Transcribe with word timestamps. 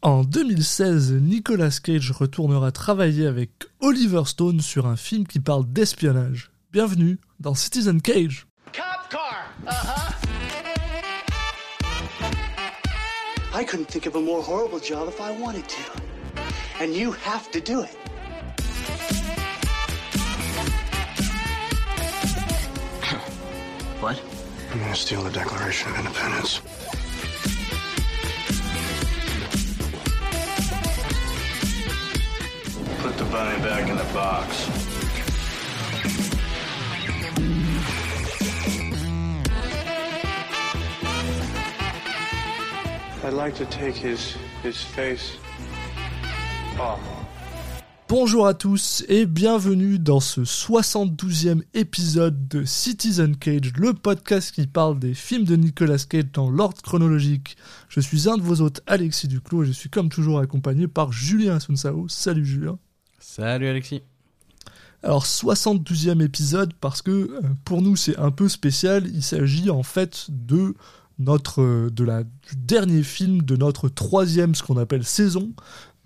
En 0.00 0.22
2016, 0.22 1.14
Nicolas 1.14 1.80
Cage 1.82 2.12
retournera 2.12 2.70
travailler 2.70 3.26
avec 3.26 3.50
Oliver 3.80 4.22
Stone 4.26 4.60
sur 4.60 4.86
un 4.86 4.94
film 4.94 5.26
qui 5.26 5.40
parle 5.40 5.64
d'espionnage. 5.66 6.52
Bienvenue 6.70 7.18
dans 7.40 7.56
Citizen 7.56 8.00
Cage. 8.00 8.46
Cop 8.72 9.08
car. 9.10 9.48
Uh-huh. 9.66 10.14
I 13.52 13.64
couldn't 13.64 13.88
think 13.88 14.06
of 14.06 14.14
a 14.14 14.20
more 14.20 14.40
horrible 14.40 14.78
job 14.78 15.08
if 15.08 15.18
I 15.18 15.32
wanted 15.42 15.66
to. 15.66 15.82
And 16.80 16.94
you 16.94 17.12
have 17.24 17.50
to 17.50 17.60
do 17.60 17.82
it. 17.82 17.90
what? 24.00 24.22
I'm 24.72 24.78
gonna 24.78 24.94
steal 24.94 25.24
the 25.24 25.30
Declaration 25.30 25.90
of 25.90 25.98
Independence. 25.98 26.60
Bunny 33.30 33.58
back 33.62 33.88
in 33.88 33.96
the 33.96 34.04
box. 34.14 34.68
I'd 43.24 43.34
like 43.34 43.54
to 43.56 43.66
take 43.66 43.94
his, 43.96 44.36
his 44.62 44.82
face 44.82 45.36
off. 46.80 47.00
Bonjour 48.08 48.46
à 48.46 48.54
tous 48.54 49.04
et 49.08 49.26
bienvenue 49.26 49.98
dans 49.98 50.20
ce 50.20 50.40
72e 50.40 51.60
épisode 51.74 52.48
de 52.48 52.64
Citizen 52.64 53.36
Cage, 53.36 53.74
le 53.76 53.92
podcast 53.92 54.52
qui 54.52 54.66
parle 54.66 54.98
des 54.98 55.12
films 55.12 55.44
de 55.44 55.56
Nicolas 55.56 55.98
Cage 56.08 56.32
dans 56.32 56.48
l'ordre 56.48 56.80
chronologique. 56.80 57.58
Je 57.90 58.00
suis 58.00 58.30
un 58.30 58.38
de 58.38 58.42
vos 58.42 58.62
hôtes, 58.62 58.80
Alexis 58.86 59.28
Duclos, 59.28 59.64
et 59.64 59.66
je 59.66 59.72
suis 59.72 59.90
comme 59.90 60.08
toujours 60.08 60.38
accompagné 60.38 60.88
par 60.88 61.12
Julien 61.12 61.56
Asunsao. 61.56 62.08
Salut 62.08 62.46
Julien. 62.46 62.78
Salut 63.30 63.68
Alexis. 63.68 64.00
Alors 65.02 65.26
72e 65.26 66.24
épisode 66.24 66.72
parce 66.80 67.02
que 67.02 67.10
euh, 67.10 67.42
pour 67.66 67.82
nous 67.82 67.94
c'est 67.94 68.18
un 68.18 68.30
peu 68.30 68.48
spécial, 68.48 69.06
il 69.06 69.22
s'agit 69.22 69.68
en 69.68 69.82
fait 69.82 70.28
de 70.30 70.74
notre 71.18 71.60
euh, 71.60 71.90
du 71.90 72.56
dernier 72.56 73.02
film 73.02 73.42
de 73.42 73.54
notre 73.54 73.90
troisième 73.90 74.54
ce 74.54 74.62
qu'on 74.62 74.78
appelle 74.78 75.04
saison. 75.04 75.50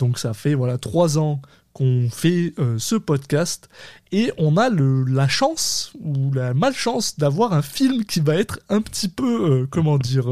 Donc 0.01 0.19
ça 0.19 0.35
fait 0.35 0.55
voilà 0.55 0.79
trois 0.79 1.17
ans 1.17 1.41
qu'on 1.73 2.09
fait 2.11 2.55
euh, 2.59 2.77
ce 2.81 2.97
podcast 2.97 3.69
et 4.11 4.33
on 4.37 4.57
a 4.57 4.69
la 4.69 5.29
chance 5.29 5.93
ou 6.01 6.33
la 6.33 6.55
malchance 6.55 7.19
d'avoir 7.19 7.53
un 7.53 7.63
film 7.63 8.05
qui 8.05 8.19
va 8.19 8.35
être 8.35 8.59
un 8.69 8.83
petit 8.83 9.09
peu, 9.09 9.69
comment 9.71 9.97
dire, 9.97 10.29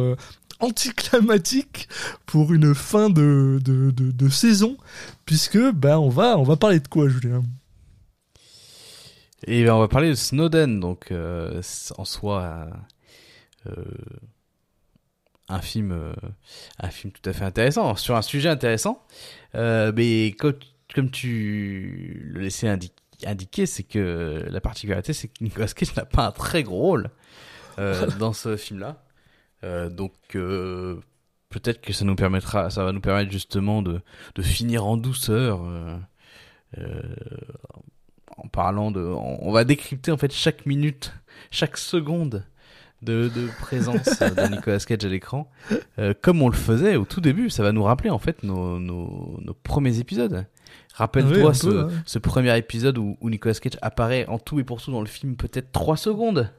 anticlimatique 0.61 1.89
pour 2.27 2.53
une 2.53 2.75
fin 2.75 3.11
de, 3.11 3.59
de, 3.63 3.91
de, 3.91 4.29
saison, 4.29 4.77
puisque 5.25 5.59
ben, 5.73 5.99
on, 5.99 6.09
va, 6.09 6.39
on 6.39 6.43
va 6.43 6.57
parler 6.57 6.81
de 6.81 6.89
quoi, 6.89 7.09
Julien? 7.09 7.43
Et 9.47 9.65
ben, 9.65 9.75
on 9.75 9.81
va 9.81 9.89
parler 9.89 10.11
de 10.11 10.15
Snowden, 10.15 10.81
donc 10.81 11.13
en 11.13 12.05
soi 12.05 12.69
un 15.49 15.61
film, 15.61 16.15
un 16.79 16.91
film 16.91 17.13
tout 17.13 17.29
à 17.29 17.33
fait 17.33 17.45
intéressant, 17.45 17.97
sur 17.97 18.17
un 18.17 18.23
sujet 18.23 18.49
intéressant, 18.49 19.05
mais 19.55 20.37
comme 20.95 21.11
tu 21.11 22.31
le 22.33 22.41
laissais 22.41 22.69
indiquer, 22.69 23.67
c'est 23.67 23.83
que 23.83 24.47
la 24.49 24.61
particularité, 24.61 25.13
c'est 25.13 25.29
que 25.29 25.43
Nicolas 25.43 25.69
Cage 25.69 25.95
n'a 25.97 26.05
pas 26.05 26.27
un 26.27 26.33
très 26.33 26.63
gros 26.63 26.79
rôle 26.79 27.11
euh, 27.79 28.07
dans 28.19 28.33
ce 28.33 28.57
film-là. 28.57 29.03
Euh, 29.65 29.89
donc 29.91 30.15
euh, 30.35 31.01
peut-être 31.51 31.81
que 31.81 31.93
ça 31.93 32.05
nous 32.05 32.17
permettra, 32.17 32.71
ça 32.71 32.85
va 32.85 32.93
nous 32.93 33.01
permettre 33.01 33.31
justement 33.31 33.83
de, 33.83 34.01
de 34.35 34.43
finir 34.43 34.87
en 34.87 34.97
douceur. 34.97 35.61
en 38.37 38.49
parlant 38.49 38.91
de, 38.91 39.01
on 39.01 39.53
va 39.53 39.65
décrypter 39.65 40.13
en 40.13 40.17
fait 40.17 40.33
chaque 40.33 40.65
minute, 40.65 41.13
chaque 41.51 41.77
seconde 41.77 42.45
de, 43.03 43.29
de 43.35 43.49
présence 43.61 44.05
de 44.21 44.55
Nicolas 44.55 44.79
Cage 44.79 45.05
à 45.05 45.09
l'écran, 45.09 45.51
comme 46.23 46.43
on 46.43 46.49
le 46.49 46.57
faisait 46.57 46.97
au 46.97 47.05
tout 47.05 47.21
début. 47.21 47.51
Ça 47.51 47.63
va 47.63 47.73
nous 47.73 47.83
rappeler 47.83 48.11
en 48.11 48.19
fait 48.19 48.43
nos, 48.43 48.79
nos, 48.79 49.39
nos 49.43 49.55
premiers 49.55 49.99
épisodes. 49.99 50.47
Rappelle-toi 50.95 51.55
ce, 51.55 52.19
premier 52.19 52.57
épisode 52.59 52.99
où, 52.99 53.17
Nicolas 53.23 53.55
Cage 53.55 53.79
apparaît 53.83 54.27
en 54.27 54.39
tout 54.39 54.61
et 54.61 54.65
pour 54.65 54.83
tout 54.83 54.91
dans 54.91 55.01
le 55.01 55.07
film 55.07 55.37
peut-être 55.37 55.73
3 55.73 55.97
secondes. 55.97 56.51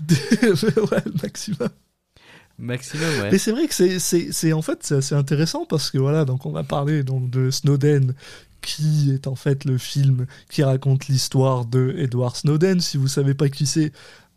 ouais, 0.42 1.02
maximum. 1.22 1.68
Maximum, 2.58 3.08
ouais. 3.20 3.30
Mais 3.30 3.38
c'est 3.38 3.52
vrai 3.52 3.68
que 3.68 3.98
c'est 3.98 4.52
en 4.52 4.62
fait 4.62 4.78
c'est 4.82 4.96
assez 4.96 5.14
intéressant 5.14 5.64
parce 5.64 5.90
que 5.90 5.98
voilà, 5.98 6.24
donc 6.24 6.44
on 6.44 6.50
va 6.50 6.64
parler 6.64 7.04
donc 7.04 7.30
de 7.30 7.50
Snowden 7.50 8.14
qui 8.60 9.12
est 9.12 9.26
en 9.28 9.36
fait 9.36 9.64
le 9.64 9.78
film 9.78 10.26
qui 10.50 10.62
raconte 10.62 11.06
l'histoire 11.06 11.64
de 11.64 11.94
Edward 11.96 12.34
Snowden. 12.34 12.80
Si 12.80 12.96
vous 12.96 13.08
savez 13.08 13.34
pas 13.34 13.48
qui 13.48 13.66
c'est, 13.66 13.92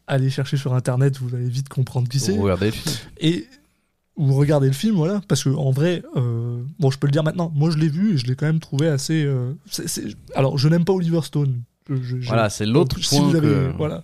allez 0.07 0.29
chercher 0.29 0.57
sur 0.57 0.73
internet, 0.75 1.17
vous 1.17 1.35
allez 1.35 1.49
vite 1.49 1.69
comprendre 1.69 2.07
qui 2.07 2.19
c'est. 2.19 2.37
Regardez 2.37 2.67
le 2.67 2.71
film. 2.71 2.95
Et 3.19 3.47
ou 4.17 4.33
regarder 4.35 4.67
le 4.67 4.73
film, 4.73 4.95
voilà, 4.95 5.21
parce 5.27 5.43
que 5.43 5.49
en 5.49 5.71
vrai, 5.71 6.03
euh, 6.15 6.61
bon, 6.79 6.91
je 6.91 6.99
peux 6.99 7.07
le 7.07 7.11
dire 7.11 7.23
maintenant, 7.23 7.51
moi 7.55 7.71
je 7.71 7.77
l'ai 7.77 7.89
vu 7.89 8.13
et 8.13 8.17
je 8.17 8.27
l'ai 8.27 8.35
quand 8.35 8.45
même 8.45 8.59
trouvé 8.59 8.87
assez. 8.87 9.23
Euh, 9.23 9.53
alors, 10.35 10.57
je 10.57 10.67
n'aime 10.67 10.85
pas 10.85 10.93
Oliver 10.93 11.21
Stone. 11.23 11.61
voilà, 11.87 12.49
c'est 12.49 12.65
l'autre 12.65 12.95
point. 12.95 13.03
Si 13.03 13.19
vous 13.19 13.35
avez, 13.35 13.71
voilà. 13.77 14.03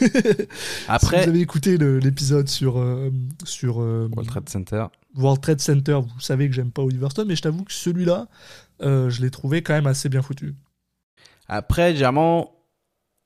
Après, 0.88 1.18
si 1.18 1.24
vous 1.24 1.30
avez 1.30 1.40
écouté 1.40 1.76
l'épisode 1.78 2.48
sur 2.48 2.78
euh, 2.78 3.10
sur 3.44 3.78
World 3.78 4.26
Trade 4.26 4.48
Center, 4.48 4.86
World 5.16 5.40
Trade 5.40 5.60
Center, 5.60 6.00
vous 6.02 6.20
savez 6.20 6.48
que 6.48 6.54
j'aime 6.54 6.70
pas 6.70 6.82
Oliver 6.82 7.08
Stone, 7.10 7.28
mais 7.28 7.36
je 7.36 7.42
t'avoue 7.42 7.64
que 7.64 7.72
celui-là, 7.72 8.28
je 8.80 9.20
l'ai 9.20 9.30
trouvé 9.30 9.62
quand 9.62 9.74
même 9.74 9.86
assez 9.86 10.08
bien 10.08 10.22
foutu. 10.22 10.54
Après, 11.48 11.94
généralement, 11.94 12.54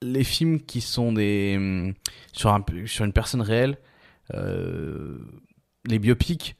les 0.04 0.24
films 0.24 0.60
qui 0.60 0.80
sont 0.80 1.12
des 1.12 1.94
sur 2.32 2.52
un 2.52 2.64
sur 2.86 3.04
une 3.04 3.12
personne 3.12 3.40
réelle. 3.40 3.78
Euh, 4.32 5.18
les 5.84 5.98
biopics, 5.98 6.56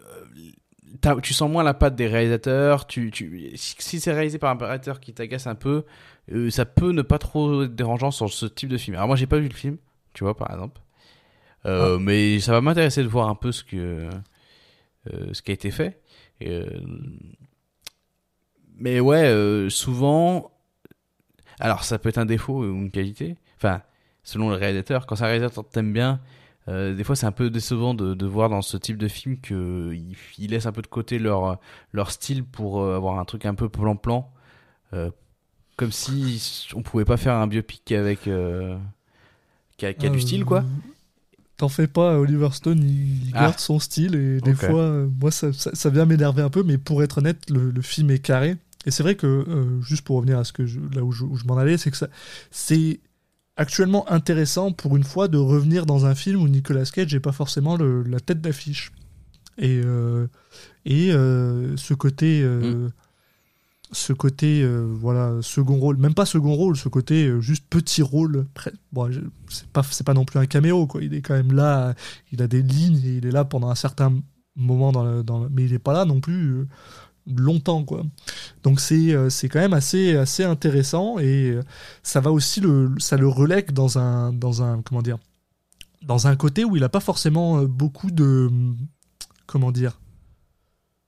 euh, 0.00 1.20
tu 1.22 1.32
sens 1.32 1.50
moins 1.50 1.62
la 1.62 1.74
patte 1.74 1.94
des 1.94 2.06
réalisateurs. 2.06 2.86
Tu, 2.86 3.10
tu, 3.10 3.52
si 3.54 4.00
c'est 4.00 4.12
réalisé 4.12 4.38
par 4.38 4.50
un 4.50 4.58
réalisateur 4.58 5.00
qui 5.00 5.14
t'agace 5.14 5.46
un 5.46 5.54
peu, 5.54 5.84
euh, 6.32 6.50
ça 6.50 6.64
peut 6.64 6.92
ne 6.92 7.02
pas 7.02 7.18
trop 7.18 7.64
être 7.64 7.74
dérangeant 7.74 8.10
sur 8.10 8.32
ce 8.32 8.46
type 8.46 8.68
de 8.68 8.78
film. 8.78 8.96
Alors 8.96 9.08
moi, 9.08 9.16
j'ai 9.16 9.26
pas 9.26 9.38
vu 9.38 9.48
le 9.48 9.54
film, 9.54 9.76
tu 10.12 10.24
vois, 10.24 10.36
par 10.36 10.50
exemple. 10.50 10.80
Euh, 11.66 11.96
ah. 11.96 11.98
Mais 12.00 12.40
ça 12.40 12.52
va 12.52 12.60
m'intéresser 12.60 13.02
de 13.02 13.08
voir 13.08 13.28
un 13.28 13.34
peu 13.34 13.52
ce 13.52 13.64
que 13.64 14.08
ce 15.32 15.42
qui 15.42 15.50
a 15.50 15.54
été 15.54 15.70
fait. 15.70 16.00
mais 18.76 19.00
ouais, 19.00 19.68
souvent, 19.68 20.50
alors 21.60 21.84
ça 21.84 21.98
peut 21.98 22.08
être 22.08 22.18
un 22.18 22.26
défaut 22.26 22.64
ou 22.64 22.64
une 22.64 22.90
qualité. 22.90 23.36
Enfin, 23.56 23.82
selon 24.22 24.48
le 24.48 24.56
réalisateur, 24.56 25.06
quand 25.06 25.20
un 25.20 25.26
réalisateur 25.26 25.68
t'aime 25.68 25.92
bien, 25.92 26.20
euh, 26.68 26.94
des 26.94 27.04
fois, 27.04 27.14
c'est 27.14 27.26
un 27.26 27.32
peu 27.32 27.50
décevant 27.50 27.94
de, 27.94 28.14
de, 28.14 28.26
voir 28.26 28.48
dans 28.48 28.62
ce 28.62 28.76
type 28.76 28.96
de 28.96 29.08
film 29.08 29.38
qu'ils 29.38 30.16
ils 30.38 30.50
laissent 30.50 30.66
un 30.66 30.72
peu 30.72 30.82
de 30.82 30.86
côté 30.86 31.18
leur, 31.18 31.58
leur 31.92 32.10
style 32.10 32.44
pour 32.44 32.80
euh, 32.80 32.96
avoir 32.96 33.18
un 33.18 33.24
truc 33.24 33.44
un 33.44 33.54
peu 33.54 33.68
plan-plan. 33.68 34.32
Euh, 34.94 35.10
comme 35.76 35.92
si 35.92 36.68
on 36.74 36.82
pouvait 36.82 37.04
pas 37.04 37.16
faire 37.16 37.34
un 37.34 37.46
biopic 37.46 37.92
avec. 37.92 38.22
qui 38.22 39.86
a, 39.86 39.94
qui 39.94 40.06
a 40.06 40.10
du 40.10 40.20
style, 40.20 40.44
quoi. 40.44 40.64
T'en 41.56 41.68
fais 41.68 41.86
pas, 41.86 42.18
Oliver 42.18 42.48
Stone, 42.52 42.82
il, 42.82 43.30
ah. 43.32 43.42
garde 43.42 43.60
son 43.60 43.78
style 43.78 44.16
et 44.16 44.40
des 44.40 44.54
fois, 44.54 45.06
moi, 45.20 45.30
ça, 45.30 45.52
ça, 45.52 45.88
vient 45.90 46.04
m'énerver 46.04 46.42
un 46.42 46.50
peu, 46.50 46.64
mais 46.64 46.78
pour 46.78 47.02
être 47.04 47.18
honnête, 47.18 47.48
le, 47.48 47.70
le 47.70 47.82
film 47.82 48.10
est 48.10 48.18
carré. 48.18 48.56
Et 48.86 48.90
c'est 48.90 49.02
vrai 49.02 49.14
que, 49.14 49.46
juste 49.82 50.02
pour 50.02 50.16
revenir 50.16 50.38
à 50.38 50.44
ce 50.44 50.52
que 50.52 50.66
je, 50.66 50.80
là 50.94 51.02
où 51.02 51.12
je, 51.12 51.24
m'en 51.46 51.56
allais, 51.56 51.78
c'est 51.78 51.90
que 51.90 51.96
ça, 51.96 52.08
c'est 52.50 53.00
actuellement 53.56 54.10
intéressant 54.10 54.72
pour 54.72 54.96
une 54.96 55.04
fois 55.04 55.28
de 55.28 55.38
revenir 55.38 55.86
dans 55.86 56.06
un 56.06 56.14
film 56.14 56.42
où 56.42 56.48
Nicolas 56.48 56.84
Cage 56.84 57.12
n'est 57.14 57.20
pas 57.20 57.32
forcément 57.32 57.76
la 57.76 58.20
tête 58.20 58.40
d'affiche. 58.40 58.92
Et, 59.56 59.80
euh, 59.84 60.26
et 60.84 61.12
euh, 61.12 61.76
ce 61.76 61.94
côté, 61.94 62.42
euh, 62.42 62.88
mm. 62.88 62.92
Ce 63.94 64.12
côté 64.12 64.66
voilà, 64.66 65.38
second 65.40 65.76
rôle, 65.76 65.96
même 65.96 66.14
pas 66.14 66.26
second 66.26 66.54
rôle, 66.54 66.76
ce 66.76 66.88
côté 66.88 67.40
juste 67.40 67.64
petit 67.70 68.02
rôle, 68.02 68.46
c'est 69.48 69.66
pas, 69.68 69.82
pas 70.04 70.14
non 70.14 70.24
plus 70.24 70.38
un 70.38 70.46
caméo, 70.46 70.86
quoi. 70.86 71.02
il 71.02 71.14
est 71.14 71.22
quand 71.22 71.34
même 71.34 71.52
là, 71.52 71.94
il 72.32 72.42
a 72.42 72.46
des 72.46 72.62
lignes 72.62 73.00
et 73.04 73.16
il 73.16 73.26
est 73.26 73.30
là 73.30 73.44
pendant 73.44 73.70
un 73.70 73.74
certain 73.74 74.12
moment, 74.56 74.92
mais 75.50 75.64
il 75.64 75.72
n'est 75.72 75.78
pas 75.78 75.92
là 75.92 76.04
non 76.04 76.20
plus 76.20 76.66
longtemps 77.26 77.84
quoi. 77.84 78.02
Donc 78.62 78.80
c'est 78.80 79.14
euh, 79.14 79.30
c'est 79.30 79.48
quand 79.48 79.60
même 79.60 79.72
assez 79.72 80.16
assez 80.16 80.44
intéressant 80.44 81.18
et 81.18 81.50
euh, 81.50 81.62
ça 82.02 82.20
va 82.20 82.30
aussi 82.30 82.60
le 82.60 82.94
ça 82.98 83.16
le 83.16 83.28
relègue 83.28 83.72
dans 83.72 83.98
un 83.98 84.32
dans 84.32 84.62
un 84.62 84.82
comment 84.82 85.02
dire 85.02 85.18
dans 86.02 86.26
un 86.26 86.36
côté 86.36 86.64
où 86.64 86.76
il 86.76 86.84
a 86.84 86.88
pas 86.88 87.00
forcément 87.00 87.60
euh, 87.60 87.66
beaucoup 87.66 88.10
de 88.10 88.50
comment 89.46 89.72
dire 89.72 90.00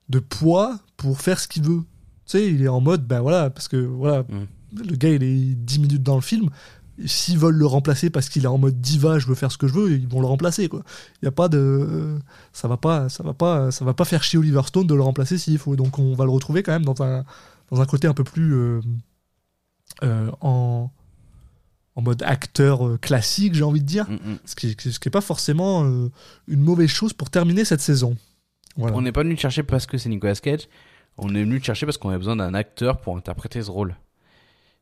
de 0.09 0.19
poids 0.19 0.79
pour 0.97 1.21
faire 1.21 1.41
ce 1.41 1.49
qu'il 1.49 1.65
veut. 1.65 1.83
Tu 2.27 2.33
sais, 2.39 2.47
il 2.47 2.63
est 2.63 2.69
en 2.69 2.81
mode 2.81 3.07
ben 3.07 3.21
voilà 3.21 3.51
parce 3.51 3.69
que 3.69 3.77
voilà, 3.77 4.23
mm. 4.23 4.83
le 4.89 4.97
gars 4.97 5.11
il 5.11 5.23
est 5.23 5.55
10 5.55 5.79
minutes 5.79 6.03
dans 6.03 6.17
le 6.17 6.21
film, 6.21 6.51
s'ils 7.05 7.39
veulent 7.39 7.57
le 7.57 7.67
remplacer 7.67 8.11
parce 8.11 8.29
qu'il 8.29 8.45
est 8.45 8.49
en 8.49 8.59
mode 8.59 8.81
diva, 8.81 9.19
je 9.19 9.27
veux 9.27 9.35
faire 9.35 9.53
ce 9.53 9.59
que 9.59 9.69
je 9.69 9.75
veux, 9.75 9.93
ils 9.93 10.09
vont 10.09 10.21
le 10.21 10.27
remplacer 10.27 10.69
quoi. 10.69 10.83
Il 11.23 11.27
y 11.27 11.29
a 11.29 11.33
pas 11.33 11.49
de 11.49 12.17
ça 12.53 12.69
va 12.69 12.77
pas 12.77 13.09
ça 13.09 13.23
va 13.23 13.35
pas 13.35 13.71
ça 13.71 13.85
va 13.85 13.95
pas 13.95 14.05
faire 14.05 14.23
chier 14.23 14.39
Oliver 14.39 14.63
Stone 14.67 14.87
de 14.87 14.95
le 14.95 15.03
remplacer 15.03 15.39
s'il 15.39 15.59
faut. 15.59 15.77
Donc 15.77 15.99
on 15.99 16.15
va 16.15 16.25
le 16.25 16.31
retrouver 16.31 16.63
quand 16.63 16.73
même 16.73 16.85
dans 16.85 17.03
un 17.03 17.25
dans 17.71 17.81
un 17.81 17.87
côté 17.87 18.09
un 18.09 18.15
peu 18.15 18.25
plus 18.25 18.55
euh, 18.55 18.81
euh, 20.03 20.31
en 20.41 20.91
en 21.97 22.03
mode 22.03 22.23
acteur 22.23 22.87
euh, 22.87 22.99
classique, 22.99 23.55
j'ai 23.55 23.65
envie 23.65 23.81
de 23.81 23.87
dire, 23.87 24.09
Mm, 24.09 24.15
mm. 24.15 24.39
ce 24.45 24.55
qui 24.55 24.77
ce 24.79 25.01
qui 25.01 25.09
est 25.09 25.11
pas 25.11 25.23
forcément 25.23 25.85
euh, 25.85 26.11
une 26.47 26.61
mauvaise 26.61 26.91
chose 26.91 27.13
pour 27.15 27.31
terminer 27.31 27.65
cette 27.65 27.81
saison. 27.81 28.17
Voilà. 28.77 28.95
On 28.97 29.01
n'est 29.01 29.13
pas 29.13 29.23
venu 29.23 29.35
te 29.35 29.41
chercher 29.41 29.63
parce 29.63 29.87
que 29.87 29.97
c'est 29.97 30.11
Nicolas 30.11 30.35
Cage. 30.35 30.69
On 31.19 31.35
est 31.35 31.41
venu 31.43 31.61
te 31.61 31.65
chercher 31.67 31.87
parce 31.87 31.99
qu'on 31.99 32.11
a 32.11 32.19
besoin 32.19 32.37
d'un 32.37 32.55
acteur 32.55 33.01
pour 33.01 33.17
interpréter 33.17 33.63
ce 33.63 33.71
rôle. 33.71 33.97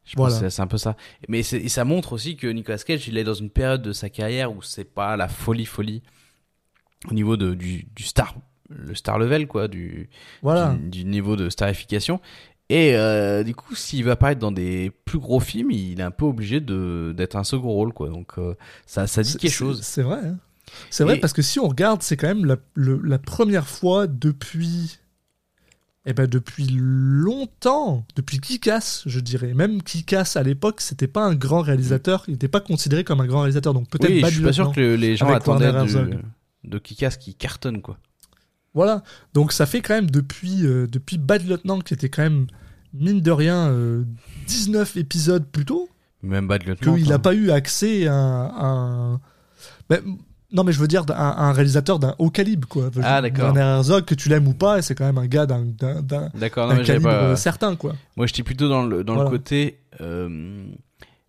Je 0.05 0.17
pense 0.17 0.39
que 0.39 0.49
c'est- 0.51 0.61
un 0.61 0.67
peu 0.67 0.77
ça. 0.77 0.97
Mais 1.29 1.41
et 1.41 1.69
ça 1.69 1.85
montre 1.85 2.13
aussi 2.13 2.37
que 2.37 2.47
Nicolas 2.47 2.77
Cage, 2.79 3.09
il 3.09 3.17
est 3.17 3.25
dans 3.25 3.33
une 3.35 3.49
période 3.51 3.81
de 3.83 3.93
sa 3.93 4.11
carrière 4.11 4.53
où 4.55 4.61
c'est 4.61 4.85
pas 4.85 5.17
la 5.17 5.29
folie 5.29 5.65
folie 5.65 6.03
au 7.11 7.15
niveau 7.15 7.37
de, 7.37 7.55
du, 7.55 7.87
du 7.95 8.03
star, 8.03 8.35
le 8.69 8.95
star 8.95 9.19
level 9.19 9.47
quoi, 9.47 9.67
du, 9.69 10.11
Voilà. 10.43 10.75
du, 10.75 10.89
du 10.91 11.05
niveau 11.07 11.37
de 11.37 11.49
starification. 11.49 12.21
Et 12.71 12.97
euh, 12.97 13.45
du 13.45 13.55
coup, 13.55 13.75
s'il 13.75 14.05
va 14.05 14.13
apparaître 14.13 14.41
dans 14.41 14.53
des 14.53 14.91
plus 15.05 15.19
gros 15.19 15.41
films, 15.41 15.71
il 15.71 16.01
est 16.01 16.03
un 16.03 16.11
peu 16.11 16.25
obligé 16.25 16.61
d'être 16.61 17.37
un 17.37 17.45
second 17.45 17.69
rôle 17.71 17.93
quoi. 17.93 18.09
Donc 18.11 18.33
euh, 18.39 18.55
ça 18.87 19.07
ça 19.07 19.23
dit 19.23 19.37
quelque 19.37 19.53
chose. 19.53 19.83
C'est 19.83 20.03
vrai. 20.03 20.21
hein. 20.25 20.39
C'est 20.91 21.05
vrai 21.05 21.17
Et- 21.17 21.21
parce 21.21 21.33
que 21.35 21.43
si 21.43 21.59
on 21.61 21.69
regarde, 21.69 22.03
c'est 22.03 22.17
quand 22.17 22.27
même 22.27 22.45
la, 22.47 22.57
le- 22.75 23.01
la 23.05 23.19
première 23.19 23.69
fois 23.69 24.07
depuis. 24.07 24.99
Eh 26.07 26.13
ben 26.13 26.27
depuis 26.27 26.67
longtemps, 26.71 28.05
depuis 28.15 28.39
Kikas, 28.39 29.05
je 29.07 29.21
dirais. 29.21 29.55
Même 29.55 29.83
Kikas 29.83 30.35
à 30.37 30.43
l'époque, 30.43 30.83
c'était 30.83 31.07
pas 31.07 31.25
un 31.25 31.35
grand 31.35 31.63
réalisateur, 31.63 32.25
il 32.29 32.33
n'était 32.33 32.49
pas 32.49 32.61
considéré 32.61 33.05
comme 33.05 33.23
un 33.23 33.27
grand 33.27 33.41
réalisateur, 33.41 33.73
donc 33.73 33.89
peut-être 33.89 34.11
Oui, 34.11 34.21
Bad 34.21 34.31
je 34.31 34.37
suis 34.37 34.45
pas 34.45 34.53
sûr 34.53 34.73
que 34.73 34.95
les 34.95 35.17
gens 35.17 35.33
attendaient 35.33 35.71
Werner 35.71 36.19
de, 36.65 36.79
Kikas 36.79 37.17
qui 37.19 37.35
cartonne 37.35 37.81
quoi. 37.81 37.99
Voilà, 38.75 39.03
donc 39.33 39.53
ça 39.53 39.65
fait 39.65 39.81
quand 39.81 39.95
même 39.95 40.11
depuis, 40.11 40.67
euh, 40.67 40.87
depuis 40.87 41.17
Bad 41.17 41.47
Lieutenant, 41.49 41.81
qui 41.81 41.95
était 41.95 42.11
quand 42.11 42.23
même, 42.23 42.49
mine 42.93 43.23
de 43.23 43.31
rien, 43.31 43.69
euh, 43.69 44.05
19 44.47 44.99
épisodes 44.99 45.47
plus 45.47 45.65
tôt, 45.65 45.89
Même 46.23 46.49
Bad 46.49 46.65
Lieutenant. 46.67 46.97
qu'il 46.97 47.07
hein. 47.07 47.09
n'a 47.09 47.19
pas 47.19 47.35
eu 47.35 47.51
accès 47.51 48.09
à 48.09 48.15
un. 48.15 49.21
Ben, 49.89 50.03
non, 50.55 50.65
mais 50.65 50.73
je 50.73 50.79
veux 50.81 50.89
dire, 50.89 51.05
un 51.11 51.53
réalisateur 51.53 51.99
d'un 51.99 52.15
haut 52.19 52.31
calibre, 52.31 52.67
quoi. 52.69 52.91
Ah, 53.03 53.21
d'accord. 53.21 53.45
Werner 53.47 53.61
Herzog, 53.61 54.05
que 54.05 54.15
tu 54.15 54.29
l'aimes 54.31 54.47
ou 54.49 54.55
pas, 54.55 54.81
c'est 54.81 54.95
quand 54.95 55.05
même 55.05 55.19
un 55.19 55.27
gars 55.27 55.45
d'un 55.47 55.67
calibre 56.85 57.11
pas. 57.11 57.23
euh, 57.25 57.37
certain, 57.37 57.77
quoi. 57.77 57.95
Moi, 58.17 58.27
j'étais 58.27 58.43
plutôt 58.43 58.69
dans 58.69 58.87
le, 58.87 59.05
dans 59.05 59.15
Voilà. 59.15 59.31
le 59.31 59.37
côté. 59.37 59.81
euh, 60.01 60.65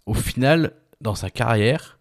au 0.05 0.13
final, 0.13 0.71
dans 1.01 1.15
sa 1.15 1.29
carrière, 1.29 1.97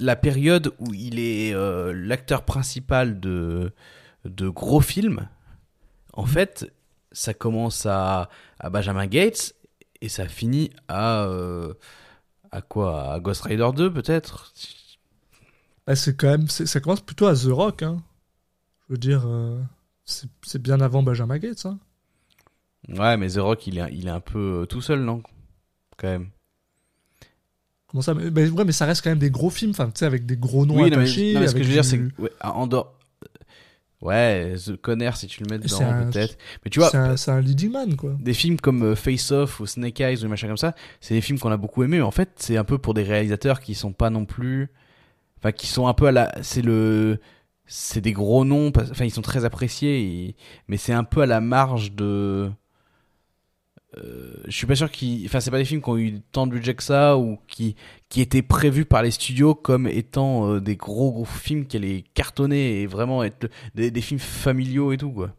la 0.00 0.16
période 0.16 0.72
où 0.78 0.94
il 0.94 1.18
est 1.18 1.52
euh, 1.54 1.92
l'acteur 1.94 2.42
principal 2.44 3.20
de, 3.20 3.72
de 4.24 4.48
gros 4.48 4.80
films, 4.80 5.28
en 6.12 6.26
fait, 6.26 6.72
ça 7.12 7.34
commence 7.34 7.84
à, 7.86 8.28
à 8.60 8.70
Benjamin 8.70 9.06
Gates 9.06 9.54
et 10.00 10.08
ça 10.08 10.26
finit 10.28 10.70
à. 10.88 11.24
euh, 11.24 11.74
à 12.52 12.62
quoi? 12.62 13.12
À 13.12 13.18
Ghost 13.20 13.42
Rider 13.42 13.68
2, 13.74 13.92
peut-être 13.92 14.52
Ah, 15.86 15.96
c'est 15.96 16.16
quand 16.16 16.28
même, 16.28 16.48
ça 16.48 16.80
commence 16.80 17.00
plutôt 17.02 17.26
à 17.26 17.34
The 17.34 17.48
Rock, 17.50 17.82
hein. 17.82 18.02
Je 18.88 18.94
veux 18.94 18.98
dire, 18.98 19.24
euh, 19.26 19.60
c'est 20.04 20.60
bien 20.60 20.80
avant 20.80 21.02
Benjamin 21.02 21.38
Gates, 21.38 21.66
hein. 21.66 21.78
Ouais, 22.88 23.16
mais 23.16 23.28
The 23.28 23.38
Rock, 23.38 23.66
il 23.66 23.78
est, 23.78 23.92
il 23.92 24.06
est 24.06 24.10
un 24.10 24.20
peu 24.20 24.62
euh, 24.62 24.66
tout 24.66 24.82
seul, 24.82 25.00
non? 25.00 25.22
Quand 25.96 26.08
même. 26.08 26.28
Comment 27.86 28.02
ça 28.02 28.14
mais, 28.14 28.30
mais 28.30 28.48
ouais, 28.50 28.64
mais 28.64 28.72
ça 28.72 28.86
reste 28.86 29.02
quand 29.02 29.10
même 29.10 29.18
des 29.18 29.30
gros 29.30 29.50
films, 29.50 29.70
enfin, 29.70 29.86
tu 29.86 30.00
sais, 30.00 30.06
avec 30.06 30.26
des 30.26 30.36
gros 30.36 30.66
noms 30.66 30.74
oui, 30.74 30.90
non, 30.90 30.96
mais, 30.96 31.04
attachés. 31.04 31.32
non, 31.34 31.40
mais 31.40 31.48
ce 31.48 31.54
que 31.54 31.62
je 31.62 31.68
veux 31.68 31.74
dire, 31.74 31.84
c'est 31.84 31.98
que. 31.98 32.22
Ouais, 32.22 32.30
en 32.40 32.66
dehors. 32.66 32.98
Ouais, 34.00 34.54
The 34.62 34.76
Conner, 34.76 35.12
si 35.14 35.28
tu 35.28 35.42
le 35.42 35.48
mets 35.48 35.58
dedans, 35.58 36.10
peut-être. 36.10 36.36
Mais 36.62 36.70
tu 36.70 36.78
vois, 36.78 36.90
c'est 36.90 37.30
un, 37.30 37.36
un 37.36 37.40
leading 37.40 37.72
man, 37.72 37.96
quoi. 37.96 38.14
des 38.20 38.34
films 38.34 38.60
comme 38.60 38.82
euh, 38.82 38.94
Face 38.94 39.30
Off 39.30 39.60
ou 39.60 39.66
Snake 39.66 39.98
Eyes 39.98 40.18
ou 40.18 40.22
des 40.22 40.28
machins 40.28 40.48
comme 40.48 40.58
ça, 40.58 40.74
c'est 41.00 41.14
des 41.14 41.22
films 41.22 41.38
qu'on 41.38 41.50
a 41.50 41.56
beaucoup 41.56 41.82
aimés. 41.84 41.96
Mais 41.96 42.02
en 42.02 42.10
fait, 42.10 42.30
c'est 42.36 42.58
un 42.58 42.64
peu 42.64 42.76
pour 42.76 42.92
des 42.92 43.02
réalisateurs 43.02 43.60
qui 43.60 43.74
sont 43.74 43.92
pas 43.92 44.10
non 44.10 44.26
plus. 44.26 44.68
Enfin, 45.44 45.52
qui 45.52 45.66
sont 45.66 45.86
un 45.86 45.92
peu 45.92 46.06
à 46.06 46.12
la. 46.12 46.34
C'est 46.42 46.62
le. 46.62 47.20
C'est 47.66 48.00
des 48.00 48.12
gros 48.12 48.46
noms. 48.46 48.72
Enfin, 48.74 49.04
ils 49.04 49.10
sont 49.10 49.20
très 49.20 49.44
appréciés. 49.44 50.34
Mais 50.68 50.78
c'est 50.78 50.94
un 50.94 51.04
peu 51.04 51.20
à 51.20 51.26
la 51.26 51.42
marge 51.42 51.92
de. 51.92 52.50
Euh, 53.98 54.34
je 54.46 54.56
suis 54.56 54.66
pas 54.66 54.74
sûr 54.74 54.90
qu'ils. 54.90 55.26
Enfin, 55.26 55.40
c'est 55.40 55.50
pas 55.50 55.58
des 55.58 55.66
films 55.66 55.82
qui 55.82 55.90
ont 55.90 55.98
eu 55.98 56.20
tant 56.32 56.46
de 56.46 56.52
budget 56.52 56.74
que 56.74 56.82
ça 56.82 57.18
ou 57.18 57.38
qui, 57.46 57.76
étaient 58.16 58.42
prévus 58.42 58.86
par 58.86 59.02
les 59.02 59.10
studios 59.10 59.54
comme 59.54 59.86
étant 59.86 60.48
euh, 60.48 60.60
des 60.60 60.76
gros 60.76 61.12
gros 61.12 61.26
films 61.26 61.66
qui 61.66 61.76
allaient 61.76 62.04
cartonner 62.14 62.80
et 62.80 62.86
vraiment 62.86 63.22
être 63.22 63.50
des 63.74 64.00
films 64.00 64.20
familiaux 64.20 64.92
et 64.92 64.96
tout, 64.96 65.10
quoi. 65.12 65.34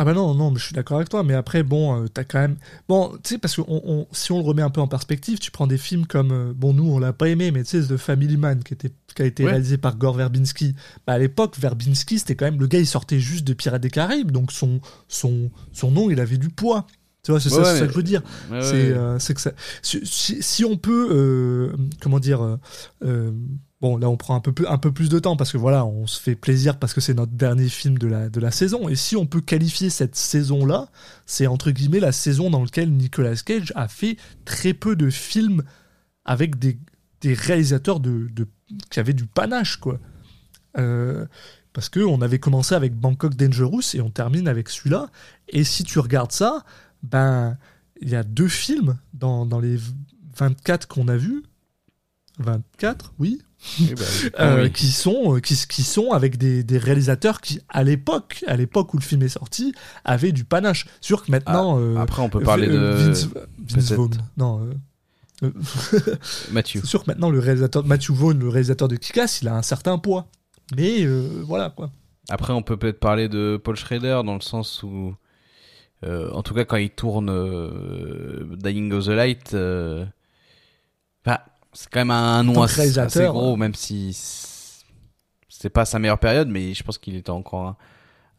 Ah 0.00 0.04
bah 0.04 0.14
non, 0.14 0.32
non, 0.34 0.52
mais 0.52 0.58
je 0.60 0.64
suis 0.66 0.74
d'accord 0.74 0.98
avec 0.98 1.08
toi. 1.08 1.24
Mais 1.24 1.34
après, 1.34 1.64
bon, 1.64 2.02
euh, 2.02 2.06
t'as 2.06 2.22
quand 2.22 2.38
même... 2.38 2.56
Bon, 2.88 3.10
tu 3.24 3.30
sais, 3.34 3.38
parce 3.38 3.56
que 3.56 3.62
on, 3.62 3.82
on- 3.84 4.06
si 4.12 4.30
on 4.30 4.38
le 4.38 4.44
remet 4.44 4.62
un 4.62 4.70
peu 4.70 4.80
en 4.80 4.86
perspective, 4.86 5.38
tu 5.40 5.50
prends 5.50 5.66
des 5.66 5.76
films 5.76 6.06
comme... 6.06 6.30
euh, 6.30 6.52
bon, 6.54 6.72
nous, 6.72 6.88
on 6.88 7.00
l'a 7.00 7.12
pas 7.12 7.28
aimé, 7.28 7.50
mais 7.50 7.64
tu 7.64 7.82
sais, 7.82 7.88
The 7.88 7.96
Family 7.96 8.36
Man, 8.36 8.62
qui, 8.62 8.74
était, 8.74 8.92
qui 9.14 9.22
a 9.22 9.24
été 9.24 9.44
Ouais. 9.44 9.50
réalisé 9.50 9.76
par 9.76 9.96
Gore 9.96 10.14
Verbinski. 10.14 10.76
Bah, 11.06 11.14
à 11.14 11.18
l'époque, 11.18 11.58
Verbinski, 11.58 12.20
c'était 12.20 12.36
quand 12.36 12.44
même... 12.44 12.60
Le 12.60 12.68
gars, 12.68 12.78
il 12.78 12.86
sortait 12.86 13.18
juste 13.18 13.44
de 13.44 13.52
Pirates 13.54 13.82
des 13.82 13.90
Caraïbes, 13.90 14.30
donc 14.30 14.52
son, 14.52 14.80
son, 15.08 15.50
son 15.72 15.90
nom, 15.90 16.10
il 16.10 16.20
avait 16.20 16.38
du 16.38 16.48
poids. 16.48 16.86
Tu 17.24 17.32
vois, 17.32 17.40
c'est 17.40 17.52
Ouais, 17.52 17.64
ça, 17.64 17.74
c'est 17.74 17.86
que 17.86 17.92
je 17.92 17.96
veux 17.96 18.02
dire. 18.04 18.22
Ouais, 18.50 18.62
c'est 18.62 18.72
ouais. 18.92 18.96
euh, 18.96 19.18
c'est 19.18 19.34
que 19.34 19.40
ça... 19.40 19.50
Si, 19.82 20.00
si- 20.04 20.42
si 20.42 20.64
on 20.64 20.76
peut... 20.76 21.08
euh, 21.10 21.76
comment 22.00 22.20
dire... 22.20 22.40
euh, 22.42 22.56
euh, 23.04 23.32
Bon, 23.80 23.96
là, 23.96 24.10
on 24.10 24.16
prend 24.16 24.34
un 24.34 24.40
peu, 24.40 24.52
plus, 24.52 25.08
de 25.08 25.18
temps 25.20 25.36
parce 25.36 25.52
que 25.52 25.56
voilà, 25.56 25.86
on 25.86 26.08
se 26.08 26.20
fait 26.20 26.34
plaisir 26.34 26.78
parce 26.80 26.92
que 26.94 27.00
c'est 27.00 27.14
notre 27.14 27.32
dernier 27.32 27.68
film 27.68 27.96
de 27.96 28.40
la, 28.40 28.50
saison. 28.50 28.88
Et 28.88 28.96
si 28.96 29.14
on 29.14 29.24
peut 29.24 29.40
qualifier 29.40 29.88
cette 29.88 30.16
saison-là, 30.16 30.88
c'est 31.26 31.46
entre 31.46 31.70
guillemets 31.70 32.00
la 32.00 32.10
saison 32.10 32.50
dans 32.50 32.62
laquelle 32.62 32.92
Nicolas 32.92 33.36
Cage 33.36 33.72
a 33.76 33.86
fait 33.86 34.16
très 34.44 34.74
peu 34.74 34.96
de 34.96 35.10
films 35.10 35.62
avec 36.24 36.58
des, 36.58 36.78
réalisateurs 37.22 38.00
de, 38.00 38.28
qui 38.90 38.98
avaient 38.98 39.12
du 39.12 39.26
panache, 39.26 39.76
quoi. 39.76 40.00
Euh, 40.76 41.26
parce 41.72 41.88
que 41.88 42.00
on 42.00 42.20
avait 42.20 42.40
commencé 42.40 42.74
avec 42.74 42.96
Bangkok 42.96 43.36
Dangerous 43.36 43.94
et 43.94 44.00
on 44.00 44.10
termine 44.10 44.48
avec 44.48 44.68
celui-là. 44.70 45.10
Et 45.48 45.62
si 45.62 45.84
tu 45.84 46.00
regardes 46.00 46.32
ça, 46.32 46.64
ben 47.04 47.56
il 48.00 48.08
y 48.08 48.16
a 48.16 48.24
deux 48.24 48.48
films 48.48 48.98
dans, 49.12 49.46
dans 49.46 49.60
les 49.60 49.78
24 50.36 50.88
qu'on 50.88 51.06
a 51.06 51.16
vus. 51.16 51.44
24, 52.38 53.14
oui, 53.18 53.40
bah 53.40 53.44
oui. 53.78 53.94
euh, 53.96 54.28
Ah 54.36 54.56
oui. 54.62 54.72
qui 54.72 54.86
sont 54.88 55.36
euh, 55.36 55.40
qui, 55.40 55.56
qui 55.68 55.82
sont 55.82 56.12
avec 56.12 56.38
des, 56.38 56.62
des 56.62 56.78
réalisateurs 56.78 57.40
qui 57.40 57.60
à 57.68 57.82
l'époque 57.84 58.44
à 58.46 58.56
l'époque 58.56 58.94
où 58.94 58.98
le 58.98 59.02
film 59.02 59.22
est 59.22 59.28
sorti 59.28 59.74
avaient 60.04 60.32
du 60.32 60.44
panache 60.44 60.86
sûr 61.00 61.24
que 61.24 61.30
maintenant 61.30 61.78
euh, 61.80 61.96
Après, 61.96 62.22
on 62.22 62.28
peut 62.30 62.40
parler 62.40 62.68
euh, 62.68 62.96
de 62.96 63.02
Vince, 63.08 63.28
Vince. 63.58 63.92
Vaughn 63.92 64.10
non 64.36 64.68
euh, 65.42 65.50
Mathieu. 66.52 66.82
sûr 66.84 67.04
que 67.04 67.10
maintenant 67.10 67.30
le 67.30 67.38
réalisateur 67.38 67.84
Matthew 67.84 68.10
Vaughn 68.12 68.38
le 68.38 68.48
réalisateur 68.48 68.88
de 68.88 68.96
Kick-Ass 68.96 69.42
il 69.42 69.48
a 69.48 69.56
un 69.56 69.62
certain 69.62 69.98
poids 69.98 70.26
mais 70.76 71.04
euh, 71.04 71.42
voilà 71.46 71.70
quoi 71.70 71.90
Après, 72.28 72.52
on 72.52 72.62
peut 72.62 72.76
peut-être 72.76 73.00
parler 73.00 73.28
de 73.28 73.58
Paul 73.62 73.74
Schrader 73.74 74.20
dans 74.26 74.34
le 74.34 74.42
sens 74.42 74.82
où, 74.82 75.14
euh, 76.04 76.30
en 76.32 76.42
tout 76.42 76.52
cas, 76.52 76.66
quand 76.66 76.76
il 76.76 76.90
tourne 76.90 77.30
euh, 77.30 78.44
Dying 78.56 78.92
of 78.92 79.06
the 79.06 79.08
Light, 79.08 79.54
euh, 79.54 80.04
bah, 81.24 81.42
c'est 81.72 81.88
quand 81.90 82.00
même 82.00 82.10
un 82.10 82.42
nom 82.42 82.62
assez, 82.62 82.90
gros, 83.26 83.52
ouais. 83.52 83.56
même 83.56 83.74
si 83.74 84.16
c'est 85.48 85.70
pas 85.70 85.84
sa 85.84 85.98
meilleure 85.98 86.18
période, 86.18 86.48
mais 86.48 86.74
je 86.74 86.82
pense 86.82 86.98
qu'il 86.98 87.16
était 87.16 87.30
encore 87.30 87.66
un, 87.66 87.76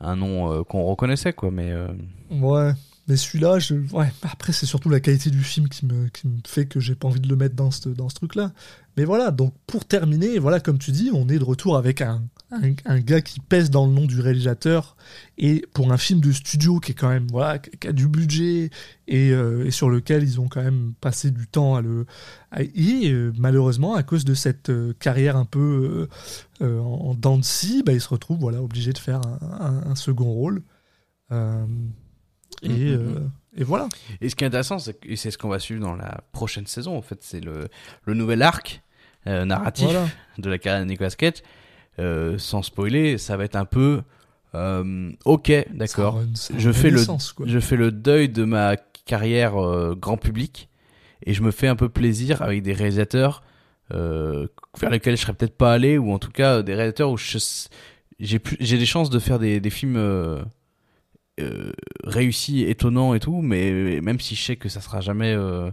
un 0.02 0.16
nom 0.16 0.52
euh, 0.52 0.64
qu'on 0.64 0.84
reconnaissait, 0.84 1.34
quoi. 1.34 1.52
Mais 1.52 1.72
euh, 1.72 1.88
ouais 2.32 2.74
mais 3.10 3.18
celui-là 3.18 3.60
je... 3.60 3.76
ouais 3.92 4.14
après 4.22 4.54
c'est 4.54 4.68
surtout 4.68 4.88
la 4.90 5.02
qualité 5.02 5.32
du 5.32 5.44
film 5.44 5.68
qui 5.68 5.86
me, 5.86 6.08
qui 6.10 6.28
me 6.28 6.38
fait 6.48 6.68
que 6.68 6.80
j'ai 6.80 6.96
pas 6.96 7.08
envie 7.08 7.20
de 7.20 7.28
le 7.28 7.36
mettre 7.36 7.56
dans 7.56 7.72
ce 7.72 7.90
dans 7.90 8.08
ce 8.08 8.16
truc 8.16 8.36
là 8.36 8.52
mais 8.96 9.04
voilà 9.04 9.32
donc 9.32 9.54
pour 9.68 9.84
terminer 9.84 10.38
voilà 10.38 10.60
comme 10.60 10.78
tu 10.78 10.92
dis 10.92 11.10
on 11.12 11.28
est 11.28 11.40
de 11.40 11.44
retour 11.44 11.76
avec 11.76 12.02
un 12.02 12.24
un, 12.52 12.74
un 12.86 13.00
gars 13.00 13.22
qui 13.22 13.40
pèse 13.40 13.70
dans 13.70 13.86
le 13.86 13.92
nom 13.94 14.06
du 14.06 14.20
réalisateur 14.22 14.96
et 15.38 15.64
pour 15.74 15.92
un 15.92 15.98
film 15.98 16.20
de 16.20 16.32
studio 16.32 16.80
qui 16.80 16.92
est 16.94 16.96
quand 16.96 17.10
même 17.10 17.28
voilà 17.32 17.60
qui 17.60 17.88
a 17.88 17.92
du 17.92 18.08
budget 18.08 18.72
et, 19.08 19.30
euh, 19.32 19.66
et 19.66 19.72
sur 19.72 19.90
lequel 19.90 20.24
ils 20.24 20.40
ont 20.42 20.48
quand 20.48 20.64
même 20.64 20.94
passé 21.00 21.30
du 21.32 21.46
temps 21.48 21.76
à 21.76 21.82
le 21.82 22.06
à- 22.52 22.64
et 22.64 23.12
euh, 23.12 23.32
malheureusement 23.38 23.94
à 23.94 24.02
cause 24.04 24.26
de 24.26 24.34
cette 24.34 24.70
euh, 24.70 24.94
carrière 25.00 25.38
un 25.38 25.46
peu 25.46 26.08
en, 26.62 26.66
en 26.66 27.14
dents 27.14 27.38
de 27.38 27.44
scie 27.46 27.84
bah, 27.86 27.94
il 27.94 28.02
se 28.02 28.10
retrouve 28.10 28.40
voilà 28.40 28.62
obligé 28.64 28.94
de 28.94 28.98
faire 28.98 29.22
un, 29.26 29.40
un- 29.86 29.92
un 29.92 29.96
second 29.96 30.32
rôle 30.32 30.64
Euh, 31.32 31.66
et, 32.64 32.96
et 33.56 33.64
voilà 33.64 33.88
Et 34.22 34.30
ce 34.30 34.36
qui 34.36 34.44
est 34.44 34.48
intéressant, 34.48 34.78
et 35.04 35.16
c'est 35.16 35.32
ce 35.32 35.38
qu'on 35.38 35.48
va 35.50 35.60
suivre 35.60 35.82
dans 35.82 35.96
la 35.96 36.24
prochaine 36.32 36.66
saison. 36.68 36.98
En 36.98 37.02
fait, 37.02 37.20
c'est 37.22 37.40
le, 37.40 37.68
le 38.06 38.14
nouvel 38.16 38.42
arc 38.42 38.82
narratif 39.26 39.86
voilà 39.86 40.08
de 40.40 40.50
la 40.50 40.58
carrière 40.58 40.84
de 40.84 40.90
Nicolas 40.90 41.12
Cage. 41.12 41.44
Euh, 41.98 42.38
sans 42.38 42.62
spoiler, 42.62 43.18
ça 43.18 43.36
va 43.38 43.44
être 43.46 43.56
un 43.56 43.66
peu 43.66 44.02
euh, 44.56 45.12
ok, 45.26 45.52
d'accord. 45.74 46.22
Je 46.58 46.72
fais 46.72 46.90
le 46.90 47.04
quoi. 47.06 47.46
je 47.46 47.60
fais 47.60 47.76
le 47.76 47.92
deuil 47.92 48.30
de 48.30 48.44
ma 48.46 48.78
carrière 49.06 49.58
euh, 49.58 49.96
grand 49.96 50.18
public 50.18 50.70
et 51.26 51.34
je 51.34 51.42
me 51.44 51.52
fais 51.52 51.68
un 51.68 51.76
peu 51.76 51.90
plaisir 51.90 52.42
avec 52.42 52.64
des 52.64 52.74
réalisateurs 52.74 53.44
euh, 53.94 54.48
vers 54.80 54.90
lesquels 54.90 55.18
je 55.18 55.22
serais 55.22 55.34
peut-être 55.34 55.58
pas 55.58 55.74
allé 55.74 55.98
ou 55.98 56.12
en 56.12 56.20
tout 56.20 56.32
cas 56.32 56.62
des 56.62 56.74
réalisateurs 56.74 57.12
où 57.12 57.18
j'ai 57.18 57.40
j'ai 58.20 58.78
des 58.78 58.86
chances 58.86 59.10
de 59.10 59.20
faire 59.20 59.40
des, 59.40 59.60
des 59.60 59.70
films 59.70 59.98
euh, 59.98 60.42
euh, 61.40 61.72
réussis, 62.04 62.64
étonnants 62.64 63.14
et 63.14 63.20
tout, 63.20 63.42
mais 63.42 64.00
même 64.02 64.20
si 64.20 64.36
je 64.36 64.44
sais 64.44 64.56
que 64.58 64.68
ça 64.70 64.82
sera 64.82 65.00
jamais, 65.02 65.34
euh, 65.34 65.70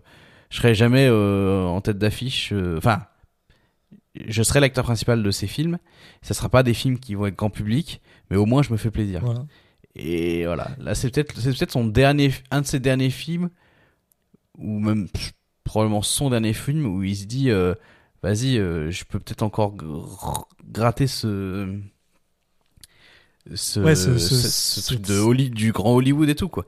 je 0.51 0.59
serai 0.59 0.75
jamais 0.75 1.07
euh, 1.09 1.65
en 1.65 1.81
tête 1.81 1.99
d'affiche. 1.99 2.51
euh, 2.53 2.77
Enfin, 2.79 3.03
je 4.29 4.43
serai 4.43 4.61
l'acteur 4.61 4.85
principal 4.85 5.23
de 5.23 5.31
ces 5.31 5.47
films. 5.47 5.79
Ça 6.23 6.35
sera 6.35 6.49
pas 6.49 6.63
des 6.63 6.75
films 6.75 6.99
qui 6.99 7.15
vont 7.15 7.27
être 7.27 7.37
grand 7.37 7.51
public, 7.51 8.01
mais 8.31 8.37
au 8.37 8.47
moins 8.47 8.63
je 8.63 8.73
me 8.73 8.77
fais 8.77 8.91
plaisir. 8.91 9.21
Voilà. 9.25 9.45
Et 9.95 10.45
voilà, 10.45 10.71
là 10.79 10.95
c'est 10.95 11.11
peut-être 11.11 11.39
c'est 11.41 11.51
peut-être 11.57 11.73
son 11.73 11.87
dernier 11.87 12.31
un 12.51 12.61
de 12.61 12.67
ses 12.67 12.81
derniers 12.81 13.11
films 13.11 13.49
ou 14.59 14.79
même 14.79 15.09
pff, 15.09 15.33
probablement 15.65 16.03
son 16.03 16.29
dernier 16.31 16.53
film 16.53 16.85
où 16.87 17.03
il 17.03 17.17
se 17.17 17.25
dit 17.25 17.51
euh, 17.51 17.75
vas-y, 18.23 18.59
euh, 18.59 18.91
je 18.91 19.05
peux 19.05 19.19
peut-être 19.19 19.43
encore 19.43 19.75
gr- 19.75 20.45
gratter 20.71 21.07
ce 21.07 21.79
ce, 23.55 23.81
Ouais, 23.81 23.95
ce- 23.95 24.19
ce, 24.19 24.35
ce- 24.35 24.49
ce 24.49 24.81
ce- 24.81 24.87
truc 24.87 25.01
de 25.07 25.19
Holly, 25.19 25.51
du 25.51 25.73
grand 25.73 25.95
Hollywood 25.95 26.29
et 26.29 26.35
tout 26.35 26.49
quoi. 26.49 26.67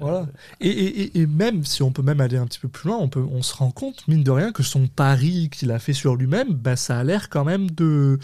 Voilà. 0.00 0.26
Et, 0.60 1.26
même 1.26 1.64
si 1.64 1.82
on 1.82 1.92
peut 1.92 2.02
même 2.02 2.20
aller 2.20 2.36
un 2.36 2.46
petit 2.46 2.58
peu 2.58 2.68
plus 2.68 2.88
loin, 2.88 3.08
on, 3.16 3.42
se 3.42 3.54
rend 3.54 3.70
compte, 3.70 4.06
mine 4.08 4.22
de 4.22 4.30
rien, 4.30 4.52
que 4.52 4.62
son 4.62 4.86
pari 4.86 5.50
qu'il 5.50 5.70
a 5.70 5.78
fait 5.78 5.92
sur 5.92 6.16
lui-même, 6.16 6.52
bah, 6.52 6.76
ça 6.76 6.98
a 6.98 7.04
l'air 7.04 7.28
quand 7.28 7.44
même 7.44 7.70
de, 7.70 8.18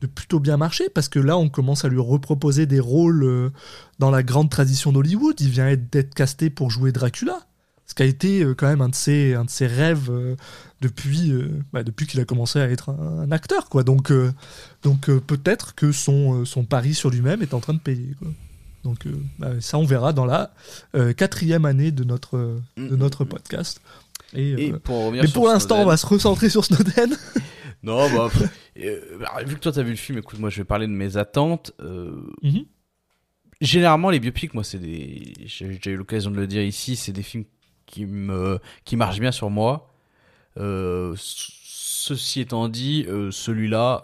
de 0.00 0.06
plutôt 0.06 0.40
bien 0.40 0.56
marcher, 0.56 0.88
parce 0.88 1.08
que 1.08 1.18
là, 1.18 1.36
on 1.38 1.48
commence 1.48 1.84
à 1.84 1.88
lui 1.88 2.00
reproposer 2.00 2.66
des 2.66 2.80
rôles 2.80 3.24
euh, 3.24 3.50
dans 3.98 4.10
la 4.10 4.22
grande 4.22 4.50
tradition 4.50 4.92
d'Hollywood. 4.92 5.40
Il 5.40 5.50
vient 5.50 5.68
être- 5.68 5.90
d'être 5.90 6.14
casté 6.14 6.50
pour 6.50 6.70
jouer 6.70 6.92
Dracula, 6.92 7.38
ce 7.86 7.94
qui 7.94 8.02
a 8.02 8.06
été 8.06 8.42
euh, 8.42 8.54
quand 8.54 8.68
même 8.68 8.82
un 8.82 8.90
de 8.90 8.94
ses, 8.94 9.34
un 9.34 9.44
de 9.44 9.50
ses 9.50 9.66
rêves 9.66 10.10
euh, 10.10 10.36
depuis, 10.80 11.32
euh, 11.32 11.50
bah, 11.72 11.82
depuis 11.82 12.06
qu'il 12.06 12.20
a 12.20 12.24
commencé 12.24 12.60
à 12.60 12.68
être 12.68 12.90
un, 12.90 13.32
acteur. 13.32 13.68
Quoi. 13.68 13.82
Donc, 13.82 14.12
euh, 14.12 14.32
donc 14.82 15.08
euh, 15.08 15.20
peut-être 15.20 15.74
que 15.74 15.90
son, 15.90 16.44
euh, 16.44 16.62
pari 16.62 16.94
sur 16.94 17.10
lui-même 17.10 17.42
est 17.42 17.54
en 17.54 17.60
train 17.60 17.74
de 17.74 17.80
payer. 17.80 18.14
Donc 18.84 19.06
euh, 19.06 19.12
bah, 19.38 19.60
ça, 19.60 19.78
on 19.78 19.84
verra 19.84 20.12
dans 20.12 20.24
la 20.24 20.52
euh, 20.94 21.12
quatrième 21.12 21.64
année 21.64 21.90
de 21.90 22.04
notre, 22.04 22.36
euh, 22.36 22.62
de 22.76 22.94
Mm, 22.94 22.96
notre 22.96 23.24
mm, 23.24 23.26
mm. 23.26 23.30
podcast. 23.30 23.80
Et, 24.34 24.72
pour 24.84 25.12
mais 25.12 25.26
pour 25.28 25.48
l'instant, 25.48 25.80
on 25.80 25.86
va 25.86 25.96
se 25.96 26.06
recentrer 26.06 26.48
sur 26.48 26.64
Snowden. 26.64 27.16
Non, 27.84 28.12
bah, 28.12 28.28
euh, 28.80 29.00
bah, 29.20 29.40
vu 29.46 29.54
que 29.54 29.60
toi 29.60 29.70
t'as 29.70 29.84
vu 29.84 29.90
le 29.90 29.96
film, 29.96 30.18
écoute, 30.18 30.40
moi 30.40 30.50
je 30.50 30.56
vais 30.56 30.64
parler 30.64 30.88
de 30.88 30.92
mes 30.92 31.16
attentes. 31.16 31.70
Mhm. 32.42 32.64
généralement, 33.60 34.10
les 34.10 34.18
biopics, 34.18 34.52
moi, 34.52 34.64
c'est 34.64 34.80
des. 34.80 35.32
J'ai 35.46 35.68
déjà 35.68 35.90
eu 35.90 35.96
l'occasion 35.96 36.32
de 36.32 36.36
le 36.36 36.48
dire 36.48 36.60
ici, 36.62 36.96
c'est 36.96 37.12
des 37.12 37.22
films 37.22 37.44
qui 37.86 38.04
me 38.04 38.58
qui 38.84 38.96
marchent 38.96 39.20
bien 39.20 39.30
sur 39.30 39.48
moi. 39.48 39.94
Ceci 40.56 42.40
étant 42.40 42.68
dit, 42.68 43.06
celui-là, 43.30 44.02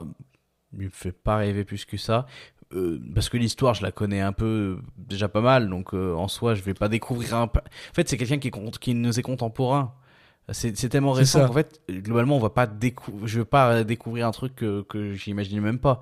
il 0.78 0.84
me 0.86 0.90
fait 0.90 1.12
pas 1.12 1.36
rêver 1.36 1.64
plus 1.64 1.84
que 1.84 1.96
ça. 1.96 2.26
Euh, 2.72 3.00
parce 3.14 3.28
que 3.28 3.36
l'histoire, 3.36 3.74
je 3.74 3.82
la 3.82 3.92
connais 3.92 4.20
un 4.20 4.32
peu 4.32 4.78
euh, 4.78 4.82
déjà 4.96 5.28
pas 5.28 5.40
mal, 5.40 5.68
donc 5.68 5.94
euh, 5.94 6.14
en 6.14 6.28
soi, 6.28 6.54
je 6.54 6.62
vais 6.62 6.74
pas 6.74 6.88
découvrir 6.88 7.34
un. 7.34 7.44
En 7.44 7.50
fait, 7.92 8.08
c'est 8.08 8.16
quelqu'un 8.16 8.38
qui, 8.38 8.50
qui 8.80 8.94
nous 8.94 9.18
est 9.18 9.22
contemporain. 9.22 9.94
C'est 10.50 10.74
tellement 10.90 11.12
récent 11.12 11.46
qu'en 11.46 11.54
fait, 11.54 11.80
globalement, 11.88 12.36
on 12.36 12.40
va 12.40 12.50
pas 12.50 12.66
découvrir. 12.66 13.26
Je 13.26 13.38
veux 13.38 13.44
pas 13.46 13.82
découvrir 13.82 14.26
un 14.26 14.30
truc 14.30 14.54
que, 14.56 14.82
que 14.82 15.14
j'imaginais 15.14 15.62
même 15.62 15.78
pas. 15.78 16.00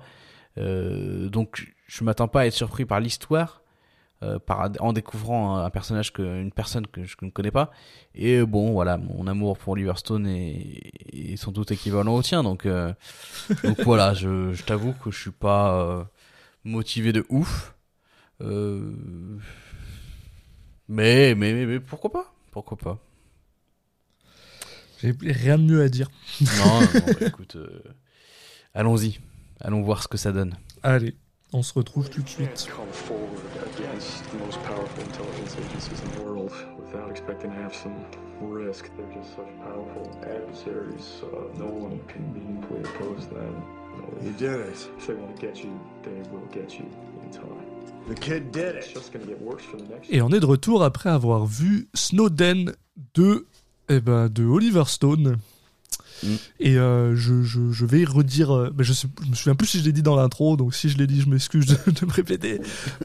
Euh, 0.57 1.29
donc, 1.29 1.73
je 1.87 2.03
m'attends 2.03 2.27
pas 2.27 2.41
à 2.41 2.45
être 2.47 2.53
surpris 2.53 2.83
par 2.83 2.99
l'histoire, 2.99 3.61
par 4.45 4.69
en 4.79 4.91
découvrant 4.91 5.57
un, 5.57 5.69
personnage 5.69 6.11
que 6.11 6.41
une 6.41 6.51
personne 6.51 6.87
que 6.87 7.03
je 7.03 7.15
ne 7.21 7.29
connais 7.29 7.51
pas. 7.51 7.71
Et 8.15 8.43
bon, 8.43 8.73
voilà, 8.73 8.97
mon 8.97 9.27
amour 9.27 9.57
pour 9.57 9.73
Oliver 9.73 9.93
Stone 9.95 10.27
est, 10.27 10.91
est 11.13 11.37
sans 11.37 11.51
doute 11.53 11.71
équivalent 11.71 12.13
au 12.13 12.21
tien. 12.21 12.43
Donc, 12.43 12.65
euh, 12.65 12.93
donc 13.63 13.79
voilà, 13.81 14.13
je, 14.13 14.51
je 14.51 14.63
t'avoue 14.63 14.93
que 14.93 15.09
je 15.09 15.21
suis 15.21 15.31
pas 15.31 16.05
motivé 16.63 17.13
de 17.13 17.25
ouf. 17.29 17.75
Euh, 18.41 18.91
mais, 20.87 21.35
mais, 21.35 21.53
mais, 21.53 21.65
mais 21.65 21.79
pourquoi 21.79 22.11
pas? 22.11 22.33
Pourquoi 22.51 22.77
pas? 22.77 22.99
J'ai 25.01 25.13
rien 25.21 25.57
de 25.57 25.63
mieux 25.63 25.81
à 25.81 25.89
dire. 25.89 26.09
Non, 26.41 26.81
non, 26.81 26.87
bah, 27.19 27.27
écoute, 27.27 27.55
euh, 27.57 27.81
allons-y. 28.73 29.19
Allons 29.59 29.81
voir 29.81 30.01
ce 30.03 30.07
que 30.07 30.17
ça 30.17 30.31
donne. 30.31 30.55
Allez, 30.81 31.15
on 31.51 31.61
se 31.61 31.73
retrouve 31.73 32.09
tout 32.09 32.21
de 32.21 32.29
suite. 32.29 32.69
You 44.23 44.31
did 44.37 44.59
it. 44.71 44.89
if 44.97 45.07
they 45.07 45.13
want 45.15 45.35
to 45.35 45.41
get 45.41 45.57
you, 45.63 45.69
they 46.03 46.21
will 46.31 46.47
get 46.53 46.73
you 46.79 46.85
in 47.25 47.31
time. 47.31 47.43
The 48.09 48.15
kid 48.15 48.51
did 48.51 48.75
It's 48.77 48.87
it. 48.87 48.93
just 48.95 49.13
going 49.13 49.25
to 49.25 49.31
get 49.31 49.41
worse 49.41 49.63
for 49.63 49.77
the 49.77 49.89
next. 49.89 50.09
Et 50.09 50.21
on 50.21 50.29
est 50.29 50.39
de 50.39 50.45
retour 50.45 50.83
après 50.83 51.09
avoir 51.09 51.45
vu 51.45 51.87
Snowden 51.93 52.73
de, 53.15 53.45
eh 53.89 53.99
ben, 53.99 54.29
de 54.29 54.43
Oliver 54.45 54.83
Stone. 54.87 55.37
Mm. 56.23 56.27
Et 56.61 56.77
euh, 56.77 57.15
je, 57.15 57.43
je, 57.43 57.71
je 57.71 57.85
vais 57.85 58.03
redire. 58.05 58.51
euh, 58.55 58.69
ben, 58.73 58.83
je, 58.83 58.93
sais, 58.93 59.07
je 59.23 59.29
me 59.29 59.35
souviens 59.35 59.55
plus 59.55 59.67
si 59.67 59.79
je 59.79 59.83
l'ai 59.85 59.91
dit 59.93 60.03
dans 60.03 60.15
l'intro, 60.15 60.55
donc 60.57 60.73
si 60.73 60.89
je 60.89 60.97
l'ai 60.97 61.07
dit, 61.07 61.21
je 61.21 61.29
m'excuse 61.29 61.65
de, 61.65 61.91
de 61.91 62.05
me 62.05 62.11
répéter. 62.11 62.59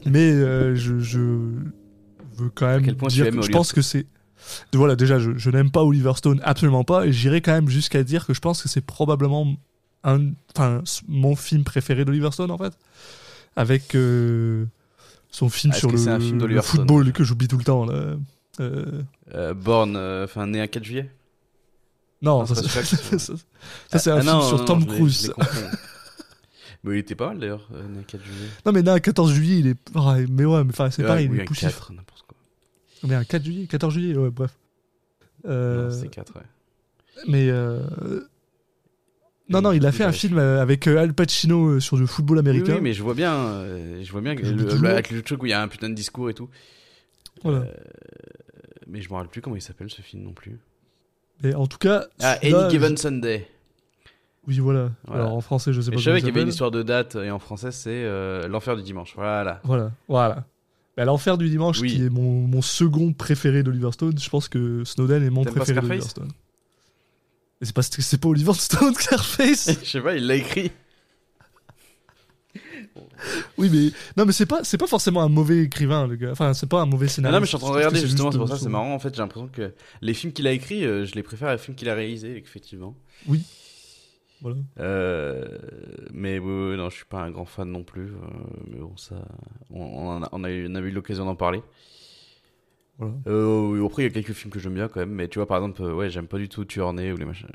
Mais 0.05 0.31
euh, 0.31 0.75
je, 0.75 0.99
je 0.99 1.19
veux 1.19 2.49
quand 2.53 2.67
même 2.67 2.95
point 2.95 3.09
dire 3.09 3.25
que 3.25 3.31
je 3.31 3.37
Oliver 3.37 3.51
pense 3.53 3.73
que 3.73 3.81
c'est. 3.81 4.05
Voilà, 4.73 4.95
déjà, 4.95 5.19
je, 5.19 5.31
je 5.37 5.49
n'aime 5.49 5.69
pas 5.69 5.83
Oliver 5.83 6.13
Stone, 6.15 6.39
absolument 6.43 6.85
pas. 6.85 7.05
Et 7.07 7.11
j'irai 7.11 7.41
quand 7.41 7.51
même 7.51 7.67
jusqu'à 7.69 8.03
dire 8.03 8.25
que 8.25 8.33
je 8.33 8.39
pense 8.39 8.61
que 8.63 8.69
c'est 8.69 8.81
probablement 8.81 9.55
un, 10.03 10.31
enfin, 10.55 10.81
mon 11.07 11.35
film 11.35 11.63
préféré 11.63 12.05
d'Oliver 12.05 12.31
Stone, 12.31 12.51
en 12.51 12.57
fait. 12.57 12.73
Avec 13.55 13.95
euh, 13.95 14.65
son 15.31 15.49
film 15.49 15.73
Ah, 15.75 15.79
sur 15.79 15.91
le, 15.91 16.07
un 16.07 16.19
film 16.19 16.45
le 16.45 16.61
Stone 16.61 16.63
football 16.79 17.11
que 17.11 17.23
j'oublie 17.23 17.47
tout 17.47 17.57
le 17.57 17.63
temps. 17.63 17.85
Là. 17.85 18.15
Euh, 18.59 19.01
Euh, 19.33 19.53
Born, 19.53 19.95
euh, 19.95 20.25
enfin 20.25 20.47
né 20.47 20.59
un 20.61 20.67
4 20.67 20.83
juillet. 20.83 21.09
non, 22.21 22.39
Non, 22.39 22.45
ça, 22.45 22.55
c'est 22.55 22.67
c'est 23.97 24.11
un 24.11 24.17
Ah, 24.17 24.21
film 24.21 24.25
non, 24.25 24.41
sur 24.41 24.57
non, 24.59 24.65
Tom 24.65 24.85
Cruise. 24.85 25.33
Mais 26.83 26.95
il 26.95 26.99
était 26.99 27.15
pas 27.15 27.27
mal 27.27 27.39
d'ailleurs, 27.39 27.67
euh, 27.73 27.87
né 27.89 27.99
un 27.99 28.03
4 28.03 28.23
juillet. 28.23 28.47
Non, 28.65 28.71
mais 28.71 28.81
non, 28.83 28.93
un 28.93 28.99
14 29.01 29.33
juillet, 29.33 29.59
il 29.59 29.67
est. 29.67 29.77
ah, 29.95 30.15
mais 30.29 30.45
ouais, 30.45 30.63
mais 30.63 30.69
enfin, 30.71 30.89
c'est 30.89 31.01
Ouais, 31.01 31.07
pareil, 31.09 31.27
oui, 31.27 31.35
il 31.35 31.39
est 31.39 31.43
un 31.43 31.45
poussif. 31.45 31.63
4, 31.67 31.91
n'importe 31.91 32.21
quoi. 32.25 32.37
Mais 33.03 33.15
un 33.15 33.23
4 33.25 33.43
juillet, 33.43 33.67
14 33.67 33.93
juillet, 33.93 34.15
ouais, 34.15 34.29
bref. 34.29 34.51
Euh, 35.45 35.89
c'est 35.91 36.07
4, 36.07 36.33
ouais. 36.35 36.41
mais. 37.27 37.49
euh, 37.49 37.81
Non, 39.49 39.61
non, 39.61 39.71
il 39.71 39.85
a 39.85 39.91
fait 39.91 40.03
un 40.03 40.11
film 40.11 40.37
euh, 40.37 40.61
avec 40.61 40.87
euh, 40.87 40.97
Al 40.99 41.13
Pacino 41.13 41.69
euh, 41.69 41.79
sur 41.79 41.97
du 41.97 42.05
football 42.07 42.39
américain. 42.39 42.75
oui, 42.75 42.81
mais 42.81 42.93
je 42.93 43.01
vois 43.03 43.13
bien, 43.15 43.63
je 44.01 44.11
vois 44.11 44.21
bien 44.21 44.35
que 44.35 44.45
le, 44.45 44.51
le- 44.63 44.89
avec 44.89 45.09
le 45.11 45.21
truc 45.21 45.41
où 45.41 45.45
il 45.47 45.49
y 45.49 45.53
a 45.53 45.61
un 45.61 45.67
putain 45.67 45.89
de 45.89 45.95
discours 45.95 46.29
et 46.29 46.33
tout. 46.33 46.49
Voilà. 47.43 47.59
Euh, 47.59 47.65
mais 48.87 49.01
je 49.01 49.09
me 49.09 49.15
rappelle 49.15 49.29
plus 49.29 49.41
comment 49.41 49.55
il 49.55 49.61
s'appelle 49.61 49.89
ce 49.89 50.01
film 50.01 50.23
non 50.23 50.33
plus. 50.33 50.59
Et 51.43 51.53
en 51.55 51.67
tout 51.67 51.77
cas. 51.77 52.05
Ah, 52.19 52.37
Any 52.43 52.69
Given 52.69 52.95
je- 52.97 53.01
Sunday. 53.01 53.47
Oui, 54.47 54.59
voilà. 54.59 54.91
Voilà. 55.07 55.23
Alors 55.23 55.35
en 55.35 55.41
français, 55.41 55.73
je 55.73 55.81
sais 55.81 55.89
Et 55.89 55.93
pas 55.93 55.99
je 55.99 56.03
savais 56.05 56.19
qu'il 56.19 56.29
y 56.29 56.31
avait 56.31 56.41
une 56.41 56.47
histoire 56.49 56.71
de 56.71 56.81
date 56.83 57.15
et 57.15 57.29
en 57.31 57.39
français 57.39 57.71
c'est 57.71 57.89
euh, 58.03 58.47
L'enfer 58.47 58.75
du 58.75 58.83
dimanche. 58.83 59.13
Voilà. 59.15 59.61
Voilà, 59.63 59.91
voilà. 60.07 60.45
Bah, 60.97 61.05
L'enfer 61.05 61.37
du 61.37 61.49
dimanche, 61.49 61.79
Oui. 61.81 61.95
qui 61.95 62.03
est 62.05 62.09
mon, 62.09 62.41
mon 62.47 62.61
second 62.61 63.13
préféré 63.13 63.63
d'Oliver 63.63 63.91
Stone, 63.93 64.17
je 64.19 64.29
pense 64.29 64.49
que 64.49 64.83
Snowden 64.83 65.23
est 65.23 65.29
mon 65.29 65.43
préféré 65.43 65.79
d'Oliver 65.81 66.01
Stone. 66.01 66.29
C'est 67.61 67.73
pas, 67.75 67.81
c'est 67.81 68.21
pas 68.21 68.29
Oliver 68.29 68.53
Stone, 68.53 68.93
Scarface 68.95 69.69
je 69.83 69.85
sais 69.89 70.01
pas, 70.01 70.15
il 70.15 70.25
l'a 70.27 70.35
écrit. 70.35 70.71
Oui, 73.57 73.69
mais 73.71 73.91
non, 74.17 74.25
mais 74.25 74.31
c'est 74.31 74.45
pas, 74.45 74.63
c'est 74.63 74.77
pas 74.77 74.87
forcément 74.87 75.21
un 75.21 75.29
mauvais 75.29 75.63
écrivain, 75.63 76.07
le 76.07 76.15
gars. 76.15 76.31
Enfin, 76.31 76.53
c'est 76.53 76.69
pas 76.69 76.81
un 76.81 76.85
mauvais 76.85 77.07
Ah 77.07 77.09
scénario. 77.09 77.35
non, 77.35 77.41
mais 77.41 77.45
je 77.45 77.49
suis 77.49 77.55
en 77.57 77.59
train 77.59 77.69
de 77.71 77.75
regarder 77.75 77.99
justement, 77.99 78.31
c'est 78.31 78.37
pour 78.37 78.47
ça, 78.47 78.57
c'est 78.57 78.69
marrant. 78.69 78.93
en 78.93 78.99
fait. 78.99 79.13
J'ai 79.13 79.21
l'impression 79.21 79.49
que 79.49 79.73
les 80.01 80.13
films 80.13 80.31
qu'il 80.33 80.47
a 80.47 80.51
écrits, 80.51 80.85
euh, 80.85 81.05
je 81.05 81.15
les 81.15 81.23
préfère 81.23 81.53
aux 81.53 81.57
films 81.57 81.75
qu'il 81.75 81.89
a 81.89 81.95
réalisés, 81.95 82.37
effectivement. 82.37 82.95
Oui. 83.27 83.43
Voilà. 84.41 84.55
Euh, 84.79 85.57
mais 86.13 86.39
oui, 86.39 86.69
oui, 86.71 86.77
non, 86.77 86.89
je 86.89 86.95
suis 86.95 87.05
pas 87.05 87.21
un 87.23 87.29
grand 87.31 87.45
fan 87.45 87.69
non 87.69 87.83
plus. 87.83 88.05
euh, 88.07 88.15
mais 88.71 88.77
bon, 88.79 88.95
ça, 88.95 89.15
on, 89.69 89.81
on 89.81 90.09
en 90.11 90.23
a, 90.23 90.29
on 90.31 90.43
a 90.45 90.49
eu, 90.49 90.67
on 90.69 90.75
a 90.75 90.79
eu 90.79 90.91
l'occasion 90.91 91.25
d'en 91.25 91.35
parler. 91.35 91.61
Voilà. 92.99 93.13
Euh, 93.27 93.85
après, 93.85 94.03
il 94.03 94.05
y 94.05 94.09
a 94.09 94.11
quelques 94.13 94.33
films 94.33 94.51
que 94.51 94.59
j'aime 94.59 94.73
bien 94.75 94.89
quand 94.89 94.99
même, 94.99 95.11
mais 95.11 95.27
tu 95.29 95.39
vois, 95.39 95.47
par 95.47 95.57
exemple, 95.57 95.81
euh, 95.81 95.93
ouais, 95.93 96.09
j'aime 96.09 96.27
pas 96.27 96.37
du 96.37 96.49
tout 96.49 96.65
Né 96.93 97.11
ou 97.13 97.17
les 97.17 97.25
machins, 97.25 97.47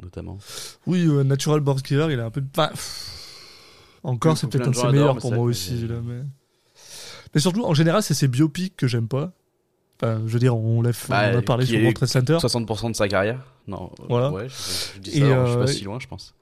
notamment. 0.00 0.38
Oui, 0.86 1.06
euh, 1.08 1.24
Natural 1.24 1.60
Born 1.60 1.80
Killer, 1.80 2.08
il 2.10 2.20
a 2.20 2.26
un 2.26 2.30
peu 2.30 2.42
pff, 2.42 3.98
encore, 4.02 4.36
c'est 4.36 4.46
peut-être 4.48 4.68
un 4.68 4.70
de 4.70 4.76
ses 4.76 4.88
meilleurs 4.88 5.16
pour 5.18 5.32
moi 5.32 5.44
aussi. 5.44 5.88
Là, 5.88 5.96
mais... 6.04 6.20
mais 7.34 7.40
surtout, 7.40 7.64
en 7.64 7.72
général, 7.74 8.02
c'est 8.02 8.14
ses 8.14 8.28
biopics 8.28 8.76
que 8.76 8.86
j'aime 8.86 9.08
pas. 9.08 9.32
Enfin, 10.02 10.20
je 10.26 10.32
veux 10.32 10.38
dire, 10.40 10.56
on, 10.56 10.82
l'a 10.82 10.90
Bah, 11.08 11.30
on 11.32 11.38
a 11.38 11.42
parlé 11.42 11.64
sur 11.66 11.78
est- 11.78 11.94
Trade 11.94 12.08
Center. 12.08 12.36
60% 12.40 12.90
de 12.90 12.96
sa 12.96 13.08
carrière 13.08 13.40
Non, 13.66 13.90
euh, 14.00 14.04
Voilà. 14.08 14.32
ouais, 14.32 14.48
je, 14.48 14.96
je 14.96 15.00
dis 15.00 15.10
Et, 15.10 15.20
ça, 15.20 15.26
alors, 15.26 15.46
je 15.46 15.50
suis 15.50 15.60
euh, 15.60 15.64
pas 15.64 15.66
si 15.68 15.84
loin, 15.84 15.98
je 16.00 16.06
pense. 16.08 16.34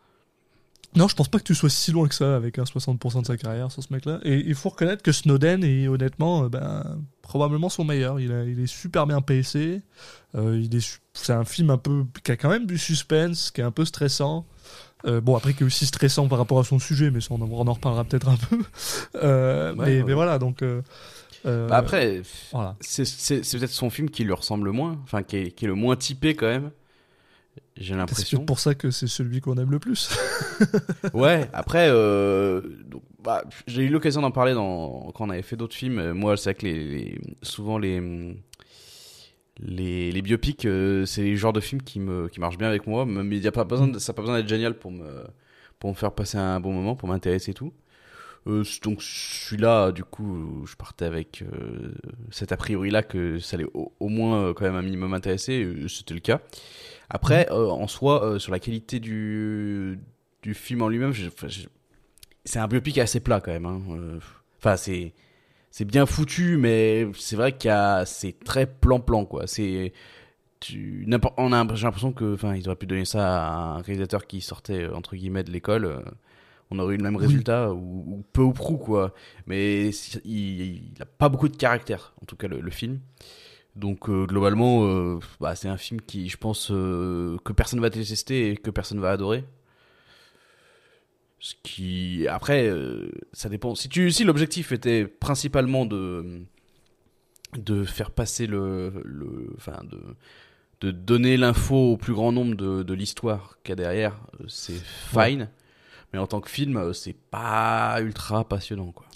Non, 0.95 1.09
je 1.09 1.15
pense 1.17 1.29
pas 1.29 1.39
que 1.39 1.45
tu 1.45 1.55
sois 1.55 1.71
si 1.71 1.91
loin 1.91 2.07
que 2.07 2.15
ça 2.15 2.37
avec 2.37 2.59
un 2.59 2.65
60% 2.65 3.23
de 3.23 3.27
sa 3.27 3.37
carrière 3.39 3.73
sur 3.73 3.83
ce 3.83 3.93
mec-là. 3.93 4.21
Et 4.25 4.37
il 4.47 4.55
faut 4.55 4.69
reconnaître 4.69 5.03
que 5.03 5.11
Snowden 5.13 5.65
est 5.65 5.89
honnêtement, 5.89 6.45
euh, 6.45 6.49
ben, 6.51 7.01
probablement 7.23 7.71
son 7.71 7.85
meilleur. 7.85 8.21
Il, 8.21 8.31
a, 8.31 8.45
il 8.45 8.61
est 8.61 8.67
super 8.67 9.07
bien 9.07 9.21
PC. 9.23 9.81
Euh, 10.35 10.61
il 10.63 10.75
est, 10.77 11.01
c'est 11.15 11.33
un 11.33 11.45
film 11.45 11.71
un 11.71 11.79
peu 11.79 12.05
qui 12.23 12.33
a 12.33 12.37
quand 12.37 12.51
même 12.51 12.67
du 12.67 12.77
suspense, 12.77 13.51
qui 13.51 13.63
est 13.63 13.65
un 13.65 13.71
peu 13.71 13.85
stressant. 13.87 14.45
Euh, 15.07 15.21
bon, 15.23 15.35
après, 15.35 15.55
qui 15.55 15.63
est 15.63 15.67
aussi 15.67 15.87
stressant 15.87 16.29
par 16.29 16.39
rapport 16.39 16.59
à 16.61 16.65
son 16.65 16.79
sujet, 16.79 17.11
mais 17.11 17.21
ça, 17.23 17.29
on, 17.33 17.41
en- 17.41 17.49
on 17.51 17.67
en 17.67 17.73
reparlera 17.73 18.05
peut-être 18.05 18.29
un 18.29 18.37
peu. 18.37 18.59
Ouais, 19.15 19.73
mais, 19.77 19.83
ouais. 19.83 20.03
mais 20.05 20.13
voilà, 20.15 20.39
donc. 20.39 20.63
Bah 21.45 21.77
après, 21.77 22.23
voilà. 22.53 22.77
c'est 22.81 23.03
peut-être 23.05 23.71
son 23.71 23.91
film 23.91 24.09
qui 24.11 24.23
lui 24.25 24.33
ressemble 24.33 24.67
le 24.67 24.73
moins, 24.73 24.97
enfin 25.03 25.23
qui 25.25 25.37
est, 25.39 25.51
qui 25.51 25.65
est 25.65 25.69
le 25.69 25.75
moins 25.75 25.97
typé 25.97 26.35
quand 26.37 26.47
même. 26.47 26.71
J'ai 27.77 27.93
C'est 27.93 27.97
l'impression. 27.97 28.45
pour 28.45 28.59
ça 28.61 28.75
que 28.75 28.91
c'est 28.91 29.07
celui 29.07 29.41
qu'on 29.41 29.57
aime 29.57 29.71
le 29.71 29.79
plus. 29.79 30.11
Ouais, 31.15 31.49
après, 31.53 31.89
euh, 31.91 32.61
bah, 33.25 33.43
j'ai 33.67 33.83
eu 33.85 33.89
l'occasion 33.89 34.21
d'en 34.23 34.31
parler 34.31 34.53
dans, 34.55 35.11
quand 35.15 35.27
on 35.27 35.31
avait 35.31 35.43
fait 35.43 35.57
d'autres 35.57 35.75
films. 35.75 35.99
Euh, 35.99 36.15
Moi, 36.15 36.37
c'est 36.37 36.51
vrai 36.51 36.55
que 36.55 36.67
les, 36.67 36.85
les- 36.85 37.19
souvent 37.43 37.79
les, 37.79 38.01
les, 39.61 40.13
les 40.13 40.23
biopics, 40.23 40.65
euh, 40.65 41.05
c'est 41.07 41.23
les 41.23 41.37
genres 41.37 41.53
de 41.53 41.61
films 41.61 41.83
qui, 41.83 42.01
me, 42.01 42.29
qui 42.29 42.41
marchent 42.41 42.59
bien 42.59 42.69
avec 42.69 42.87
moi. 42.87 43.05
Mais 43.07 43.37
il 43.37 43.43
y 43.43 43.49
a 43.49 43.53
pas 43.53 43.65
besoin 43.65 43.89
de- 43.89 43.99
ça 43.99 44.13
n'a 44.13 44.17
pas 44.17 44.23
besoin 44.23 44.37
d'être 44.39 44.49
génial 44.49 44.75
pour 44.79 44.91
me, 44.91 45.25
pour 45.79 45.91
me 45.91 45.95
faire 45.95 46.13
passer 46.13 46.39
un 46.39 46.61
bon 46.61 46.73
moment, 46.73 46.97
pour 46.97 47.09
m'intéresser 47.09 47.51
et 47.53 47.55
tout. 47.55 47.73
Euh, 48.49 48.65
donc, 48.83 49.01
je 49.01 49.07
suis 49.47 49.57
là, 49.57 49.93
du 49.93 50.03
coup, 50.05 50.65
je 50.67 50.75
partais 50.75 51.05
avec 51.05 51.45
cet 52.31 52.51
a 52.53 52.57
priori-là 52.57 53.03
que 53.03 53.39
ça 53.39 53.57
allait 53.57 53.67
au, 53.75 53.93
au 54.01 54.09
moins 54.09 54.53
quand 54.55 54.65
même 54.65 54.75
un 54.77 54.83
minimum 54.83 55.15
intéresser. 55.15 55.67
C'était 55.89 56.15
le 56.15 56.21
cas. 56.21 56.41
Après, 57.15 57.47
euh, 57.53 57.69
en 57.69 57.87
soi, 57.87 58.25
euh, 58.25 58.39
sur 58.39 58.53
la 58.53 58.59
qualité 58.59 58.99
du, 58.99 60.01
du 60.43 60.55
film 60.55 60.83
en 60.83 60.89
lui-même, 60.89 61.13
c'est 62.45 62.59
un 62.59 62.67
biopic 62.69 62.99
assez 62.99 63.21
plat 63.21 63.41
quand 63.41 63.53
même. 63.53 63.67
hein. 63.67 63.81
Euh, 63.91 64.19
Enfin, 64.59 64.77
c'est 64.77 65.13
c'est 65.71 65.85
bien 65.85 66.07
foutu, 66.07 66.57
mais 66.57 67.09
c'est 67.19 67.37
vrai 67.37 67.57
qu'il 67.57 67.73
c'est 68.07 68.39
très 68.45 68.67
plan-plan 68.67 69.25
quoi. 69.25 69.47
C'est 69.47 69.93
tu 70.61 71.05
on 71.37 71.53
a 71.53 71.75
j'ai 71.75 71.85
l'impression 71.85 72.13
que 72.13 72.35
enfin 72.35 72.55
ils 72.55 72.69
auraient 72.69 72.77
pu 72.77 72.87
donner 72.87 73.05
ça 73.05 73.45
à 73.49 73.51
un 73.79 73.83
réalisateur 73.83 74.27
qui 74.27 74.41
sortait 74.41 74.87
entre 74.89 75.17
guillemets 75.17 75.43
de 75.45 75.51
l'école. 75.51 76.03
on 76.71 76.79
aurait 76.79 76.95
eu 76.95 76.99
le 76.99 77.03
même 77.05 77.17
Oui. 77.17 77.23
résultat 77.27 77.73
ou, 77.73 78.05
ou 78.07 78.25
peu 78.33 78.43
ou 78.43 78.53
prou 78.53 78.77
quoi. 78.79 79.15
Mais 79.47 79.89
il, 80.25 80.61
il 80.63 81.03
a 81.03 81.07
pas 81.07 81.29
beaucoup 81.29 81.49
de 81.49 81.57
caractère 81.57 82.15
en 82.23 82.27
tout 82.27 82.37
cas 82.37 82.49
le, 82.49 82.61
le 82.61 82.71
film. 82.71 83.01
Donc 83.77 84.09
euh, 84.09 84.27
globalement, 84.27 84.85
euh, 84.87 85.19
bah, 85.41 85.55
c'est 85.57 85.69
un 85.69 85.79
film 85.79 86.01
qui, 86.01 86.29
je 86.29 86.37
pense, 86.37 86.71
euh, 86.71 87.39
que 87.45 87.53
personne 87.53 87.81
va 87.81 87.89
détester 87.91 88.51
et 88.51 88.57
que 88.57 88.71
personne 88.71 89.01
va 89.01 89.11
adorer. 89.11 89.45
Ce 91.39 91.55
qui, 91.63 92.27
après, 92.29 92.69
euh, 92.69 93.11
ça 93.33 93.49
dépend. 93.49 93.75
Si 93.75 93.89
tu, 93.89 94.11
si 94.13 94.25
l'objectif 94.25 94.73
était 94.73 95.07
principalement 95.07 95.87
de 95.87 96.43
de 97.59 97.85
faire 97.85 98.11
passer 98.13 98.47
le, 98.47 99.03
le 99.05 99.53
enfin 99.57 99.83
de 99.85 100.01
de 100.81 100.91
donner 100.91 101.37
l'info 101.37 101.93
au 101.93 101.97
plus 101.97 102.13
grand 102.15 102.33
nombre 102.33 102.57
de, 102.57 102.83
de 102.83 102.95
l'histoire 102.95 103.59
qu'il 103.63 103.71
y 103.71 103.75
a 103.75 103.77
derrière, 103.77 104.21
euh, 104.41 104.45
c'est 104.49 104.81
fine. 104.83 105.49
Mais 106.13 106.19
en 106.19 106.27
tant 106.27 106.41
que 106.41 106.51
film, 106.51 106.77
euh, 106.77 106.93
c'est 106.93 107.17
pas 107.31 108.01
ultra 108.01 108.47
passionnant, 108.49 108.93
quoi. 108.93 109.07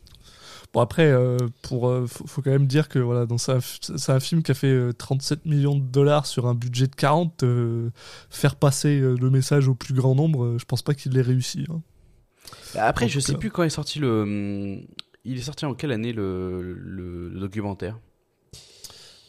Bon 0.72 0.80
après, 0.80 1.06
euh, 1.10 1.38
pour, 1.62 1.88
euh, 1.88 2.06
faut, 2.06 2.26
faut 2.26 2.42
quand 2.42 2.50
même 2.50 2.66
dire 2.66 2.88
que 2.88 2.98
voilà, 2.98 3.26
c'est 3.38 4.12
un 4.12 4.20
film 4.20 4.42
qui 4.42 4.50
a 4.50 4.54
fait 4.54 4.66
euh, 4.72 4.92
37 4.92 5.46
millions 5.46 5.76
de 5.76 5.84
dollars 5.84 6.26
sur 6.26 6.46
un 6.46 6.54
budget 6.54 6.86
de 6.86 6.94
40. 6.94 7.42
euh, 7.44 7.90
faire 8.30 8.56
passer 8.56 9.00
euh, 9.00 9.16
le 9.18 9.30
message 9.30 9.68
au 9.68 9.74
plus 9.74 9.94
grand 9.94 10.14
nombre, 10.14 10.44
euh, 10.44 10.58
je 10.58 10.64
pense 10.66 10.82
pas 10.82 10.94
qu'il 10.94 11.12
l'ait 11.12 11.22
réussi. 11.22 11.64
hein. 11.70 11.80
Bah, 12.74 12.84
Après, 12.84 13.06
En 13.06 13.08
je 13.08 13.20
sais 13.20 13.34
plus 13.36 13.50
quand 13.50 13.62
est 13.62 13.70
sorti 13.70 13.98
le. 13.98 14.22
hum, 14.22 14.86
Il 15.24 15.38
est 15.38 15.42
sorti 15.42 15.64
en 15.64 15.74
quelle 15.74 15.92
année 15.92 16.12
le, 16.12 16.74
le, 16.74 17.28
le 17.30 17.40
documentaire? 17.40 17.98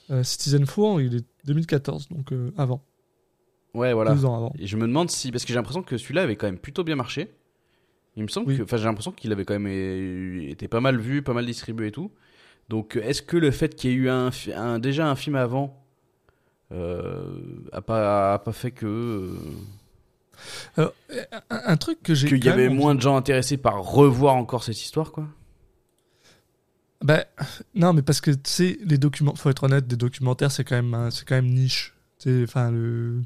Euh, 0.10 0.24
Citizen 0.24 0.66
Four, 0.66 1.02
il 1.02 1.16
est 1.16 1.26
2014, 1.46 2.10
donc 2.10 2.32
euh, 2.32 2.52
avant, 2.58 2.82
Ouais, 3.74 3.94
voilà. 3.94 4.14
deux 4.14 4.26
ans 4.26 4.36
avant. 4.36 4.54
Et 4.60 4.68
je 4.68 4.78
me 4.78 4.88
demande 4.88 5.10
si. 5.12 5.32
Parce 5.32 5.44
que 5.44 5.50
j'ai 5.50 5.56
l'impression 5.56 5.84
que 5.84 5.98
celui-là 5.98 6.24
avait 6.24 6.36
quand 6.36 6.48
même 6.48 6.58
plutôt 6.60 6.84
bien 6.84 6.96
marché. 6.96 7.34
Il 8.18 8.24
me 8.24 8.28
semble 8.28 8.48
Oui. 8.50 8.58
que. 8.58 8.64
Enfin, 8.64 8.76
j'ai 8.78 8.84
l'impression 8.86 9.12
qu'il 9.14 9.32
avait 9.32 9.46
quand 9.46 9.54
même 9.54 9.68
é- 9.68 10.50
été 10.52 10.68
pas 10.68 10.82
mal 10.82 11.00
vu, 11.00 11.22
pas 11.22 11.34
mal 11.34 11.46
distribué 11.46 11.88
et 11.88 11.92
tout. 11.92 12.12
Donc, 12.68 13.00
est-ce 13.02 13.22
que 13.22 13.38
le 13.38 13.52
fait 13.52 13.76
qu'il 13.76 13.92
y 13.92 13.94
ait 13.94 13.96
eu 13.96 14.10
un, 14.10 14.30
fi- 14.32 14.52
un- 14.52 14.80
déjà 14.80 15.08
un 15.10 15.16
film 15.16 15.36
avant. 15.38 15.82
Euh, 16.74 17.40
a, 17.72 17.82
pas, 17.82 18.34
a 18.34 18.40
pas 18.40 18.52
fait 18.52 18.72
que. 18.72 18.86
euh, 18.86 19.36
Alors, 20.76 20.94
euh, 21.12 21.22
un, 21.50 21.62
un 21.66 21.78
truc 21.78 22.04
que 22.04 22.14
j'ai. 22.14 22.28
qu'il 22.28 22.44
y 22.44 22.50
avait 22.50 22.68
moins 22.68 22.94
de 22.94 23.00
gens 23.02 23.16
intéressés 23.16 23.56
par 23.56 23.82
revoir 23.82 24.36
encore 24.36 24.64
cette 24.66 24.82
histoire, 24.82 25.14
quoi? 25.14 25.28
Bah, 27.02 27.26
non, 27.76 27.94
mais 27.94 28.02
parce 28.02 28.20
que 28.22 28.32
tu 28.32 28.40
sais, 28.46 28.80
les 28.84 28.98
documents, 28.98 29.36
faut 29.36 29.50
être 29.50 29.64
honnête, 29.64 29.88
des 29.88 29.96
documentaires, 29.96 30.52
c'est 30.52 30.64
quand 30.64 30.76
même, 30.76 30.94
un- 30.94 31.10
quand 31.26 31.36
même 31.36 31.48
niche. 31.48 31.94
Enfin, 32.44 32.72
le. 32.72 33.22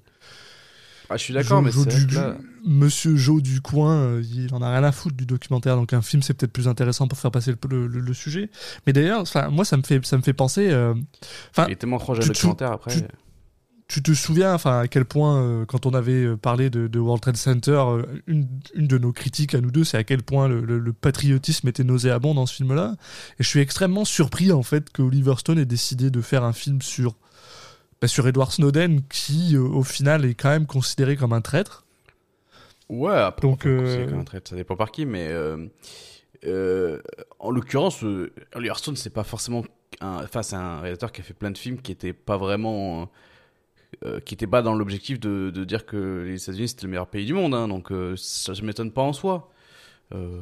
Ah, 1.12 1.18
je 1.18 1.24
suis 1.24 1.34
d'accord, 1.34 1.62
mais 1.62 1.72
c'est 1.84 1.92
là- 2.16 2.38
Monsieur 2.66 3.16
Joe 3.18 3.42
du 3.42 3.60
coin, 3.62 3.96
euh, 3.96 4.24
il 4.34 4.54
en 4.54 4.62
a 4.62 4.72
rien 4.72 4.84
à 4.84 4.92
foutre 4.92 5.16
du 5.16 5.26
documentaire, 5.26 5.76
donc 5.76 5.94
un 5.94 6.02
film 6.02 6.22
c'est 6.22 6.34
peut-être 6.34 6.54
plus 6.54 6.68
intéressant 6.68 7.08
pour 7.08 7.18
faire 7.18 7.32
passer 7.32 7.52
le, 7.52 7.58
le- 7.70 7.88
le- 7.88 8.00
le 8.00 8.14
sujet. 8.14 8.50
Mais 8.86 8.94
d'ailleurs, 8.94 9.24
moi 9.52 9.66
ça 9.66 9.78
me 9.78 9.84
fait, 9.84 10.06
ça 10.06 10.16
me 10.18 10.22
fait 10.22 10.34
penser. 10.34 10.70
euh, 10.70 10.94
Enfin, 11.52 11.66
il 11.68 11.74
est 11.74 11.76
tellement 11.76 11.98
proche 11.98 12.20
d'un 12.20 12.28
documentaire 12.28 12.72
après. 12.72 12.92
tu- 12.96 13.08
tu 13.88 14.02
te 14.02 14.14
souviens, 14.14 14.54
enfin, 14.54 14.80
à 14.80 14.88
quel 14.88 15.04
point, 15.04 15.42
euh, 15.42 15.66
quand 15.66 15.86
on 15.86 15.94
avait 15.94 16.38
parlé 16.38 16.70
de, 16.70 16.88
de 16.88 16.98
World 17.00 17.22
Trade 17.22 17.36
Center, 17.36 17.72
euh, 17.88 18.04
une, 18.26 18.48
une 18.74 18.88
de 18.88 18.98
nos 18.98 19.12
critiques 19.12 19.54
à 19.54 19.60
nous 19.60 19.70
deux, 19.70 19.84
c'est 19.84 19.98
à 19.98 20.06
quel 20.06 20.24
point 20.24 20.48
le, 20.48 20.62
le- 20.64 20.80
le 20.80 20.94
patriotisme 20.94 21.68
était 21.68 21.84
nauséabond 21.84 22.34
dans 22.34 22.46
ce 22.46 22.56
film-là. 22.56 22.96
Et 23.38 23.44
je 23.44 23.48
suis 23.50 23.60
extrêmement 23.60 24.06
surpris, 24.06 24.54
en 24.54 24.64
fait, 24.64 24.92
que 24.92 25.02
Oliver 25.02 25.34
Stone 25.40 25.60
ait 25.60 25.66
décidé 25.66 26.10
de 26.10 26.22
faire 26.22 26.46
un 26.46 26.54
film 26.54 26.82
sur, 26.82 27.16
bah, 28.02 28.08
sur 28.08 28.28
Edward 28.28 28.52
Snowden, 28.52 29.02
qui, 29.08 29.56
euh, 29.56 29.62
au 29.62 29.84
final, 29.84 30.26
est 30.26 30.34
quand 30.34 30.50
même 30.50 30.66
considéré 30.66 31.16
comme 31.16 31.34
un 31.34 31.42
traître. 31.42 31.86
Ouais, 32.90 33.14
après, 33.16 33.48
Donc, 33.48 33.66
euh, 33.66 34.08
comme 34.10 34.20
un 34.20 34.24
traître, 34.24 34.50
ça 34.50 34.56
dépend 34.56 34.76
par 34.76 34.92
qui, 34.92 35.06
mais 35.06 35.28
euh, 35.30 35.68
euh, 36.46 37.00
en 37.40 37.52
l'occurrence, 37.52 38.04
Oliver 38.54 38.76
Stone, 38.76 38.96
c'est 38.98 39.12
pas 39.12 39.24
forcément 39.24 39.64
enfin, 40.02 40.42
c'est 40.42 40.56
un 40.56 40.80
réalisateur 40.80 41.12
qui 41.12 41.22
a 41.22 41.24
fait 41.24 41.34
plein 41.34 41.52
de 41.52 41.58
films 41.58 41.82
qui 41.82 41.92
étaient 41.92 42.14
pas 42.14 42.38
vraiment, 42.38 43.10
euh, 44.04 44.20
qui 44.20 44.34
étaient 44.34 44.48
pas 44.48 44.62
dans 44.62 44.74
l'objectif 44.74 45.20
de, 45.20 45.52
de 45.52 45.64
dire 45.64 45.86
que 45.86 46.24
les 46.26 46.42
États-Unis 46.42 46.70
c'était 46.70 46.84
le 46.84 46.90
meilleur 46.90 47.08
pays 47.08 47.26
du 47.26 47.34
monde, 47.34 47.54
hein, 47.54 47.68
donc 47.68 47.92
euh, 47.92 48.16
ça 48.18 48.54
ne 48.54 48.62
m'étonne 48.62 48.92
pas 48.92 49.02
en 49.02 49.14
soi. 49.14 49.52
Euh, 50.14 50.40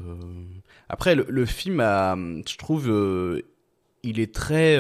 après, 0.87 1.15
le, 1.15 1.25
le 1.29 1.45
film, 1.45 1.79
a, 1.79 2.15
je 2.15 2.57
trouve, 2.57 2.87
il 4.03 4.19
est 4.19 4.33
très, 4.33 4.79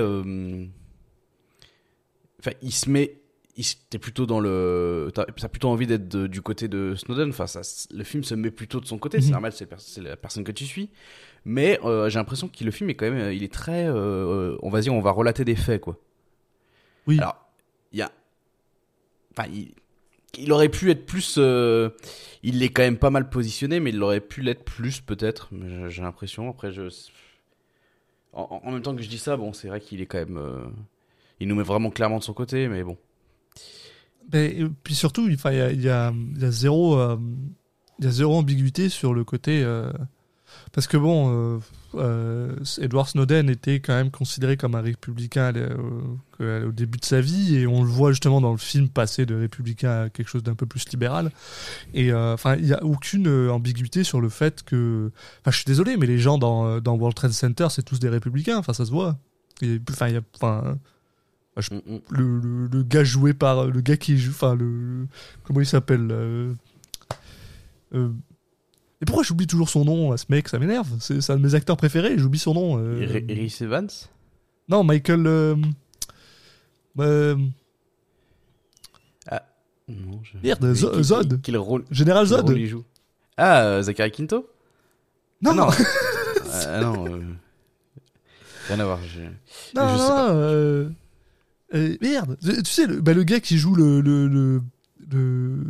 enfin, 2.39 2.51
il 2.61 2.71
se 2.71 2.89
met 2.89 3.15
il- 3.57 3.65
t'es 3.89 3.97
plutôt 3.99 4.25
dans 4.25 4.39
le 4.39 5.11
t'as 5.13 5.25
t'as 5.25 5.47
plutôt 5.49 5.69
envie 5.69 5.85
d'être 5.87 6.07
de- 6.07 6.27
du 6.27 6.41
côté 6.41 6.67
de 6.67 6.95
Snowden. 6.95 7.29
Enfin 7.29 7.45
ça, 7.47 7.61
le 7.93 8.03
film 8.03 8.23
se 8.23 8.33
met 8.35 8.51
plutôt 8.51 8.79
de 8.79 8.85
son 8.85 8.97
côté. 8.97 9.19
C'est 9.19 9.27
Mhm. 9.27 9.31
normal 9.33 9.53
c'est 9.53 10.01
la 10.01 10.15
personne 10.15 10.43
que 10.43 10.51
tu 10.51 10.65
suis. 10.65 10.89
Mais 11.45 11.79
euh, 11.83 12.09
j'ai 12.09 12.19
l'impression 12.19 12.47
que 12.47 12.63
le 12.63 12.71
film 12.71 12.89
est 12.89 12.95
quand 12.95 13.09
même 13.09 13.19
euh, 13.19 13.33
il 13.33 13.43
est 13.43 13.51
très 13.53 13.85
euh, 13.87 14.55
on 14.61 14.69
va 14.69 14.81
dire 14.81 14.93
on 14.93 15.01
va 15.01 15.11
relater 15.11 15.43
des 15.45 15.55
faits 15.55 15.81
quoi. 15.81 15.97
Oui. 17.07 17.17
alors 17.19 17.35
il 17.91 17.99
y 17.99 18.01
a 18.01 18.11
enfin 19.37 19.49
il, 19.51 19.73
il 20.37 20.51
aurait 20.51 20.69
pu 20.69 20.91
être 20.91 21.05
plus 21.05 21.35
euh, 21.37 21.89
il 22.43 22.59
l'est 22.59 22.69
quand 22.69 22.83
même 22.83 22.97
pas 22.97 23.09
mal 23.09 23.29
positionné 23.29 23.79
mais 23.79 23.89
il 23.89 24.01
aurait 24.03 24.19
pu 24.21 24.41
l'être 24.41 24.63
plus 24.63 25.01
peut-être. 25.01 25.47
Mais 25.51 25.69
j'ai- 25.69 25.89
j'ai 25.89 26.01
l'impression. 26.01 26.49
Après 26.49 26.71
je 26.71 26.83
en, 28.33 28.61
en 28.63 28.71
même 28.71 28.81
temps 28.83 28.95
que 28.95 29.01
je 29.01 29.09
dis 29.09 29.17
ça 29.17 29.35
bon 29.37 29.51
c'est 29.53 29.67
vrai 29.67 29.81
qu'il 29.81 30.01
est 30.01 30.05
quand 30.05 30.19
même 30.19 30.37
euh, 30.37 30.61
il 31.39 31.47
nous 31.47 31.55
met 31.55 31.63
vraiment 31.63 31.89
clairement 31.89 32.19
de 32.19 32.23
son 32.23 32.33
côté 32.33 32.67
mais 32.67 32.83
bon 32.83 32.97
Ben, 34.29 34.51
et 34.51 34.69
puis 34.83 34.93
surtout, 34.93 35.27
il 35.27 35.39
y, 35.81 35.89
a, 35.89 36.13
zéro, 36.51 36.99
euh, 36.99 37.17
y 37.99 38.05
a 38.05 38.11
zéro 38.11 38.35
ambiguïté 38.35 38.89
sur 38.89 39.13
le 39.13 39.23
côté. 39.23 39.63
euh, 39.63 39.91
parce 40.71 40.87
que 40.87 40.97
bon, 40.97 41.31
euh, 41.31 41.59
euh, 41.95 42.55
Edward 42.79 43.07
Snowden 43.07 43.49
était 43.49 43.79
quand 43.79 43.95
même 43.95 44.11
considéré 44.11 44.55
comme 44.57 44.75
un 44.75 44.81
républicain 44.81 45.51
au 46.39 46.71
début 46.71 46.99
de 46.99 47.05
sa 47.05 47.21
vie, 47.21 47.55
et 47.55 47.67
on 47.67 47.83
le 47.83 47.89
voit 47.89 48.11
justement 48.11 48.39
dans 48.39 48.51
le 48.51 48.57
film 48.57 48.89
passer 48.89 49.25
de 49.25 49.35
républicain 49.35 50.03
à 50.03 50.09
quelque 50.09 50.27
chose 50.27 50.43
d'un 50.43 50.55
peu 50.55 50.65
plus 50.65 50.87
libéral. 50.89 51.31
Et 51.93 52.13
enfin, 52.13 52.55
il 52.55 52.65
n'y 52.65 52.73
a 52.73 52.83
aucune 52.83 53.27
ambiguïté 53.49 54.03
sur 54.03 54.21
le 54.21 54.29
fait 54.29 54.63
que. 54.63 55.11
Enfin, 55.41 55.51
je 55.51 55.57
suis 55.57 55.65
désolé, 55.65 55.97
mais 55.97 56.05
les 56.07 56.19
gens 56.19 56.37
dans, 56.37 56.79
dans 56.79 56.95
World 56.95 57.15
Trade 57.15 57.31
Center, 57.31 57.67
c'est 57.69 57.83
tous 57.83 57.99
des 57.99 58.09
républicains. 58.09 58.57
Enfin, 58.57 58.73
ça 58.73 58.85
se 58.85 58.91
voit. 58.91 59.17
Enfin, 59.89 60.07
il 60.07 60.13
y 60.13 60.17
a. 60.17 60.75
Mm, 61.71 61.75
mm. 61.93 61.99
le, 62.11 62.39
le, 62.39 62.67
le 62.67 62.83
gars 62.83 63.03
joué 63.03 63.33
par 63.33 63.65
le 63.65 63.81
gars 63.81 63.97
qui 63.97 64.17
joue 64.17 64.31
enfin 64.31 64.55
le 64.55 65.07
comment 65.43 65.59
il 65.59 65.65
s'appelle 65.65 66.07
euh, 66.11 66.53
euh, 67.93 68.09
et 69.01 69.05
pourquoi 69.05 69.23
j'oublie 69.23 69.47
toujours 69.47 69.69
son 69.69 69.85
nom 69.85 70.11
à 70.11 70.17
ce 70.17 70.25
mec 70.29 70.47
ça 70.47 70.59
m'énerve 70.59 70.87
c'est 70.99 71.29
un 71.29 71.37
de 71.37 71.41
mes 71.41 71.55
acteurs 71.55 71.77
préférés 71.77 72.17
j'oublie 72.17 72.39
son 72.39 72.53
nom 72.53 72.77
euh, 72.79 73.21
Rhys 73.27 73.57
Evans? 73.61 73.87
Non 74.69 74.83
Michael 74.83 75.25
euh, 75.27 75.55
euh, 76.99 77.35
Non, 79.87 80.21
je... 80.23 80.37
Merde, 80.43 80.73
Zod. 80.73 81.41
Quel 81.41 81.57
rôle, 81.57 81.83
Général 81.91 82.25
Zod 82.27 82.41
rôle 82.47 82.59
il 82.59 82.67
joue? 82.67 82.83
Ah, 83.37 83.63
euh, 83.63 83.81
Zachary 83.81 84.11
Quinto? 84.11 84.47
Non, 85.41 85.51
Ah, 85.51 85.55
non, 85.55 85.65
non. 85.65 85.71
Ah, 86.51 86.81
non. 86.81 87.05
euh, 87.15 87.21
Rien 88.67 88.79
à 88.81 88.85
voir. 88.85 88.99
je- 89.01 89.21
non, 89.21 89.87
je 89.87 89.97
sais 89.97 90.09
non, 90.09 90.15
pas. 90.15 90.31
Euh, 91.73 91.95
merde. 92.01 92.37
Tu 92.41 92.65
sais, 92.65 92.87
le, 92.87 93.01
bah, 93.01 93.13
le 93.13 93.23
gars 93.23 93.39
qui 93.39 93.57
joue 93.57 93.75
le, 93.75 94.01
le, 94.01 94.27
le, 94.27 94.61
le, 95.11 95.65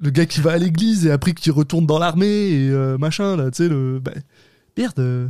le 0.00 0.10
gars 0.10 0.26
qui 0.26 0.40
va 0.40 0.52
à 0.52 0.58
l'église 0.58 1.06
et 1.06 1.10
après 1.10 1.32
qui 1.34 1.50
retourne 1.50 1.86
dans 1.86 1.98
l'armée 1.98 2.26
et 2.50 2.70
euh, 2.70 2.98
machin, 2.98 3.36
là, 3.36 3.50
tu 3.50 3.64
sais, 3.64 3.68
le. 3.68 3.98
Bah, 4.00 4.12
merde, 4.76 4.98
euh, 4.98 5.28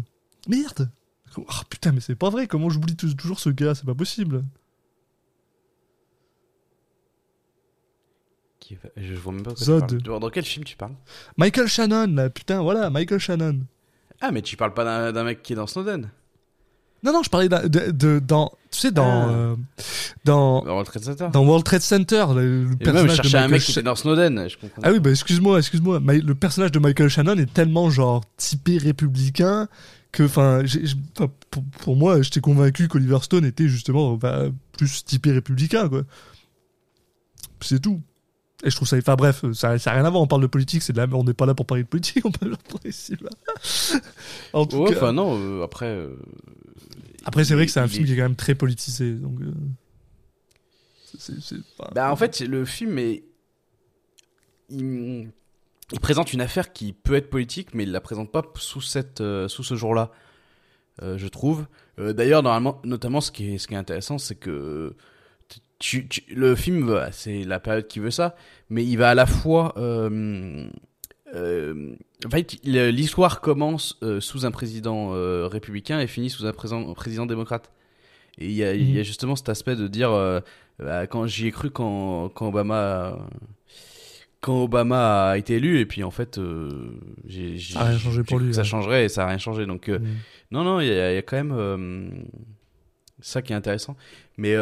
merde. 0.48 0.90
Oh 1.38 1.42
putain, 1.68 1.92
mais 1.92 2.00
c'est 2.00 2.14
pas 2.14 2.30
vrai, 2.30 2.46
comment 2.46 2.70
j'oublie 2.70 2.96
tou- 2.96 3.12
toujours 3.14 3.40
ce 3.40 3.50
gars, 3.50 3.74
c'est 3.74 3.84
pas 3.84 3.94
possible. 3.94 4.42
Je 8.96 9.14
vois 9.14 9.32
même 9.32 9.42
pas 9.44 9.54
Zod. 9.54 9.86
tu 9.86 9.98
parles. 9.98 10.20
Dans 10.20 10.30
quel 10.30 10.44
film 10.44 10.64
tu 10.64 10.76
parles? 10.76 10.94
Michael 11.36 11.68
Shannon, 11.68 12.06
là, 12.08 12.30
putain, 12.30 12.62
voilà, 12.62 12.90
Michael 12.90 13.20
Shannon. 13.20 13.60
Ah, 14.20 14.32
mais 14.32 14.42
tu 14.42 14.56
parles 14.56 14.74
pas 14.74 15.12
d'un 15.12 15.24
mec 15.24 15.42
qui 15.42 15.52
est 15.52 15.56
dans 15.56 15.66
Snowden 15.66 16.10
Non, 17.06 17.12
non, 17.12 17.22
je 17.22 17.30
parlais 17.30 17.48
de, 17.48 17.90
de- 17.92 18.18
dans. 18.18 18.52
Tu 18.70 18.80
sais, 18.80 18.90
dans. 18.90 19.04
Ah. 19.28 19.30
euh, 19.30 19.56
dans, 20.24 20.60
Dans 20.62 20.72
World 20.72 20.86
Trade 20.88 21.04
Center 21.04 21.28
dans 21.32 21.44
World 21.44 21.64
Trade 21.64 21.80
Center, 21.80 22.26
le, 22.34 22.34
le 22.34 22.42
Et 22.42 22.44
même, 22.64 22.68
je 22.70 22.76
personnage 22.84 23.06
de 23.08 23.14
cherchais 23.14 23.36
un 23.38 23.40
Michael 23.42 23.50
mec 23.52 23.62
qui 23.62 23.70
était 23.70 23.82
dans 23.82 23.94
Snowden. 23.94 24.48
Je 24.48 24.56
comprends. 24.58 24.82
Ah 24.84 24.90
oui, 24.92 24.98
bah 25.00 25.10
excuse-moi, 25.10 25.58
excuse-moi. 25.58 26.00
Le 26.04 26.34
personnage 26.34 26.72
de 26.72 26.78
Michael 26.78 27.08
Shannon 27.08 27.36
est 27.38 27.52
tellement 27.52 27.88
genre 27.90 28.22
typé 28.36 28.76
républicain 28.78 29.68
que, 30.12 30.24
enfin, 30.24 30.62
pour, 31.50 31.62
pour 31.80 31.96
moi, 31.96 32.20
j'étais 32.22 32.40
convaincu 32.40 32.88
qu'Oliver 32.88 33.18
Stone 33.22 33.44
était 33.44 33.68
justement 33.68 34.14
bah, 34.16 34.44
plus 34.76 35.04
typé 35.04 35.30
républicain, 35.32 35.88
quoi. 35.88 36.02
C'est 37.60 37.80
tout. 37.80 38.00
Et 38.64 38.70
je 38.70 38.76
trouve 38.76 38.88
ça. 38.88 38.96
Enfin 38.96 39.16
bref, 39.16 39.44
ça 39.52 39.76
n'a 39.76 39.92
rien 39.92 40.04
à 40.04 40.10
voir. 40.10 40.22
On 40.22 40.26
parle 40.26 40.40
de 40.42 40.46
politique, 40.46 40.82
c'est 40.82 40.92
de 40.94 40.98
la. 40.98 41.06
On 41.12 41.24
n'est 41.24 41.34
pas 41.34 41.44
là 41.46 41.54
pour 41.54 41.66
parler 41.66 41.82
de 41.84 41.88
politique, 41.88 42.22
on 42.24 42.30
parle 42.30 42.52
de 42.84 42.90
cinéma. 42.90 43.28
en 44.54 44.64
tout 44.66 44.78
Ouais, 44.78 44.90
cas. 44.92 44.96
enfin, 44.96 45.12
non, 45.12 45.38
euh, 45.38 45.62
après. 45.62 45.86
euh, 45.86 46.16
Après, 47.26 47.44
c'est 47.44 47.54
vrai 47.54 47.66
que 47.66 47.72
c'est 47.72 47.80
un 47.80 47.86
il 47.86 47.90
film 47.90 48.04
est- 48.04 48.06
qui 48.06 48.12
est 48.12 48.16
quand 48.16 48.22
même 48.22 48.36
très 48.36 48.54
politisé. 48.54 49.12
Donc, 49.14 49.40
euh, 49.40 49.52
pas- 51.76 51.90
Bah, 51.94 52.12
en 52.12 52.16
fait, 52.16 52.40
le 52.40 52.64
film 52.64 52.98
est. 52.98 53.24
Il... 54.70 55.30
il 55.92 56.00
présente 56.00 56.32
une 56.32 56.40
affaire 56.40 56.72
qui 56.72 56.92
peut 56.92 57.14
être 57.14 57.28
politique, 57.30 57.74
mais 57.74 57.82
il 57.84 57.92
la 57.92 58.00
présente 58.00 58.32
pas 58.32 58.42
sous, 58.56 58.80
cette, 58.80 59.20
euh, 59.20 59.48
sous 59.48 59.62
ce 59.62 59.74
jour-là, 59.76 60.10
euh, 61.02 61.18
je 61.18 61.28
trouve. 61.28 61.66
D'ailleurs, 61.98 62.42
normalement, 62.42 62.80
notamment, 62.84 63.20
ce 63.20 63.30
qui 63.32 63.54
est, 63.54 63.58
ce 63.58 63.66
qui 63.68 63.74
est 63.74 63.78
intéressant, 63.78 64.18
c'est 64.18 64.34
que 64.34 64.94
tu, 65.78 66.06
tu- 66.08 66.24
le 66.34 66.54
film, 66.54 67.00
c'est 67.12 67.42
la 67.44 67.58
période 67.60 67.86
qui 67.88 68.00
veut 68.00 68.10
ça, 68.10 68.36
mais 68.70 68.84
il 68.84 68.96
va 68.96 69.10
à 69.10 69.14
la 69.14 69.26
fois. 69.26 69.72
Euh, 71.36 71.94
en 72.26 72.30
fait, 72.30 72.56
l'histoire 72.64 73.40
commence 73.40 73.98
euh, 74.02 74.20
sous 74.20 74.46
un 74.46 74.50
président 74.50 75.10
euh, 75.14 75.46
républicain 75.46 76.00
et 76.00 76.06
finit 76.06 76.30
sous 76.30 76.46
un 76.46 76.52
président, 76.52 76.90
un 76.90 76.94
président 76.94 77.26
démocrate. 77.26 77.70
Et 78.38 78.46
il 78.46 78.52
y 78.52 78.64
a, 78.64 78.74
il 78.74 78.90
y 78.90 78.96
a 78.96 78.98
Mhm. 79.00 79.04
justement 79.04 79.36
cet 79.36 79.48
aspect 79.48 79.76
de 79.76 79.86
dire, 79.88 80.10
euh, 80.10 80.40
bah, 80.78 81.06
quand 81.06 81.26
j'y 81.26 81.46
ai 81.46 81.50
cru 81.52 81.70
quand, 81.70 82.28
quand 82.34 82.48
Obama, 82.48 83.18
quand 84.40 84.62
Obama 84.62 85.30
a 85.30 85.38
été 85.38 85.54
élu, 85.54 85.78
et 85.80 85.86
puis 85.86 86.04
en 86.04 86.10
fait, 86.10 86.38
euh, 86.38 86.92
j'ai, 87.26 87.58
Ça 87.58 87.80
a 87.80 87.84
rien 87.84 87.98
changé 87.98 88.22
pour 88.22 88.38
lui, 88.38 88.52
Ça 88.54 88.60
ouais. 88.60 88.66
changerait 88.66 89.04
et 89.06 89.08
ça 89.08 89.24
a 89.24 89.28
rien 89.28 89.38
changé. 89.38 89.66
Donc 89.66 89.88
euh, 89.88 89.98
Mm. 89.98 90.04
non, 90.52 90.64
non, 90.64 90.80
il 90.80 90.88
y, 90.88 90.90
a 90.90 91.12
il 91.12 91.14
y 91.14 91.18
a 91.18 91.22
quand 91.22 91.36
même 91.42 92.24
ça 93.20 93.40
qui 93.42 93.52
est 93.52 93.56
intéressant. 93.56 93.96
Mais, 94.36 94.54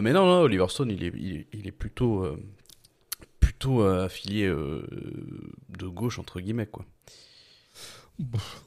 mais 0.00 0.12
non, 0.12 0.24
non, 0.26 0.40
Oliver 0.40 0.66
Stone, 0.68 0.90
il 0.90 1.04
est, 1.04 1.12
il 1.16 1.36
est, 1.36 1.46
il 1.52 1.66
est 1.68 1.72
plutôt, 1.72 2.26
plutôt 3.58 3.82
euh, 3.82 4.04
affilié 4.06 4.46
euh, 4.46 4.82
de 5.78 5.86
gauche, 5.88 6.18
entre 6.18 6.40
guillemets, 6.40 6.66
quoi. 6.66 6.84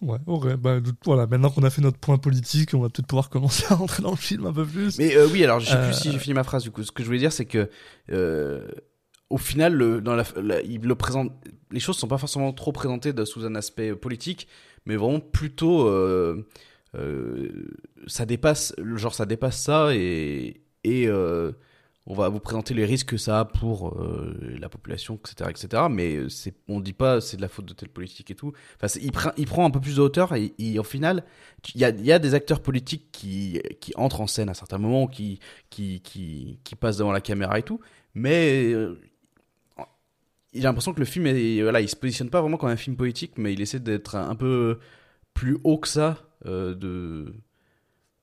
Ouais, 0.02 0.18
ok. 0.28 0.56
Bah, 0.56 0.80
voilà, 1.06 1.28
maintenant 1.28 1.50
qu'on 1.50 1.64
a 1.64 1.70
fait 1.70 1.82
notre 1.82 1.98
point 1.98 2.18
politique, 2.18 2.74
on 2.74 2.80
va 2.80 2.90
peut-être 2.90 3.08
pouvoir 3.08 3.30
commencer 3.30 3.66
à 3.70 3.76
rentrer 3.76 4.02
dans 4.04 4.12
le 4.12 4.16
film 4.18 4.46
un 4.46 4.54
peu 4.54 4.66
plus. 4.66 4.98
Mais 4.98 5.16
euh, 5.16 5.28
oui, 5.32 5.44
alors 5.44 5.60
je 5.60 5.68
sais 5.68 5.76
Euh, 5.76 5.86
plus 5.88 5.98
si 5.98 6.12
j'ai 6.12 6.20
fini 6.20 6.34
ma 6.34 6.44
phrase, 6.44 6.64
du 6.64 6.72
coup. 6.72 6.84
Ce 6.84 6.92
que 6.92 7.04
je 7.04 7.08
voulais 7.08 7.20
dire, 7.20 7.34
c'est 7.34 7.46
que 7.46 7.70
euh, 8.12 8.68
au 9.30 9.38
final, 9.38 9.74
le, 9.74 10.02
dans 10.02 10.16
la, 10.16 10.26
la- 10.42 10.62
il 10.62 10.82
le 10.82 10.96
présente, 10.96 11.32
les 11.72 11.80
choses 11.80 11.98
sont 11.98 12.08
pas 12.08 12.18
forcément 12.18 12.52
trop 12.54 12.72
présentées 12.72 13.14
de- 13.14 13.26
sous 13.26 13.46
un 13.46 13.56
aspect 13.56 13.94
politique, 13.96 14.48
mais 14.86 14.96
vraiment 14.96 15.20
plutôt. 15.22 15.90
ça 18.08 18.26
dépasse, 18.26 18.74
genre 18.96 19.14
ça 19.14 19.26
dépasse 19.26 19.62
ça 19.62 19.96
et, 19.96 20.62
et 20.84 21.08
on 22.12 22.14
va 22.14 22.28
vous 22.28 22.42
présenter 22.42 22.74
les 22.74 22.84
risques 22.84 23.08
que 23.08 23.18
ça 23.18 23.40
a 23.40 23.46
pour 23.46 23.98
euh, 23.98 24.58
la 24.60 24.68
population, 24.68 25.16
etc., 25.16 25.50
etc. 25.50 25.84
Mais 25.90 26.28
c'est, 26.28 26.54
on 26.68 26.82
dit 26.82 26.92
pas 26.92 27.22
c'est 27.22 27.38
de 27.38 27.42
la 27.42 27.48
faute 27.48 27.66
de 27.66 27.74
telle 27.74 27.88
politique 27.88 28.30
et 28.30 28.36
tout. 28.36 28.52
Enfin, 28.76 28.94
il, 29.02 29.46
prend, 29.48 29.66
un 29.66 29.70
peu 29.70 29.80
plus 29.80 29.96
de 29.96 30.02
hauteur 30.02 30.34
et, 30.36 30.78
au 30.78 30.84
final, 30.84 31.24
il 31.74 31.80
y 31.80 32.12
a, 32.12 32.20
des 32.20 32.34
acteurs 32.34 32.60
politiques 32.60 33.14
qui, 33.14 33.62
entrent 33.96 34.20
en 34.20 34.28
scène 34.28 34.50
à 34.50 34.54
certains 34.54 34.78
moments, 34.78 35.08
qui, 35.08 35.40
qui, 35.70 36.60
passent 36.78 36.98
devant 36.98 37.14
la 37.14 37.22
caméra 37.22 37.58
et 37.60 37.64
tout, 37.64 37.80
mais 38.14 38.74
euh, 38.74 39.00
j'ai 40.54 40.64
l'impression 40.64 40.94
que 40.94 41.00
le 41.00 41.06
film 41.06 41.28
est, 41.28 41.62
voilà, 41.62 41.80
il 41.80 41.88
se 41.88 41.96
positionne 41.96 42.30
pas 42.30 42.42
vraiment 42.42 42.58
comme 42.58 42.70
un 42.70 42.76
film 42.76 42.98
politique, 42.98 43.38
mais 43.38 43.54
il 43.54 43.62
essaie 43.62 43.80
d'être 43.80 44.16
un, 44.16 44.36
peu 44.36 44.80
plus 45.34 45.60
haut 45.64 45.78
que 45.78 45.88
ça, 45.88 46.18
euh, 46.46 46.76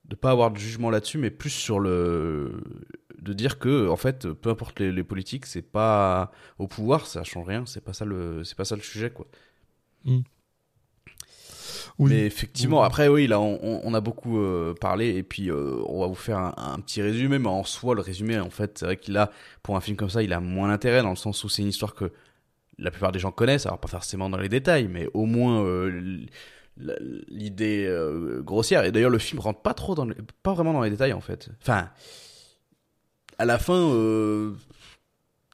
de 0.08 0.16
pas 0.16 0.30
avoir 0.30 0.50
de 0.50 0.58
jugement 0.58 0.90
là-dessus, 0.90 1.18
mais 1.18 1.30
plus 1.30 1.50
sur 1.50 1.80
le 1.80 2.62
de 3.20 3.32
dire 3.32 3.58
que 3.58 3.88
en 3.88 3.96
fait, 3.96 4.28
peu 4.32 4.50
importe 4.50 4.80
les, 4.80 4.92
les 4.92 5.04
politiques, 5.04 5.46
c'est 5.46 5.62
pas 5.62 6.30
au 6.58 6.66
pouvoir, 6.68 7.06
ça 7.06 7.24
change 7.24 7.46
rien, 7.46 7.64
c'est 7.66 7.82
pas 7.84 7.92
ça 7.92 8.04
le 8.04 8.44
c'est 8.44 8.56
pas 8.56 8.64
ça 8.64 8.76
le 8.76 8.82
sujet 8.82 9.10
quoi. 9.10 9.26
Oui. 10.06 10.24
Mais 11.98 12.26
effectivement, 12.26 12.80
Oui. 12.80 12.86
après, 12.86 13.08
oui, 13.08 13.26
là, 13.26 13.40
on, 13.40 13.92
a 13.94 14.00
beaucoup 14.00 14.38
euh, 14.38 14.72
parlé, 14.80 15.16
et 15.16 15.22
puis 15.24 15.50
euh, 15.50 15.82
on 15.86 16.00
va 16.00 16.06
vous 16.06 16.14
faire 16.14 16.38
un, 16.38 16.54
un 16.56 16.78
petit 16.80 17.02
résumé, 17.02 17.38
mais 17.40 17.48
en 17.48 17.64
soi, 17.64 17.94
le 17.96 18.00
résumé, 18.02 18.38
en 18.38 18.50
fait, 18.50 18.78
c'est 18.78 18.84
vrai 18.84 18.96
qu'il 18.96 19.16
a, 19.16 19.32
pour 19.64 19.76
un 19.76 19.80
film 19.80 19.96
comme 19.96 20.08
ça, 20.10 20.22
il 20.22 20.32
a 20.32 20.38
moins 20.40 20.68
d'intérêt, 20.68 21.02
dans 21.02 21.10
le 21.10 21.16
sens 21.16 21.42
où 21.42 21.48
c'est 21.48 21.62
une 21.62 21.68
histoire 21.68 21.94
que 21.94 22.12
la 22.78 22.92
plupart 22.92 23.10
des 23.10 23.18
gens 23.18 23.32
connaissent, 23.32 23.66
alors 23.66 23.80
pas 23.80 23.88
forcément 23.88 24.30
dans 24.30 24.38
les 24.38 24.48
détails, 24.48 24.86
mais 24.86 25.08
au 25.12 25.26
moins 25.26 25.64
euh, 25.64 26.20
l'idée 27.28 27.86
euh, 27.86 28.42
grossière. 28.42 28.84
Et 28.84 28.92
d'ailleurs, 28.92 29.10
le 29.10 29.18
film 29.18 29.40
rentre 29.40 29.60
pas 29.60 29.74
trop 29.74 29.94
dans, 29.94 30.08
pas 30.42 30.54
vraiment 30.54 30.72
dans 30.72 30.82
les 30.82 30.90
détails, 30.90 31.12
en 31.12 31.20
fait. 31.20 31.50
Enfin, 31.60 31.90
à 33.38 33.44
la 33.44 33.58
fin, 33.58 33.74
euh, 33.74 34.52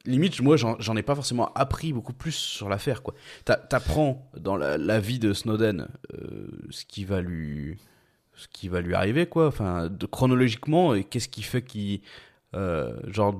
limite, 0.06 0.40
moi, 0.40 0.56
j'en 0.56 0.96
ai 0.96 1.02
pas 1.02 1.14
forcément 1.14 1.52
appris 1.54 1.92
beaucoup 1.92 2.12
plus 2.12 2.34
sur 2.34 2.68
l'affaire, 2.68 3.02
quoi. 3.02 3.14
T'a- 3.44 3.56
T'apprends 3.56 4.30
dans 4.36 4.56
la, 4.56 5.00
vie 5.00 5.18
de 5.18 5.32
Snowden 5.32 5.88
euh, 6.12 6.46
ce 6.70 6.84
qui 6.84 7.04
va 7.04 7.20
lui 7.20 7.78
ce 8.36 8.48
qui 8.48 8.66
va 8.66 8.80
lui 8.80 8.96
arriver 8.96 9.26
quoi 9.26 9.46
enfin 9.46 9.88
de, 9.88 10.06
chronologiquement 10.06 10.92
et 10.92 11.04
qu'est-ce 11.04 11.28
qui 11.28 11.42
fait 11.42 11.62
qu'il 11.62 12.00
euh, 12.54 12.96
genre 13.10 13.34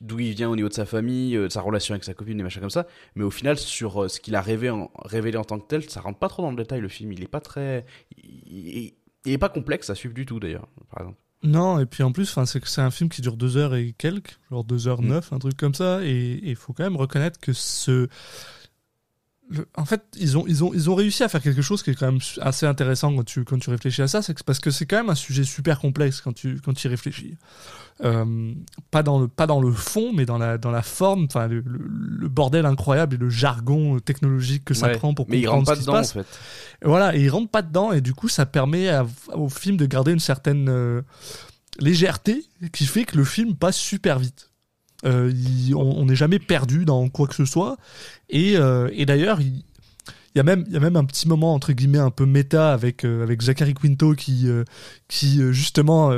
d'où 0.00 0.18
il 0.20 0.34
vient 0.34 0.48
au 0.50 0.56
niveau 0.56 0.68
de 0.68 0.74
sa 0.74 0.84
famille 0.86 1.36
euh, 1.36 1.48
de 1.48 1.52
sa 1.52 1.60
relation 1.62 1.94
avec 1.94 2.04
sa 2.04 2.14
copine 2.14 2.36
des 2.36 2.42
machins 2.42 2.60
comme 2.60 2.70
ça 2.70 2.86
mais 3.14 3.24
au 3.24 3.30
final 3.30 3.56
sur 3.58 4.04
euh, 4.04 4.08
ce 4.08 4.20
qu'il 4.20 4.34
a 4.36 4.40
rêvé 4.42 4.70
révélé 5.04 5.36
en 5.38 5.44
tant 5.44 5.58
que 5.58 5.66
tel 5.66 5.88
ça 5.88 6.00
rentre 6.00 6.18
pas 6.18 6.28
trop 6.28 6.42
dans 6.42 6.50
le 6.50 6.56
détail 6.56 6.80
le 6.80 6.88
film 6.88 7.12
il 7.12 7.22
est 7.22 7.28
pas 7.28 7.40
très 7.40 7.84
il, 8.16 8.94
il- 9.26 9.32
est 9.32 9.38
pas 9.38 9.48
complexe 9.48 9.90
à 9.90 9.94
suivre 9.94 10.14
du 10.14 10.26
tout 10.26 10.40
d'ailleurs 10.40 10.68
par 10.90 11.00
exemple 11.02 11.18
Non, 11.42 11.78
et 11.78 11.86
puis 11.86 12.02
en 12.02 12.12
plus, 12.12 12.26
c'est 12.44 12.60
que 12.60 12.68
c'est 12.68 12.82
un 12.82 12.90
film 12.90 13.08
qui 13.08 13.22
dure 13.22 13.36
deux 13.38 13.56
heures 13.56 13.74
et 13.74 13.94
quelques, 13.96 14.38
genre 14.50 14.62
deux 14.64 14.88
heures 14.88 15.00
Mm. 15.02 15.08
neuf, 15.08 15.32
un 15.32 15.38
truc 15.38 15.56
comme 15.56 15.74
ça, 15.74 16.00
et 16.04 16.38
il 16.42 16.54
faut 16.56 16.74
quand 16.74 16.84
même 16.84 16.96
reconnaître 16.96 17.40
que 17.40 17.54
ce, 17.54 18.08
le- 19.50 19.66
en 19.76 19.84
fait, 19.84 20.02
ils 20.16 20.38
ont, 20.38 20.44
ils 20.46 20.62
ont, 20.64 20.72
ils 20.72 20.88
ont 20.88 20.94
réussi 20.94 21.22
à 21.24 21.28
faire 21.28 21.42
quelque 21.42 21.60
chose 21.62 21.82
qui 21.82 21.90
est 21.90 21.94
quand 21.94 22.10
même 22.10 22.20
assez 22.40 22.66
intéressant 22.66 23.14
quand 23.14 23.24
tu, 23.24 23.44
quand 23.44 23.58
tu 23.58 23.68
réfléchis 23.70 24.00
à 24.02 24.08
ça, 24.08 24.22
c'est 24.22 24.40
parce 24.44 24.60
que 24.60 24.70
c'est 24.70 24.86
quand 24.86 24.96
même 24.98 25.10
un 25.10 25.14
sujet 25.16 25.44
super 25.44 25.80
complexe 25.80 26.20
quand 26.20 26.32
tu, 26.32 26.60
quand 26.64 26.72
tu 26.72 26.86
y 26.86 26.90
réfléchis. 26.90 27.36
Euh, 28.02 28.54
pas 28.90 29.02
dans 29.02 29.18
le, 29.20 29.28
pas 29.28 29.46
dans 29.46 29.60
le 29.60 29.72
fond, 29.72 30.12
mais 30.14 30.24
dans 30.24 30.38
la, 30.38 30.56
dans 30.56 30.70
la 30.70 30.82
forme, 30.82 31.24
enfin, 31.24 31.48
le, 31.48 31.60
le- 31.66 31.86
le 31.86 32.28
bordel 32.28 32.64
incroyable 32.64 33.16
et 33.16 33.18
le 33.18 33.28
jargon 33.28 33.98
technologique 33.98 34.64
que 34.64 34.72
ça 34.74 34.86
Ouais. 34.86 34.96
prend 34.96 35.12
pour 35.12 35.26
mais 35.28 35.38
il 35.38 35.42
comprendre 35.46 35.68
rentre 35.68 35.70
pas 35.70 35.74
ce 35.74 35.80
qui 35.80 35.84
se 35.84 35.90
dedans 35.90 35.98
en 35.98 36.00
passe. 36.00 36.12
fait 36.12 36.84
Et 36.84 36.88
Voilà, 36.88 37.14
et 37.16 37.20
il 37.20 37.28
rentre 37.28 37.50
pas 37.50 37.62
dedans, 37.62 37.92
et 37.92 38.00
du 38.00 38.14
coup, 38.14 38.28
ça 38.28 38.46
permet 38.46 38.88
à- 38.88 39.04
au 39.34 39.48
film 39.50 39.76
de 39.76 39.84
garder 39.84 40.12
une 40.12 40.18
certaine 40.20 40.68
euh, 40.70 41.02
légèreté 41.78 42.44
qui 42.72 42.86
fait 42.86 43.04
que 43.04 43.16
le 43.16 43.24
film 43.24 43.54
passe 43.56 43.76
super 43.76 44.18
vite. 44.18 44.50
Euh, 45.06 45.32
il- 45.34 45.74
on 45.74 46.04
n'est 46.04 46.14
jamais 46.14 46.38
perdu 46.38 46.84
dans 46.84 47.08
quoi 47.08 47.26
que 47.26 47.34
ce 47.34 47.46
soit. 47.46 47.78
Et, 48.30 48.56
euh, 48.56 48.88
et 48.92 49.06
d'ailleurs, 49.06 49.40
il, 49.40 49.62
y, 50.36 50.40
a 50.40 50.42
même, 50.44 50.64
y 50.70 50.76
a 50.76 50.80
même 50.80 50.96
un 50.96 51.04
petit 51.04 51.26
moment, 51.26 51.52
entre 51.54 51.72
guillemets, 51.72 51.98
un 51.98 52.10
peu 52.10 52.24
méta 52.26 52.72
avec, 52.72 53.04
euh, 53.04 53.22
avec 53.22 53.42
Zachary 53.42 53.74
Quinto 53.74 54.14
qui, 54.14 54.48
euh, 54.48 54.64
qui 55.08 55.42
euh, 55.42 55.52
justement, 55.52 56.12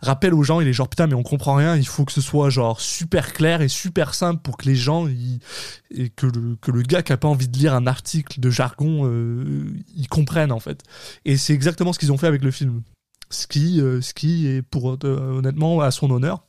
rappelle 0.00 0.32
aux 0.34 0.42
gens, 0.44 0.60
il 0.60 0.68
est 0.68 0.72
genre, 0.72 0.88
putain, 0.88 1.06
mais 1.08 1.14
on 1.14 1.22
comprend 1.24 1.54
rien, 1.56 1.76
il 1.76 1.86
faut 1.86 2.04
que 2.04 2.12
ce 2.12 2.20
soit 2.20 2.50
genre 2.50 2.80
super 2.80 3.32
clair 3.32 3.62
et 3.62 3.68
super 3.68 4.14
simple 4.14 4.40
pour 4.42 4.56
que 4.56 4.66
les 4.66 4.76
gens, 4.76 5.08
ils- 5.08 5.40
et 5.90 6.08
que 6.08 6.26
le, 6.26 6.56
que 6.60 6.70
le 6.70 6.82
gars 6.82 7.02
qui 7.02 7.12
a 7.12 7.16
pas 7.16 7.28
envie 7.28 7.48
de 7.48 7.58
lire 7.58 7.74
un 7.74 7.86
article 7.86 8.38
de 8.38 8.50
jargon, 8.50 9.10
il 9.96 10.08
comprenne 10.08 10.52
en 10.52 10.60
fait. 10.60 10.82
Et 11.24 11.36
c'est 11.36 11.52
exactement 11.52 11.92
ce 11.92 11.98
qu'ils 11.98 12.12
ont 12.12 12.18
fait 12.18 12.28
avec 12.28 12.44
le 12.44 12.50
film. 12.52 12.82
Ce 13.30 13.46
qui, 13.46 13.78
ce 13.78 14.26
est 14.46 14.62
pour 14.62 14.98
honnêtement 15.04 15.80
à 15.80 15.90
son 15.90 16.10
honneur. 16.10 16.44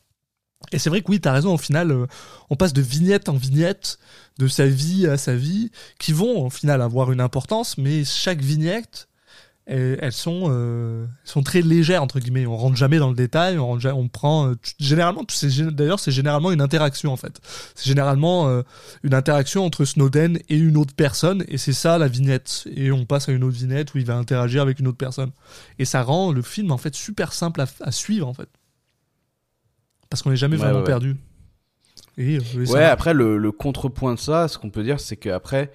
Et 0.71 0.79
c'est 0.79 0.89
vrai 0.89 1.01
que 1.01 1.11
oui, 1.11 1.19
t'as 1.19 1.33
raison, 1.33 1.53
au 1.53 1.57
final, 1.57 1.91
euh, 1.91 2.05
on 2.49 2.55
passe 2.55 2.73
de 2.73 2.81
vignette 2.81 3.29
en 3.29 3.33
vignette, 3.33 3.99
de 4.37 4.47
sa 4.47 4.67
vie 4.67 5.07
à 5.07 5.17
sa 5.17 5.35
vie, 5.35 5.71
qui 5.99 6.13
vont 6.13 6.45
au 6.45 6.49
final 6.49 6.81
avoir 6.81 7.11
une 7.11 7.21
importance, 7.21 7.77
mais 7.77 8.05
chaque 8.05 8.41
vignette, 8.41 9.07
elles, 9.67 10.11
sont, 10.11 10.47
euh, 10.49 11.05
sont 11.23 11.43
très 11.43 11.61
légères, 11.61 12.03
entre 12.03 12.19
guillemets. 12.19 12.45
On 12.45 12.57
rentre 12.57 12.75
jamais 12.75 12.97
dans 12.97 13.09
le 13.09 13.15
détail, 13.15 13.57
on, 13.57 13.67
rentre, 13.67 13.87
on 13.87 14.09
prend... 14.09 14.49
euh, 14.49 14.55
généralement, 14.79 15.23
d'ailleurs, 15.71 15.99
c'est 15.99 16.11
généralement 16.11 16.51
une 16.51 16.61
interaction, 16.61 17.13
en 17.13 17.17
fait. 17.17 17.39
C'est 17.75 17.87
généralement 17.87 18.63
une 19.03 19.13
interaction 19.13 19.65
entre 19.65 19.85
Snowden 19.85 20.39
et 20.49 20.57
une 20.57 20.77
autre 20.77 20.93
personne, 20.93 21.45
et 21.47 21.57
c'est 21.57 21.73
ça 21.73 21.97
la 21.97 22.07
vignette. 22.07 22.67
Et 22.75 22.91
on 22.91 23.05
passe 23.05 23.29
à 23.29 23.31
une 23.31 23.43
autre 23.43 23.55
vignette 23.55 23.93
où 23.93 23.97
il 23.97 24.05
va 24.05 24.15
interagir 24.15 24.61
avec 24.61 24.79
une 24.79 24.87
autre 24.87 24.97
personne. 24.97 25.31
Et 25.79 25.85
ça 25.85 26.03
rend 26.03 26.31
le 26.31 26.41
film, 26.41 26.71
en 26.71 26.77
fait, 26.77 26.95
super 26.95 27.31
simple 27.31 27.63
à 27.81 27.91
suivre, 27.91 28.27
en 28.27 28.33
fait. 28.33 28.49
Parce 30.11 30.21
qu'on 30.21 30.29
n'est 30.29 30.35
jamais 30.35 30.57
Ouais, 30.57 30.63
vraiment 30.65 30.79
ouais, 30.79 30.85
perdu. 30.85 31.15
Et, 32.17 32.37
euh, 32.37 32.65
et 32.65 32.69
Ouais, 32.71 32.83
après, 32.83 33.13
le, 33.15 33.37
le 33.37 33.51
contrepoint 33.51 34.13
de 34.13 34.19
ça, 34.19 34.47
ce 34.47 34.59
qu'on 34.59 34.69
peut 34.69 34.83
dire, 34.83 34.99
c'est 34.99 35.15
qu'après, 35.17 35.71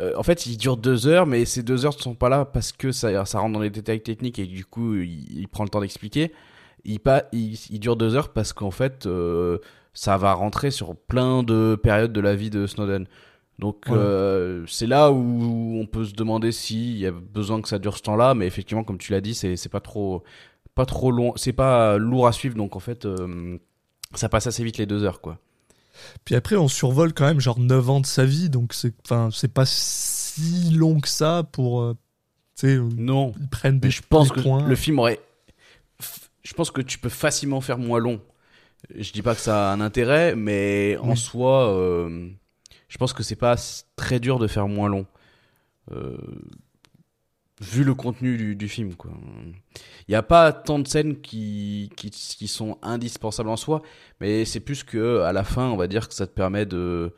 euh, 0.00 0.12
en 0.16 0.22
fait, 0.24 0.46
il 0.46 0.56
dure 0.56 0.76
deux 0.76 1.06
heures, 1.06 1.26
mais 1.26 1.44
ces 1.44 1.62
deux 1.62 1.84
heures 1.86 1.94
ne 1.96 2.02
sont 2.02 2.14
pas 2.16 2.28
là 2.28 2.44
parce 2.44 2.72
que 2.72 2.90
ça, 2.90 3.24
ça 3.26 3.38
rentre 3.38 3.52
dans 3.52 3.60
les 3.60 3.70
détails 3.70 4.02
techniques 4.02 4.38
et 4.40 4.46
du 4.46 4.64
coup, 4.64 4.96
il, 4.96 5.38
il 5.38 5.46
prend 5.48 5.62
le 5.62 5.70
temps 5.70 5.80
d'expliquer. 5.80 6.32
Il, 6.84 6.98
pas, 7.00 7.24
il, 7.32 7.54
il 7.70 7.78
dure 7.78 7.96
deux 7.96 8.16
heures 8.16 8.30
parce 8.30 8.52
qu'en 8.52 8.70
fait, 8.72 9.06
euh, 9.06 9.58
ça 9.92 10.16
va 10.16 10.32
rentrer 10.32 10.70
sur 10.70 10.96
plein 10.96 11.42
de 11.42 11.78
périodes 11.80 12.12
de 12.12 12.20
la 12.20 12.34
vie 12.34 12.50
de 12.50 12.66
Snowden. 12.66 13.06
Donc, 13.60 13.84
Ouais. 13.88 13.94
euh, 13.96 14.66
c'est 14.66 14.86
là 14.88 15.12
où 15.12 15.78
on 15.80 15.86
peut 15.86 16.04
se 16.04 16.14
demander 16.14 16.50
s'il 16.50 16.96
y 16.98 17.06
a 17.06 17.12
besoin 17.12 17.60
que 17.62 17.68
ça 17.68 17.78
dure 17.78 17.96
ce 17.96 18.02
temps-là, 18.02 18.34
mais 18.34 18.46
effectivement, 18.48 18.82
comme 18.82 18.98
tu 18.98 19.12
l'as 19.12 19.20
dit, 19.20 19.34
c'est 19.34 19.56
c'est 19.56 19.68
pas 19.68 19.78
trop, 19.80 20.24
pas 20.74 20.86
trop 20.86 21.12
long, 21.12 21.32
c'est 21.36 21.52
pas 21.52 21.96
lourd 21.96 22.26
à 22.26 22.32
suivre, 22.32 22.56
donc 22.56 22.74
en 22.74 22.80
fait, 22.80 23.06
euh, 23.06 23.58
ça 24.18 24.28
passe 24.28 24.46
assez 24.46 24.64
vite 24.64 24.78
les 24.78 24.86
deux 24.86 25.02
heures, 25.04 25.20
quoi. 25.20 25.38
Puis 26.24 26.34
après, 26.34 26.56
on 26.56 26.68
survole 26.68 27.12
quand 27.14 27.24
même 27.26 27.40
genre 27.40 27.58
9 27.58 27.90
ans 27.90 28.00
de 28.00 28.06
sa 28.06 28.24
vie, 28.24 28.50
donc 28.50 28.72
c'est 28.74 28.92
enfin, 29.04 29.30
c'est 29.32 29.52
pas 29.52 29.64
si 29.66 30.70
long 30.70 31.00
que 31.00 31.08
ça 31.08 31.44
pour. 31.52 31.80
euh, 31.82 31.96
euh, 32.64 32.88
Non, 32.96 33.32
ils 33.40 33.48
prennent 33.48 33.78
des, 33.80 33.88
Mais 33.88 33.92
je 33.92 34.02
pense 34.08 34.28
des 34.28 34.34
que 34.34 34.40
points. 34.40 34.66
le 34.66 34.74
film 34.76 34.98
aurait. 34.98 35.20
Je 36.42 36.52
pense 36.54 36.70
que 36.70 36.80
tu 36.82 36.98
peux 36.98 37.08
facilement 37.08 37.60
faire 37.60 37.78
moins 37.78 37.98
long. 37.98 38.20
Je 38.94 39.12
dis 39.12 39.22
pas 39.22 39.34
que 39.34 39.40
ça 39.40 39.70
a 39.70 39.72
un 39.74 39.80
intérêt, 39.80 40.36
mais 40.36 40.98
en 41.00 41.16
soi, 41.16 41.70
euh, 41.70 42.28
je 42.88 42.98
pense 42.98 43.12
que 43.14 43.22
c'est 43.22 43.34
pas 43.36 43.56
très 43.96 44.20
dur 44.20 44.38
de 44.38 44.46
faire 44.46 44.68
moins 44.68 44.88
long. 44.88 45.06
Euh, 45.92 46.16
vu 47.64 47.84
le 47.84 47.94
contenu 47.94 48.54
du, 48.54 48.68
film. 48.68 48.90
Il 50.08 50.10
n'y 50.10 50.14
a 50.14 50.22
pas 50.22 50.52
tant 50.52 50.78
de 50.78 50.86
scènes 50.86 51.20
qui, 51.20 51.90
qui, 51.96 52.48
sont 52.48 52.78
indispensables 52.82 53.48
en 53.48 53.56
soi, 53.56 53.82
mais 54.20 54.44
c'est 54.44 54.60
plus 54.60 54.84
que 54.84 55.20
à 55.20 55.32
la 55.32 55.44
fin, 55.44 55.68
on 55.68 55.76
va 55.76 55.86
dire 55.86 56.08
que 56.08 56.14
ça 56.14 56.26
te 56.26 56.32
permet 56.32 56.66
de 56.66 57.14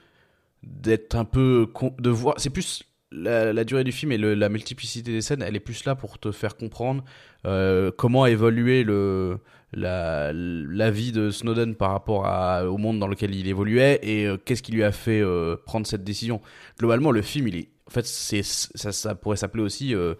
d'être 0.62 1.14
un 1.14 1.24
peu 1.24 1.68
de 1.98 2.10
voir. 2.10 2.34
C'est 2.38 2.50
plus 2.50 2.84
la, 3.12 3.64
durée 3.64 3.84
du 3.84 3.92
film 3.92 4.12
et 4.12 4.18
la 4.18 4.48
multiplicité 4.48 5.12
des 5.12 5.22
scènes, 5.22 5.42
elle 5.42 5.56
est 5.56 5.60
plus 5.60 5.84
là 5.84 5.94
pour 5.94 6.18
te 6.18 6.32
faire 6.32 6.56
comprendre 6.56 7.04
euh, 7.46 7.90
comment 7.96 8.24
a 8.24 8.30
évolué 8.30 8.82
le 8.82 9.38
la, 9.72 10.90
vie 10.90 11.12
de 11.12 11.30
Snowden 11.30 11.74
par 11.74 11.90
rapport 11.90 12.26
au 12.70 12.78
monde 12.78 12.98
dans 12.98 13.08
lequel 13.08 13.34
il 13.34 13.46
évoluait 13.46 13.98
et 14.02 14.26
euh, 14.26 14.36
qu'est-ce 14.36 14.62
qui 14.62 14.72
lui 14.72 14.84
a 14.84 14.92
fait 14.92 15.20
euh, 15.20 15.56
prendre 15.66 15.86
cette 15.86 16.04
décision. 16.04 16.40
Globalement, 16.78 17.10
le 17.10 17.22
film, 17.22 17.48
il 17.48 17.56
est 17.56 17.68
en 17.86 17.90
fait 17.90 18.06
c'est 18.06 18.42
ça, 18.42 18.92
ça 18.92 19.14
pourrait 19.14 19.36
s'appeler 19.36 19.62
aussi 19.62 19.94
euh, 19.94 20.14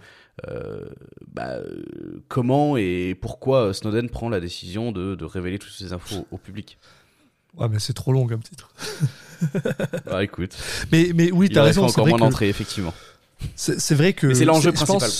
euh, 0.48 0.84
bah, 1.32 1.56
comment 2.28 2.76
et 2.76 3.16
pourquoi 3.20 3.72
Snowden 3.74 4.08
prend 4.10 4.28
la 4.28 4.40
décision 4.40 4.92
de, 4.92 5.14
de 5.14 5.24
révéler 5.24 5.58
toutes 5.58 5.72
ces 5.72 5.92
infos 5.92 6.26
au 6.30 6.38
public. 6.38 6.78
Ouais, 7.56 7.68
mais 7.70 7.78
c'est 7.78 7.94
trop 7.94 8.12
long 8.12 8.26
comme 8.26 8.42
titre. 8.42 8.70
Bah 10.06 10.24
écoute, 10.24 10.56
Mais, 10.92 11.10
mais 11.14 11.30
oui, 11.30 11.46
il 11.50 11.54
t'as 11.54 11.62
raison. 11.62 11.88
C'est 11.88 11.94
encore 12.00 12.08
moins 12.08 12.16
que, 12.18 12.24
d'entrées, 12.24 12.48
effectivement. 12.48 12.94
c'est 13.54 13.94
vrai 13.94 14.14
que. 14.14 14.32
C'est 14.32 14.44
l'enjeu 14.46 14.70
je 14.70 14.76
principal, 14.82 15.10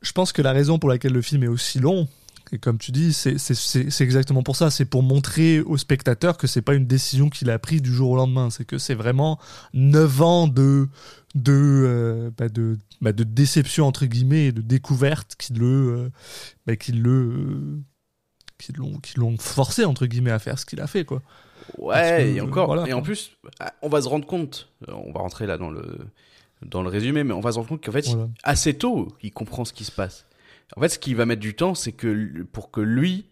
Je 0.00 0.12
pense 0.12 0.32
que 0.32 0.42
la 0.42 0.52
raison 0.52 0.78
pour 0.78 0.88
laquelle 0.88 1.12
le 1.12 1.22
film 1.22 1.42
est 1.42 1.48
aussi 1.48 1.80
long, 1.80 2.06
et 2.52 2.58
comme 2.58 2.78
tu 2.78 2.92
dis, 2.92 3.12
c'est- 3.12 3.36
c'est 3.38 3.54
c'est- 3.54 3.90
c'est 3.90 4.04
exactement 4.04 4.44
pour 4.44 4.54
ça. 4.56 4.70
C'est 4.70 4.84
pour 4.84 5.02
montrer 5.02 5.60
au 5.60 5.76
spectateur 5.76 6.36
que 6.38 6.46
c'est 6.46 6.62
pas 6.62 6.74
une 6.74 6.86
décision 6.86 7.30
qu'il 7.30 7.50
a 7.50 7.58
prise 7.58 7.82
du 7.82 7.92
jour 7.92 8.10
au 8.10 8.16
lendemain. 8.16 8.48
C'est 8.50 8.64
que 8.64 8.78
c'est 8.78 8.94
vraiment 8.94 9.38
9 9.74 10.22
ans 10.22 10.46
de, 10.46 10.86
de, 11.34 11.52
euh, 11.52 12.30
bah, 12.36 12.48
de, 12.48 12.78
bah, 13.00 13.12
de 13.12 13.24
déception, 13.24 13.86
entre 13.86 14.06
guillemets, 14.06 14.46
et 14.46 14.52
de 14.52 14.62
découverte 14.62 15.34
qui 15.38 15.52
le. 15.52 15.66
euh, 15.66 16.10
bah, 16.66 16.76
qui 16.76 16.92
le 16.92 17.10
euh, 17.10 17.78
qui 18.58 18.72
l'ont 18.72 18.98
qui 18.98 19.18
l'ont 19.18 19.36
forcé 19.38 19.84
entre 19.84 20.06
guillemets 20.06 20.32
à 20.32 20.38
faire 20.40 20.58
ce 20.58 20.66
qu'il 20.66 20.80
a 20.80 20.86
fait 20.88 21.04
quoi 21.04 21.22
Ouais, 21.76 22.24
que, 22.32 22.36
et 22.36 22.40
encore. 22.40 22.66
voilà, 22.66 22.88
et 22.88 22.92
en 22.92 23.02
plus, 23.02 23.32
ah, 23.60 23.72
on 23.82 23.88
va 23.88 24.00
se 24.00 24.08
rendre 24.08 24.26
compte, 24.26 24.70
euh, 24.88 24.92
on 25.06 25.12
va 25.12 25.20
rentrer 25.20 25.46
là 25.46 25.58
dans 25.58 25.70
le, 25.70 25.84
dans 26.64 26.82
le 26.82 26.88
résumé, 26.88 27.24
mais 27.24 27.34
on 27.34 27.40
va 27.40 27.52
se 27.52 27.56
rendre 27.56 27.68
compte 27.68 27.84
qu'en 27.84 27.92
fait, 27.92 28.06
Voilà. 28.06 28.28
assez 28.42 28.74
tôt, 28.74 29.08
il 29.22 29.32
comprend 29.32 29.64
ce 29.66 29.72
qui 29.74 29.84
se 29.84 29.92
passe. 29.92 30.24
En 30.76 30.80
fait, 30.80 30.88
ce 30.88 30.98
qui 30.98 31.12
va 31.14 31.26
mettre 31.26 31.40
du 31.42 31.54
temps, 31.54 31.74
c'est 31.74 31.92
que 31.92 32.42
pour 32.52 32.70
que 32.70 32.80
lui, 32.80 33.26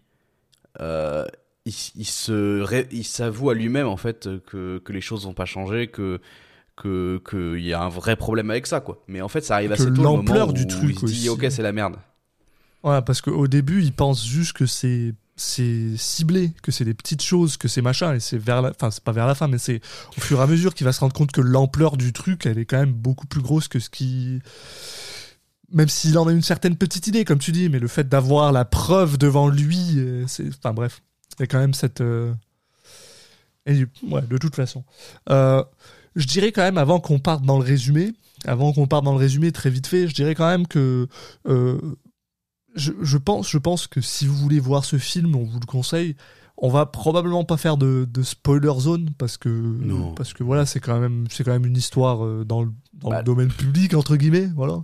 euh, 0.81 1.25
il, 1.65 1.73
il 1.95 2.05
se, 2.05 2.85
il 2.93 3.03
s'avoue 3.05 3.49
à 3.49 3.55
lui-même 3.55 3.87
en 3.87 3.97
fait 3.97 4.29
que, 4.45 4.77
que 4.79 4.93
les 4.93 5.01
choses 5.01 5.25
vont 5.25 5.33
pas 5.33 5.45
changer, 5.45 5.87
que 5.87 6.21
que 6.77 7.21
qu'il 7.29 7.65
y 7.65 7.73
a 7.73 7.81
un 7.81 7.89
vrai 7.89 8.15
problème 8.15 8.49
avec 8.49 8.67
ça 8.67 8.79
quoi. 8.79 9.03
Mais 9.07 9.21
en 9.21 9.27
fait, 9.27 9.41
ça 9.41 9.55
arrive 9.55 9.71
assez 9.71 9.91
tôt 9.91 10.01
l'ampleur 10.01 10.49
où 10.49 10.53
du 10.53 10.61
il 10.61 10.67
truc 10.67 10.99
se 10.99 11.05
dit 11.05 11.27
ok, 11.29 11.47
c'est 11.49 11.63
la 11.63 11.73
merde. 11.73 11.97
Ouais, 12.83 13.01
parce 13.01 13.21
qu'au 13.21 13.47
début, 13.47 13.81
ils 13.83 13.91
pensent 13.91 14.25
juste 14.25 14.53
que 14.53 14.65
c'est 14.65 15.13
c'est 15.35 15.95
ciblé, 15.97 16.51
que 16.63 16.71
c'est 16.71 16.85
des 16.85 16.95
petites 16.95 17.21
choses, 17.21 17.57
que 17.57 17.67
c'est 17.67 17.81
machin, 17.83 18.15
et 18.15 18.19
c'est 18.19 18.37
vers 18.39 18.61
la, 18.61 18.71
enfin 18.71 18.89
c'est 18.89 19.03
pas 19.03 19.11
vers 19.11 19.27
la 19.27 19.35
fin, 19.35 19.47
mais 19.47 19.59
c'est 19.59 19.81
au 20.17 20.21
fur 20.21 20.39
et 20.39 20.41
à 20.41 20.47
mesure 20.47 20.73
qu'il 20.73 20.85
va 20.85 20.91
se 20.93 20.99
rendre 20.99 21.13
compte 21.13 21.31
que 21.31 21.41
l'ampleur 21.41 21.95
du 21.95 22.11
truc, 22.11 22.45
elle 22.47 22.57
est 22.57 22.65
quand 22.65 22.79
même 22.79 22.93
beaucoup 22.93 23.27
plus 23.27 23.41
grosse 23.41 23.67
que 23.67 23.77
ce 23.79 23.91
qui, 23.91 24.39
même 25.71 25.89
s'il 25.89 26.17
en 26.17 26.27
a 26.27 26.31
une 26.31 26.41
certaine 26.41 26.75
petite 26.75 27.05
idée, 27.05 27.23
comme 27.23 27.37
tu 27.37 27.51
dis, 27.51 27.69
mais 27.69 27.77
le 27.77 27.87
fait 27.87 28.09
d'avoir 28.09 28.51
la 28.51 28.65
preuve 28.65 29.19
devant 29.19 29.47
lui, 29.47 29.95
euh, 29.97 30.25
c'est, 30.27 30.47
enfin 30.49 30.73
bref, 30.73 31.03
il 31.37 31.41
y 31.41 31.43
a 31.43 31.47
quand 31.47 31.59
même 31.59 31.75
cette, 31.75 32.01
euh, 32.01 32.33
et, 33.67 33.85
ouais, 34.09 34.23
de 34.23 34.37
toute 34.37 34.55
façon, 34.55 34.83
Euh, 35.29 35.63
je 36.17 36.27
dirais 36.27 36.51
quand 36.51 36.63
même 36.63 36.77
avant 36.77 36.99
qu'on 36.99 37.19
parte 37.19 37.43
dans 37.43 37.57
le 37.57 37.63
résumé, 37.63 38.11
avant 38.45 38.73
qu'on 38.73 38.87
parte 38.87 39.05
dans 39.05 39.13
le 39.13 39.17
résumé 39.19 39.51
très 39.53 39.69
vite 39.69 39.87
fait, 39.87 40.07
je 40.09 40.13
dirais 40.13 40.35
quand 40.35 40.47
même 40.47 40.67
que 40.67 41.07
euh, 41.47 41.79
je, 42.75 42.91
je 43.01 43.17
pense, 43.17 43.49
je 43.49 43.57
pense 43.57 43.87
que 43.87 44.01
si 44.01 44.27
vous 44.27 44.35
voulez 44.35 44.59
voir 44.59 44.83
ce 44.85 44.97
film, 44.97 45.35
on 45.35 45.43
vous 45.45 45.59
le 45.59 45.65
conseille. 45.65 46.15
On 46.59 46.69
va 46.69 46.87
probablement 46.87 47.43
pas 47.45 47.55
faire 47.57 47.77
de, 47.77 48.07
de 48.11 48.23
spoiler 48.23 48.73
zone 48.79 49.11
parce 49.17 49.37
que 49.37 49.47
Non. 49.49 50.13
parce 50.15 50.33
que 50.33 50.43
voilà, 50.43 50.65
c'est 50.65 50.79
quand 50.79 50.99
même 50.99 51.25
c'est 51.29 51.43
quand 51.43 51.51
même 51.51 51.65
une 51.67 51.77
histoire 51.77 52.25
euh, 52.25 52.43
dans 52.45 52.63
le, 52.63 52.71
dans 52.93 53.09
Bah, 53.11 53.19
le 53.19 53.23
domaine 53.23 53.49
public 53.49 53.93
entre 53.93 54.15
guillemets, 54.15 54.49
voilà. 54.55 54.83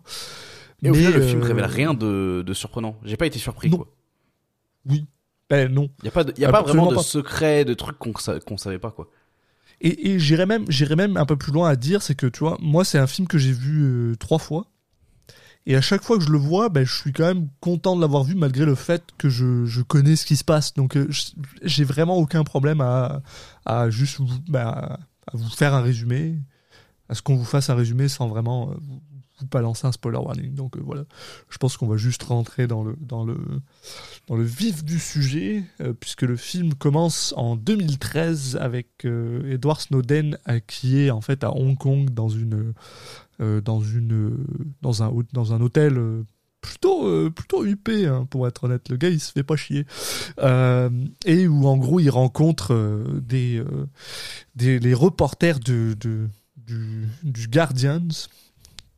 Et 0.84 0.90
au 0.90 0.94
Mais, 0.94 1.00
final, 1.00 1.14
le 1.16 1.22
film 1.28 1.42
euh, 1.42 1.46
révèle 1.46 1.66
rien 1.66 1.94
de, 1.96 2.44
de 2.46 2.54
surprenant. 2.54 2.96
J'ai 3.04 3.18
pas 3.18 3.26
été 3.26 3.40
surpris 3.40 3.70
Non. 3.72 3.78
quoi. 3.78 3.88
Oui. 4.88 5.06
Ben 5.50 5.72
non. 5.72 5.90
Il 6.04 6.06
y 6.06 6.08
a 6.10 6.12
pas, 6.12 6.24
de- 6.24 6.34
y 6.40 6.46
a 6.46 6.52
pas 6.52 6.62
vraiment 6.62 6.90
de 6.92 6.96
pas. 6.96 7.02
secret, 7.04 7.66
de 7.66 7.74
trucs 7.74 7.98
qu'on 7.98 8.14
qu'on 8.14 8.58
savait 8.58 8.80
pas 8.80 8.92
quoi. 8.92 9.10
Et, 9.82 10.18
j'irais 10.20 10.46
même, 10.46 10.66
même 10.98 11.18
un 11.18 11.26
peu 11.26 11.36
plus 11.36 11.52
loin 11.52 11.70
à 11.70 11.76
dire, 11.76 12.02
c'est 12.02 12.16
que 12.16 12.28
tu 12.28 12.40
vois, 12.40 12.58
moi 12.62 12.86
c'est 12.86 13.00
un 13.00 13.08
film 13.08 13.28
que 13.28 13.38
j'ai 13.38 13.52
vu 13.52 13.84
euh, 13.84 14.16
trois 14.16 14.40
fois. 14.40 14.68
Et 15.66 15.76
à 15.76 15.82
chaque 15.82 16.04
fois 16.04 16.18
que 16.18 16.24
je 16.24 16.30
le 16.30 16.38
vois, 16.38 16.70
ben, 16.70 16.86
je 16.86 16.94
suis 16.94 17.14
quand 17.14 17.26
même 17.26 17.48
content 17.62 17.96
de 17.96 18.02
l'avoir 18.02 18.24
vu 18.24 18.36
malgré 18.36 18.66
le 18.66 18.76
fait 18.76 19.04
que 19.18 19.30
je, 19.30 19.66
je 19.66 19.82
connais 19.82 20.16
ce 20.16 20.26
qui 20.26 20.36
se 20.36 20.44
passe. 20.44 20.74
Donc 20.74 20.98
euh, 20.98 21.08
j'ai 21.64 21.84
vraiment 21.84 22.18
aucun 22.18 22.44
problème 22.44 22.82
à, 22.82 23.22
à 23.66 23.90
juste 23.90 24.20
vous, 24.20 24.28
ben, 24.48 24.68
à 24.68 25.38
vous 25.38 25.50
faire 25.50 25.74
un 25.74 25.82
résumé, 25.82 26.38
à 27.10 27.16
ce 27.16 27.22
qu'on 27.22 27.36
vous 27.36 27.46
fasse 27.46 27.70
un 27.70 27.76
résumé 27.76 28.08
sans 28.10 28.28
vraiment 28.28 28.72
euh, 28.72 28.76
vous 29.44 29.50
balancer 29.50 29.86
un 29.88 29.92
spoiler 29.92 30.18
warning. 30.18 30.54
Donc 30.56 30.78
euh, 30.78 30.82
voilà, 30.84 31.04
je 31.50 31.58
pense 31.58 31.78
qu'on 31.78 31.88
va 31.88 31.98
juste 31.98 32.24
rentrer 32.24 32.68
dans 32.68 32.84
le, 32.84 32.96
dans 33.00 33.26
le, 33.26 33.38
dans 34.28 34.36
le 34.36 34.44
vif 34.44 34.84
du 34.84 35.00
sujet, 35.00 35.64
euh, 35.82 35.94
puisque 35.94 36.24
le 36.24 36.36
film 36.36 36.74
commence 36.74 37.34
en 37.38 37.56
2013 37.56 38.58
avec 38.60 38.88
euh, 39.06 39.54
Edward 39.54 39.80
Snowden 39.82 40.38
qui 40.68 41.00
est 41.00 41.12
en 41.12 41.22
fait 41.22 41.44
à 41.44 41.52
Hong 41.56 41.78
Kong 41.78 42.10
dans 42.12 42.30
une 42.30 42.74
dans 43.40 43.82
une 43.82 44.38
dans 44.82 45.04
un 45.04 45.12
dans 45.34 45.54
un 45.54 45.60
hôtel 45.60 46.00
plutôt 46.62 47.30
plutôt 47.32 47.66
huppé 47.66 48.08
hein, 48.08 48.26
pour 48.30 48.48
être 48.48 48.64
honnête. 48.66 48.88
Le 48.90 48.96
gars 48.96 49.10
il 49.10 49.20
se 49.20 49.32
fait 49.32 49.44
pas 49.44 49.56
chier. 49.56 49.86
Et 51.26 51.48
où 51.48 51.68
en 51.68 51.78
gros 51.78 52.00
il 52.00 52.10
rencontre 52.10 53.04
des, 53.22 53.62
des 54.56 54.80
les 54.80 54.94
reporters 54.94 55.60
de, 55.60 55.96
de 56.00 56.30
du, 56.66 57.08
du 57.24 57.48
Guardians 57.48 58.08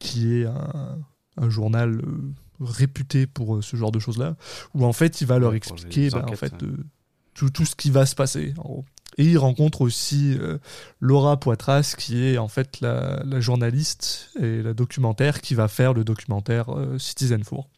qui 0.05 0.41
est 0.41 0.45
un, 0.45 0.97
un 1.37 1.49
journal 1.49 1.95
euh, 1.95 2.33
réputé 2.59 3.27
pour 3.27 3.55
euh, 3.57 3.61
ce 3.61 3.75
genre 3.75 3.91
de 3.91 3.99
choses 3.99 4.17
là 4.17 4.35
où 4.73 4.85
en 4.85 4.93
fait 4.93 5.21
il 5.21 5.27
va 5.27 5.39
leur 5.39 5.53
expliquer 5.53 6.09
ben, 6.09 6.25
en 6.29 6.35
fait 6.35 6.53
ouais. 6.53 6.67
euh, 6.69 6.85
tout, 7.33 7.49
tout 7.49 7.65
ce 7.65 7.75
qui 7.75 7.91
va 7.91 8.05
se 8.05 8.15
passer 8.15 8.53
en 8.57 8.63
gros. 8.63 8.85
Et 9.17 9.25
il 9.25 9.37
rencontre 9.37 9.81
aussi 9.81 10.37
euh, 10.39 10.57
Laura 10.99 11.39
Poitras, 11.39 11.95
qui 11.97 12.25
est 12.25 12.37
en 12.37 12.47
fait 12.47 12.81
la, 12.81 13.39
journaliste 13.39 14.29
et 14.39 14.61
la 14.61 14.73
documentaire 14.73 15.41
qui 15.41 15.55
va 15.55 15.67
faire 15.67 15.93
le 15.93 16.03
documentaire 16.03 16.75
euh, 16.75 16.97
Citizen 16.99 17.43
Four. 17.43 17.69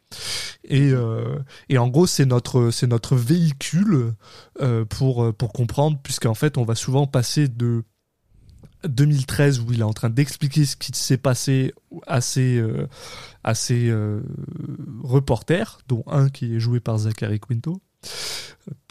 Et, 0.64 0.90
euh, 0.90 1.38
et 1.68 1.78
en 1.78 1.88
gros, 1.88 2.06
c'est 2.06 2.24
notre, 2.24 2.70
c'est 2.70 2.86
notre 2.86 3.14
véhicule 3.14 4.14
pour, 4.88 5.34
pour 5.34 5.52
comprendre, 5.52 5.98
puisqu'en 6.02 6.34
fait, 6.34 6.58
on 6.58 6.64
va 6.64 6.74
souvent 6.74 7.06
passer 7.06 7.46
de 7.48 7.84
2013 8.84 9.60
où 9.60 9.72
il 9.72 9.80
est 9.80 9.84
en 9.84 9.92
train 9.92 10.10
d'expliquer 10.10 10.64
ce 10.64 10.76
qui 10.76 10.92
s'est 10.92 11.18
passé 11.18 11.72
à 12.06 12.20
ses, 12.20 12.62
à 13.44 13.54
ses 13.54 13.92
reporters, 15.02 15.78
dont 15.88 16.04
un 16.06 16.28
qui 16.28 16.56
est 16.56 16.60
joué 16.60 16.80
par 16.80 16.98
Zachary 16.98 17.40
Quinto, 17.40 17.80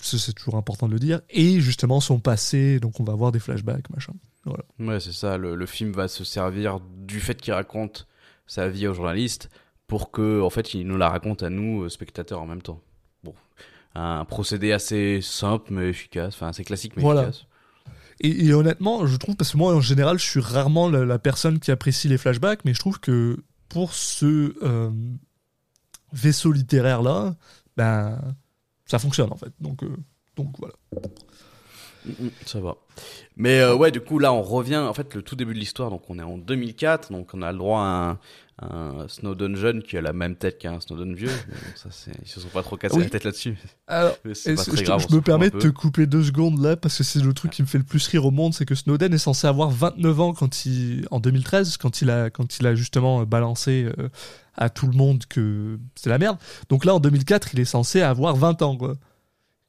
c'est 0.02 0.34
toujours 0.34 0.56
important 0.56 0.88
de 0.88 0.94
le 0.94 1.00
dire, 1.00 1.22
et 1.30 1.60
justement 1.60 2.00
son 2.00 2.20
passé, 2.20 2.80
donc 2.80 3.00
on 3.00 3.04
va 3.04 3.14
avoir 3.14 3.32
des 3.32 3.40
flashbacks, 3.40 3.90
machin. 3.90 4.14
Voilà. 4.46 4.64
Ouais, 4.80 5.00
c'est 5.00 5.12
ça, 5.12 5.38
le, 5.38 5.66
film 5.66 5.92
va 5.92 6.08
se 6.08 6.24
servir 6.24 6.80
du 6.80 7.20
fait 7.20 7.40
qu'il 7.40 7.54
raconte 7.54 8.08
sa 8.46 8.70
vie 8.70 8.88
aux 8.88 8.94
journalistes 8.94 9.50
pour 9.88 10.12
que, 10.12 10.42
en 10.42 10.50
fait, 10.50 10.74
il 10.74 10.88
nous 10.88 10.98
la 10.98 11.10
raconte 11.10 11.44
à 11.44 11.50
nous, 11.50 11.84
euh, 11.84 11.90
spectateurs, 11.90 12.42
en 12.42 12.46
même 12.46 12.62
temps. 12.62 12.82
Bon, 13.24 13.34
un 13.96 14.26
procédé 14.26 14.72
assez 14.72 15.22
simple 15.22 15.74
mais 15.74 15.90
efficace, 15.90 16.34
enfin 16.36 16.48
assez 16.48 16.64
classique 16.64 16.94
mais 16.96 17.04
efficace. 17.04 17.46
Et, 18.20 18.52
honnêtement, 18.54 19.06
je 19.06 19.16
trouve, 19.16 19.36
parce 19.36 19.52
que 19.52 19.58
moi 19.58 19.76
en 19.76 19.82
général, 19.82 20.18
je 20.18 20.24
suis 20.26 20.40
rarement 20.40 20.90
la, 20.90 21.20
personne 21.20 21.60
qui 21.60 21.72
apprécie 21.72 22.08
les 22.08 22.18
flashbacks, 22.18 22.66
mais 22.66 22.74
je 22.74 22.80
trouve 22.80 23.00
que 23.00 23.44
pour 23.70 23.94
ce 23.94 24.56
euh, 24.64 24.90
vaisseau 26.14 26.52
littéraire 26.52 27.02
là, 27.02 27.36
ben 27.76 28.20
ça 28.86 28.98
fonctionne 28.98 29.32
en 29.32 29.36
fait. 29.36 29.52
Donc, 29.60 29.84
euh, 29.84 29.96
donc 30.36 30.56
voilà. 30.58 30.74
Mm, 32.08 32.26
mm, 32.26 32.32
ça 32.46 32.60
va. 32.60 32.76
Mais 33.36 33.60
euh, 33.60 33.76
ouais, 33.76 33.92
du 33.92 34.02
coup, 34.02 34.20
là, 34.20 34.34
on 34.34 34.42
revient. 34.42 34.78
En 34.78 34.94
fait, 34.94 35.14
le 35.14 35.22
tout 35.22 35.36
début 35.36 35.54
de 35.54 35.60
l'histoire, 35.60 35.90
donc 35.90 36.10
on 36.10 36.20
est 36.20 36.24
en 36.24 36.38
2004, 36.38 37.12
donc 37.12 37.30
on 37.34 37.42
a 37.42 37.52
le 37.52 37.58
droit 37.58 37.82
à 37.82 37.84
un, 37.84 38.20
un 38.60 39.08
Snowden 39.08 39.56
jeune 39.56 39.84
qui 39.84 39.98
a 39.98 40.02
la 40.02 40.14
même 40.14 40.36
tête 40.36 40.58
qu'un 40.58 40.80
Snowden 40.80 41.14
vieux. 41.14 41.30
ça, 41.76 41.90
ils 42.24 42.28
se 42.28 42.40
sont 42.40 42.48
pas 42.48 42.64
trop 42.64 42.78
cassés 42.78 43.00
la 43.00 43.10
tête 43.10 43.24
là-dessus. 43.24 43.58
Alors, 43.88 44.18
je, 44.26 45.16
me 45.16 45.22
permets 45.22 45.50
de 45.50 45.60
te 45.60 45.68
couper 45.68 46.08
deux 46.08 46.24
secondes 46.24 46.60
là, 46.62 46.76
parce 46.76 46.98
que 46.98 47.04
c'est 47.04 47.22
le 47.22 47.34
truc 47.34 47.52
qui 47.52 47.62
me 47.62 47.68
fait 47.68 47.78
le 47.78 47.84
plus 47.84 48.08
rire 48.08 48.26
au 48.26 48.32
monde, 48.32 48.54
c'est 48.54 48.66
que 48.66 48.76
Snowden 48.76 49.14
est 49.14 49.20
censé 49.20 49.46
avoir 49.46 49.70
29 49.70 50.20
ans 50.20 50.34
quand 50.34 50.66
il, 50.66 51.08
en 51.12 51.20
2013, 51.20 51.78
quand 51.78 52.02
il 52.02 52.10
a, 52.10 52.30
quand 52.30 52.60
il 52.60 52.66
a 52.66 52.74
justement 52.74 53.24
balancé 53.24 53.90
euh, 54.00 54.10
à 54.56 54.70
tout 54.70 54.88
le 54.88 54.94
monde 54.94 55.26
que 55.28 55.78
c'est 55.96 56.10
la 56.10 56.18
merde. 56.18 56.38
Donc 56.70 56.86
là, 56.86 56.96
en 56.96 57.00
2004, 57.00 57.50
il 57.54 57.60
est 57.60 57.66
censé 57.66 58.02
avoir 58.02 58.36
20 58.36 58.62
ans, 58.64 58.76
quoi. 58.76 58.96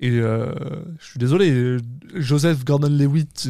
Et 0.00 0.10
euh, 0.10 0.52
je 1.00 1.06
suis 1.06 1.18
désolé, 1.18 1.78
Joseph 2.14 2.64
Gordon-Lewitt 2.64 3.48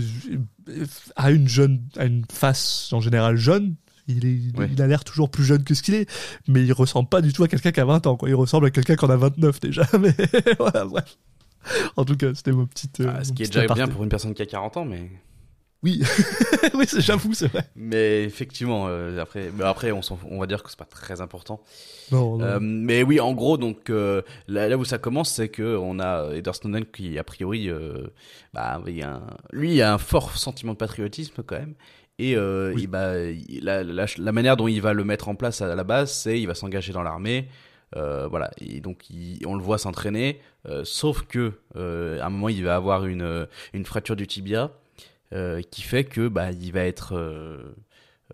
a 1.17 1.31
une 1.31 1.49
jeune, 1.49 1.83
a 1.97 2.07
une 2.07 2.25
face 2.31 2.91
en 2.93 3.01
général 3.01 3.37
jeune. 3.37 3.77
Il, 4.07 4.25
est, 4.25 4.41
il 4.73 4.81
a 4.81 4.87
l'air 4.87 5.05
toujours 5.05 5.31
plus 5.31 5.45
jeune 5.45 5.63
que 5.65 5.75
ce 5.75 5.83
qu'il 5.83 5.95
est, 5.95 6.11
mais 6.49 6.65
il 6.65 6.73
ressemble 6.73 7.11
pas 7.11 7.21
du 7.21 7.35
tout 7.35 7.45
à 7.45 7.49
quelqu'un 7.49 7.73
qui 7.73 7.81
a 7.81 7.85
20 7.85 8.07
ans. 8.07 8.17
Quoi. 8.17 8.31
Il 8.31 8.35
ressemble 8.35 8.65
à 8.67 8.71
quelqu'un 8.71 8.97
qui 8.97 9.05
en 9.05 9.11
a 9.11 9.17
29 9.17 9.61
déjà. 9.61 9.87
Mais 10.01 10.15
voilà, 10.59 10.87
bref. 10.87 11.19
En 11.97 12.07
tout 12.07 12.17
cas, 12.17 12.33
c'était 12.33 12.53
ma 12.53 12.65
petite. 12.65 13.03
Ah, 13.07 13.23
ce 13.23 13.33
qui 13.33 13.43
est 13.43 13.53
déjà 13.53 13.67
bien 13.67 13.87
pour 13.87 14.03
une 14.03 14.09
personne 14.09 14.33
qui 14.33 14.41
a 14.41 14.47
40 14.47 14.79
ans, 14.79 14.85
mais. 14.87 15.11
Oui, 15.85 16.03
oui, 16.75 16.87
j'avoue, 16.99 17.35
c'est 17.35 17.47
vrai. 17.47 17.63
Mais 17.77 18.25
effectivement, 18.25 18.87
euh, 18.89 19.21
après, 19.21 19.51
après, 19.63 19.93
on, 19.93 20.01
on, 20.29 20.41
va 20.41 20.47
dire 20.47 20.65
que 20.65 20.71
c'est 20.71 20.79
pas 20.79 20.85
très 20.85 21.21
important. 21.21 21.63
Non, 22.11 22.41
euh, 22.41 22.59
mais 22.61 23.05
oui, 23.05 23.21
en 23.21 23.33
gros, 23.33 23.59
donc 23.59 23.89
euh, 23.89 24.23
là, 24.49 24.77
où 24.77 24.85
ça 24.85 24.99
commence, 24.99 25.33
c'est 25.33 25.49
que 25.49 25.77
on 25.77 26.01
a 26.01 26.35
Edward 26.35 26.57
Snowden 26.57 26.85
qui, 26.85 27.17
a 27.17 27.23
priori, 27.23 27.71
bah, 28.53 28.83
il 28.89 29.03
a 29.05 29.15
un, 29.15 29.27
lui, 29.53 29.75
il 29.77 29.83
a 29.83 29.95
un 29.95 29.99
fort 29.99 30.37
sentiment 30.37 30.73
de 30.73 30.79
patriotisme 30.79 31.43
quand 31.47 31.59
même. 31.59 31.75
Et, 32.19 32.35
bah, 32.89 33.13
la, 33.63 33.85
la, 33.85 34.33
manière 34.33 34.57
dont 34.57 34.67
il 34.67 34.83
va 34.83 34.93
le 34.93 35.05
mettre 35.05 35.29
en 35.29 35.37
place 35.37 35.63
à 35.63 35.73
la 35.73 35.85
base, 35.85 36.13
c'est 36.13 36.41
il 36.41 36.47
va 36.47 36.57
s'engager 36.57 36.93
dans 36.93 37.05
l'armée. 37.05 37.47
voilà, 37.95 38.51
et 38.61 38.81
donc 38.81 39.05
on 39.47 39.55
le 39.55 39.63
voit 39.63 39.79
s'entraîner, 39.79 40.41
sauf 40.83 41.23
que 41.23 41.53
à 41.77 42.27
un 42.27 42.31
moment 42.31 42.49
il 42.49 42.65
va 42.65 42.75
avoir 42.75 43.07
une, 43.07 43.47
une 43.75 43.85
fracture 43.85 44.17
du 44.17 44.27
tibia 44.27 44.73
qui 45.71 45.83
fait 45.83 46.05
que 46.05 46.29
bah, 46.29 46.53
il 46.53 46.73
va 46.73 46.85
être 46.85 47.15
euh, 47.15 47.75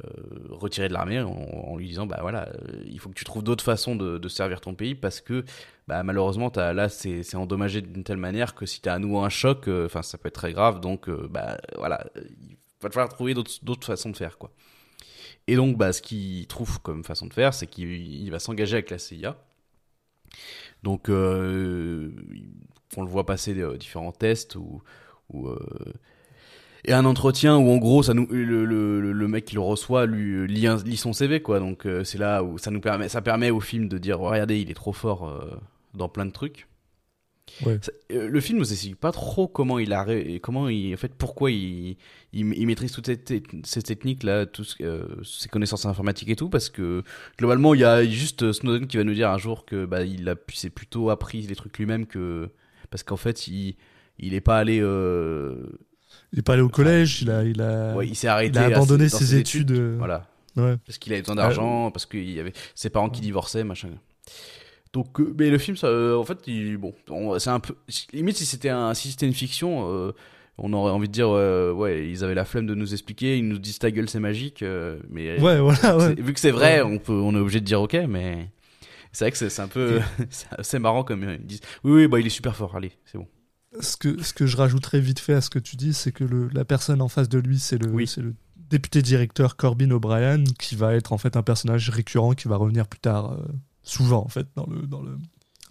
euh, 0.04 0.10
retiré 0.50 0.88
de 0.88 0.92
l'armée 0.92 1.20
en, 1.20 1.76
lui 1.76 1.88
disant 1.88 2.06
bah 2.06 2.18
voilà 2.20 2.48
il 2.84 2.98
faut 2.98 3.08
que 3.08 3.14
tu 3.14 3.24
trouves 3.24 3.42
d'autres 3.42 3.64
façons 3.64 3.96
de, 3.96 4.28
servir 4.28 4.60
ton 4.60 4.74
pays 4.74 4.94
parce 4.94 5.20
que 5.20 5.44
bah, 5.88 6.02
malheureusement 6.02 6.48
as, 6.50 6.72
là 6.72 6.88
c'est 6.88 7.34
endommagé 7.34 7.80
d'une 7.80 8.04
telle 8.04 8.16
manière 8.16 8.54
que 8.54 8.66
si 8.66 8.80
tu 8.80 8.88
as 8.88 8.94
à 8.94 8.98
nouveau 8.98 9.20
un 9.20 9.28
choc 9.28 9.68
enfin 9.68 10.02
ça 10.02 10.18
peut 10.18 10.28
être 10.28 10.34
très 10.34 10.52
grave. 10.52 10.80
Donc 10.80 11.10
bah 11.10 11.58
voilà 11.76 12.04
il 12.16 12.56
va 12.80 12.90
falloir 12.90 13.08
trouver 13.08 13.34
d'autres 13.34 13.86
façons 13.86 14.10
de 14.10 14.16
faire 14.16 14.38
quoi. 14.38 14.50
Et 15.46 15.56
donc 15.56 15.76
bah 15.76 15.92
ce 15.92 16.02
qu'il 16.02 16.46
trouve 16.46 16.80
comme 16.80 17.04
façon 17.04 17.26
de 17.26 17.32
faire 17.32 17.54
c'est 17.54 17.66
qu'il 17.66 18.30
va 18.30 18.38
s'engager 18.38 18.74
avec 18.74 18.90
la 18.90 18.98
CIA 18.98 19.36
donc 20.82 21.08
on 21.08 21.12
le 21.12 23.08
voit 23.08 23.26
passer 23.26 23.54
différents 23.78 24.12
tests 24.12 24.56
ou 24.56 24.82
et 26.84 26.92
un 26.92 27.04
entretien 27.04 27.56
où 27.56 27.70
en 27.70 27.78
gros 27.78 28.02
ça 28.02 28.14
nous 28.14 28.26
le, 28.30 28.64
le, 28.64 29.12
le 29.12 29.28
mec 29.28 29.46
qui 29.46 29.54
le 29.54 29.60
reçoit 29.60 30.06
lui 30.06 30.46
lit, 30.46 30.68
lit 30.84 30.96
son 30.96 31.12
CV 31.12 31.40
quoi 31.40 31.58
donc 31.58 31.86
euh, 31.86 32.04
c'est 32.04 32.18
là 32.18 32.42
où 32.42 32.58
ça 32.58 32.70
nous 32.70 32.80
permet 32.80 33.08
ça 33.08 33.22
permet 33.22 33.50
au 33.50 33.60
film 33.60 33.88
de 33.88 33.98
dire 33.98 34.18
regardez 34.18 34.60
il 34.60 34.70
est 34.70 34.74
trop 34.74 34.92
fort 34.92 35.28
euh, 35.28 35.50
dans 35.94 36.08
plein 36.08 36.26
de 36.26 36.30
trucs 36.30 36.68
ouais. 37.64 37.78
Euh, 38.12 38.28
le 38.28 38.40
film 38.40 38.58
ne 38.58 38.64
s'explique 38.64 38.96
pas 38.96 39.12
trop 39.12 39.48
comment 39.48 39.78
il 39.78 39.94
a 39.94 40.06
comment 40.42 40.68
il 40.68 40.92
en 40.92 40.96
fait 40.98 41.14
pourquoi 41.14 41.50
il, 41.50 41.96
il, 42.34 42.66
maîtrise 42.66 42.92
toutes 42.92 43.06
ces, 43.06 43.42
ces, 43.64 43.82
techniques 43.82 44.22
là 44.22 44.44
tout 44.44 44.64
ses 44.64 45.48
connaissances 45.50 45.86
informatiques 45.86 46.28
et 46.28 46.36
tout 46.36 46.50
parce 46.50 46.68
que 46.68 47.02
globalement 47.38 47.72
il 47.72 47.80
y 47.80 47.84
a 47.84 48.04
juste 48.04 48.52
Snowden 48.52 48.86
qui 48.88 48.98
va 48.98 49.04
nous 49.04 49.14
dire 49.14 49.30
un 49.30 49.38
jour 49.38 49.64
que 49.64 49.86
bah 49.86 50.02
il 50.02 50.28
a 50.28 50.34
s'est 50.52 50.70
plutôt 50.70 51.08
appris 51.08 51.42
les 51.42 51.56
trucs 51.56 51.78
lui-même 51.78 52.06
que 52.06 52.50
parce 52.90 53.02
qu'en 53.02 53.16
fait 53.16 53.48
il 53.48 53.76
il 54.18 54.34
est 54.34 54.40
pas 54.40 54.58
allé 54.58 54.80
il 56.34 56.40
est 56.40 56.42
pas 56.42 56.54
allé 56.54 56.62
au 56.62 56.68
collège, 56.68 57.22
il 57.22 57.30
a, 57.30 57.44
il 57.44 57.62
a, 57.62 57.94
il 58.02 58.16
s'est 58.16 58.26
arrêté, 58.26 58.58
il 58.58 58.58
a 58.58 58.76
abandonné 58.76 59.08
ses, 59.08 59.36
études. 59.36 59.70
Euh. 59.70 59.94
Voilà. 59.98 60.26
Ouais. 60.56 60.76
Parce 60.84 60.98
qu'il 60.98 61.12
avait 61.12 61.22
besoin 61.22 61.36
d'argent, 61.36 61.92
parce 61.92 62.06
qu'il 62.06 62.28
y 62.28 62.40
avait 62.40 62.52
ses 62.74 62.90
parents 62.90 63.08
qui 63.08 63.20
divorçaient, 63.20 63.62
machin. 63.62 63.90
Donc, 64.92 65.20
euh, 65.20 65.32
mais 65.38 65.48
le 65.48 65.58
film, 65.58 65.76
ça, 65.76 65.86
euh, 65.86 66.16
en 66.16 66.24
fait, 66.24 66.38
il, 66.48 66.76
bon, 66.76 66.92
c'est 67.38 67.50
un 67.50 67.60
peu, 67.60 67.76
limite 68.12 68.36
si 68.36 68.46
c'était 68.46 68.68
un, 68.68 68.94
si 68.94 69.14
une 69.22 69.32
fiction, 69.32 70.12
on 70.58 70.72
aurait 70.72 70.90
envie 70.90 71.06
de 71.06 71.12
dire, 71.12 71.30
ouais, 71.30 72.08
ils 72.10 72.24
avaient 72.24 72.34
la 72.34 72.44
flemme 72.44 72.66
de 72.66 72.74
nous 72.74 72.92
expliquer, 72.94 73.38
ils 73.38 73.46
nous 73.46 73.58
disent 73.58 73.78
ta 73.78 73.92
gueule, 73.92 74.08
c'est 74.08 74.18
magique, 74.18 74.64
mais 75.10 75.40
ouais, 75.40 75.60
voilà, 75.60 76.14
vu 76.18 76.34
que 76.34 76.40
c'est 76.40 76.50
vrai, 76.50 76.82
on 76.82 76.98
peut, 76.98 77.12
on 77.12 77.32
est 77.36 77.38
obligé 77.38 77.60
de 77.60 77.64
dire 77.64 77.80
ok, 77.80 77.96
mais 78.08 78.50
c'est 79.12 79.24
vrai 79.24 79.30
que 79.30 79.36
c'est 79.36 79.62
un 79.62 79.68
peu, 79.68 80.00
c'est 80.62 80.80
marrant 80.80 81.04
comme 81.04 81.22
ils 81.22 81.46
disent, 81.46 81.62
oui, 81.84 81.92
oui, 81.92 82.08
bah 82.08 82.18
il 82.18 82.26
est 82.26 82.30
super 82.30 82.56
fort, 82.56 82.74
allez, 82.74 82.90
c'est 83.04 83.18
bon 83.18 83.28
ce 83.80 83.96
que, 83.96 84.22
ce 84.22 84.32
que 84.32 84.46
je 84.46 84.56
rajouterais 84.56 85.00
vite 85.00 85.18
fait 85.18 85.34
à 85.34 85.40
ce 85.40 85.50
que 85.50 85.58
tu 85.58 85.76
dis, 85.76 85.94
c'est 85.94 86.12
que 86.12 86.24
le, 86.24 86.48
la 86.48 86.64
personne 86.64 87.02
en 87.02 87.08
face 87.08 87.28
de 87.28 87.38
lui, 87.38 87.58
c'est 87.58 87.78
le, 87.78 87.90
le 87.90 88.34
député 88.70 89.02
directeur 89.02 89.56
Corbin 89.56 89.90
O'Brien, 89.90 90.44
qui 90.58 90.76
va 90.76 90.94
être 90.94 91.12
en 91.12 91.18
fait 91.18 91.36
un 91.36 91.42
personnage 91.42 91.90
récurrent 91.90 92.32
qui 92.32 92.48
va 92.48 92.56
revenir 92.56 92.86
plus 92.86 93.00
tard, 93.00 93.32
euh, 93.32 93.44
souvent 93.82 94.24
en 94.24 94.28
fait, 94.28 94.46
dans 94.56 94.66
le, 94.66 94.86
dans 94.86 95.02
le, 95.02 95.18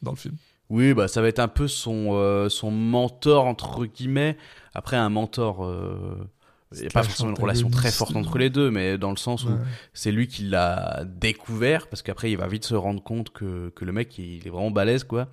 dans 0.01 0.11
le 0.11 0.17
film. 0.17 0.35
Oui, 0.69 0.93
bah 0.93 1.07
ça 1.07 1.21
va 1.21 1.27
être 1.27 1.39
un 1.39 1.47
peu 1.47 1.67
son, 1.67 2.09
euh, 2.13 2.49
son 2.49 2.71
mentor, 2.71 3.45
entre 3.45 3.85
guillemets. 3.85 4.37
Après, 4.73 4.97
un 4.97 5.09
mentor. 5.09 5.65
Euh... 5.65 6.29
Il 6.75 6.79
n'y 6.79 6.87
a 6.87 6.89
pas 6.89 7.03
forcément 7.03 7.29
une 7.29 7.39
relation 7.39 7.69
très 7.69 7.91
forte 7.91 8.15
entre 8.15 8.39
les 8.39 8.49
deux, 8.49 8.71
mais 8.71 8.97
dans 8.97 9.11
le 9.11 9.17
sens 9.17 9.43
où 9.43 9.51
c'est 9.93 10.11
lui 10.11 10.27
qui 10.27 10.41
l'a 10.41 11.03
découvert, 11.05 11.85
parce 11.85 12.01
qu'après 12.01 12.31
il 12.31 12.37
va 12.37 12.47
vite 12.47 12.65
se 12.65 12.73
rendre 12.73 13.03
compte 13.03 13.29
que, 13.29 13.69
que 13.75 13.85
le 13.85 13.91
mec 13.91 14.17
il 14.17 14.47
est 14.47 14.49
vraiment 14.49 14.71
balèze, 14.71 15.03
quoi. 15.03 15.27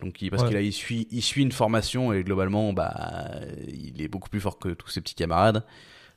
Donc 0.00 0.24
parce 0.30 0.44
qu'il 0.44 0.56
a 0.56 0.60
il 0.60 0.72
suit 0.72 1.08
il 1.10 1.22
suit 1.22 1.42
une 1.42 1.50
formation 1.50 2.12
et 2.12 2.22
globalement 2.22 2.72
bah 2.72 3.32
il 3.66 4.00
est 4.00 4.06
beaucoup 4.06 4.28
plus 4.28 4.40
fort 4.40 4.58
que 4.58 4.68
tous 4.68 4.88
ses 4.88 5.00
petits 5.00 5.16
camarades. 5.16 5.64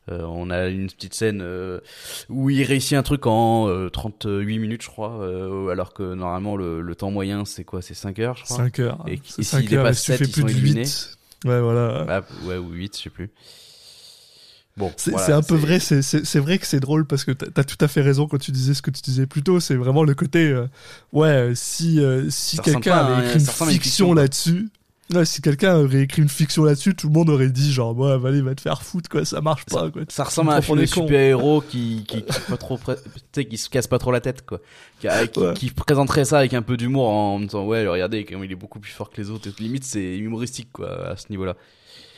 Euh, 0.09 0.23
on 0.23 0.49
a 0.49 0.67
une 0.67 0.87
petite 0.87 1.13
scène 1.13 1.41
euh, 1.43 1.79
où 2.27 2.49
il 2.49 2.63
réussit 2.63 2.93
un 2.93 3.03
truc 3.03 3.27
en 3.27 3.67
38 3.89 4.27
euh, 4.27 4.43
minutes, 4.43 4.81
je 4.81 4.87
crois, 4.87 5.23
alors 5.71 5.93
que 5.93 6.15
normalement 6.15 6.55
le, 6.55 6.95
temps 6.95 7.11
moyen 7.11 7.45
c'est 7.45 7.63
quoi? 7.63 7.81
C'est 7.81 7.93
5 7.93 8.17
heures, 8.19 8.35
je 8.35 8.43
crois. 8.43 8.57
5 8.57 8.79
heures. 8.79 9.05
Et, 9.07 9.13
et 9.37 9.43
s'il 9.43 9.69
dépasse 9.69 10.03
7, 10.03 10.21
ils 10.21 10.35
sont 10.35 10.47
éliminés. 10.47 10.85
Ouais, 11.45 11.59
voilà. 11.59 12.05
Ah, 12.07 12.21
ouais, 12.45 12.57
ou 12.57 12.69
8, 12.69 12.97
je 12.97 13.03
sais 13.03 13.09
plus. 13.09 13.29
Bon, 14.77 14.91
c'est 14.95 15.31
un 15.31 15.41
peu 15.41 15.55
vrai, 15.55 15.79
c'est 15.79 16.39
vrai 16.39 16.57
que 16.57 16.65
c'est 16.65 16.79
drôle 16.79 17.05
parce 17.05 17.25
que 17.25 17.31
t'as 17.31 17.62
as 17.62 17.63
tout 17.63 17.77
à 17.84 17.88
fait 17.88 18.01
raison 18.01 18.27
quand 18.27 18.38
tu 18.38 18.51
disais 18.51 18.73
ce 18.73 18.81
que 18.81 18.91
tu 18.91 19.01
disais 19.01 19.25
plus 19.25 19.43
tôt. 19.43 19.60
C'est 19.60 19.75
vraiment 19.75 20.03
le 20.03 20.15
côté, 20.15 20.47
euh, 20.47 20.67
ouais, 21.12 21.51
si, 21.55 21.99
euh, 21.99 22.29
si 22.29 22.57
quelqu'un 22.57 22.97
avait 22.97 23.27
écrit 23.27 23.39
une 23.39 23.69
fiction, 23.71 24.13
là-dessus, 24.13 24.69
si 25.25 25.41
quelqu'un 25.41 25.75
aurait 25.75 26.03
écrit 26.03 26.21
une 26.21 26.29
fiction 26.29 26.63
là-dessus, 26.63 26.95
tout 26.95 27.07
le 27.07 27.13
monde 27.13 27.29
aurait 27.29 27.49
dit 27.49 27.73
genre, 27.73 27.97
ouais, 27.97 28.17
allez, 28.25 28.41
va 28.41 28.55
te 28.55 28.62
faire 28.62 28.81
foutre, 28.81 29.10
quoi, 29.10 29.25
ça 29.25 29.41
marche 29.41 29.65
pas, 29.65 29.91
quoi. 29.91 30.03
Ça 30.07 30.23
ressemble 30.23 30.51
à 30.51 30.55
un 30.55 30.62
film 30.62 30.79
de 30.79 30.86
super-héros 30.86 31.62
qui, 31.62 32.05
qui, 32.07 32.24
qui, 32.24 32.39
pas 32.47 32.57
trop, 32.57 32.80
qui 33.34 33.57
se 33.57 33.69
casse 33.69 33.88
pas 33.88 33.99
trop 33.99 34.11
la 34.11 34.22
tête, 34.22 34.45
quoi. 34.45 34.61
Qui, 34.99 35.07
qui, 35.55 35.69
présenterait 35.72 36.24
ça 36.24 36.39
avec 36.39 36.53
un 36.53 36.61
peu 36.61 36.78
d'humour 36.78 37.09
en 37.09 37.39
me 37.39 37.45
disant, 37.45 37.65
ouais, 37.65 37.86
regardez, 37.86 38.26
il 38.30 38.51
est 38.51 38.55
beaucoup 38.55 38.80
plus 38.80 38.91
fort 38.91 39.09
que 39.09 39.22
les 39.22 39.30
autres. 39.30 39.49
Limite, 39.59 39.84
c'est 39.84 40.17
humoristique, 40.17 40.69
quoi, 40.72 41.09
à 41.09 41.17
ce 41.17 41.26
niveau-là. 41.30 41.57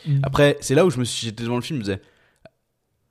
Mm. 0.06 0.20
Après, 0.22 0.58
c'est 0.62 0.76
là 0.76 0.86
où 0.86 0.92
je 0.92 1.00
me 1.00 1.04
suis, 1.04 1.26
j'étais 1.26 1.44
devant 1.44 1.56
le 1.56 1.62
film, 1.62 1.84
je 1.84 1.90
me 1.92 1.96
disais, 1.96 2.02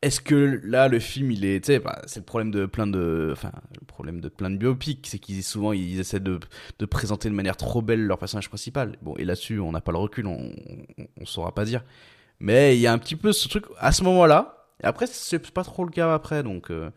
est-ce 0.02 0.20
que 0.20 0.60
là 0.64 0.88
le 0.88 0.98
film 0.98 1.30
il 1.30 1.44
est 1.44 1.64
tu 1.64 1.72
sais 1.72 1.78
bah, 1.78 2.02
c'est 2.06 2.20
le 2.20 2.24
problème 2.24 2.50
de 2.50 2.66
plein 2.66 2.88
de 2.88 3.30
enfin 3.32 3.52
le 3.80 3.86
problème 3.86 4.20
de 4.20 4.28
plein 4.28 4.50
de 4.50 4.56
biopics 4.56 5.06
c'est 5.06 5.20
qu'ils 5.20 5.44
souvent 5.44 5.72
ils 5.72 6.00
essaient 6.00 6.20
de, 6.20 6.40
de 6.80 6.86
présenter 6.86 7.28
de 7.28 7.34
manière 7.34 7.56
trop 7.56 7.82
belle 7.82 8.04
leur 8.04 8.18
personnage 8.18 8.48
principal. 8.48 8.96
Bon 9.02 9.14
et 9.16 9.24
là-dessus 9.24 9.60
on 9.60 9.70
n'a 9.72 9.80
pas 9.80 9.92
le 9.92 9.98
recul 9.98 10.26
on, 10.26 10.52
on, 11.20 11.24
saura 11.24 11.54
pas 11.54 11.64
dire. 11.64 11.84
Mais 12.40 12.76
il 12.76 12.80
y 12.80 12.88
a 12.88 12.92
un 12.92 12.98
petit 12.98 13.14
peu 13.14 13.32
ce 13.32 13.48
truc 13.48 13.66
à 13.78 13.92
ce 13.92 14.02
moment-là 14.02 14.66
et 14.82 14.86
après 14.86 15.06
c'est 15.06 15.38
pas 15.52 15.62
trop 15.62 15.84
le 15.84 15.92
cas 15.92 16.12
après 16.12 16.42
donc 16.42 16.70
euh, 16.70 16.90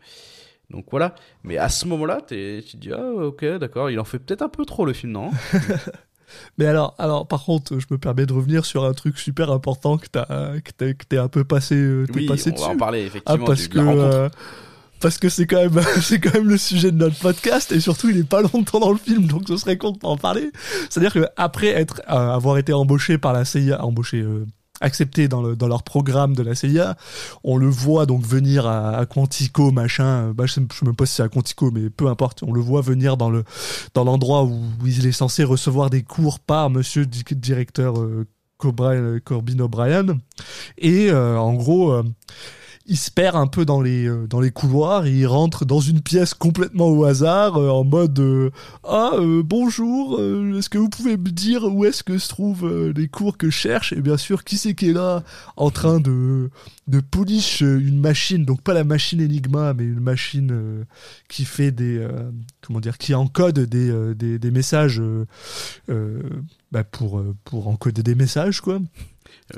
donc 0.70 0.86
voilà. 0.90 1.14
Mais 1.44 1.58
à 1.58 1.68
ce 1.68 1.86
moment-là 1.86 2.22
tu 2.22 2.62
te 2.68 2.76
dis 2.76 2.92
ah 2.92 3.12
ok 3.12 3.44
d'accord 3.58 3.88
il 3.88 4.00
en 4.00 4.04
fait 4.04 4.18
peut-être 4.18 4.42
un 4.42 4.48
peu 4.48 4.64
trop 4.64 4.84
le 4.84 4.92
film 4.92 5.12
non? 5.12 5.30
Mais 6.58 6.66
alors, 6.66 6.94
alors, 6.98 7.26
par 7.26 7.44
contre, 7.44 7.78
je 7.78 7.86
me 7.90 7.98
permets 7.98 8.26
de 8.26 8.32
revenir 8.32 8.64
sur 8.64 8.84
un 8.84 8.92
truc 8.92 9.18
super 9.18 9.50
important 9.50 9.98
que 9.98 10.06
t'as, 10.10 10.26
que 10.60 11.04
t'es 11.08 11.18
un 11.18 11.28
peu 11.28 11.44
passé, 11.44 11.74
euh, 11.76 12.06
oui, 12.14 12.26
passé 12.26 12.52
on 12.56 12.60
va 12.60 12.68
en 12.68 12.76
parler 12.76 13.04
effectivement. 13.06 13.42
Ah, 13.42 13.46
parce 13.46 13.68
que, 13.68 13.78
euh, 13.78 14.28
parce 15.00 15.18
que 15.18 15.28
c'est 15.28 15.46
quand 15.46 15.58
même, 15.58 15.80
c'est 16.02 16.20
quand 16.20 16.34
même 16.34 16.48
le 16.48 16.56
sujet 16.56 16.90
de 16.90 16.96
notre 16.96 17.18
podcast 17.18 17.72
et 17.72 17.80
surtout 17.80 18.08
il 18.08 18.18
est 18.18 18.28
pas 18.28 18.42
longtemps 18.42 18.80
dans 18.80 18.92
le 18.92 18.98
film, 18.98 19.26
donc 19.26 19.42
ce 19.48 19.56
serait 19.56 19.76
con 19.76 19.92
d'en 19.92 20.16
parler. 20.16 20.50
C'est-à-dire 20.90 21.12
que 21.12 21.26
après 21.36 21.68
être, 21.68 22.00
euh, 22.08 22.34
avoir 22.34 22.58
été 22.58 22.72
embauché 22.72 23.18
par 23.18 23.32
la 23.32 23.44
CIA, 23.44 23.84
embauché, 23.84 24.24
accepté 24.80 25.28
dans, 25.28 25.42
le, 25.42 25.56
dans 25.56 25.68
leur 25.68 25.82
programme 25.82 26.34
de 26.34 26.42
la 26.42 26.54
CIA. 26.54 26.96
On 27.44 27.56
le 27.56 27.68
voit 27.68 28.06
donc 28.06 28.24
venir 28.24 28.66
à, 28.66 29.04
Quantico, 29.06 29.70
machin. 29.70 30.32
Bah, 30.32 30.46
je 30.46 30.54
sais, 30.54 30.60
sais 30.60 30.84
même 30.84 30.96
pas 30.96 31.06
si 31.06 31.14
c'est 31.14 31.22
à 31.22 31.28
Quantico, 31.28 31.70
mais 31.70 31.90
peu 31.90 32.08
importe. 32.08 32.42
On 32.42 32.52
le 32.52 32.60
voit 32.60 32.80
venir 32.80 33.16
dans 33.16 33.30
le 33.30 33.44
dans 33.94 34.04
l'endroit 34.04 34.44
où 34.44 34.62
il 34.84 35.06
est 35.06 35.12
censé 35.12 35.44
recevoir 35.44 35.90
des 35.90 36.02
cours 36.02 36.40
par 36.40 36.70
Monsieur 36.70 37.06
directeur 37.06 38.00
euh, 38.00 38.26
Corbin 38.58 39.58
O'Brien. 39.58 40.18
Et 40.78 41.10
euh, 41.10 41.38
en 41.38 41.54
gros. 41.54 42.02
Euh, 42.86 42.92
il 42.96 42.96
se 42.96 43.10
perd 43.10 43.36
un 43.36 43.46
peu 43.46 43.64
dans 43.64 43.80
les 43.80 44.06
euh, 44.06 44.26
dans 44.26 44.40
les 44.40 44.50
couloirs 44.50 45.06
et 45.06 45.12
il 45.12 45.26
rentre 45.26 45.64
dans 45.64 45.80
une 45.80 46.00
pièce 46.00 46.34
complètement 46.34 46.88
au 46.88 47.04
hasard 47.04 47.56
euh, 47.56 47.68
en 47.70 47.84
mode 47.84 48.18
euh, 48.18 48.50
ah 48.84 49.12
bonjour 49.44 50.20
est-ce 50.56 50.68
que 50.68 50.78
vous 50.78 50.88
pouvez 50.88 51.16
me 51.16 51.30
dire 51.30 51.64
où 51.64 51.84
est-ce 51.84 52.02
que 52.02 52.18
se 52.18 52.28
trouvent 52.28 52.92
les 52.94 53.08
cours 53.08 53.36
que 53.36 53.50
je 53.50 53.56
cherche? 53.56 53.92
Et 53.92 54.00
bien 54.00 54.16
sûr 54.16 54.44
qui 54.44 54.56
c'est 54.56 54.74
qui 54.74 54.90
est 54.90 54.92
là 54.92 55.22
en 55.56 55.70
train 55.70 56.00
de 56.00 56.50
de 56.86 57.00
polish 57.00 57.60
une 57.60 57.98
machine 57.98 58.44
donc 58.44 58.62
pas 58.62 58.74
la 58.74 58.84
machine 58.84 59.20
Enigma 59.20 59.74
mais 59.74 59.84
une 59.84 60.00
machine 60.00 60.86
qui 61.28 61.44
fait 61.44 61.72
des 61.72 62.06
comment 62.60 62.80
dire 62.80 62.98
qui 62.98 63.14
encode 63.14 63.58
des 63.58 64.14
des, 64.14 64.38
des 64.38 64.50
messages 64.50 65.02
bah 66.72 66.84
pour 66.84 67.22
pour 67.44 67.68
encoder 67.68 68.02
des 68.02 68.14
messages 68.14 68.60
quoi 68.60 68.78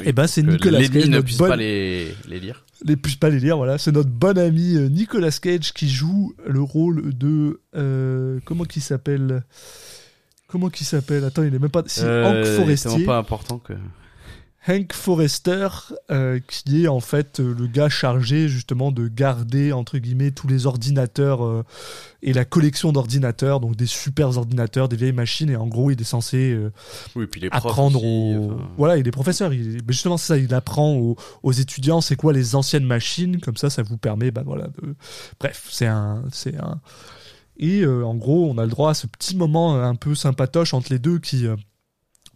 et 0.05 0.13
ben 0.13 0.27
c'est 0.27 0.43
Nicolas 0.43 0.87
Cage 0.87 1.09
ne 1.09 1.21
puisse 1.21 1.39
pas 1.39 1.57
les, 1.57 2.15
les 2.29 2.41
lire 2.41 2.65
les 2.85 2.97
puisse 2.97 3.17
pas 3.17 3.29
les 3.29 3.41
lire, 3.41 3.57
voilà. 3.57 3.79
C'est 3.79 3.93
notre 3.93 4.11
bon 4.11 4.39
ami 4.39 4.77
euh, 4.77 4.89
Nicolas 4.89 5.31
Cage 5.31 5.73
qui 5.73 5.89
joue 5.89 6.35
le 6.47 6.61
rôle 6.61 7.15
de 7.15 7.61
euh, 7.77 8.41
comment 8.45 8.65
qui 8.65 8.81
s'appelle? 8.81 9.43
Comment 10.47 10.71
qui 10.71 10.85
s'appelle? 10.85 11.25
Attends, 11.25 11.43
il 11.43 11.55
est 11.55 11.59
même 11.59 11.71
pas. 11.71 11.83
Si, 11.87 12.01
euh, 12.05 12.25
Hank 12.25 12.47
Forestier. 12.57 12.91
C'est 12.99 13.05
pas 13.05 13.19
important 13.19 13.59
que. 13.59 13.75
Hank 14.69 14.93
Forrester, 14.93 15.69
euh, 16.11 16.41
qui 16.47 16.85
est 16.85 16.89
en 16.89 17.01
fait 17.01 17.41
euh, 17.41 17.55
le 17.59 17.67
gars 17.67 17.89
chargé 17.89 18.49
justement 18.49 18.93
de 18.93 19.09
garder 19.09 19.73
entre 19.73 19.97
guillemets 19.97 20.31
tous 20.31 20.47
les 20.47 20.67
ordinateurs 20.67 21.43
euh, 21.43 21.65
et 22.23 22.35
la 22.35 22.45
collection 22.45 22.93
d'ordinateurs, 22.93 23.61
donc 23.61 23.77
des 23.77 23.87
super 23.87 24.37
ordinateurs, 24.37 24.91
des 24.91 24.97
vieilles 24.97 25.13
machines, 25.13 25.49
et 25.49 25.57
en 25.57 25.67
gros 25.67 25.91
il 25.91 25.99
est 25.99 26.05
censé 26.05 26.57
oui, 27.17 27.27
puis 27.27 27.41
les 27.41 27.49
apprendre 27.51 28.05
aux... 28.05 28.59
Voilà, 28.77 28.99
il 28.99 29.09
est 29.09 29.13
professeur, 29.13 29.55
il... 29.55 29.79
Mais 29.87 29.93
justement 29.93 30.19
c'est 30.19 30.35
ça, 30.35 30.39
il 30.39 30.53
apprend 30.53 31.17
aux, 31.43 31.53
étudiants 31.53 32.03
c'est 32.03 32.17
quoi 32.17 32.35
les 32.35 32.55
anciennes 32.55 32.85
machines, 32.85 33.41
comme 33.41 33.57
ça 33.57 33.71
ça 33.71 33.83
vous 33.83 33.97
permet, 33.97 34.31
ben 34.31 34.43
voilà, 34.43 34.67
de... 34.67 34.95
bref, 35.41 35.67
c'est 35.71 35.87
un... 35.87 36.25
C'est 36.31 36.57
un... 36.57 36.81
Et 37.61 37.85
en 37.85 38.15
gros, 38.15 38.49
on 38.49 38.59
a 38.59 38.63
le 38.63 38.71
droit 38.71 38.91
à 38.91 38.95
ce 38.95 39.09
petit 39.09 39.37
moment 39.37 39.83
un 39.83 39.97
peu 39.97 40.15
sympatoche 40.15 40.75
entre 40.75 40.93
les 40.93 41.01
deux 41.01 41.19
qui 41.19 41.45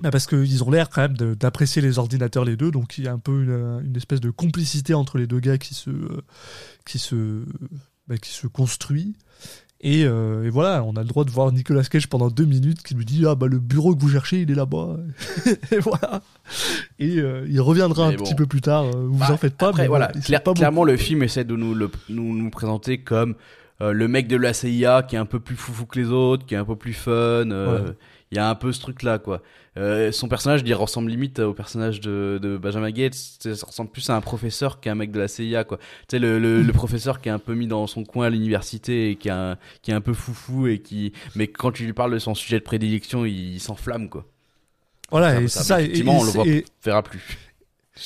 bah 0.02 0.10
parce 0.10 0.26
qu'ils 0.26 0.64
ont 0.64 0.70
l'air 0.70 0.90
quand 0.90 1.02
même 1.02 1.16
d'apprécier 1.36 1.80
les 1.80 1.98
ordinateurs 1.98 2.44
les 2.44 2.56
deux, 2.56 2.70
donc 2.72 2.98
il 2.98 3.04
y 3.04 3.08
a 3.08 3.12
un 3.12 3.18
peu 3.18 3.80
une, 3.84 3.96
espèce 3.96 4.20
de 4.20 4.30
complicité 4.30 4.94
entre 4.94 5.16
les 5.16 5.28
deux 5.28 5.38
gars 5.38 5.58
qui 5.58 5.74
se, 5.74 5.90
qui 6.84 6.98
se, 6.98 7.44
bah, 8.08 8.16
qui 8.18 8.32
se 8.32 8.48
construit. 8.48 9.14
Et, 9.84 10.04
euh, 10.04 10.44
et, 10.44 10.50
voilà, 10.50 10.84
on 10.84 10.94
a 10.94 11.02
le 11.02 11.08
droit 11.08 11.24
de 11.24 11.30
voir 11.30 11.50
Nicolas 11.50 11.82
Cage 11.82 12.08
pendant 12.08 12.30
deux 12.30 12.44
minutes 12.44 12.82
qui 12.82 12.94
nous 12.94 13.02
dit 13.02 13.24
ah 13.26 13.34
bah 13.34 13.48
le 13.48 13.58
bureau 13.58 13.96
que 13.96 14.00
vous 14.00 14.10
cherchez 14.10 14.42
il 14.42 14.50
est 14.50 14.54
là-bas. 14.54 14.96
et 15.72 15.78
voilà. 15.78 16.22
Et 17.00 17.18
euh, 17.18 17.44
il 17.48 17.60
reviendra 17.60 18.06
un 18.06 18.12
petit 18.14 18.36
peu 18.36 18.46
plus 18.46 18.60
tard. 18.60 18.84
Euh, 18.84 19.06
vous 19.08 19.18
bah, 19.18 19.32
en 19.32 19.36
faites 19.36 19.56
pas. 19.56 19.68
Après, 19.68 19.88
voilà, 19.88 20.12
clairement 20.54 20.84
le 20.84 20.96
film 20.96 21.22
essaie 21.22 21.44
de 21.44 21.56
nous 21.56 21.74
le, 21.74 21.90
nous, 22.08 22.36
nous 22.36 22.50
présenter 22.50 22.98
comme 22.98 23.34
le 23.80 24.06
mec 24.06 24.28
de 24.28 24.36
la 24.36 24.52
CIA 24.52 25.02
qui 25.02 25.16
est 25.16 25.18
un 25.18 25.26
peu 25.26 25.40
plus 25.40 25.56
foufou 25.56 25.86
que 25.86 25.98
les 25.98 26.06
autres, 26.06 26.46
qui 26.46 26.54
est 26.54 26.58
un 26.58 26.64
peu 26.64 26.76
plus 26.76 26.92
fun. 26.92 27.44
Il 28.30 28.36
y 28.36 28.38
a 28.38 28.48
un 28.48 28.54
peu 28.54 28.72
ce 28.72 28.80
truc 28.80 29.02
là 29.02 29.18
quoi. 29.18 29.42
Euh, 29.78 30.12
son 30.12 30.28
personnage, 30.28 30.62
il 30.66 30.74
ressemble 30.74 31.10
limite 31.10 31.38
au 31.38 31.54
personnage 31.54 32.00
de, 32.00 32.38
de 32.42 32.58
Benjamin 32.58 32.90
Gates. 32.90 33.14
Ça 33.14 33.66
ressemble 33.66 33.90
plus 33.90 34.08
à 34.10 34.16
un 34.16 34.20
professeur 34.20 34.80
qu'à 34.80 34.92
un 34.92 34.94
mec 34.94 35.10
de 35.10 35.18
la 35.18 35.28
CIA, 35.28 35.64
quoi. 35.64 35.78
Tu 35.78 35.84
sais, 36.10 36.18
le, 36.18 36.38
le, 36.38 36.62
le, 36.62 36.72
professeur 36.72 37.20
qui 37.20 37.30
est 37.30 37.32
un 37.32 37.38
peu 37.38 37.54
mis 37.54 37.66
dans 37.66 37.86
son 37.86 38.04
coin 38.04 38.26
à 38.26 38.30
l'université 38.30 39.10
et 39.10 39.16
qui, 39.16 39.30
a 39.30 39.56
qui 39.80 39.90
est 39.90 39.94
un 39.94 40.02
peu 40.02 40.12
foufou 40.12 40.66
et 40.66 40.80
qui, 40.80 41.12
mais 41.34 41.46
quand 41.46 41.72
tu 41.72 41.84
lui 41.84 41.94
parles 41.94 42.12
de 42.12 42.18
son 42.18 42.34
sujet 42.34 42.58
de 42.58 42.64
prédilection, 42.64 43.24
il, 43.24 43.60
s'enflamme, 43.60 44.10
quoi. 44.10 44.26
Voilà, 45.10 45.40
et 45.40 45.48
c'est 45.48 45.62
ça. 45.62 45.80
Effectivement, 45.80 46.18
on 46.18 46.24
le 46.24 46.30
voit, 46.30 46.44
verra 46.84 47.02
plus. 47.02 47.38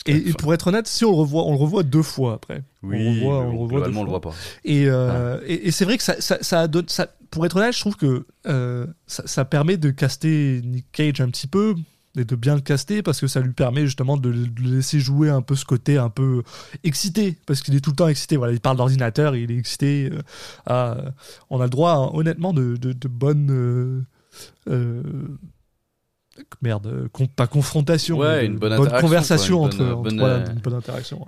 Et, 0.06 0.32
pour 0.32 0.52
être 0.52 0.66
honnête, 0.66 0.88
si 0.88 1.04
on 1.04 1.10
le 1.10 1.16
revoit, 1.16 1.44
on 1.44 1.52
le 1.52 1.58
revoit 1.58 1.84
deux 1.84 2.02
fois 2.02 2.34
après. 2.34 2.62
Oui, 2.82 2.96
on 2.98 3.04
le 3.04 3.10
revoit, 3.10 3.38
on 3.38 3.52
le 3.52 3.58
revoit, 3.58 3.88
on 4.00 4.04
le 4.04 4.10
voit 4.10 4.20
pas. 4.20 4.34
Et, 4.64 4.86
euh, 4.88 5.40
et, 5.46 5.68
et 5.68 5.70
c'est 5.70 5.84
vrai 5.84 5.96
que 5.96 6.02
ça, 6.02 6.20
ça, 6.20 6.38
ça, 6.40 6.66
donne, 6.66 6.88
ça, 6.88 7.06
pour 7.31 7.47
être 7.47 7.57
honnête, 7.57 7.74
je 7.74 7.81
trouve 7.81 7.97
que 7.97 8.27
euh, 8.47 8.87
ça, 9.07 9.27
ça, 9.27 9.45
permet 9.45 9.77
de 9.77 9.91
caster 9.91 10.61
Nick 10.64 10.87
Cage 10.93 11.20
un 11.20 11.29
petit 11.29 11.47
peu 11.47 11.74
et 12.16 12.24
de 12.24 12.37
bien 12.37 12.55
le 12.55 12.61
caster 12.61 13.03
parce 13.03 13.20
que 13.20 13.27
ça 13.27 13.41
lui 13.41 13.53
permet 13.53 13.85
justement 13.85 14.16
de, 14.16 14.31
le 14.31 14.77
laisser 14.77 15.01
jouer 15.01 15.29
un 15.29 15.43
peu 15.43 15.55
ce 15.55 15.64
côté 15.64 15.99
un 15.99 16.09
peu 16.09 16.43
excité 16.83 17.37
parce 17.47 17.61
qu'il 17.61 17.74
est 17.74 17.81
tout 17.81 17.91
le 17.91 17.97
temps 17.97 18.09
excité. 18.09 18.37
Voilà, 18.37 18.53
il 18.53 18.61
parle 18.61 18.79
d'ordinateur, 18.79 19.37
il 19.37 19.51
est 19.51 19.59
excité. 19.59 20.11
Euh, 20.12 20.22
à, 20.66 20.97
on 21.51 21.61
a 21.61 21.64
le 21.64 21.70
droit, 21.70 21.93
hein, 21.93 22.11
honnêtement, 22.14 22.53
de, 22.53 22.77
de, 22.77 22.93
de 22.93 23.09
bonnes 23.09 24.07
euh, 24.68 25.39
merde, 26.61 27.09
pas 27.35 27.47
confrontation, 27.47 28.18
ouais, 28.18 28.47
une 28.47 28.59
bonne, 28.59 28.77
conversation 29.01 29.62
entre, 29.62 29.95
bonne, 29.95 30.18
voilà, 30.18 30.51
une 30.51 30.61
bonne 30.61 30.74
interaction. 30.74 31.24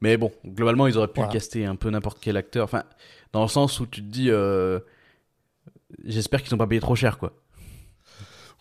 Mais 0.00 0.16
bon, 0.16 0.32
globalement, 0.44 0.86
ils 0.86 0.98
auraient 0.98 1.08
pu 1.08 1.22
caster 1.30 1.64
un 1.64 1.76
peu 1.76 1.90
n'importe 1.90 2.18
quel 2.20 2.36
acteur. 2.36 2.64
Enfin, 2.64 2.82
dans 3.32 3.42
le 3.42 3.48
sens 3.48 3.80
où 3.80 3.86
tu 3.86 4.02
te 4.02 4.10
dis, 4.10 4.30
euh... 4.30 4.80
j'espère 6.04 6.42
qu'ils 6.42 6.52
n'ont 6.52 6.58
pas 6.58 6.66
payé 6.66 6.80
trop 6.80 6.96
cher, 6.96 7.18
quoi. 7.18 7.34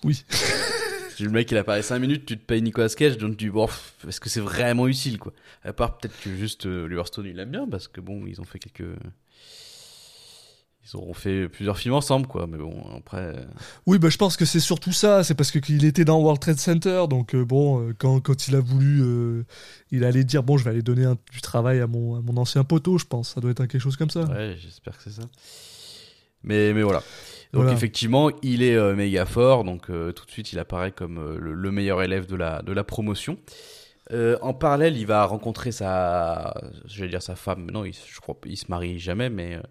Oui. 0.04 0.26
le 1.20 1.30
mec 1.30 1.52
il 1.52 1.58
apparaît 1.58 1.84
5 1.84 2.00
minutes, 2.00 2.26
tu 2.26 2.36
te 2.36 2.44
payes 2.44 2.64
Nicolas 2.64 2.90
Cage, 2.90 3.18
donc 3.18 3.38
tu 3.38 3.46
dis 3.46 3.52
bon, 3.52 3.68
est-ce 4.08 4.20
que 4.20 4.28
c'est 4.28 4.40
vraiment 4.40 4.88
utile 4.88 5.20
quoi? 5.20 5.34
À 5.64 5.72
part 5.72 6.00
peut-être 6.00 6.20
que 6.20 6.36
juste 6.36 6.66
euh, 6.66 6.86
Oliver 6.86 7.04
Stone 7.06 7.28
il 7.28 7.36
l'aime 7.36 7.52
bien 7.52 7.68
parce 7.68 7.88
que 7.88 8.02
bon, 8.02 8.26
ils 8.26 8.42
ont 8.42 8.44
fait 8.44 8.58
quelques 8.58 8.98
ils 10.84 10.98
auront 10.98 11.14
fait 11.14 11.48
plusieurs 11.48 11.78
films 11.78 11.94
ensemble, 11.94 12.28
quoi. 12.28 12.48
Mais 12.48 12.58
bon, 12.58 12.74
après. 12.98 13.36
Oui, 13.86 14.00
bah, 14.00 14.10
je 14.10 14.18
pense 14.18 14.36
que 14.36 14.46
c'est 14.46 14.60
surtout 14.60 14.92
ça. 14.92 15.24
C'est 15.24 15.36
parce 15.36 15.52
qu'il 15.52 15.86
était 15.86 16.06
dans 16.06 16.20
World 16.20 16.42
Trade 16.42 16.58
Center. 16.58 17.06
Donc, 17.08 17.36
euh, 17.36 17.46
bon, 17.46 17.88
euh, 17.88 17.94
quand, 17.98 18.20
quand 18.20 18.48
il 18.48 18.56
a 18.56 18.60
voulu. 18.60 19.02
Euh, 19.04 19.44
il 19.92 20.04
allait 20.04 20.24
dire 20.24 20.42
bon, 20.42 20.58
je 20.58 20.64
vais 20.64 20.72
aller 20.72 20.82
donner 20.82 21.06
un, 21.06 21.18
du 21.32 21.42
travail 21.42 21.82
à 21.82 21.88
mon, 21.88 22.16
à 22.16 22.22
mon 22.22 22.36
ancien 22.38 22.64
poteau, 22.64 22.98
je 22.98 23.06
pense. 23.06 23.34
Ça 23.36 23.42
doit 23.42 23.52
être 23.52 23.66
quelque 23.68 23.80
chose 23.80 23.96
comme 23.96 24.10
ça. 24.10 24.24
Ouais, 24.24 24.56
j'espère 24.60 24.98
que 24.98 25.04
c'est 25.04 25.22
ça. 25.22 25.24
Mais, 26.44 26.74
mais 26.74 26.84
voilà. 26.84 27.04
Donc, 27.54 27.70
effectivement, 27.70 28.32
il 28.42 28.64
est 28.64 28.96
méga 28.96 29.26
fort. 29.26 29.64
Donc, 29.66 29.88
tout 29.88 30.26
de 30.26 30.32
suite, 30.32 30.54
il 30.54 30.60
apparaît 30.60 30.92
comme 30.92 31.38
le, 31.38 31.54
le, 31.54 31.72
meilleur 31.72 32.02
élève 32.02 32.26
de 32.26 32.36
la, 32.38 32.62
de 32.62 32.72
la 32.72 32.84
promotion. 32.86 33.38
Euh, 34.12 34.38
en 34.42 34.54
parallèle, 34.54 34.98
il 34.98 35.06
va 35.06 35.26
rencontrer 35.26 35.72
sa, 35.72 36.54
je 36.86 37.02
vais 37.04 37.10
dire 37.10 37.22
sa 37.22 37.36
femme. 37.36 37.70
Non, 37.72 37.86
il, 37.86 37.94
je 37.94 38.20
crois, 38.20 38.36
il 38.46 38.58
se 38.58 38.66
marie 38.70 39.00
jamais, 39.00 39.30
mais 39.30 39.56
euh, 39.56 39.62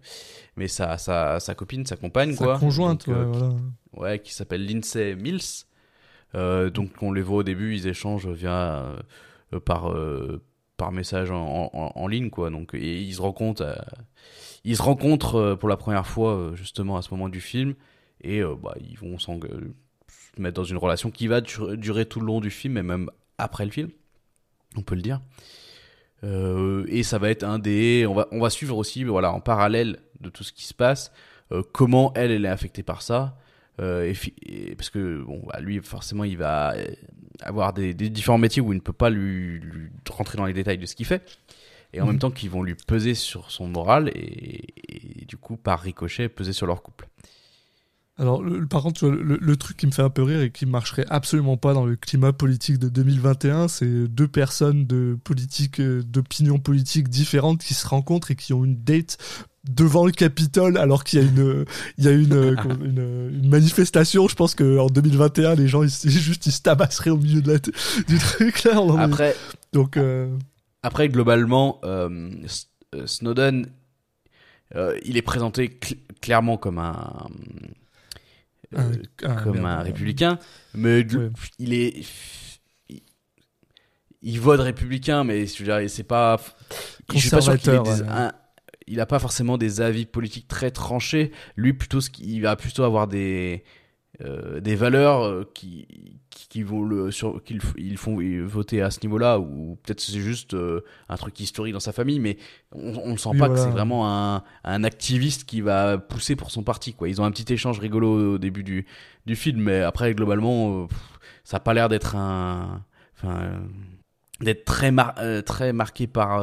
mais 0.55 0.67
sa, 0.67 0.97
sa, 0.97 1.39
sa 1.39 1.53
copine, 1.53 1.85
sa 1.85 1.95
compagne, 1.95 2.33
sa 2.33 2.45
quoi. 2.45 2.57
conjointe, 2.57 3.07
ouais, 3.07 3.13
euh, 3.13 3.25
voilà. 3.25 3.49
Qui, 3.49 3.99
ouais, 3.99 4.19
qui 4.19 4.33
s'appelle 4.33 4.65
Lindsay 4.65 5.15
Mills. 5.15 5.65
donc 6.33 6.91
on 7.01 7.11
les 7.11 7.21
voit 7.21 7.37
au 7.37 7.43
début, 7.43 7.75
ils 7.75 7.87
échangent 7.87 8.27
via 8.27 8.95
par 9.65 9.93
par 10.81 10.91
message 10.91 11.29
en, 11.31 12.07
ligne, 12.07 12.31
quoi. 12.31 12.49
Donc 12.49 12.73
et 12.73 13.01
ils 13.01 13.13
se 13.13 13.21
rencontrent, 13.21 13.63
ils 14.63 14.75
se 14.75 14.81
rencontrent 14.81 15.55
pour 15.59 15.69
la 15.69 15.77
première 15.77 16.07
fois 16.07 16.53
justement 16.55 16.97
à 16.97 17.03
ce 17.03 17.11
moment 17.11 17.29
du 17.29 17.39
film 17.39 17.75
et 18.23 18.41
bah 18.41 18.75
ils 18.79 18.97
vont 18.97 19.17
te 19.17 20.41
mettre 20.41 20.55
dans 20.55 20.63
une 20.63 20.77
relation 20.77 21.11
qui 21.11 21.27
va 21.27 21.41
durer 21.41 22.05
tout 22.05 22.19
le 22.19 22.25
long 22.25 22.41
du 22.41 22.49
film 22.49 22.77
et 22.77 22.83
même 22.83 23.09
après 23.37 23.65
le 23.65 23.71
film, 23.71 23.89
on 24.75 24.81
peut 24.81 24.95
le 24.95 25.01
dire. 25.01 25.21
Euh, 26.23 26.85
et 26.87 27.03
ça 27.03 27.17
va 27.17 27.29
être 27.29 27.43
un 27.43 27.59
des, 27.59 28.05
on 28.07 28.13
va, 28.13 28.27
on 28.31 28.39
va 28.39 28.49
suivre 28.49 28.77
aussi, 28.77 29.03
voilà, 29.03 29.31
en 29.31 29.39
parallèle 29.39 29.99
de 30.19 30.29
tout 30.29 30.43
ce 30.43 30.53
qui 30.53 30.65
se 30.65 30.73
passe, 30.73 31.11
euh, 31.51 31.63
comment 31.71 32.11
elle, 32.15 32.31
elle 32.31 32.45
est 32.45 32.49
affectée 32.49 32.83
par 32.83 33.01
ça. 33.01 33.37
Euh, 33.79 34.13
et, 34.45 34.75
parce 34.75 34.89
que 34.89 35.23
bon, 35.23 35.41
bah, 35.47 35.59
lui, 35.59 35.79
forcément, 35.79 36.23
il 36.23 36.37
va 36.37 36.75
avoir 37.41 37.73
des, 37.73 37.93
différents 37.93 38.37
métiers 38.37 38.61
où 38.61 38.73
il 38.73 38.77
ne 38.77 38.81
peut 38.81 38.93
pas 38.93 39.09
lui, 39.09 39.59
lui 39.59 39.89
rentrer 40.09 40.37
dans 40.37 40.45
les 40.45 40.53
détails 40.53 40.77
de 40.77 40.85
ce 40.85 40.95
qu'il 40.95 41.05
fait 41.05 41.21
et 41.93 42.01
en 42.01 42.05
même 42.05 42.15
mhm. 42.15 42.19
temps 42.19 42.31
qui 42.31 42.47
vont 42.47 42.63
lui 42.63 42.75
peser 42.75 43.15
sur 43.15 43.51
son 43.51 43.67
moral 43.67 44.11
et, 44.15 45.25
du 45.27 45.37
coup 45.37 45.57
par 45.57 45.79
ricochet 45.79 46.29
peser 46.29 46.53
sur 46.53 46.67
leur 46.67 46.81
couple. 46.81 47.07
Alors, 48.17 48.43
par 48.69 48.83
contre, 48.83 49.07
le, 49.07 49.55
truc 49.55 49.77
qui 49.77 49.87
me 49.87 49.91
fait 49.91 50.03
un 50.03 50.09
peu 50.11 50.21
rire 50.21 50.41
et 50.41 50.51
qui 50.51 50.67
marcherait 50.67 51.05
absolument 51.09 51.57
pas 51.57 51.73
dans 51.73 51.85
le 51.85 51.95
climat 51.95 52.33
politique 52.33 52.77
de 52.77 52.87
2021, 52.87 53.67
c'est 53.67 54.07
deux 54.07 54.27
personnes 54.27 54.85
de 54.85 55.17
politique, 55.23 55.79
euh, 55.79 56.03
d'opinion 56.03 56.59
politique 56.59 57.09
différentes 57.09 57.63
qui 57.63 57.73
se 57.73 57.87
rencontrent 57.87 58.29
et 58.29 58.35
qui 58.35 58.53
ont 58.53 58.63
une 58.63 58.75
date 58.83 59.17
devant 59.63 60.05
le 60.05 60.11
Capitole 60.11 60.77
alors 60.77 61.03
qu'il 61.03 61.19
y 61.19 61.23
a 61.23 61.25
une 61.25 61.65
il 61.97 62.05
y 62.05 62.07
a 62.07 62.11
une, 62.11 62.33
euh, 62.33 63.29
une, 63.29 63.49
manifestation 63.49 64.27
je 64.27 64.35
pense 64.35 64.55
qu'en 64.55 64.87
2021 64.87 65.55
les 65.55 65.67
gens 65.67 65.83
ils, 65.83 65.89
juste 65.89 66.47
ils 66.47 66.51
se 66.51 66.61
tabasseraient 66.61 67.11
au 67.11 67.17
milieu 67.17 67.41
de 67.41 67.51
la 67.51 67.59
du 67.59 68.17
truc 68.17 68.63
là 68.63 68.81
après 68.97 69.35
donc 69.71 69.97
euh, 69.97 70.35
après 70.81 71.09
globalement 71.09 71.79
Snowden 73.05 73.67
il 75.03 75.17
est 75.17 75.21
présenté 75.21 75.79
clairement 76.21 76.57
comme 76.57 76.79
un 76.79 77.27
euh, 78.77 78.93
comme 79.43 79.65
un 79.65 79.81
républicain, 79.81 80.39
mais 80.73 81.05
il 81.59 81.73
est 81.73 82.05
il, 84.21 84.39
vote 84.39 84.61
républicain, 84.61 85.25
mais 85.25 85.45
c'est 85.45 86.03
pas. 86.03 86.39
Je 87.13 87.19
suis 87.19 87.29
pas 87.29 87.41
sûr 87.41 87.57
qu'il 87.57 87.73
il 88.91 88.99
a 88.99 89.05
pas 89.05 89.19
forcément 89.19 89.57
des 89.57 89.81
avis 89.81 90.05
politiques 90.05 90.47
très 90.47 90.69
tranchés. 90.69 91.31
Lui, 91.55 91.73
plutôt, 91.73 91.99
il 92.19 92.41
va 92.41 92.55
plutôt 92.55 92.83
avoir 92.83 93.07
des 93.07 93.63
euh, 94.23 94.59
des 94.59 94.75
valeurs 94.75 95.23
euh, 95.23 95.49
qui, 95.53 95.87
qui 96.29 96.63
vont 96.63 96.83
le 96.83 97.11
sur 97.11 97.41
qu'ils 97.43 97.61
ils 97.77 97.97
font 97.97 98.19
voter 98.45 98.81
à 98.81 98.91
ce 98.91 98.99
niveau-là 99.03 99.39
ou 99.39 99.79
peut-être 99.81 100.01
c'est 100.01 100.19
juste 100.19 100.53
euh, 100.53 100.81
un 101.07 101.15
truc 101.15 101.39
historique 101.39 101.73
dans 101.73 101.79
sa 101.79 101.93
famille 101.93 102.19
mais 102.19 102.37
on, 102.73 103.13
ne 103.13 103.17
sent 103.17 103.31
pas 103.39 103.47
que 103.47 103.55
c'est 103.55 103.69
vraiment 103.69 104.07
un, 104.07 104.43
un, 104.65 104.83
activiste 104.83 105.45
qui 105.45 105.61
va 105.61 105.97
pousser 105.97 106.35
pour 106.35 106.51
son 106.51 106.61
parti 106.61 106.93
quoi 106.93 107.07
ils 107.07 107.21
ont 107.21 107.23
un 107.23 107.31
petit 107.31 107.51
échange 107.53 107.79
rigolo 107.79 108.33
au 108.33 108.37
début 108.37 108.63
du 108.63 108.85
du 109.25 109.37
film 109.37 109.61
mais 109.61 109.81
après 109.81 110.13
globalement 110.13 110.87
ça 111.45 111.57
a 111.57 111.59
pas 111.61 111.73
l'air 111.73 111.87
d'être 111.87 112.15
un 112.17 112.83
enfin 113.15 113.61
d'être 114.41 114.65
très 114.65 114.91
très 115.43 115.71
marqué 115.71 116.05
par 116.05 116.41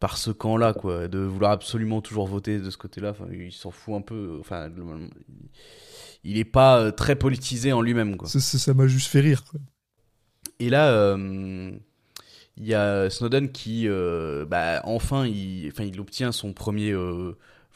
par 0.00 0.16
ce 0.16 0.30
camp-là, 0.30 0.72
quoi, 0.72 1.06
de 1.08 1.18
vouloir 1.18 1.52
absolument 1.52 2.00
toujours 2.00 2.26
voter 2.26 2.58
de 2.58 2.70
ce 2.70 2.78
côté-là. 2.78 3.10
Enfin, 3.10 3.26
il 3.30 3.52
s'en 3.52 3.70
fout 3.70 3.94
un 3.94 4.00
peu. 4.00 4.38
Enfin, 4.40 4.70
il 6.24 6.38
est 6.38 6.44
pas 6.44 6.80
euh, 6.80 6.90
très 6.90 7.16
politisé 7.16 7.72
en 7.72 7.82
lui-même. 7.82 8.16
Quoi. 8.16 8.26
Ça 8.28 8.74
m'a 8.74 8.86
juste 8.86 9.08
fait 9.08 9.20
rire. 9.20 9.44
Quoi. 9.44 9.60
Et 10.58 10.70
là, 10.70 10.90
euh, 10.90 11.70
il 12.56 12.66
y 12.66 12.74
a 12.74 13.10
Snowden 13.10 13.52
qui, 13.52 13.86
euh, 13.88 14.46
bah, 14.46 14.80
enfin, 14.84 15.26
il, 15.26 15.68
enfin, 15.68 15.84
il 15.84 16.00
obtient 16.00 16.32
son 16.32 16.54
premier 16.54 16.94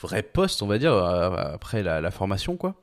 vrai 0.00 0.22
poste, 0.22 0.62
on 0.62 0.66
va 0.66 0.78
dire, 0.78 0.94
après 0.94 1.82
la, 1.82 2.10
formation, 2.10 2.56
quoi. 2.56 2.80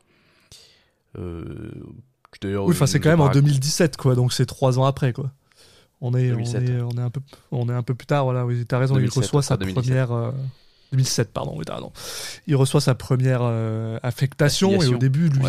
oui, 1.18 2.62
enfin, 2.68 2.86
c'est 2.86 3.00
quand 3.00 3.10
même 3.10 3.22
en 3.22 3.32
2017, 3.32 3.98
quoi, 3.98 4.14
donc 4.14 4.34
c'est 4.34 4.46
trois 4.46 4.78
ans 4.78 4.86
après, 4.86 5.14
quoi. 5.14 5.32
On 6.02 6.16
est, 6.16 6.32
on 6.32 6.40
est, 6.40 6.82
on 6.82 6.98
est, 6.98 7.02
un 7.02 7.10
peu, 7.12 7.22
on 7.52 7.70
est 7.70 7.74
un 7.74 7.84
peu 7.84 7.94
plus 7.94 8.08
tard, 8.08 8.24
voilà. 8.24 8.46
Oui, 8.46 8.66
t'as 8.66 8.80
raison, 8.80 8.98
il 8.98 9.10
reçoit 9.10 9.44
sa 9.44 9.58
première. 9.58 10.34
2007, 10.92 11.32
pardon, 11.32 11.54
oui, 11.56 11.64
pardon. 11.66 11.92
Il 12.48 12.56
reçoit 12.56 12.82
sa 12.82 12.96
première 12.96 13.42
euh, 13.44 13.98
affectation, 14.04 14.82
et 14.82 14.88
au 14.88 14.98
début, 14.98 15.30
lui, 15.30 15.46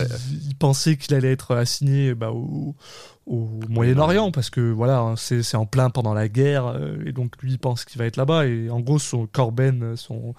il 0.49 0.55
pensait 0.55 0.97
qu'il 0.97 1.15
allait 1.15 1.33
être 1.33 1.55
assigné 1.55 2.15
bah, 2.15 2.31
au, 2.31 2.75
Moyen-Orient 3.69 4.33
parce 4.33 4.51
que 4.51 4.61
voilà, 4.61 4.99
hein, 4.99 5.15
c'est 5.17 5.57
en 5.57 5.67
plein 5.67 5.91
pendant 5.91 6.13
la 6.13 6.29
guerre 6.29 6.67
euh, 6.67 6.97
et 7.07 7.13
donc 7.13 7.41
lui 7.41 7.53
il 7.53 7.59
pense 7.59 7.85
qu'il 7.85 8.01
va 8.01 8.07
être 8.07 8.17
là-bas 8.17 8.47
et 8.47 8.69
en 8.69 8.81
gros 8.81 8.99
son 8.99 9.29
Corben, 9.29 9.97
son 9.97 10.35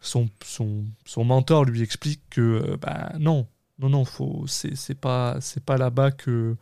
son, 0.00 0.28
son, 0.44 0.84
son 1.04 1.24
mentor 1.24 1.64
lui 1.64 1.82
explique 1.82 2.20
que 2.28 2.40
euh, 2.40 2.76
bah 2.82 3.12
non, 3.20 3.46
non 3.78 3.90
non, 3.90 4.04
faut 4.04 4.44
c'est 4.48 4.98
pas 5.00 5.36
c'est 5.40 5.62
pas 5.62 5.76
là-bas 5.76 6.10
que 6.10 6.56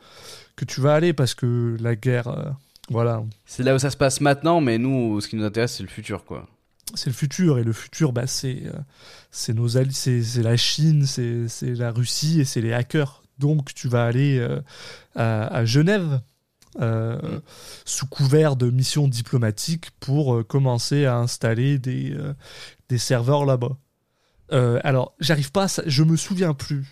que 0.54 0.66
tu 0.66 0.82
vas 0.82 0.94
aller 0.94 1.14
parce 1.14 1.34
que 1.34 1.78
la 1.80 1.96
guerre 1.96 2.54
voilà. 2.90 3.22
C'est 3.46 3.62
là 3.62 3.74
où 3.74 3.78
ça 3.78 3.90
se 3.90 3.96
passe 3.96 4.20
maintenant, 4.20 4.60
mais 4.60 4.78
nous, 4.78 5.20
ce 5.20 5.28
qui 5.28 5.36
nous 5.36 5.44
intéresse, 5.44 5.76
c'est 5.76 5.82
le 5.82 5.88
futur, 5.88 6.24
quoi 6.24 6.48
c'est 6.94 7.10
le 7.10 7.14
futur 7.14 7.58
et 7.58 7.64
le 7.64 7.72
futur 7.72 8.12
bah, 8.12 8.26
c'est 8.26 8.62
euh, 8.66 8.72
c'est 9.30 9.52
nos 9.52 9.68
c'est 9.68 10.42
la 10.42 10.56
Chine 10.56 11.06
c'est 11.06 11.74
la 11.74 11.90
Russie 11.90 12.40
et 12.40 12.44
c'est 12.44 12.60
les 12.60 12.72
hackers 12.72 13.22
donc 13.38 13.74
tu 13.74 13.88
vas 13.88 14.04
aller 14.04 14.38
euh, 14.38 14.60
à, 15.14 15.64
Genève 15.64 16.20
euh, 16.80 17.16
mm. 17.16 17.40
sous 17.84 18.06
couvert 18.06 18.56
de 18.56 18.70
missions 18.70 19.08
diplomatiques 19.08 19.90
pour 20.00 20.46
commencer 20.46 21.04
à 21.04 21.16
installer 21.16 21.78
des 21.78 22.16
des 22.88 22.98
serveurs 22.98 23.44
là-bas 23.44 23.76
alors 24.50 25.14
j'arrive 25.20 25.52
pas 25.52 25.66
je 25.86 26.02
me 26.02 26.16
souviens 26.16 26.54
plus 26.54 26.86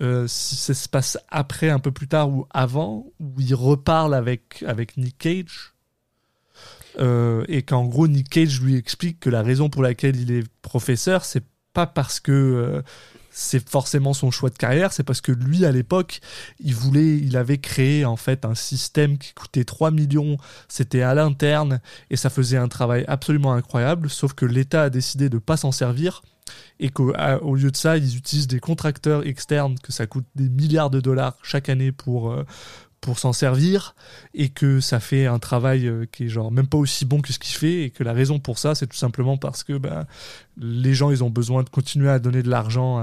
si 0.00 0.56
ça 0.56 0.74
se 0.74 0.88
passe 0.88 1.18
après 1.28 1.70
un 1.70 1.80
peu 1.80 1.90
plus 1.90 2.08
tard 2.08 2.30
ou 2.30 2.46
avant 2.50 3.06
où 3.18 3.40
il 3.40 3.54
reparle 3.54 4.14
avec 4.14 4.62
avec 4.66 4.96
Nick 4.96 5.18
Cage. 5.18 5.74
Euh, 6.98 7.44
et 7.48 7.62
qu'en 7.62 7.84
gros 7.84 8.08
Nick 8.08 8.28
Cage 8.28 8.60
lui 8.60 8.76
explique 8.76 9.20
que 9.20 9.30
la 9.30 9.42
raison 9.42 9.68
pour 9.68 9.82
laquelle 9.82 10.16
il 10.16 10.32
est 10.32 10.44
professeur, 10.62 11.24
c'est 11.24 11.44
pas 11.72 11.86
parce 11.86 12.18
que 12.18 12.32
euh, 12.32 12.82
c'est 13.30 13.68
forcément 13.68 14.14
son 14.14 14.32
choix 14.32 14.50
de 14.50 14.56
carrière, 14.56 14.92
c'est 14.92 15.04
parce 15.04 15.20
que 15.20 15.30
lui 15.30 15.64
à 15.64 15.70
l'époque, 15.70 16.20
il 16.58 16.74
voulait, 16.74 17.18
il 17.18 17.36
avait 17.36 17.58
créé 17.58 18.04
en 18.04 18.16
fait 18.16 18.44
un 18.44 18.56
système 18.56 19.16
qui 19.16 19.32
coûtait 19.32 19.62
3 19.62 19.92
millions, 19.92 20.38
c'était 20.66 21.02
à 21.02 21.14
l'interne 21.14 21.80
et 22.10 22.16
ça 22.16 22.30
faisait 22.30 22.56
un 22.56 22.68
travail 22.68 23.04
absolument 23.06 23.52
incroyable, 23.52 24.10
sauf 24.10 24.32
que 24.32 24.44
l'État 24.44 24.84
a 24.84 24.90
décidé 24.90 25.28
de 25.28 25.38
pas 25.38 25.56
s'en 25.56 25.70
servir 25.70 26.22
et 26.80 26.90
qu'au 26.90 27.12
lieu 27.54 27.70
de 27.70 27.76
ça, 27.76 27.96
ils 27.96 28.16
utilisent 28.16 28.46
des 28.46 28.60
contracteurs 28.60 29.26
externes 29.26 29.76
que 29.82 29.92
ça 29.92 30.06
coûte 30.06 30.26
des 30.34 30.48
milliards 30.48 30.90
de 30.90 31.00
dollars 31.00 31.36
chaque 31.42 31.68
année 31.68 31.92
pour 31.92 32.30
euh, 32.30 32.44
pour 33.00 33.18
s'en 33.18 33.32
servir 33.32 33.94
et 34.34 34.48
que 34.48 34.80
ça 34.80 34.98
fait 34.98 35.26
un 35.26 35.38
travail 35.38 35.86
euh, 35.86 36.04
qui 36.10 36.24
est 36.24 36.28
genre 36.28 36.50
même 36.50 36.66
pas 36.66 36.78
aussi 36.78 37.04
bon 37.04 37.20
que 37.20 37.32
ce 37.32 37.38
qu'il 37.38 37.54
fait 37.54 37.84
et 37.84 37.90
que 37.90 38.02
la 38.02 38.12
raison 38.12 38.40
pour 38.40 38.58
ça 38.58 38.74
c'est 38.74 38.88
tout 38.88 38.96
simplement 38.96 39.36
parce 39.36 39.62
que 39.62 39.78
ben, 39.78 40.04
les 40.56 40.94
gens 40.94 41.10
ils 41.10 41.22
ont 41.22 41.30
besoin 41.30 41.62
de 41.62 41.68
continuer 41.68 42.10
à 42.10 42.18
donner 42.18 42.42
de 42.42 42.50
l'argent 42.50 42.98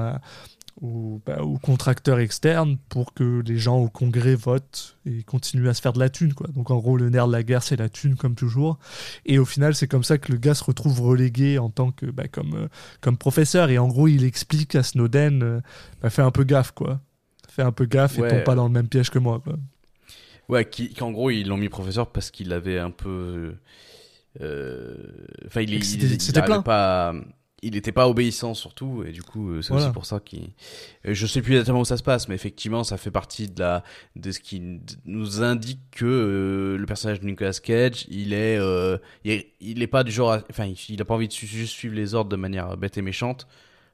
aux, 0.82 1.21
ben, 1.26 1.39
aux, 1.39 1.57
contracteurs 1.57 2.19
externes 2.19 2.78
pour 2.89 3.13
que 3.13 3.41
les 3.45 3.57
gens 3.57 3.78
au 3.78 3.89
congrès 3.89 4.36
votent 4.36 4.97
et 5.05 5.23
continuent 5.23 5.69
à 5.69 5.73
se 5.73 5.82
faire 5.82 5.93
de 5.93 5.99
la 5.99 6.09
thune 6.09 6.34
quoi. 6.34 6.47
Donc 6.47 6.69
en 6.71 6.78
gros 6.78 6.97
le 6.97 7.09
nerf 7.09 7.28
de 7.28 7.32
la 7.32 7.43
guerre 7.43 7.63
c'est 7.63 7.78
la 7.78 7.89
thune 7.89 8.15
comme 8.15 8.36
toujours 8.36 8.78
et 9.26 9.39
au 9.39 9.45
final 9.45 9.73
c'est 9.73 9.88
comme 9.88 10.03
ça 10.03 10.17
que 10.17 10.32
le 10.32 10.38
gars 10.38 10.53
se 10.53 10.63
retrouve 10.63 11.01
relégué 11.01 11.59
en 11.59 11.69
tant 11.69 11.91
que 11.91 12.05
ben, 12.05 12.28
comme, 12.28 12.55
euh, 12.55 12.67
comme 13.01 13.17
professeur 13.17 13.69
et 13.69 13.78
en 13.78 13.88
gros 13.88 14.07
il 14.07 14.23
explique 14.26 14.76
à 14.76 14.84
Snowden 14.84 15.43
euh, 15.43 15.61
ben, 16.01 16.09
fais 16.09 16.21
un 16.21 16.32
peu 16.32 16.43
gaffe 16.43 16.71
quoi. 16.71 16.99
Fais 17.49 17.61
un 17.61 17.71
peu 17.71 17.86
gaffe 17.86 18.19
et 18.19 18.28
tombe 18.28 18.43
pas 18.43 18.55
dans 18.55 18.65
le 18.65 18.73
même 18.73 18.89
piège 18.89 19.09
que 19.09 19.19
moi 19.19 19.39
quoi. 19.39 19.55
Ouais, 20.47 20.69
qu'en 20.97 21.11
gros, 21.11 21.32
ils 21.32 21.47
l'ont 21.47 21.57
mis 21.57 21.69
professeur 21.69 22.11
parce 22.11 22.32
qu'il 22.32 22.53
avait 22.53 22.80
un 22.80 22.91
peu. 22.91 23.55
Euh, 24.41 24.95
enfin, 25.45 25.61
il, 25.61 25.73
il, 25.73 26.63
pas. 26.63 27.13
Il 27.66 27.74
n'était 27.74 27.91
pas 27.91 28.07
obéissant 28.07 28.53
surtout, 28.53 29.03
et 29.07 29.11
du 29.11 29.24
coup, 29.24 29.49
euh, 29.49 29.61
c'est 29.63 29.74
aussi 29.74 29.89
pour 29.89 30.05
ça 30.05 30.20
qu'il. 30.20 30.49
Euh, 31.05 31.13
je 31.16 31.26
sais 31.26 31.41
plus 31.41 31.53
exactement 31.53 31.80
où 31.80 31.86
ça 31.86 31.97
se 31.97 32.03
passe, 32.03 32.28
mais 32.28 32.36
effectivement, 32.36 32.84
ça 32.84 32.97
fait 32.97 33.09
partie 33.09 33.47
de 33.47 33.59
la 33.59 33.84
de 34.16 34.32
ce 34.32 34.39
qui 34.39 34.80
nous 35.05 35.41
indique 35.41 35.80
que 35.89 36.78
le 36.80 36.86
personnage 36.86 37.22
de 37.22 37.26
Nicolas 37.26 37.53
Cage, 37.53 38.05
il 38.09 38.34
est, 38.34 38.59
il 39.24 39.82
est, 39.82 39.88
pas 39.88 40.03
du 40.03 40.11
genre, 40.11 40.38
enfin, 40.49 40.72
il, 40.89 41.01
a 41.01 41.05
pas 41.05 41.16
envie 41.16 41.28
de 41.28 41.34
juste 41.34 41.74
suivre 41.74 41.95
les 41.95 42.13
ordres 42.13 42.30
de 42.30 42.36
manière 42.36 42.78
bête 42.78 42.97
et 42.97 43.01
méchante. 43.01 43.47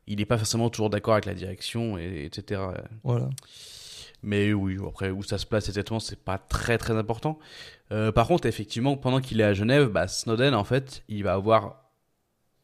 Il 0.05 0.17
n'est 0.17 0.25
pas 0.25 0.37
forcément 0.37 0.69
toujours 0.69 0.89
d'accord 0.89 1.13
avec 1.13 1.25
la 1.25 1.33
direction, 1.33 1.97
et, 1.97 2.25
etc. 2.25 2.61
Voilà. 3.03 3.29
Mais 4.23 4.53
oui, 4.53 4.77
après 4.87 5.09
où 5.09 5.23
ça 5.23 5.37
se 5.37 5.45
place 5.45 5.67
exactement, 5.67 5.99
c'est 5.99 6.19
pas 6.19 6.37
très 6.37 6.77
très 6.77 6.93
important. 6.93 7.39
Euh, 7.91 8.11
par 8.11 8.27
contre, 8.27 8.47
effectivement, 8.47 8.95
pendant 8.95 9.19
qu'il 9.19 9.41
est 9.41 9.45
à 9.45 9.53
Genève, 9.53 9.87
bah, 9.87 10.07
Snowden, 10.07 10.53
en 10.53 10.63
fait, 10.63 11.03
il 11.09 11.23
va 11.23 11.33
avoir 11.33 11.80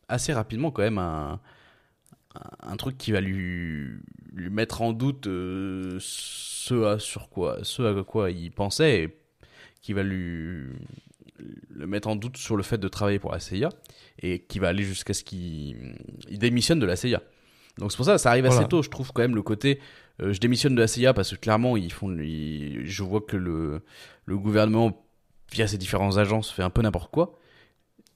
assez 0.10 0.34
rapidement 0.34 0.72
quand 0.72 0.84
même 0.84 0.98
un, 0.98 1.40
un 2.62 2.78
truc 2.78 2.98
qui 2.98 3.12
va 3.12 3.22
lui, 3.22 3.88
lui 4.34 4.50
mettre 4.50 4.82
en 4.82 4.94
doute 4.94 5.28
euh, 5.28 5.98
ce, 6.00 6.84
à, 6.86 7.00
sur 7.00 7.30
quoi, 7.30 7.60
ce 7.64 7.82
à 7.82 8.04
quoi 8.04 8.32
il 8.32 8.52
pensait 8.52 9.04
et 9.04 9.18
qui 9.82 9.94
va 9.94 10.04
lui 10.04 10.66
le 11.70 11.88
mettre 11.88 12.08
en 12.08 12.16
doute 12.16 12.38
sur 12.38 12.58
le 12.58 12.64
fait 12.64 12.78
de 12.78 12.88
travailler 12.88 13.20
pour 13.20 13.32
la 13.32 13.40
CIA 13.40 13.70
et 14.22 14.40
qui 14.40 14.60
va 14.60 14.70
aller 14.70 14.84
jusqu'à 14.84 15.14
ce 15.14 15.24
qu'il 15.24 15.96
il 16.30 16.40
démissionne 16.40 16.80
de 16.80 16.86
la 16.86 16.96
CIA. 16.96 17.22
Donc 17.78 17.92
c'est 17.92 17.98
pour 17.98 18.06
ça, 18.06 18.18
ça 18.18 18.32
arrive 18.32 18.46
assez 18.48 18.66
tôt, 18.68 18.82
je 18.82 18.90
trouve 18.90 19.12
quand 19.14 19.22
même 19.22 19.36
le 19.36 19.44
côté. 19.44 19.80
Euh, 20.20 20.34
je 20.34 20.40
démissionne 20.40 20.74
de 20.74 20.82
la 20.82 20.88
CIA 20.88 21.14
parce 21.14 21.30
que 21.32 21.36
clairement, 21.36 21.78
ils 21.78 21.94
font, 21.94 22.10
je 22.18 23.04
vois 23.04 23.22
que 23.22 23.38
le, 23.38 23.84
le 24.26 24.38
gouvernement, 24.38 25.06
via 25.52 25.68
ses 25.68 25.78
différentes 25.78 26.18
agences, 26.18 26.52
fait 26.52 26.64
un 26.64 26.72
peu 26.72 26.82
n'importe 26.82 27.12
quoi. 27.12 27.38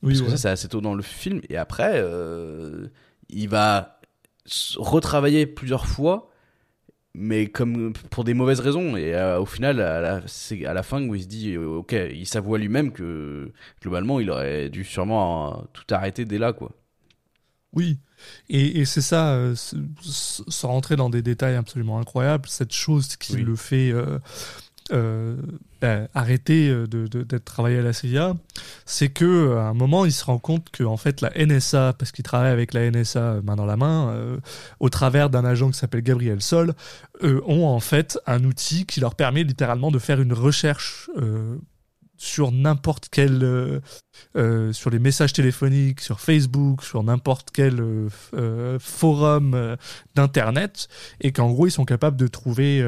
Oui, 0.03 0.13
parce 0.13 0.21
que 0.21 0.29
ça, 0.31 0.37
c'est 0.37 0.49
assez 0.49 0.67
tôt 0.67 0.81
dans 0.81 0.95
le 0.95 1.03
film. 1.03 1.41
Et 1.49 1.57
après, 1.57 1.93
euh, 1.95 2.87
il 3.29 3.49
va 3.49 3.99
retravailler 4.77 5.45
plusieurs 5.45 5.85
fois, 5.85 6.31
mais 7.13 7.47
comme 7.47 7.93
pour 8.09 8.23
des 8.23 8.33
mauvaises 8.33 8.59
raisons. 8.59 8.95
Et 8.97 9.13
euh, 9.13 9.39
au 9.39 9.45
final, 9.45 10.23
c'est 10.27 10.65
à 10.65 10.73
la 10.73 10.83
fin 10.83 11.05
où 11.07 11.13
il 11.15 11.23
se 11.23 11.27
dit, 11.27 11.57
ok, 11.57 11.93
il 12.11 12.25
s'avoue 12.25 12.55
lui-même 12.55 12.91
que 12.91 13.51
globalement, 13.81 14.19
il 14.19 14.31
aurait 14.31 14.69
dû 14.69 14.83
sûrement 14.83 15.65
tout 15.73 15.85
arrêter 15.93 16.25
dès 16.25 16.37
là, 16.37 16.53
quoi. 16.53 16.71
Oui, 17.73 17.99
et, 18.49 18.83
c'est 18.83 19.01
ça, 19.01 19.33
euh, 19.33 19.55
sans 19.55 20.67
rentrer 20.67 20.97
dans 20.97 21.09
des 21.09 21.21
détails 21.21 21.55
absolument 21.55 21.99
incroyables, 21.99 22.49
cette 22.49 22.73
chose 22.73 23.15
qui 23.15 23.37
le 23.37 23.55
fait 23.55 23.93
euh, 24.91 25.35
euh, 25.35 25.35
ben, 25.79 26.07
arrêter 26.13 26.69
de, 26.69 27.07
d'être 27.07 27.45
travaillé 27.45 27.79
à 27.79 27.81
la 27.81 27.93
CIA, 27.93 28.35
c'est 28.85 29.09
que 29.09 29.55
à 29.55 29.69
un 29.69 29.73
moment 29.73 30.05
il 30.05 30.11
se 30.11 30.23
rend 30.25 30.37
compte 30.37 30.69
que 30.71 30.83
en 30.83 30.97
fait 30.97 31.21
la 31.21 31.31
NSA, 31.35 31.93
parce 31.97 32.11
qu'il 32.11 32.23
travaille 32.23 32.51
avec 32.51 32.73
la 32.73 32.89
NSA 32.91 33.41
main 33.43 33.55
dans 33.55 33.65
la 33.65 33.77
main, 33.77 34.15
au 34.79 34.89
travers 34.89 35.29
d'un 35.29 35.43
agent 35.43 35.71
qui 35.71 35.77
s'appelle 35.77 36.03
Gabriel 36.03 36.41
Sol, 36.41 36.73
ont 37.23 37.65
en 37.65 37.79
fait 37.79 38.19
un 38.27 38.43
outil 38.43 38.85
qui 38.85 38.99
leur 38.99 39.15
permet 39.15 39.43
littéralement 39.43 39.89
de 39.89 39.99
faire 39.99 40.21
une 40.21 40.33
recherche 40.33 41.09
sur 42.21 42.51
n'importe 42.51 43.07
quel 43.09 43.43
euh, 43.43 43.79
euh, 44.35 44.71
sur 44.73 44.91
les 44.91 44.99
messages 44.99 45.33
téléphoniques 45.33 46.01
sur 46.01 46.19
Facebook 46.19 46.83
sur 46.83 47.01
n'importe 47.01 47.49
quel 47.51 47.81
euh, 47.81 48.77
forum 48.79 49.75
d'internet 50.13 50.87
et 51.19 51.31
qu'en 51.31 51.49
gros 51.49 51.65
ils 51.65 51.71
sont 51.71 51.83
capables 51.83 52.17
de 52.17 52.27
trouver 52.27 52.85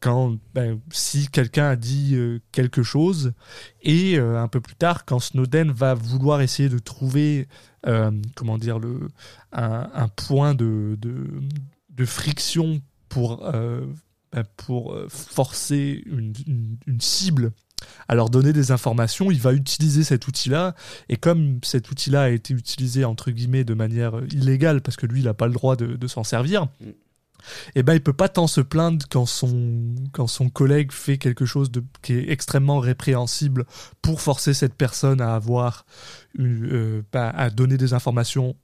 quand 0.00 0.36
ben, 0.54 0.80
si 0.90 1.28
quelqu'un 1.28 1.68
a 1.70 1.76
dit 1.76 2.16
quelque 2.52 2.82
chose 2.82 3.32
et 3.82 4.18
un 4.18 4.48
peu 4.48 4.60
plus 4.60 4.74
tard 4.74 5.04
quand 5.04 5.18
Snowden 5.18 5.70
va 5.70 5.94
vouloir 5.94 6.40
essayer 6.40 6.68
de 6.68 6.78
trouver 6.78 7.48
comment 8.34 8.58
dire 8.58 8.78
le 8.78 9.08
un, 9.52 10.08
point 10.08 10.54
de, 10.54 10.98
de, 11.00 12.04
friction 12.04 12.80
pour 13.08 13.42
ben, 14.32 14.44
pour 14.56 14.96
forcer 15.08 16.02
une, 16.06 16.32
une 16.86 17.00
cible 17.00 17.52
à 18.08 18.14
leur 18.14 18.30
donner 18.30 18.52
des 18.52 18.70
informations, 18.70 19.30
il 19.30 19.40
va 19.40 19.52
utiliser 19.52 20.04
cet 20.04 20.26
outil-là, 20.26 20.74
et 21.08 21.16
comme 21.16 21.60
cet 21.62 21.90
outil-là 21.90 22.22
a 22.22 22.28
été 22.30 22.54
utilisé 22.54 23.04
entre 23.04 23.30
guillemets 23.30 23.64
de 23.64 23.74
manière 23.74 24.20
illégale, 24.32 24.80
parce 24.80 24.96
que 24.96 25.06
lui 25.06 25.20
il 25.20 25.24
n'a 25.24 25.34
pas 25.34 25.46
le 25.46 25.52
droit 25.52 25.76
de, 25.76 26.06
s'en 26.06 26.24
servir, 26.24 26.64
mm. 26.80 26.90
Eh 27.74 27.82
ben 27.82 27.94
il 27.94 28.02
peut 28.02 28.12
pas 28.12 28.28
tant 28.28 28.46
se 28.46 28.60
plaindre 28.60 29.04
quand 29.10 29.26
son, 29.26 29.94
quand 30.12 30.26
son 30.26 30.48
collègue 30.48 30.92
fait 30.92 31.18
quelque 31.18 31.46
chose 31.46 31.70
de, 31.70 31.82
qui 32.02 32.14
est 32.14 32.30
extrêmement 32.30 32.78
répréhensible 32.78 33.66
pour 34.02 34.20
forcer 34.20 34.54
cette 34.54 34.74
personne 34.74 35.20
à 35.20 35.34
avoir 35.34 35.84
euh, 36.38 37.02
bah, 37.12 37.30
à 37.30 37.50
donner 37.50 37.76
des 37.76 37.92
informations 37.92 38.56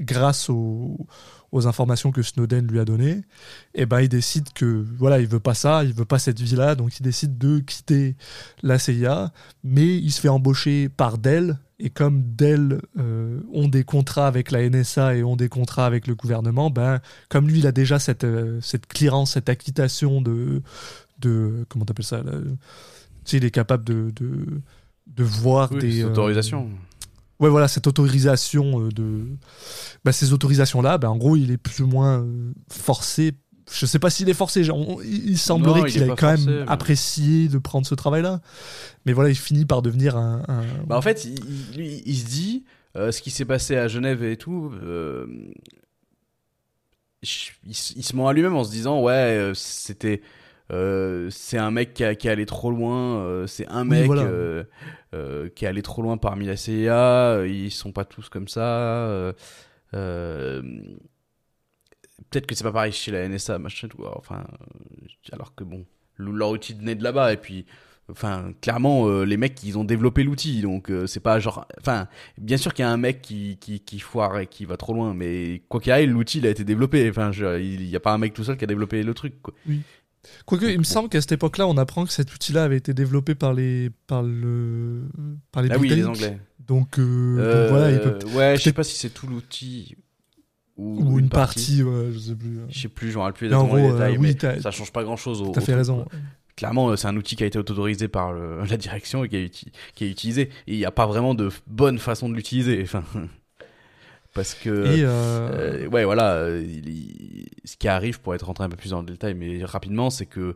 grâce 0.00 0.48
au, 0.48 0.96
aux 1.52 1.66
informations 1.66 2.12
que 2.12 2.22
Snowden 2.22 2.66
lui 2.66 2.78
a 2.78 2.84
données, 2.84 3.16
et 3.74 3.82
eh 3.82 3.86
ben 3.86 4.00
il 4.00 4.08
décide 4.08 4.52
que 4.52 4.84
voilà, 4.98 5.18
il 5.20 5.26
veut 5.26 5.40
pas 5.40 5.54
ça, 5.54 5.84
il 5.84 5.92
veut 5.92 6.04
pas 6.04 6.18
cette 6.18 6.40
vie-là, 6.40 6.74
donc 6.74 6.98
il 7.00 7.02
décide 7.02 7.38
de 7.38 7.58
quitter 7.60 8.16
la 8.62 8.78
CIA, 8.78 9.32
mais 9.64 9.96
il 9.96 10.12
se 10.12 10.20
fait 10.20 10.28
embaucher 10.28 10.88
par 10.88 11.18
Dell 11.18 11.58
et 11.78 11.90
comme 11.90 12.22
Dell 12.34 12.80
euh, 12.98 13.40
ont 13.52 13.68
des 13.68 13.84
contrats 13.84 14.26
avec 14.26 14.50
la 14.50 14.68
NSA 14.68 15.16
et 15.16 15.22
ont 15.22 15.36
des 15.36 15.48
contrats 15.48 15.86
avec 15.86 16.06
le 16.06 16.14
gouvernement, 16.14 16.70
ben 16.70 17.00
comme 17.28 17.48
lui 17.48 17.60
il 17.60 17.66
a 17.66 17.72
déjà 17.72 17.98
cette 17.98 18.24
euh, 18.24 18.60
cette 18.60 18.86
clearance, 18.86 19.32
cette 19.32 19.48
acquittation 19.48 20.20
de 20.20 20.62
de 21.18 21.64
comment 21.68 21.84
t'appelles 21.84 22.04
ça 22.04 22.22
là, 22.22 22.32
il 23.32 23.44
est 23.44 23.50
capable 23.50 23.84
de 23.84 24.12
de, 24.16 24.60
de 25.06 25.24
voir 25.24 25.70
des 25.70 26.02
euh, 26.02 26.08
autorisations 26.08 26.68
ouais, 27.40 27.48
voilà, 27.48 27.68
cette 27.68 27.86
autorisation 27.86 28.80
euh, 28.80 28.88
de. 28.90 29.26
Bah, 30.04 30.12
ces 30.12 30.32
autorisations-là, 30.32 30.98
bah, 30.98 31.10
en 31.10 31.16
gros, 31.16 31.36
il 31.36 31.50
est 31.50 31.56
plus 31.58 31.82
ou 31.82 31.86
moins 31.86 32.20
euh, 32.20 32.52
forcé. 32.70 33.32
Je 33.70 33.86
sais 33.86 33.98
pas 33.98 34.10
s'il 34.10 34.28
est 34.28 34.34
forcé. 34.34 34.62
il 35.04 35.38
semblerait 35.38 35.90
qu'il 35.90 36.02
ait 36.02 36.14
quand 36.16 36.36
même 36.36 36.64
apprécié 36.68 37.48
de 37.48 37.58
prendre 37.58 37.86
ce 37.86 37.94
travail-là. 37.94 38.40
Mais 39.06 39.12
voilà, 39.12 39.30
il 39.30 39.36
finit 39.36 39.64
par 39.64 39.82
devenir 39.82 40.16
un. 40.16 40.42
Bah, 40.86 40.96
en 40.96 41.02
fait, 41.02 41.24
il, 41.24 42.02
il, 42.06 42.16
se 42.16 42.26
dit 42.26 42.64
euh, 42.96 43.12
ce 43.12 43.20
qui 43.20 43.30
s'est 43.30 43.44
passé 43.44 43.76
à 43.76 43.88
Genève 43.88 44.22
et 44.22 44.36
tout. 44.36 44.72
il, 47.22 47.74
se 47.74 48.16
ment 48.16 48.28
à 48.28 48.32
lui-même 48.32 48.56
en 48.56 48.64
se 48.64 48.70
disant 48.70 49.02
ouais, 49.02 49.52
c'était 49.54 50.22
euh, 50.70 51.28
c'est 51.30 51.56
un 51.56 51.70
mec 51.70 51.94
qui, 51.94 52.04
a, 52.04 52.14
qui 52.14 52.28
est 52.28 52.30
allé 52.30 52.44
trop 52.44 52.70
loin, 52.70 53.20
euh, 53.20 53.46
c'est 53.46 53.66
un 53.68 53.84
mec 53.84 54.10
euh, 54.10 54.64
qui 55.54 55.64
est 55.64 55.68
allé 55.68 55.82
trop 55.82 56.02
loin 56.02 56.18
parmi 56.18 56.46
la 56.46 56.56
CIA, 56.56 57.44
ils 57.46 57.70
sont 57.70 57.92
pas 57.92 58.04
tous 58.04 58.28
comme 58.28 58.48
ça. 58.48 59.32
Peut-être 62.30 62.46
que 62.46 62.54
c'est 62.54 62.64
pas 62.64 62.72
pareil 62.72 62.92
chez 62.92 63.10
la 63.10 63.26
NSA, 63.28 63.58
machin, 63.58 63.88
tout, 63.88 64.04
enfin, 64.04 64.44
alors 65.32 65.54
que 65.54 65.64
bon, 65.64 65.84
leur 66.18 66.50
outil 66.50 66.74
venait 66.74 66.94
de 66.94 67.02
là-bas, 67.02 67.32
et 67.32 67.36
puis 67.36 67.66
enfin 68.10 68.52
clairement 68.62 69.22
les 69.22 69.36
mecs 69.36 69.62
ils 69.64 69.76
ont 69.76 69.84
développé 69.84 70.22
l'outil 70.22 70.62
donc 70.62 70.90
c'est 71.06 71.20
pas 71.20 71.40
genre 71.40 71.68
enfin 71.78 72.08
bien 72.38 72.56
sûr 72.56 72.72
qu'il 72.72 72.82
y 72.82 72.88
a 72.88 72.90
un 72.90 72.96
mec 72.96 73.20
qui, 73.20 73.58
qui 73.60 73.80
qui 73.80 73.98
foire 73.98 74.38
et 74.38 74.46
qui 74.46 74.64
va 74.64 74.78
trop 74.78 74.94
loin 74.94 75.12
mais 75.12 75.60
quoi 75.68 75.78
qu'il 75.78 75.92
arrive 75.92 76.10
l'outil 76.12 76.38
il 76.38 76.46
a 76.46 76.48
été 76.48 76.64
développé 76.64 77.06
enfin 77.10 77.32
il 77.32 77.86
y 77.86 77.94
a 77.94 78.00
pas 78.00 78.14
un 78.14 78.16
mec 78.16 78.32
tout 78.32 78.44
seul 78.44 78.56
qui 78.56 78.64
a 78.64 78.66
développé 78.66 79.02
le 79.02 79.12
truc 79.12 79.42
quoi. 79.42 79.52
oui 79.68 79.82
Quoique, 80.46 80.66
il 80.66 80.78
me 80.78 80.84
semble 80.84 81.08
qu'à 81.08 81.20
cette 81.20 81.32
époque-là, 81.32 81.66
on 81.66 81.76
apprend 81.76 82.04
que 82.04 82.12
cet 82.12 82.32
outil-là 82.34 82.64
avait 82.64 82.76
été 82.76 82.94
développé 82.94 83.34
par 83.34 83.54
les, 83.54 83.90
par 84.06 84.22
le, 84.22 85.08
par 85.52 85.62
les 85.62 85.70
ah 85.70 85.78
oui, 85.78 85.88
les 85.88 86.06
Anglais. 86.06 86.38
Donc, 86.66 86.98
euh, 86.98 87.68
voilà, 87.70 87.90
il 87.90 88.00
peut. 88.00 88.18
Euh, 88.26 88.36
ouais, 88.36 88.56
je 88.56 88.62
sais 88.62 88.72
pas 88.72 88.84
si 88.84 88.96
c'est 88.96 89.10
tout 89.10 89.26
l'outil 89.26 89.96
ou, 90.78 91.18
une, 91.18 91.28
partie. 91.28 91.82
ouais, 91.82 92.12
je 92.12 92.18
sais 92.18 92.34
plus. 92.34 92.60
Je 92.68 92.78
sais 92.78 92.88
plus, 92.88 93.10
j'en 93.10 93.30
plus 93.32 93.46
exactement 93.46 93.76
les 93.76 93.92
détails, 93.92 94.16
oui, 94.16 94.36
mais 94.40 94.60
ça 94.60 94.70
change 94.70 94.92
pas 94.92 95.02
grand-chose. 95.02 95.44
T'as 95.52 95.60
fait 95.60 95.74
raison. 95.74 96.06
Clairement, 96.56 96.96
c'est 96.96 97.06
un 97.06 97.16
outil 97.16 97.36
qui 97.36 97.44
a 97.44 97.46
été 97.46 97.58
autorisé 97.58 98.08
par 98.08 98.32
la 98.70 98.76
direction 98.76 99.24
et 99.24 99.28
qui, 99.28 99.36
a, 99.36 99.70
qui 99.94 100.04
est 100.04 100.10
utilisé. 100.10 100.42
Et 100.66 100.74
il 100.74 100.78
n'y 100.78 100.84
a 100.84 100.90
pas 100.90 101.06
vraiment 101.06 101.34
de 101.34 101.50
bonne 101.66 101.98
façon 101.98 102.28
de 102.28 102.34
l'utiliser. 102.34 102.82
Enfin 102.82 103.04
parce 104.34 104.54
que 104.54 104.68
euh, 104.68 105.04
euh, 105.04 105.88
ouais 105.88 106.04
voilà 106.04 106.34
euh, 106.34 106.64
ce 107.64 107.76
qui 107.76 107.88
arrive 107.88 108.20
pour 108.20 108.34
être 108.34 108.46
rentré 108.46 108.62
un 108.64 108.68
peu 108.68 108.76
plus 108.76 108.90
dans 108.90 109.00
le 109.00 109.06
détail 109.06 109.34
mais 109.34 109.64
rapidement 109.64 110.10
c'est 110.10 110.26
que 110.26 110.54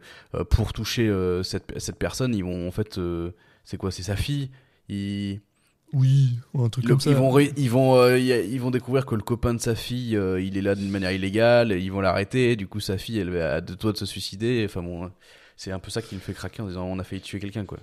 pour 0.50 0.72
toucher 0.72 1.12
cette, 1.42 1.78
cette 1.80 1.96
personne 1.96 2.34
ils 2.34 2.44
vont 2.44 2.68
en 2.68 2.70
fait 2.70 3.00
c'est 3.64 3.76
quoi 3.76 3.90
c'est 3.90 4.04
sa 4.04 4.14
fille 4.14 4.50
ils 4.88 5.40
oui, 5.92 6.38
un 6.58 6.68
truc 6.68 6.86
comme 6.86 7.00
ça. 7.00 7.10
Ils 7.10 7.16
vont, 7.16 7.38
ils 7.38 7.70
vont, 7.70 8.16
ils 8.16 8.60
vont 8.60 8.70
découvrir 8.70 9.06
que 9.06 9.14
le 9.14 9.22
copain 9.22 9.54
de 9.54 9.60
sa 9.60 9.74
fille, 9.74 10.18
il 10.40 10.56
est 10.56 10.62
là 10.62 10.74
d'une 10.74 10.90
manière 10.90 11.12
illégale. 11.12 11.72
Ils 11.72 11.90
vont 11.90 12.00
l'arrêter. 12.00 12.56
Du 12.56 12.66
coup, 12.66 12.80
sa 12.80 12.98
fille, 12.98 13.18
elle 13.18 13.36
a 13.36 13.60
de 13.60 13.74
toi 13.74 13.92
de 13.92 13.98
se 13.98 14.06
suicider. 14.06 14.64
Enfin 14.64 14.82
bon, 14.82 15.10
c'est 15.56 15.70
un 15.70 15.78
peu 15.78 15.90
ça 15.90 16.02
qui 16.02 16.14
me 16.14 16.20
fait 16.20 16.32
craquer 16.32 16.62
en 16.62 16.66
disant 16.66 16.84
on 16.84 16.98
a 16.98 17.04
failli 17.04 17.20
tuer 17.20 17.38
quelqu'un, 17.38 17.64
quoi. 17.64 17.78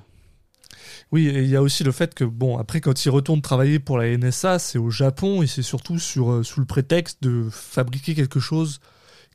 Oui, 1.12 1.28
et 1.28 1.42
il 1.42 1.50
y 1.50 1.56
a 1.56 1.62
aussi 1.62 1.84
le 1.84 1.92
fait 1.92 2.14
que, 2.14 2.24
bon, 2.24 2.58
après, 2.58 2.82
quand 2.82 3.06
il 3.06 3.10
retourne 3.10 3.42
travailler 3.42 3.80
pour 3.80 3.98
la 3.98 4.16
NSA, 4.16 4.60
c'est 4.60 4.78
au 4.78 4.90
Japon 4.90 5.42
et 5.42 5.48
c'est 5.48 5.62
surtout 5.62 6.00
sur, 6.00 6.32
euh, 6.32 6.44
sous 6.44 6.60
le 6.60 6.66
prétexte 6.66 7.24
de 7.24 7.48
fabriquer 7.52 8.16
quelque 8.16 8.40
chose 8.40 8.80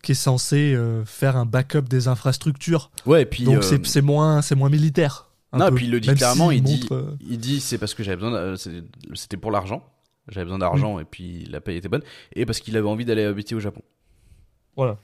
qui 0.03 0.13
est 0.13 0.17
censé 0.17 0.75
euh, 0.75 1.05
faire 1.05 1.37
un 1.37 1.47
backup 1.47 1.83
des 1.83 2.09
infrastructures. 2.09 2.91
Ouais, 3.07 3.23
et 3.23 3.27
puis. 3.27 3.45
Donc 3.45 3.65
c'est 3.65 3.97
euh, 3.97 4.03
moins, 4.03 4.41
moins 4.57 4.69
militaire. 4.69 5.29
Non, 5.55 5.69
et 5.69 5.73
puis 5.73 5.87
il 5.87 5.91
le 5.91 6.01
dit 6.01 6.15
clairement, 6.15 6.51
il, 6.51 6.63
dit, 6.63 6.89
il 7.21 7.39
dit 7.39 7.61
c'est 7.61 7.79
parce 7.79 7.95
que 7.95 8.03
j'avais 8.03 8.17
besoin, 8.17 8.55
c'était 9.15 9.37
pour 9.37 9.51
l'argent. 9.51 9.83
J'avais 10.29 10.45
besoin 10.45 10.59
d'argent 10.59 10.99
et 10.99 11.05
puis 11.05 11.45
la 11.45 11.61
paye 11.61 11.77
était 11.77 11.89
bonne. 11.89 12.03
Et 12.35 12.47
parce 12.47 12.61
qu'il 12.61 12.77
avait 12.77 12.89
envie 12.89 13.05
d'aller 13.05 13.25
habiter 13.25 13.55
au 13.55 13.61
Japon. 13.61 13.83
Voilà. 14.77 14.99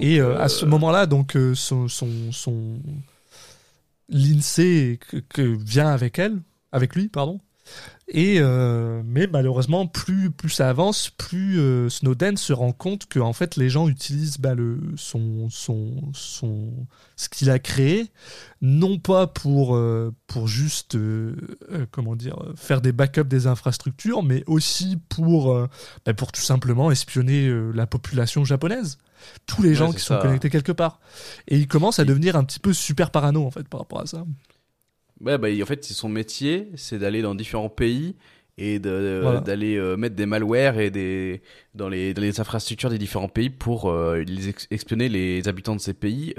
et 0.00 0.20
à 0.20 0.48
ce 0.48 0.64
moment-là, 0.64 1.06
donc, 1.06 1.36
son, 1.54 1.88
son, 1.88 2.32
son 2.32 2.80
l'INSEE 4.08 4.98
que, 5.28 5.42
vient 5.42 5.88
avec 5.88 6.18
elle, 6.18 6.40
avec 6.72 6.94
lui, 6.94 7.08
pardon. 7.08 7.40
Et 8.08 8.36
euh, 8.38 9.02
mais 9.04 9.26
malheureusement, 9.26 9.88
plus 9.88 10.30
plus 10.30 10.50
ça 10.50 10.68
avance, 10.68 11.10
plus 11.10 11.58
euh, 11.58 11.88
Snowden 11.88 12.36
se 12.36 12.52
rend 12.52 12.70
compte 12.70 13.06
que 13.06 13.18
en 13.18 13.32
fait 13.32 13.56
les 13.56 13.68
gens 13.68 13.88
utilisent 13.88 14.38
bah, 14.38 14.54
le 14.54 14.78
son 14.96 15.48
son 15.50 16.12
son 16.12 16.86
ce 17.16 17.28
qu'il 17.28 17.50
a 17.50 17.58
créé 17.58 18.12
non 18.62 19.00
pas 19.00 19.26
pour 19.26 19.74
euh, 19.74 20.14
pour 20.28 20.46
juste 20.46 20.96
comment 21.90 22.14
dire 22.14 22.36
faire 22.54 22.80
des 22.80 22.92
backups 22.92 23.28
des 23.28 23.48
infrastructures, 23.48 24.22
mais 24.22 24.44
aussi 24.46 24.98
pour 25.08 25.68
bah, 26.04 26.14
pour 26.14 26.30
tout 26.30 26.40
simplement 26.40 26.92
espionner 26.92 27.52
la 27.74 27.88
population 27.88 28.44
japonaise 28.44 28.98
tous 29.46 29.62
les 29.62 29.74
gens 29.74 29.92
qui 29.92 30.00
sont 30.00 30.18
connectés 30.18 30.50
quelque 30.50 30.70
part. 30.70 31.00
Et 31.48 31.56
il 31.56 31.66
commence 31.66 31.98
à 31.98 32.04
devenir 32.04 32.36
un 32.36 32.44
petit 32.44 32.60
peu 32.60 32.72
super 32.72 33.10
parano 33.10 33.44
en 33.44 33.50
fait 33.50 33.66
par 33.66 33.80
rapport 33.80 34.00
à 34.00 34.06
ça. 34.06 34.24
Ouais, 35.20 35.38
bah, 35.38 35.48
en 35.62 35.66
fait, 35.66 35.84
son 35.84 36.08
métier, 36.08 36.68
c'est 36.76 36.98
d'aller 36.98 37.22
dans 37.22 37.34
différents 37.34 37.68
pays 37.68 38.16
et 38.58 38.78
d'aller 38.78 39.78
mettre 39.98 40.14
des 40.14 40.26
malwares 40.26 40.78
et 40.78 40.90
des 40.90 41.42
dans 41.74 41.88
les, 41.88 42.14
dans 42.14 42.22
les 42.22 42.40
infrastructures 42.40 42.88
des 42.90 42.98
différents 42.98 43.28
pays 43.28 43.50
pour 43.50 43.92
les 43.92 44.54
espionner 44.70 45.10
les 45.10 45.46
habitants 45.46 45.76
de 45.76 45.80
ces 45.80 45.92
pays 45.92 46.34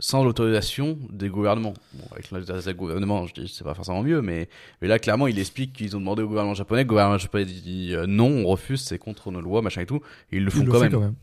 sans 0.00 0.24
l'autorisation 0.24 0.98
des 1.10 1.28
gouvernements. 1.28 1.74
Bon, 1.94 2.04
avec 2.12 2.30
l'autorisation 2.30 2.70
des 2.70 2.76
gouvernements, 2.76 3.26
je 3.26 3.34
dis 3.34 3.48
c'est 3.48 3.64
pas 3.64 3.74
forcément 3.74 4.02
mieux, 4.02 4.22
mais, 4.22 4.48
mais 4.80 4.88
là 4.88 4.98
clairement 4.98 5.26
il 5.26 5.38
explique 5.38 5.72
qu'ils 5.72 5.96
ont 5.96 6.00
demandé 6.00 6.22
au 6.22 6.28
gouvernement 6.28 6.54
japonais, 6.54 6.82
le 6.82 6.88
gouvernement 6.88 7.18
japonais 7.18 7.44
dit 7.44 7.90
euh, 7.92 8.06
non, 8.06 8.28
on 8.28 8.46
refuse, 8.46 8.80
c'est 8.80 8.98
contre 8.98 9.30
nos 9.30 9.40
lois, 9.40 9.62
machin 9.62 9.82
et 9.82 9.86
tout, 9.86 10.00
et 10.30 10.36
ils 10.36 10.44
le 10.44 10.50
font 10.50 10.64
quand, 10.64 10.80
même. 10.80 11.14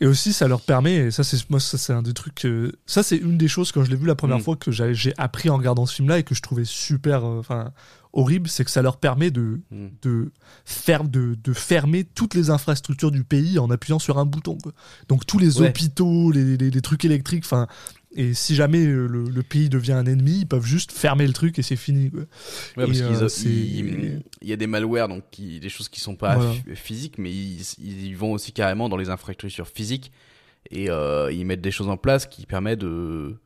Et 0.00 0.06
aussi, 0.06 0.32
ça 0.32 0.48
leur 0.48 0.62
permet, 0.62 0.96
et 0.96 1.10
ça, 1.10 1.22
c'est 1.22 1.48
moi, 1.50 1.60
ça, 1.60 1.78
c'est 1.78 1.92
un 1.92 2.02
des 2.02 2.14
trucs. 2.14 2.46
ça, 2.86 3.02
c'est 3.02 3.16
une 3.16 3.38
des 3.38 3.48
choses 3.48 3.72
quand 3.72 3.84
je 3.84 3.90
l'ai 3.90 3.96
vu 3.96 4.06
la 4.06 4.14
première 4.14 4.38
mm. 4.38 4.42
fois 4.42 4.56
que 4.56 4.70
j'ai 4.70 5.14
appris 5.18 5.50
en 5.50 5.56
regardant 5.56 5.86
ce 5.86 5.94
film-là 5.94 6.18
et 6.18 6.22
que 6.22 6.34
je 6.34 6.42
trouvais 6.42 6.64
super. 6.64 7.24
Euh, 7.24 7.64
horrible, 8.12 8.48
c'est 8.48 8.64
que 8.64 8.70
ça 8.70 8.82
leur 8.82 8.98
permet 8.98 9.30
de, 9.30 9.60
hmm. 9.70 9.88
de, 10.02 10.32
faire, 10.64 11.04
de, 11.04 11.36
de, 11.42 11.52
fermer 11.52 12.04
toutes 12.04 12.34
les 12.34 12.50
infrastructures 12.50 13.10
du 13.10 13.24
pays 13.24 13.58
en 13.58 13.70
appuyant 13.70 13.98
sur 13.98 14.18
un 14.18 14.26
bouton. 14.26 14.58
Donc 15.08 15.26
tous 15.26 15.38
les 15.38 15.60
hôpitaux, 15.60 16.30
les, 16.30 16.56
les, 16.56 16.82
trucs 16.82 17.04
électriques, 17.04 17.44
enfin. 17.44 17.66
Et 18.14 18.34
si 18.34 18.54
jamais 18.54 18.84
le, 18.84 19.06
le, 19.06 19.42
pays 19.42 19.68
devient 19.68 19.92
un 19.92 20.04
ennemi, 20.04 20.40
ils 20.40 20.46
peuvent 20.46 20.66
juste 20.66 20.92
fermer 20.92 21.26
le 21.26 21.32
truc 21.32 21.58
et 21.58 21.62
c'est 21.62 21.76
fini. 21.76 22.10
Ouais, 22.14 22.26
parce 22.76 23.00
euh, 23.00 23.28
il 24.42 24.48
y 24.48 24.52
a 24.52 24.56
des 24.56 24.66
malwares, 24.66 25.08
donc 25.08 25.24
des 25.38 25.68
choses 25.68 25.88
qui 25.88 26.00
sont 26.00 26.16
pas 26.16 26.38
physiques, 26.74 27.16
mais 27.18 27.30
ils, 27.30 27.62
ils, 27.78 28.16
vont 28.16 28.32
aussi 28.32 28.52
carrément 28.52 28.88
dans 28.88 28.98
les 28.98 29.08
infrastructures 29.08 29.68
physiques 29.68 30.12
et 30.70 30.90
euh, 30.90 31.32
ils 31.32 31.46
mettent 31.46 31.62
des 31.62 31.70
choses 31.70 31.88
en 31.88 31.96
place 31.96 32.26
qui 32.26 32.44
permettent 32.46 32.80
de 32.80 33.36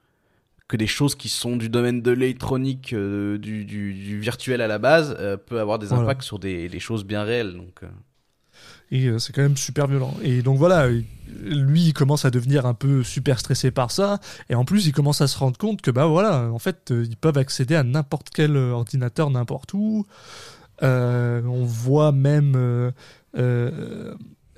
que 0.69 0.77
des 0.77 0.87
choses 0.87 1.15
qui 1.15 1.29
sont 1.29 1.57
du 1.57 1.69
domaine 1.69 2.03
de 2.03 2.11
l'électronique, 2.11 2.93
euh, 2.93 3.39
du, 3.39 3.65
du, 3.65 3.95
du, 3.95 4.19
virtuel 4.19 4.61
à 4.61 4.67
la 4.67 4.79
base, 4.79 5.17
euh, 5.21 5.37
peut 5.37 5.61
avoir 5.61 5.79
des 5.79 5.93
impacts 5.93 6.23
sur 6.23 6.39
des, 6.39 6.69
des, 6.69 6.81
choses 6.81 7.05
bien 7.05 7.23
réelles. 7.23 7.53
Donc, 7.53 7.83
euh. 7.83 7.89
Et 8.91 9.11
c'est 9.19 9.33
quand 9.33 9.43
même 9.43 9.57
super 9.57 9.87
violent. 9.87 10.15
Et 10.23 10.43
donc 10.43 10.59
voilà, 10.59 10.89
lui, 10.89 11.83
il 11.87 11.93
commence 11.93 12.25
à 12.25 12.31
devenir 12.31 12.67
un 12.67 12.75
peu 12.75 13.03
super 13.03 13.41
stressé 13.41 13.71
par 13.71 13.91
ça. 13.91 14.21
Et 14.49 14.55
en 14.55 14.65
plus, 14.65 14.87
il 14.87 14.93
commence 14.93 15.21
à 15.21 15.27
se 15.27 15.39
rendre 15.39 15.59
compte 15.59 15.83
que, 15.83 15.91
bah 15.91 16.07
voilà, 16.07 16.51
en 16.53 16.59
fait, 16.59 16.93
ils 16.93 17.17
peuvent 17.17 17.39
accéder 17.39 17.75
à 17.75 17.83
n'importe 17.83 18.29
quel 18.33 18.57
ordinateur, 18.57 19.31
n'importe 19.31 19.75
où. 19.75 20.07
on 20.83 21.65
voit 21.65 22.13
même 22.13 22.93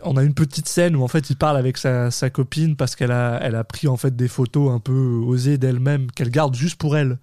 on 0.02 0.16
a 0.16 0.22
une 0.22 0.34
petite 0.34 0.68
scène 0.68 0.96
où 0.96 1.02
en 1.02 1.08
fait 1.08 1.30
il 1.30 1.36
parle 1.36 1.56
avec 1.56 1.76
sa, 1.76 2.10
copine 2.30 2.76
parce 2.76 2.96
qu'elle 2.96 3.12
a, 3.12 3.38
elle 3.42 3.54
a 3.54 3.64
pris 3.64 3.88
en 3.88 3.96
fait 3.96 4.14
des 4.14 4.28
photos 4.28 4.72
un 4.72 4.78
peu 4.78 4.92
osées 4.92 5.58
d'elle-même 5.58 6.10
qu'elle 6.10 6.30
garde 6.30 6.54
juste 6.54 6.76
pour 6.76 6.96
elle 6.96 7.18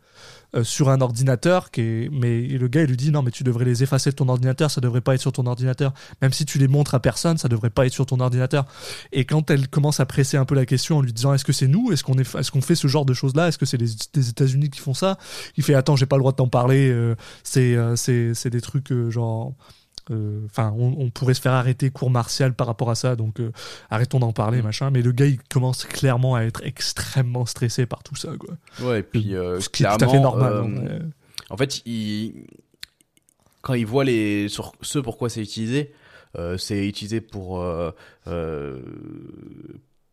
euh, 0.56 0.64
sur 0.64 0.90
un 0.90 1.02
ordinateur 1.02 1.70
mais 1.78 2.42
le 2.42 2.68
gars 2.68 2.82
il 2.82 2.88
lui 2.88 2.98
dit 2.98 3.12
non 3.12 3.22
mais 3.22 3.32
tu 3.32 3.44
devrais 3.44 3.66
les 3.66 3.84
effacer 3.84 4.10
de 4.10 4.16
ton 4.16 4.30
ordinateur 4.30 4.72
ça 4.72 4.82
devrait 4.82 5.02
pas 5.02 5.16
être 5.16 5.22
sur 5.22 5.32
ton 5.32 5.46
ordinateur. 5.46 5.94
Même 6.22 6.34
si 6.34 6.46
tu 6.46 6.58
les 6.58 6.68
montres 6.68 6.96
à 6.96 7.00
personne 7.00 7.38
ça 7.38 7.48
devrait 7.48 7.70
pas 7.70 7.86
être 7.86 7.94
sur 7.94 8.06
ton 8.06 8.20
ordinateur. 8.20 8.66
Et 9.12 9.26
quand 9.26 9.50
elle 9.50 9.68
commence 9.68 10.00
à 10.00 10.06
presser 10.06 10.38
un 10.38 10.46
peu 10.46 10.56
la 10.56 10.66
question 10.66 10.98
en 10.98 11.02
lui 11.02 11.14
disant 11.14 11.34
est-ce 11.34 11.46
que 11.46 11.54
c'est 11.54 11.68
nous? 11.68 11.92
Est-ce 11.92 12.04
qu'on 12.52 12.62
fait 12.62 12.76
ce 12.76 12.88
genre 12.88 13.06
de 13.06 13.14
choses 13.14 13.36
là 13.36 13.48
est-ce 13.48 13.58
que 13.58 13.66
c'est 13.66 13.78
les, 13.78 14.30
États-Unis 14.30 14.70
qui 14.70 14.80
font 14.80 14.94
ça? 14.94 15.18
Il 15.58 15.64
fait 15.64 15.76
attends 15.76 15.96
j'ai 15.96 16.06
pas 16.06 16.16
le 16.16 16.22
droit 16.22 16.32
de 16.32 16.38
t'en 16.38 16.48
parler 16.48 16.90
euh, 16.90 17.16
c'est 17.44 17.76
euh, 17.76 17.96
c'est 17.96 18.50
des 18.50 18.62
trucs 18.62 18.94
genre 19.10 19.54
euh, 20.12 20.46
enfin, 20.46 20.74
on, 20.78 21.10
pourrait 21.10 21.34
se 21.34 21.42
faire 21.42 21.54
arrêter 21.54 21.90
cours 21.90 22.12
martial 22.12 22.54
par 22.54 22.68
rapport 22.68 22.92
à 22.92 22.96
ça, 22.96 23.16
donc 23.16 23.40
euh, 23.40 23.52
arrêtons 23.90 24.20
d'en 24.20 24.34
parler, 24.34 24.62
mm. 24.62 24.64
machin. 24.64 24.92
Mais 24.92 25.02
le 25.02 25.12
gars, 25.12 25.26
il 25.26 25.42
commence 25.44 25.86
clairement 25.86 26.36
à 26.36 26.44
être 26.44 26.62
extrêmement 26.64 27.46
stressé 27.46 27.86
par 27.86 28.04
tout 28.04 28.16
ça, 28.16 28.30
quoi. 28.38 28.56
Ouais, 28.82 29.00
et 29.00 29.04
puis 29.04 29.36
euh, 29.36 29.60
ce 29.60 29.70
qui 29.70 29.84
est 29.84 29.98
tout 29.98 30.06
à 30.06 30.08
fait 30.08 30.20
normal. 30.20 30.54
Hein, 30.54 31.00
en 31.50 31.58
fait, 31.58 31.82
il... 31.86 32.46
quand 33.62 33.74
il 33.74 33.86
voit 33.86 34.04
les 34.04 34.48
sur 34.48 34.74
ce 34.82 35.00
pourquoi 35.00 35.30
c'est 35.30 35.42
utilisé, 35.42 35.94
c'est 36.58 36.86
utilisé 36.86 37.22
pour 37.22 37.64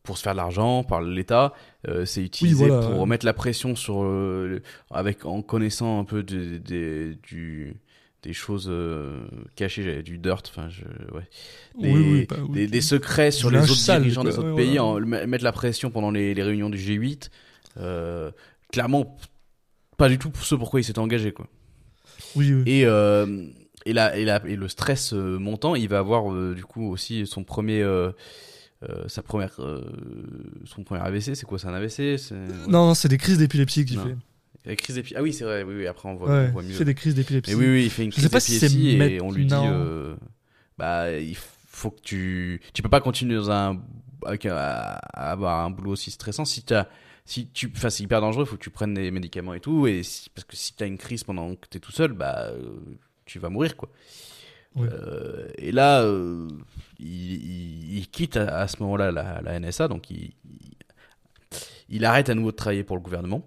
pour 0.03 0.19
se 0.19 0.23
faire 0.23 0.33
de 0.33 0.37
l'argent 0.37 0.85
par 0.85 1.01
l'État, 1.03 1.53
c'est 2.05 2.23
utilisé 2.23 2.69
pour 2.69 3.07
mettre 3.07 3.27
la 3.27 3.35
pression 3.35 3.75
sur 3.75 4.07
avec 4.91 5.25
en 5.25 5.43
connaissant 5.43 5.99
un 5.99 6.05
peu 6.05 6.23
du 6.23 7.77
des 8.23 8.33
choses 8.33 8.69
euh, 8.71 9.21
cachées, 9.57 9.83
j'avais 9.83 10.03
du 10.03 10.19
dirt, 10.19 10.43
enfin, 10.49 10.69
je, 10.69 10.83
ouais. 11.15 11.29
Des, 11.79 12.27
bah 12.27 12.37
des, 12.67 12.81
secrets 12.81 13.31
sur 13.31 13.51
les 13.51 13.59
autres 13.59 13.75
dirigeants 13.75 14.25
des 14.25 14.39
autres 14.39 14.55
pays, 14.55 14.79
en, 14.79 15.01
mettre 15.01 15.45
la 15.45 15.53
pression 15.53 15.91
pendant 15.91 16.11
les, 16.11 16.35
les 16.35 16.43
réunions 16.43 16.71
du 16.71 16.79
G8. 16.79 17.31
Euh, 17.79 18.31
clairement, 18.71 19.17
pas 19.97 20.09
du 20.09 20.19
tout 20.19 20.31
pour 20.31 20.45
ce 20.45 20.55
pourquoi 20.55 20.81
il 20.81 20.85
s'est 20.85 20.99
engagé, 20.99 21.33
quoi. 21.33 21.47
Oui, 22.37 22.53
oui. 22.53 22.63
Et, 22.67 22.87
euh, 22.87 23.47
et, 23.87 23.93
la, 23.93 24.17
et, 24.17 24.25
la, 24.25 24.41
et 24.47 24.57
le 24.57 24.69
stress 24.69 25.13
euh, 25.13 25.39
montant, 25.39 25.75
il 25.75 25.89
va 25.89 25.99
avoir 25.99 26.33
euh, 26.33 26.55
du 26.55 26.65
coup 26.65 26.91
aussi 26.91 27.27
son 27.27 27.45
premier. 27.45 27.85
sa 29.07 29.23
première, 29.23 29.59
son 30.65 30.85
premier 30.85 31.01
AVC, 31.01 31.35
c'est 31.35 31.47
quoi 31.47 31.59
C'est 31.59 31.69
un 31.69 31.75
AVC 31.75 32.21
Non, 32.69 32.87
non 32.87 32.95
c'est 32.95 33.09
des 33.09 33.19
crises 33.19 33.39
d'épilepsie 33.39 33.85
qu'il 33.85 33.99
fait. 33.99 34.17
Crise 34.65 34.97
d'épilepsie. 34.97 35.15
Ah 35.17 35.23
oui, 35.23 35.33
c'est 35.33 35.45
vrai. 35.45 35.63
Oui, 35.65 35.75
oui, 35.77 35.87
après 35.87 36.09
on 36.09 36.15
voit, 36.15 36.31
on 36.31 36.51
voit 36.51 36.63
mieux. 36.63 36.71
Il 36.71 36.75
fait 36.75 36.85
des 36.85 36.95
crises 36.95 37.15
d'épilepsie. 37.15 37.55
oui, 37.55 37.67
oui, 37.67 37.85
il 37.85 37.91
fait 37.91 38.05
une 38.05 38.13
crise 38.13 38.25
d'épilepsie 38.25 38.89
et 38.91 39.21
on 39.21 39.31
lui 39.31 39.47
dit, 39.47 39.55
euh, 39.55 40.15
bah, 40.79 41.13
il 41.13 41.37
faut 41.37 41.91
que 41.91 42.01
tu, 42.01 42.61
tu 42.73 42.83
peux 42.83 42.89
pas 42.89 43.01
continuer 43.01 43.35
dans 43.35 43.51
un, 43.51 43.81
à, 44.25 45.31
avoir 45.31 45.65
un 45.65 45.71
boulot 45.71 45.93
aussi 45.93 46.11
stressant 46.11 46.45
si 46.45 46.63
tu 46.63 46.75
si 47.25 47.49
tu, 47.49 47.73
enfin, 47.75 47.89
c'est 47.89 48.03
hyper 48.03 48.21
dangereux, 48.21 48.45
il 48.45 48.49
faut 48.49 48.57
que 48.57 48.63
tu 48.63 48.71
prennes 48.71 48.95
des 48.95 49.11
médicaments 49.11 49.55
et 49.55 49.61
tout, 49.61 49.87
et 49.87 50.03
parce 50.35 50.45
que 50.45 50.57
si 50.57 50.75
tu 50.75 50.83
as 50.83 50.87
une 50.87 50.99
crise 50.99 51.23
pendant 51.23 51.55
que 51.55 51.69
tu 51.71 51.77
es 51.77 51.81
tout 51.81 51.93
seul, 51.93 52.13
bah, 52.13 52.49
euh, 52.49 52.81
tu 53.27 53.39
vas 53.39 53.49
mourir, 53.49 53.77
quoi. 53.77 53.91
Euh, 54.79 55.49
et 55.57 55.71
là, 55.71 56.03
euh, 56.03 56.49
il, 56.99 57.99
il, 57.99 58.09
quitte 58.09 58.39
à, 58.39 58.67
ce 58.69 58.83
moment-là 58.83 59.13
la, 59.13 59.41
la, 59.43 59.61
NSA, 59.61 59.87
donc 59.87 60.11
il, 60.11 60.33
il, 61.91 62.05
arrête 62.05 62.31
à 62.31 62.35
nouveau 62.35 62.51
de 62.53 62.57
travailler 62.57 62.83
pour 62.83 62.97
le 62.97 63.03
gouvernement 63.03 63.47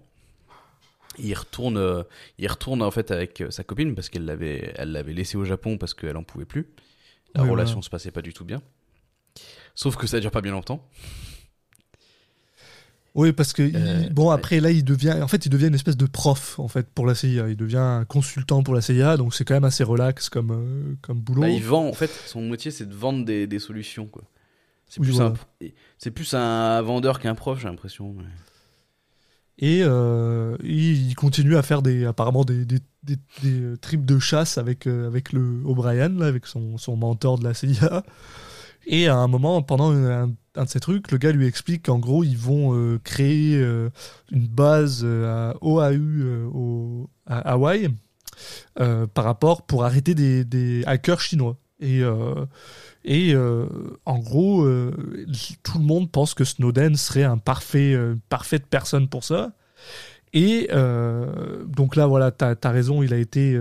il 1.18 1.34
retourne, 1.34 1.76
euh, 1.76 2.02
il 2.38 2.48
retourne 2.48 2.82
en 2.82 2.90
fait 2.90 3.10
avec 3.10 3.40
euh, 3.40 3.50
sa 3.50 3.64
copine 3.64 3.94
parce 3.94 4.08
qu'elle 4.08 4.24
l'avait, 4.24 4.72
elle 4.76 4.92
l'avait 4.92 5.12
laissé 5.12 5.36
au 5.36 5.44
Japon 5.44 5.78
parce 5.78 5.94
qu'elle 5.94 6.16
en 6.16 6.22
pouvait 6.22 6.44
plus. 6.44 6.66
La 7.34 7.42
relation 7.42 7.82
se 7.82 7.90
passait 7.90 8.10
pas 8.10 8.22
du 8.22 8.32
tout 8.32 8.46
bien. 8.46 8.62
Sauf 9.74 9.96
que 9.96 10.06
ça 10.06 10.20
dure 10.20 10.30
pas 10.30 10.40
bien 10.40 10.52
longtemps. 10.52 10.88
Oui, 13.14 13.32
parce 13.32 13.52
que 13.52 13.62
euh, 13.62 14.08
bon 14.10 14.30
après 14.30 14.60
là 14.60 14.70
il 14.70 14.84
devient, 14.84 15.18
en 15.22 15.28
fait 15.28 15.44
il 15.46 15.48
devient 15.48 15.68
une 15.68 15.74
espèce 15.74 15.96
de 15.96 16.06
prof 16.06 16.58
en 16.58 16.68
fait 16.68 16.86
pour 16.86 17.06
la 17.06 17.14
CIA. 17.14 17.48
Il 17.48 17.56
devient 17.56 17.76
un 17.76 18.04
consultant 18.04 18.62
pour 18.62 18.74
la 18.74 18.80
CIA, 18.80 19.16
donc 19.16 19.34
c'est 19.34 19.44
quand 19.44 19.54
même 19.54 19.64
assez 19.64 19.84
relax 19.84 20.28
comme 20.28 20.96
comme 21.02 21.20
boulot. 21.20 21.42
Bah, 21.42 21.48
il 21.48 21.62
vend 21.62 21.88
en 21.88 21.92
fait 21.94 22.10
son 22.26 22.42
métier 22.42 22.70
c'est 22.70 22.86
de 22.86 22.94
vendre 22.94 23.24
des, 23.24 23.46
des 23.46 23.58
solutions 23.58 24.06
quoi. 24.06 24.22
C'est 24.88 25.00
plus, 25.00 25.20
un, 25.20 25.34
c'est 25.98 26.12
plus 26.12 26.32
un 26.34 26.80
vendeur 26.80 27.18
qu'un 27.18 27.34
prof 27.34 27.58
j'ai 27.58 27.68
l'impression. 27.68 28.16
Et 29.58 29.80
euh, 29.82 30.56
il 30.62 31.14
continue 31.14 31.56
à 31.56 31.62
faire 31.62 31.80
apparemment 32.06 32.44
des, 32.44 32.66
des, 32.66 32.80
des, 33.04 33.78
trips 33.80 34.04
de 34.04 34.18
chasse 34.18 34.58
avec, 34.58 34.86
euh, 34.86 35.06
avec 35.06 35.32
le 35.32 35.62
O'Brien, 35.64 36.20
avec 36.20 36.46
son, 36.46 36.76
son 36.76 36.96
mentor 36.96 37.38
de 37.38 37.44
la 37.44 37.54
CIA. 37.54 38.04
Et 38.86 39.08
à 39.08 39.16
un 39.16 39.28
moment, 39.28 39.62
pendant 39.62 39.92
un, 39.92 40.28
de 40.28 40.68
ces 40.68 40.80
trucs, 40.80 41.10
le 41.10 41.18
gars 41.18 41.32
lui 41.32 41.46
explique 41.46 41.86
qu'en 41.86 41.98
gros, 41.98 42.22
ils 42.22 42.36
vont 42.36 42.74
euh, 42.74 43.00
créer 43.02 43.56
une 44.30 44.46
base 44.46 45.04
à 45.04 45.54
OAU 45.62 46.50
au, 46.52 47.10
à 47.26 47.52
Hawaï 47.52 47.88
par 48.74 49.24
rapport 49.24 49.62
pour 49.62 49.84
arrêter 49.84 50.14
des 50.14 50.84
hackers 50.86 51.20
chinois. 51.20 51.56
Et 51.80 52.02
et 53.06 53.34
euh, 53.34 53.66
en 54.04 54.18
gros, 54.18 54.64
euh, 54.64 54.90
tout 55.62 55.78
le 55.78 55.84
monde 55.84 56.10
pense 56.10 56.34
que 56.34 56.44
Snowden 56.44 56.96
serait 56.96 57.22
un 57.22 57.38
parfait, 57.38 57.94
euh, 57.94 58.16
parfaite 58.28 58.66
personne 58.66 59.08
pour 59.08 59.22
ça. 59.22 59.52
Et 60.32 60.68
donc 61.68 61.96
là, 61.96 62.06
voilà, 62.06 62.30
tu 62.30 62.44
as, 62.44 62.70
raison, 62.70 63.02
il 63.02 63.14
a 63.14 63.16
été 63.16 63.58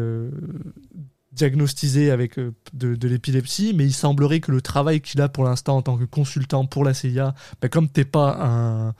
diagnostisé 1.31 2.11
avec 2.11 2.37
de, 2.73 3.07
l'épilepsie, 3.07 3.73
mais 3.73 3.85
il 3.85 3.93
semblerait 3.93 4.41
que 4.41 4.51
le 4.51 4.61
travail 4.61 4.99
qu'il 4.99 5.21
a 5.21 5.29
pour 5.29 5.45
l'instant 5.45 5.77
en 5.77 5.81
tant 5.83 5.97
que 5.97 6.03
consultant 6.03 6.65
pour 6.65 6.83
la 6.83 6.93
CIA, 6.93 7.33
ben, 7.61 7.69
comme 7.69 7.87
t'es 7.87 8.03
pas 8.03 8.37
un, 8.41 8.93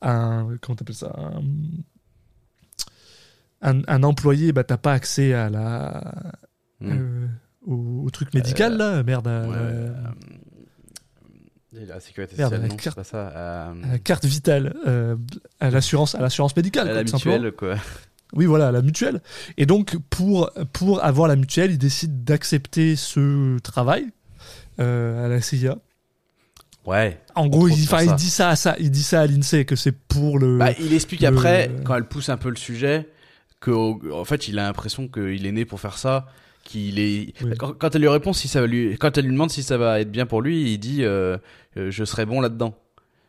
un 0.00 0.56
comment 0.62 0.76
t'appelles 0.76 0.94
ça, 0.94 1.14
un, 3.60 3.82
un, 3.86 4.02
employé, 4.02 4.52
bah 4.52 4.64
t'as 4.64 4.78
pas 4.78 4.94
accès 4.94 5.34
à 5.34 5.50
la 5.50 6.38
hmm 6.80 7.26
au, 7.66 8.08
truc 8.10 8.32
médical, 8.34 8.76
là 8.76 9.02
Merde. 9.02 9.26
Euh, 9.28 9.92
la 11.72 12.00
sécurité 12.00 12.36
sociale, 12.36 12.62
non, 12.68 12.76
carte, 12.76 12.96
pas 12.96 13.04
ça. 13.04 13.28
Euh, 13.28 13.74
la 13.92 13.98
carte 13.98 14.24
vitale, 14.24 14.74
euh, 14.86 15.16
à 15.60 15.70
l'assurance, 15.70 16.14
à 16.14 16.20
l'assurance 16.20 16.56
médicale. 16.56 16.88
À 16.88 16.94
la 16.94 17.04
mutuelle, 17.04 17.52
quoi. 17.52 17.76
Oui, 18.32 18.46
voilà, 18.46 18.70
la 18.70 18.82
mutuelle. 18.82 19.20
Et 19.56 19.66
donc, 19.66 19.96
pour, 20.08 20.50
pour 20.72 21.04
avoir 21.04 21.28
la 21.28 21.36
mutuelle, 21.36 21.72
il 21.72 21.78
décide 21.78 22.24
d'accepter 22.24 22.96
ce 22.96 23.58
travail 23.58 24.06
à 24.78 25.28
la 25.28 25.40
CIA. 25.40 25.76
Ouais. 26.86 27.20
En 27.34 27.46
gros, 27.48 27.68
il, 27.68 27.74
il, 27.74 28.14
dit 28.14 28.30
ça, 28.30 28.56
ça, 28.56 28.74
il 28.78 28.90
dit 28.90 29.02
ça 29.02 29.20
à 29.20 29.26
l'INSEE 29.26 29.64
que 29.64 29.76
c'est 29.76 29.92
pour 29.92 30.38
le. 30.38 30.58
Bah, 30.58 30.72
il 30.78 30.94
explique 30.94 31.22
après, 31.24 31.70
quand 31.84 31.94
elle 31.94 32.08
pousse 32.08 32.30
un 32.30 32.38
peu 32.38 32.48
le 32.48 32.56
sujet, 32.56 33.06
que 33.60 33.70
en 34.12 34.24
fait, 34.24 34.48
il 34.48 34.58
a 34.58 34.62
l'impression 34.62 35.06
qu'il 35.06 35.44
est 35.46 35.52
né 35.52 35.64
pour 35.64 35.78
faire 35.78 35.98
ça 35.98 36.26
qu'il 36.62 36.98
est 36.98 37.34
quand, 37.58 37.94
elle 37.94 38.00
lui 38.00 38.08
répond 38.08 38.32
si 38.32 38.48
ça 38.48 38.60
va 38.60 38.66
lui 38.66 38.96
quand 38.98 39.16
elle 39.16 39.24
lui 39.24 39.32
demande 39.32 39.50
si 39.50 39.62
ça 39.62 39.76
va 39.76 40.00
être 40.00 40.10
bien 40.10 40.26
pour 40.26 40.42
lui 40.42 40.72
il 40.72 40.78
dit 40.78 41.04
euh, 41.04 41.38
euh, 41.76 41.90
je 41.90 42.04
serai 42.04 42.26
bon 42.26 42.40
là 42.40 42.48
dedans 42.48 42.76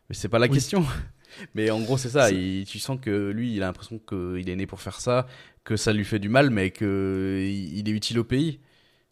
mais 0.09 0.15
c'est 0.15 0.27
pas 0.27 0.39
la 0.39 0.49
question. 0.49 0.85
Mais 1.55 1.71
en 1.71 1.79
gros 1.79 1.97
c'est 1.97 2.09
ça. 2.09 2.29
Tu 2.29 2.79
sens 2.79 2.99
que 3.01 3.29
lui 3.31 3.55
il 3.55 3.63
a 3.63 3.67
l'impression 3.67 3.97
qu'il 3.97 4.49
est 4.49 4.55
né 4.57 4.67
pour 4.67 4.81
faire 4.81 4.99
ça 4.99 5.25
que 5.63 5.77
ça 5.77 5.93
lui 5.93 6.03
fait 6.03 6.19
du 6.19 6.27
mal 6.27 6.49
mais 6.49 6.71
que 6.71 7.47
il 7.49 7.87
est 7.87 7.93
utile 7.93 8.19
au 8.19 8.25
pays. 8.25 8.59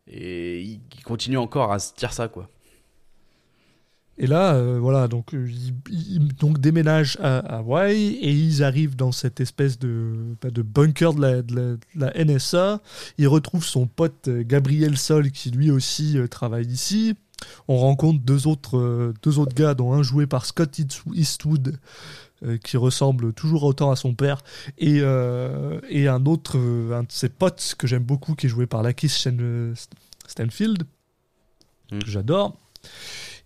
Et 0.07 0.59
il 0.59 0.81
continue 1.05 1.37
encore 1.37 1.71
à 1.71 1.79
se 1.79 1.95
dire 1.95 2.11
ça 2.11 2.27
quoi 2.27 2.49
et 4.21 4.27
là, 4.27 4.53
euh, 4.55 4.77
voilà, 4.81 5.07
donc 5.07 5.33
euh, 5.33 5.47
ils, 5.89 6.27
donc 6.35 6.59
déménagent 6.59 7.17
à, 7.21 7.37
Hawaï 7.59 8.15
et 8.15 8.31
ils 8.31 8.63
arrivent 8.63 8.97
dans 8.97 9.13
cette 9.13 9.39
espèce 9.39 9.79
de, 9.79 10.35
de 10.43 10.61
bunker 10.61 11.13
de 11.13 11.79
la, 11.95 12.25
NSA. 12.25 12.81
Ils 13.17 13.29
retrouvent 13.29 13.63
son 13.63 13.87
pote 13.87 14.27
euh, 14.27 14.43
Gabriel 14.45 14.97
Sol 14.97 15.31
qui 15.31 15.51
lui 15.51 15.71
aussi 15.71 16.17
travaille 16.29 16.67
ici. 16.67 17.15
On 17.69 17.77
rencontre 17.77 18.19
deux 18.19 18.47
autres, 18.47 19.13
deux 19.23 19.39
autres 19.39 19.55
gars, 19.55 19.73
dont 19.73 19.93
un 19.93 20.03
joué 20.03 20.27
par 20.27 20.45
Scott 20.45 20.77
Eastwood, 21.13 21.79
qui 22.65 22.75
ressemble 22.75 23.31
toujours 23.31 23.63
autant 23.63 23.91
à 23.91 23.95
son 23.95 24.13
père, 24.13 24.41
et, 24.77 24.97
et 24.97 26.07
un 26.09 26.25
autre, 26.25 26.57
un 26.57 27.03
de 27.03 27.11
ses 27.11 27.29
potes 27.29 27.75
que 27.77 27.87
j'aime 27.87 28.03
beaucoup, 28.03 28.35
qui 28.35 28.47
est 28.47 28.49
joué 28.49 28.65
par 28.65 28.83
Lakis 28.83 29.25
Stanfield, 30.27 30.83
que 31.89 32.07
j'adore. 32.07 32.57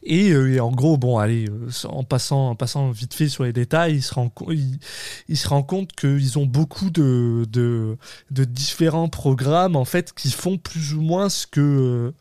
Euh, 0.09 0.53
et, 0.53 0.59
en 0.59 0.71
gros, 0.71 0.97
bon, 0.97 1.17
allez, 1.17 1.47
euh, 1.49 1.87
en 1.87 2.03
passant, 2.03 2.49
en 2.49 2.55
passant 2.55 2.91
vite 2.91 3.13
fait 3.13 3.29
sur 3.29 3.43
les 3.43 3.53
détails, 3.53 3.95
il 3.95 4.01
se 4.01 4.13
rend, 4.13 4.31
il, 4.49 5.37
se 5.37 5.47
rend 5.47 5.63
compte 5.63 5.93
qu'ils 5.93 6.37
ont 6.37 6.45
beaucoup 6.45 6.89
de, 6.89 7.45
de, 7.49 7.97
de, 8.31 8.43
différents 8.43 9.09
programmes 9.09 9.75
en 9.75 9.85
fait 9.85 10.13
qui 10.13 10.31
font 10.31 10.57
plus 10.57 10.93
ou 10.93 11.01
moins 11.01 11.29
ce 11.29 11.47
que 11.47 12.13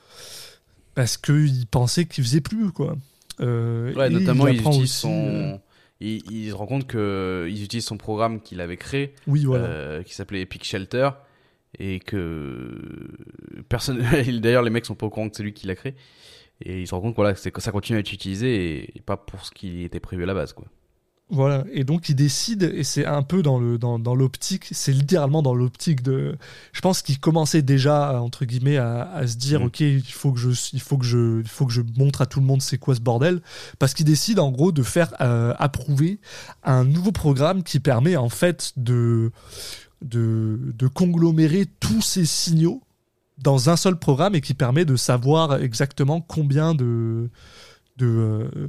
parce 0.94 1.16
qu'ils 1.16 1.66
pensaient 1.66 2.04
qu'ils 2.04 2.24
faisaient 2.24 2.40
plus 2.40 2.70
quoi. 2.70 2.96
Euh, 3.40 3.92
ouais, 3.94 4.10
notamment 4.10 4.46
ils 4.46 4.60
utilisent 4.60 4.92
son. 4.92 5.60
Il, 6.00 6.22
il, 6.30 6.50
se 6.50 6.54
rend 6.54 6.66
compte 6.66 6.88
qu'ils 6.88 7.62
utilisent 7.62 7.86
son 7.86 7.96
programme 7.96 8.40
qu'il 8.40 8.60
avait 8.60 8.76
créé, 8.76 9.14
oui, 9.26 9.44
voilà. 9.44 10.02
qui 10.04 10.14
s'appelait 10.14 10.40
Epic 10.42 10.64
Shelter, 10.64 11.10
et 11.78 12.00
que 12.00 12.76
personne. 13.68 14.04
D'ailleurs, 14.40 14.62
les 14.62 14.70
mecs 14.70 14.84
sont 14.84 14.96
pas 14.96 15.06
au 15.06 15.10
courant 15.10 15.28
que 15.28 15.36
c'est 15.36 15.44
lui 15.44 15.52
qui 15.52 15.66
l'a 15.66 15.76
créé 15.76 15.94
et 16.66 16.80
il 16.82 16.86
se 16.86 16.94
rend 16.94 17.00
compte 17.00 17.16
voilà, 17.16 17.34
que 17.34 17.60
ça 17.60 17.72
continue 17.72 17.96
à 17.96 18.00
être 18.00 18.12
utilisé 18.12 18.96
et, 18.96 19.00
pas 19.00 19.16
pour 19.16 19.44
ce 19.44 19.50
qui 19.50 19.82
était 19.82 20.00
prévu 20.00 20.22
à 20.22 20.26
la 20.26 20.34
base. 20.34 20.52
Quoi. 20.52 20.66
Voilà, 21.30 21.64
et 21.72 21.84
donc 21.84 22.10
il 22.10 22.14
décide, 22.14 22.62
et 22.74 22.84
c'est 22.84 23.06
un 23.06 23.22
peu 23.22 23.42
dans 23.42 23.58
le 23.58 23.78
dans, 23.78 23.98
dans 23.98 24.14
l'optique, 24.14 24.66
c'est 24.70 24.92
littéralement 24.92 25.40
dans 25.40 25.54
l'optique 25.54 26.02
de, 26.02 26.36
je 26.72 26.80
pense 26.82 27.00
qu'il 27.00 27.20
commençait 27.20 27.62
déjà 27.62 28.20
entre 28.20 28.44
guillemets 28.44 28.76
à, 28.76 29.10
à 29.10 29.26
se 29.26 29.38
dire, 29.38 29.60
mm. 29.60 29.64
ok, 29.64 29.80
il 29.80 30.02
faut 30.02 30.32
que 30.32 30.38
je, 30.38 30.50
il 30.74 30.80
faut 30.80 30.98
que 30.98 31.06
je, 31.06 31.40
il 31.40 31.48
faut 31.48 31.64
que 31.64 31.72
je 31.72 31.80
montre 31.96 32.20
à 32.20 32.26
tout 32.26 32.38
le 32.38 32.44
monde 32.44 32.60
c'est 32.60 32.76
quoi 32.76 32.94
ce 32.94 33.00
bordel, 33.00 33.40
parce 33.78 33.94
qu'il 33.94 34.04
décide 34.04 34.40
en 34.40 34.50
gros 34.50 34.72
de 34.72 34.82
faire 34.82 35.14
euh, 35.22 35.54
approuver 35.58 36.20
un 36.64 36.84
nouveau 36.84 37.12
programme 37.12 37.62
qui 37.62 37.80
permet 37.80 38.16
en 38.16 38.28
fait 38.28 38.74
de 38.76 39.30
de, 40.02 40.58
de 40.76 40.86
conglomérer 40.86 41.64
tous 41.80 42.02
ces 42.02 42.26
signaux 42.26 42.82
dans 43.42 43.70
un 43.70 43.76
seul 43.76 43.98
programme 43.98 44.34
et 44.34 44.40
qui 44.40 44.54
permet 44.54 44.84
de 44.84 44.96
savoir 44.96 45.62
exactement 45.62 46.20
combien 46.20 46.74
de, 46.74 47.28
de 47.96 48.06
euh, 48.06 48.68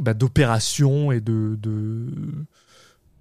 bah, 0.00 0.14
d'opérations 0.14 1.12
et 1.12 1.20
de, 1.20 1.58
de 1.60 2.06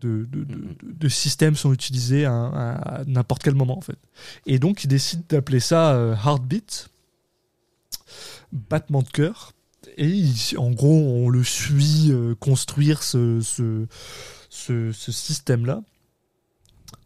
de, 0.01 0.28
de, 0.30 0.45
de, 0.84 1.09
systèmes 1.09 1.55
sont 1.55 1.74
utilisés 1.74 2.26
à, 2.26 3.01
n'importe 3.07 3.41
quel 3.41 3.55
moment 3.55 3.78
en 3.78 3.82
fait. 3.82 3.97
Et 4.45 4.59
donc 4.59 4.84
il 4.84 4.88
décide 4.88 5.24
d'appeler 5.28 5.59
ça 5.59 5.93
euh, 5.93 6.13
Heartbeat, 6.13 6.89
battement 8.51 9.01
de 9.01 9.09
cœur. 9.09 9.53
Et 9.97 10.26
en 10.57 10.72
gros 10.72 10.93
on 10.93 11.30
le 11.30 11.43
suit 11.43 12.11
euh, 12.11 12.36
construire 12.36 13.01
ce, 13.01 13.39
ce, 13.41 13.88
ce, 14.49 14.91
ce 14.91 15.11
système-là. 15.11 15.82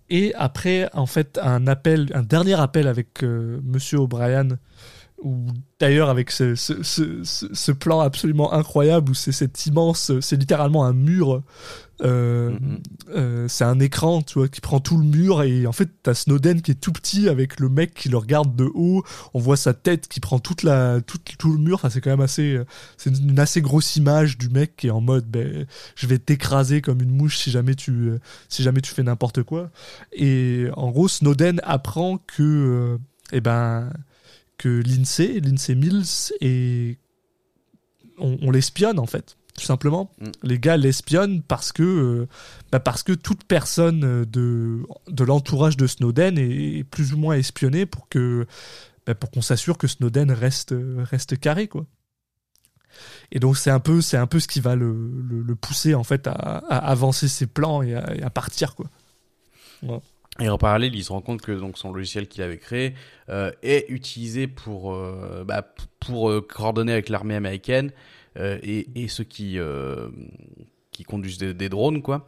Et 0.09 0.33
après, 0.35 0.89
en 0.93 1.05
fait, 1.05 1.39
un 1.41 1.67
appel, 1.67 2.07
un 2.13 2.23
dernier 2.23 2.59
appel 2.59 2.87
avec 2.87 3.23
euh, 3.23 3.59
Monsieur 3.63 3.99
O'Brien, 3.99 4.47
ou 5.23 5.47
d'ailleurs 5.79 6.09
avec 6.09 6.31
ce, 6.31 6.55
ce, 6.55 6.83
ce, 6.83 7.23
ce, 7.23 7.71
plan 7.71 7.99
absolument 7.99 8.53
incroyable 8.53 9.11
où 9.11 9.13
c'est 9.13 9.31
cette 9.31 9.65
immense, 9.65 10.11
c'est 10.21 10.37
littéralement 10.37 10.85
un 10.85 10.93
mur 10.93 11.43
euh, 12.01 12.51
mm-hmm. 12.51 12.79
euh, 13.09 13.47
c'est 13.47 13.65
un 13.65 13.79
écran, 13.79 14.21
tu 14.21 14.39
vois, 14.39 14.47
qui 14.47 14.61
prend 14.61 14.79
tout 14.79 14.97
le 14.97 15.03
mur 15.03 15.43
et 15.43 15.67
en 15.67 15.71
fait 15.71 15.89
t'as 16.01 16.13
Snowden 16.13 16.61
qui 16.61 16.71
est 16.71 16.79
tout 16.79 16.93
petit 16.93 17.27
avec 17.27 17.59
le 17.59 17.67
mec 17.69 17.93
qui 17.93 18.09
le 18.09 18.17
regarde 18.17 18.55
de 18.55 18.69
haut. 18.73 19.03
On 19.33 19.39
voit 19.39 19.57
sa 19.57 19.73
tête 19.73 20.07
qui 20.07 20.19
prend 20.19 20.39
toute 20.39 20.63
la, 20.63 21.01
tout, 21.01 21.17
tout 21.37 21.51
le 21.51 21.59
mur. 21.59 21.75
Enfin, 21.75 21.89
c'est 21.89 22.01
quand 22.01 22.09
même 22.09 22.21
assez, 22.21 22.59
c'est 22.97 23.09
une 23.09 23.39
assez 23.39 23.61
grosse 23.61 23.95
image 23.95 24.37
du 24.37 24.49
mec 24.49 24.75
qui 24.77 24.87
est 24.87 24.91
en 24.91 25.01
mode, 25.01 25.25
ben, 25.25 25.65
je 25.95 26.07
vais 26.07 26.19
t'écraser 26.19 26.81
comme 26.81 27.01
une 27.01 27.11
mouche 27.11 27.37
si 27.37 27.51
jamais 27.51 27.75
tu, 27.75 28.11
si 28.47 28.63
jamais 28.63 28.81
tu 28.81 28.93
fais 28.93 29.03
n'importe 29.03 29.43
quoi. 29.43 29.69
Et 30.13 30.67
en 30.73 30.91
gros, 30.91 31.07
Snowden 31.07 31.59
apprend 31.63 32.17
que, 32.17 32.43
euh, 32.43 32.97
eh 33.31 33.41
ben, 33.41 33.91
que 34.59 34.69
l'INSEE, 34.69 35.39
l'INSEE 35.39 35.73
Mills, 35.73 36.33
et 36.41 36.99
on 38.19 38.51
l'espionne 38.51 38.99
en 38.99 39.07
fait 39.07 39.37
tout 39.59 39.65
simplement. 39.65 40.11
Mm. 40.19 40.25
Les 40.43 40.59
gars 40.59 40.77
l'espionnent 40.77 41.43
parce 41.43 41.71
que 41.71 41.83
euh, 41.83 42.27
bah 42.71 42.79
parce 42.79 43.03
que 43.03 43.11
toute 43.11 43.43
personne 43.43 44.25
de 44.25 44.83
de 45.07 45.23
l'entourage 45.23 45.77
de 45.77 45.85
Snowden 45.85 46.37
est, 46.37 46.83
plus 46.83 47.13
ou 47.13 47.17
moins 47.17 47.35
espionnée 47.35 47.85
pour 47.85 48.09
que 48.09 48.47
bah, 49.05 49.15
pour 49.15 49.29
qu'on 49.29 49.41
s'assure 49.41 49.77
que 49.77 49.87
Snowden 49.87 50.31
reste 50.31 50.73
reste 50.97 51.37
carré 51.37 51.67
quoi. 51.67 51.85
Et 53.31 53.39
donc 53.39 53.57
c'est 53.57 53.69
un 53.69 53.79
peu 53.79 54.01
c'est 54.01 54.17
un 54.17 54.27
peu 54.27 54.39
ce 54.39 54.47
qui 54.47 54.61
va 54.61 54.75
le, 54.75 54.91
le, 54.91 55.55
pousser 55.55 55.93
en 55.93 56.03
fait 56.03 56.25
à, 56.25 56.31
avancer 56.31 57.27
ses 57.27 57.45
plans 57.45 57.83
et 57.83 57.93
à, 57.93 58.29
partir 58.29 58.75
quoi. 58.75 58.89
Et 60.39 60.47
en 60.47 60.57
parallèle, 60.57 60.95
il 60.95 61.03
se 61.03 61.11
rend 61.11 61.21
compte 61.21 61.41
que 61.41 61.51
donc 61.51 61.77
son 61.77 61.91
logiciel 61.91 62.27
qu'il 62.27 62.43
avait 62.43 62.57
créé 62.57 62.93
euh, 63.29 63.51
est 63.61 63.89
utilisé 63.89 64.47
pour 64.47 64.97
bah, 65.45 65.73
pour 65.99 66.31
coordonner 66.47 66.93
avec 66.93 67.09
l'armée 67.09 67.35
américaine 67.35 67.91
euh, 68.37 68.59
et, 68.63 69.07
ceux 69.07 69.23
qui, 69.23 69.59
euh, 69.59 70.09
qui 70.91 71.03
conduisent 71.03 71.39
des, 71.39 71.69
drones, 71.69 72.01
quoi. 72.01 72.27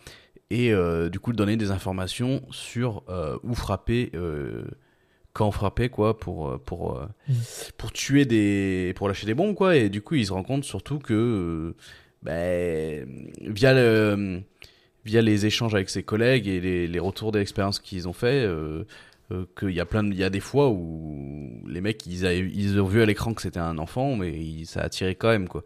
Et 0.50 0.74
euh, 0.74 1.10
du 1.10 1.20
coup, 1.20 1.32
donner 1.32 1.58
des 1.58 1.72
informations 1.72 2.42
sur 2.52 3.04
où 3.44 3.54
frapper 3.54 4.12
quand 5.34 5.50
frapper 5.52 5.88
quoi 5.88 6.20
pour 6.20 6.60
pour 6.66 7.00
mm. 7.30 7.34
pour 7.78 7.94
tuer 7.94 8.26
des 8.26 8.92
pour 8.98 9.08
lâcher 9.08 9.26
des 9.26 9.34
bombes 9.34 9.56
quoi 9.56 9.78
et 9.78 9.88
du 9.88 10.02
coup 10.02 10.16
il 10.16 10.26
se 10.26 10.34
rend 10.34 10.44
compte 10.44 10.66
surtout 10.66 11.00
que 11.00 11.74
ben, 12.22 13.08
via 13.40 13.74
le, 13.74 14.44
via 15.06 15.22
les 15.22 15.46
échanges 15.46 15.74
avec 15.74 15.90
ses 15.90 16.04
collègues 16.04 16.48
et 16.48 16.60
les, 16.60 16.88
les 16.88 17.00
retours 17.00 17.32
d'expérience 17.32 17.80
qu'ils 17.80 18.08
ont 18.08 18.14
fait 18.14 18.48
qu'il 19.58 19.72
y 19.72 19.80
a 19.80 19.86
plein 19.86 20.06
il 20.06 20.18
y 20.18 20.26
a 20.26 20.30
des 20.30 20.42
fois 20.42 20.70
où 20.70 21.64
les 21.66 21.80
mecs 21.80 22.06
ils, 22.06 22.26
ils 22.54 22.82
ont 22.82 22.86
vu 22.86 23.02
à 23.02 23.06
l'écran 23.06 23.34
que 23.34 23.42
c'était 23.42 23.60
un 23.60 23.78
enfant 23.78 24.18
mais 24.18 24.66
ça 24.66 24.82
a 24.82 24.90
tiré 24.90 25.16
quand 25.16 25.30
même 25.30 25.48
quoi 25.48 25.64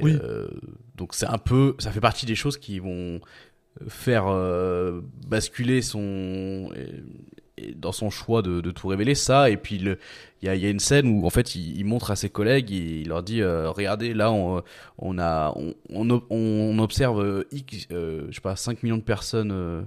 oui. 0.00 0.16
Euh, 0.22 0.48
donc 0.96 1.14
c'est 1.14 1.26
un 1.26 1.38
peu, 1.38 1.74
ça 1.78 1.92
fait 1.92 2.00
partie 2.00 2.26
des 2.26 2.34
choses 2.34 2.58
qui 2.58 2.78
vont 2.78 3.20
faire 3.88 4.26
euh, 4.28 5.00
basculer 5.26 5.82
son 5.82 6.70
dans 7.76 7.92
son 7.92 8.10
choix 8.10 8.42
de, 8.42 8.60
de, 8.60 8.70
tout 8.70 8.88
révéler 8.88 9.14
ça 9.14 9.50
et 9.50 9.56
puis 9.56 9.76
il 9.76 9.96
y 10.42 10.48
a, 10.48 10.54
y 10.54 10.66
a, 10.66 10.70
une 10.70 10.80
scène 10.80 11.06
où 11.08 11.26
en 11.26 11.30
fait 11.30 11.54
il, 11.54 11.84
montre 11.84 12.10
à 12.10 12.16
ses 12.16 12.28
collègues 12.28 12.72
et 12.72 13.00
il 13.00 13.08
leur 13.08 13.22
dit 13.22 13.42
euh, 13.42 13.70
regardez 13.70 14.14
là 14.14 14.32
on, 14.32 14.62
on 14.98 15.18
a 15.18 15.52
on, 15.56 15.74
on, 15.90 16.20
on 16.30 16.78
observe 16.78 17.44
X, 17.52 17.86
je 17.90 18.30
sais 18.32 18.40
pas 18.40 18.56
5 18.56 18.82
millions 18.82 18.98
de 18.98 19.02
personnes 19.02 19.86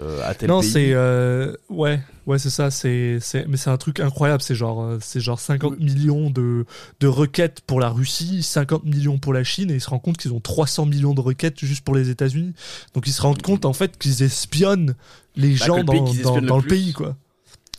euh, 0.00 0.32
non, 0.46 0.62
c'est 0.62 0.92
euh, 0.92 1.54
ouais, 1.68 1.98
ouais, 2.28 2.38
c'est 2.38 2.50
ça. 2.50 2.70
C'est 2.70 3.18
mais 3.48 3.56
c'est 3.56 3.70
un 3.70 3.76
truc 3.76 3.98
incroyable. 4.00 4.42
C'est 4.42 4.54
genre 4.54 4.82
euh, 4.82 4.98
c'est 5.00 5.20
genre 5.20 5.40
50 5.40 5.80
millions 5.80 6.30
de 6.30 6.64
de 7.00 7.06
requêtes 7.06 7.60
pour 7.62 7.80
la 7.80 7.88
Russie, 7.88 8.42
50 8.42 8.84
millions 8.84 9.18
pour 9.18 9.32
la 9.32 9.42
Chine, 9.42 9.70
et 9.70 9.74
ils 9.74 9.80
se 9.80 9.90
rendent 9.90 10.02
compte 10.02 10.18
qu'ils 10.18 10.32
ont 10.32 10.40
300 10.40 10.86
millions 10.86 11.14
de 11.14 11.20
requêtes 11.20 11.58
juste 11.58 11.84
pour 11.84 11.94
les 11.94 12.10
États-Unis. 12.10 12.52
Donc 12.94 13.06
ils 13.06 13.12
se 13.12 13.22
rendent 13.22 13.42
compte 13.42 13.64
en 13.64 13.72
fait 13.72 13.98
qu'ils 13.98 14.22
espionnent 14.22 14.94
les 15.34 15.50
bah, 15.50 15.66
gens 15.66 15.84
dans, 15.84 16.40
dans, 16.40 16.58
le 16.58 16.66
pays 16.66 16.92
quoi. 16.92 17.16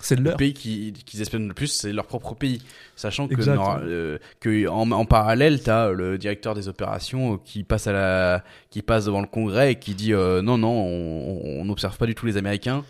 C'est 0.02 0.18
Le 0.18 0.34
pays 0.36 0.54
qu'ils 0.54 0.93
qui 0.93 1.22
espionnent 1.22 1.50
le 1.50 1.54
plus, 1.54 1.68
c'est 1.68 1.91
leur 1.91 2.06
propre 2.06 2.34
pays. 2.34 2.62
Sachant 2.95 3.28
que, 3.28 3.36
euh, 3.38 4.18
que 4.39 4.68
en, 4.70 4.89
en, 4.91 5.06
parallèle, 5.06 5.62
tu 5.62 5.70
as 5.70 5.91
le 5.91 6.18
directeur 6.18 6.56
des 6.56 6.70
opérations 6.70 7.38
qui 7.38 7.64
passe, 7.64 7.88
à 7.88 7.91
la, 7.91 8.43
qui 8.70 8.82
passe 8.82 9.06
devant 9.06 9.20
le 9.20 9.28
Congrès 9.28 9.74
et 9.74 9.76
qui 9.76 9.95
dit 9.95 10.14
euh, 10.14 10.41
non, 10.41 10.58
non, 10.58 10.72
on 10.72 11.66
n'observe 11.66 11.97
pas 11.97 12.06
du 12.06 12.16
tout 12.16 12.26
les 12.26 12.38
Américains. 12.38 12.86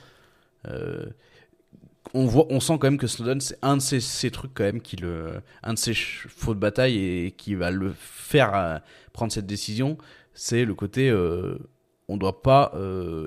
Euh, 0.68 1.06
on, 2.14 2.26
voit, 2.26 2.46
on 2.50 2.60
sent 2.60 2.78
quand 2.80 2.88
même 2.88 2.98
que 2.98 3.08
Snowden, 3.08 3.42
c'est 3.42 3.58
un 3.62 3.78
de 3.78 3.82
ces, 3.82 4.00
ces, 4.00 4.32
trucs 4.32 4.54
quand 4.54 4.64
même, 4.64 4.82
qui 4.82 4.96
le, 4.96 5.42
un 5.64 5.74
de 5.74 5.80
ses 5.80 5.94
faux 5.94 6.54
de 6.54 6.60
bataille 6.60 6.98
et 6.98 7.32
qui 7.32 7.56
va 7.56 7.72
le 7.72 7.94
faire 7.98 8.82
prendre 9.14 9.32
cette 9.32 9.48
décision, 9.48 9.98
c'est 10.34 10.66
le 10.66 10.74
côté 10.74 11.12
on 11.12 12.14
ne 12.16 12.20
doit 12.20 12.42
pas 12.42 12.74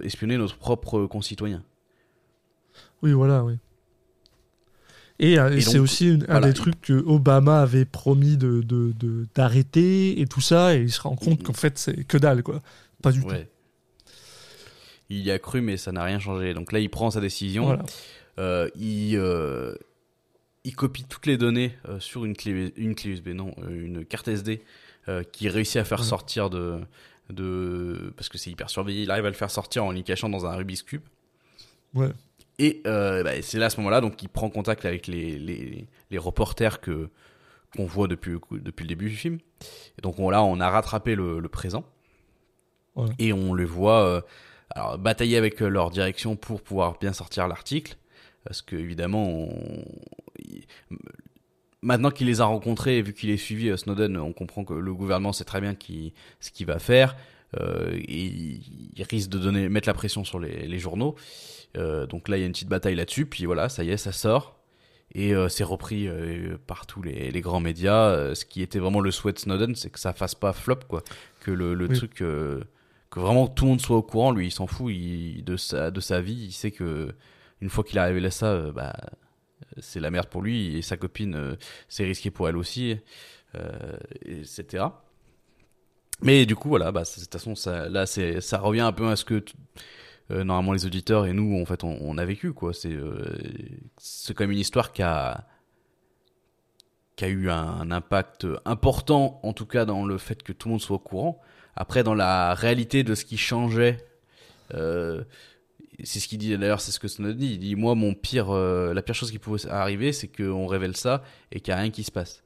espionner 0.03 0.37
nos 0.37 0.49
propres 0.49 1.07
concitoyens. 1.07 1.63
Oui, 3.03 3.13
voilà, 3.13 3.45
oui. 3.45 3.55
Et, 5.19 5.37
c'est 5.61 5.79
aussi 5.79 6.19
un 6.29 6.41
des 6.41 6.53
trucs 6.53 6.81
que 6.81 6.95
Obama 6.95 7.63
avait 7.63 7.85
promis 7.85 8.37
de 8.37 8.65
d'arrêter 9.35 10.21
et 10.21 10.27
tout 10.27 10.41
ça, 10.41 10.75
et 10.75 10.83
il 10.83 10.91
se 10.91 11.01
rend 11.01 11.15
compte 11.15 11.43
qu'en 11.43 11.53
fait 11.53 11.79
c'est 11.79 12.05
que 12.05 12.19
dalle 12.19 12.43
quoi, 12.43 12.61
pas 13.01 13.13
du 13.13 13.23
tout. 13.23 13.35
Il 15.11 15.21
y 15.21 15.31
a 15.31 15.39
cru, 15.39 15.61
mais 15.61 15.77
ça 15.77 15.93
n'a 15.93 16.05
rien 16.05 16.19
changé. 16.19 16.55
Donc 16.55 16.73
là, 16.73 16.79
il 16.79 16.89
prend 16.89 17.11
sa 17.11 17.21
décision. 17.21 17.79
Il 18.39 19.19
il 20.65 20.77
copie 20.77 21.05
toutes 21.05 21.27
les 21.27 21.37
données 21.37 21.77
euh, 21.89 21.99
sur 22.01 22.25
une 22.25 22.37
clé, 22.37 22.73
une 22.77 22.95
clé 22.95 23.11
USB, 23.11 23.29
non, 23.29 23.55
euh, 23.63 23.85
une 23.85 24.05
carte 24.05 24.29
SD, 24.29 24.63
euh, 25.09 25.23
qui 25.25 25.49
réussit 25.49 25.77
à 25.77 25.85
faire 25.85 26.05
sortir 26.05 26.51
de, 26.51 26.81
de, 27.31 28.13
parce 28.17 28.29
que 28.29 28.39
c'est 28.39 28.51
hyper 28.51 28.71
surveillé, 28.71 29.03
il 29.03 29.11
arrive 29.11 29.27
à 29.27 29.31
le 29.31 29.35
faire 29.35 29.51
sortir 29.51 29.85
en 29.85 29.91
l'y 29.91 30.05
cachant 30.05 30.29
dans 30.29 30.47
un 30.47 30.55
Rubik's 30.55 30.83
Cube. 30.83 31.03
Ouais. 31.95 32.11
Et 32.59 32.81
bah, 32.85 33.43
c'est 33.43 33.59
là 33.59 33.67
à 33.67 33.71
ce 33.71 33.79
moment-là, 33.79 34.01
donc 34.01 34.23
il 34.23 34.29
prend 34.29 34.49
contact 34.49 34.85
avec 34.85 35.09
les, 35.09 35.39
les, 35.39 35.87
les 36.11 36.19
reporters 36.19 36.81
que 36.81 37.09
qu'on 37.75 37.87
voit 37.87 38.07
depuis, 38.07 38.37
depuis 38.53 38.83
le 38.83 38.89
début 38.89 39.09
du 39.09 39.17
film. 39.17 39.39
Et 39.99 40.03
donc 40.03 40.19
on, 40.19 40.29
là, 40.29 40.45
on 40.45 40.61
a 40.61 40.69
rattrapé 40.69 41.15
le, 41.15 41.41
le 41.41 41.49
présent. 41.49 41.85
Et 43.19 43.33
on 43.33 43.55
le 43.55 43.65
voit 43.65 44.23
alors, 44.71 44.99
batailler 44.99 45.39
avec 45.39 45.61
leur 45.61 45.91
direction 45.91 46.37
pour 46.37 46.61
pouvoir 46.61 46.99
bien 47.01 47.15
sortir 47.15 47.49
l'article. 47.49 47.97
Parce 48.45 48.63
que 48.63 48.77
évidemment, 48.77 49.25
on, 49.25 49.85
maintenant 51.83 52.11
qu'il 52.11 52.27
les 52.27 52.41
a 52.41 52.45
rencontrés 52.45 52.99
et 52.99 53.03
vu 53.03 53.13
qu'il 53.13 53.31
est 53.31 53.37
suivi 53.37 53.69
euh, 53.69 53.77
Snowden, 53.77 54.17
on 54.17 54.33
comprend 54.33 54.65
que 54.65 54.75
le 54.75 54.95
gouvernement 54.95 55.33
sait 55.33 55.45
très 55.45 55.61
bien 55.61 55.75
qui, 55.75 56.13
ce 56.41 56.51
qu'il 56.51 56.67
va 56.67 56.79
faire. 56.79 57.17
Euh, 57.61 57.91
et 57.95 58.61
il 58.97 59.03
risque 59.11 59.29
de 59.29 59.39
donner, 59.39 59.69
mettre 59.69 59.89
la 59.89 59.95
pression 59.95 60.25
sur 60.25 60.39
les, 60.39 60.67
les 60.67 60.79
journaux. 60.79 61.17
Euh, 61.77 62.07
donc 62.07 62.29
là, 62.29 62.37
il 62.37 62.41
y 62.41 62.43
a 62.45 62.47
une 62.47 62.53
petite 62.53 62.69
bataille 62.69 62.95
là-dessus. 62.95 63.27
Puis 63.27 63.45
voilà, 63.47 63.69
ça 63.69 63.85
y 63.85 63.91
est, 63.91 63.97
ça 63.97 64.13
sort. 64.13 64.59
Et 65.15 65.35
euh, 65.35 65.49
c'est 65.49 65.65
repris 65.65 66.09
par 66.67 66.87
tous 66.87 67.03
les, 67.03 67.31
les, 67.31 67.41
grands 67.43 67.61
médias. 67.61 68.35
ce 68.35 68.45
qui 68.47 68.63
était 68.63 68.79
vraiment 68.79 69.01
le 69.01 69.11
souhait 69.11 69.35
de 69.35 69.39
Snowden, 69.39 69.75
c'est 69.75 69.91
que 69.91 70.01
ça 70.01 70.15
fasse 70.15 70.35
pas 70.35 70.55
flop, 70.55 70.81
quoi. 70.89 71.03
Que 71.41 71.51
le, 71.51 71.75
le 71.75 71.89
truc, 71.89 72.15
que 72.15 72.65
vraiment 73.15 73.47
tout 73.47 73.65
le 73.65 73.71
monde 73.73 73.81
soit 73.81 73.97
au 73.97 74.03
courant. 74.03 74.31
Lui, 74.31 74.47
il 74.47 74.51
s'en 74.51 74.67
fout 74.67 74.93
il, 74.95 75.45
de, 75.45 75.59
sa, 75.59 75.91
de 75.91 76.01
sa 76.01 76.23
vie. 76.23 76.47
Il 76.47 76.53
sait 76.53 76.71
que 76.71 77.15
une 77.63 77.71
fois 77.71 77.85
qu'il 77.85 77.99
a 77.99 78.05
révélé 78.05 78.31
ça, 78.31 78.73
bah, 78.73 78.93
c'est 79.79 80.01
la 80.01 80.11
merde 80.11 80.27
pour 80.27 80.43
lui 80.43 80.77
et 80.77 80.83
sa 80.83 80.97
copine, 80.97 81.35
euh, 81.35 81.57
c'est 81.89 82.05
risqué 82.05 82.31
pour 82.31 82.49
elle 82.49 82.57
aussi, 82.57 82.99
euh, 83.55 83.97
etc. 84.25 84.85
Mais 86.21 86.45
du 86.45 86.57
coup, 86.57 86.69
voilà, 86.69 86.93
bah, 86.93 87.03
de 87.03 87.21
toute 87.21 87.33
façon, 87.33 87.55
ça, 87.55 87.89
là, 87.89 88.05
ça 88.07 88.59
revient 88.59 88.81
un 88.81 88.93
peu 88.93 89.09
à 89.09 89.17
ce 89.17 89.25
que 89.25 89.45
euh, 90.31 90.45
normalement 90.45 90.73
les 90.73 90.87
auditeurs 90.87 91.27
et 91.27 91.33
nous, 91.33 91.61
en 91.61 91.65
fait, 91.65 91.85
on, 91.85 92.19
a 92.19 92.25
vécu, 92.25 92.53
quoi. 92.53 92.75
C'est, 92.75 92.97
c'est 93.97 94.35
quand 94.35 94.45
même 94.45 94.53
une 94.53 94.59
histoire 94.59 94.93
qui 94.93 95.03
a, 95.03 95.47
qui 97.17 97.25
a 97.25 97.29
eu 97.29 97.49
un, 97.49 97.91
impact 97.91 98.47
important, 98.65 99.41
en 99.45 99.53
tout 99.53 99.67
cas 99.67 99.85
dans 99.85 100.05
le 100.05 100.19
fait 100.19 100.43
que 100.43 100.53
tout 100.53 100.69
le 100.69 100.73
monde 100.73 100.81
soit 100.81 100.97
au 100.97 101.01
courant. 101.01 101.41
Après, 101.75 102.03
dans 102.03 102.15
la 102.15 102.55
réalité 102.55 103.03
de 103.05 103.15
ce 103.15 103.25
qui 103.25 103.39
changeait, 103.39 104.05
c'est 106.03 106.21
ce 106.21 106.29
qu'il 106.29 106.39
dit 106.39 106.57
d'ailleurs, 106.57 106.81
c'est 106.81 106.93
ce 106.93 107.01
que 107.01 107.09
Snowden 107.09 107.37
dit. 107.37 107.53
Il 107.53 107.59
dit 107.59 107.77
Moi, 107.77 107.95
mon 107.95 108.15
pire, 108.15 108.51
euh, 108.51 108.93
la 108.95 109.03
pire 109.03 109.15
chose 109.15 109.31
qui 109.31 109.39
pouvait 109.39 109.67
arriver, 109.69 110.13
c'est 110.13 110.29
qu'on 110.29 110.67
révèle 110.67 110.97
ça 110.97 111.23
et 111.51 111.61
qu'il 111.61 111.73
n'y 111.73 111.79
a 111.79 111.83
rien 111.83 111.91
qui 111.91 112.05
se 112.05 112.11
passe. 112.11 112.43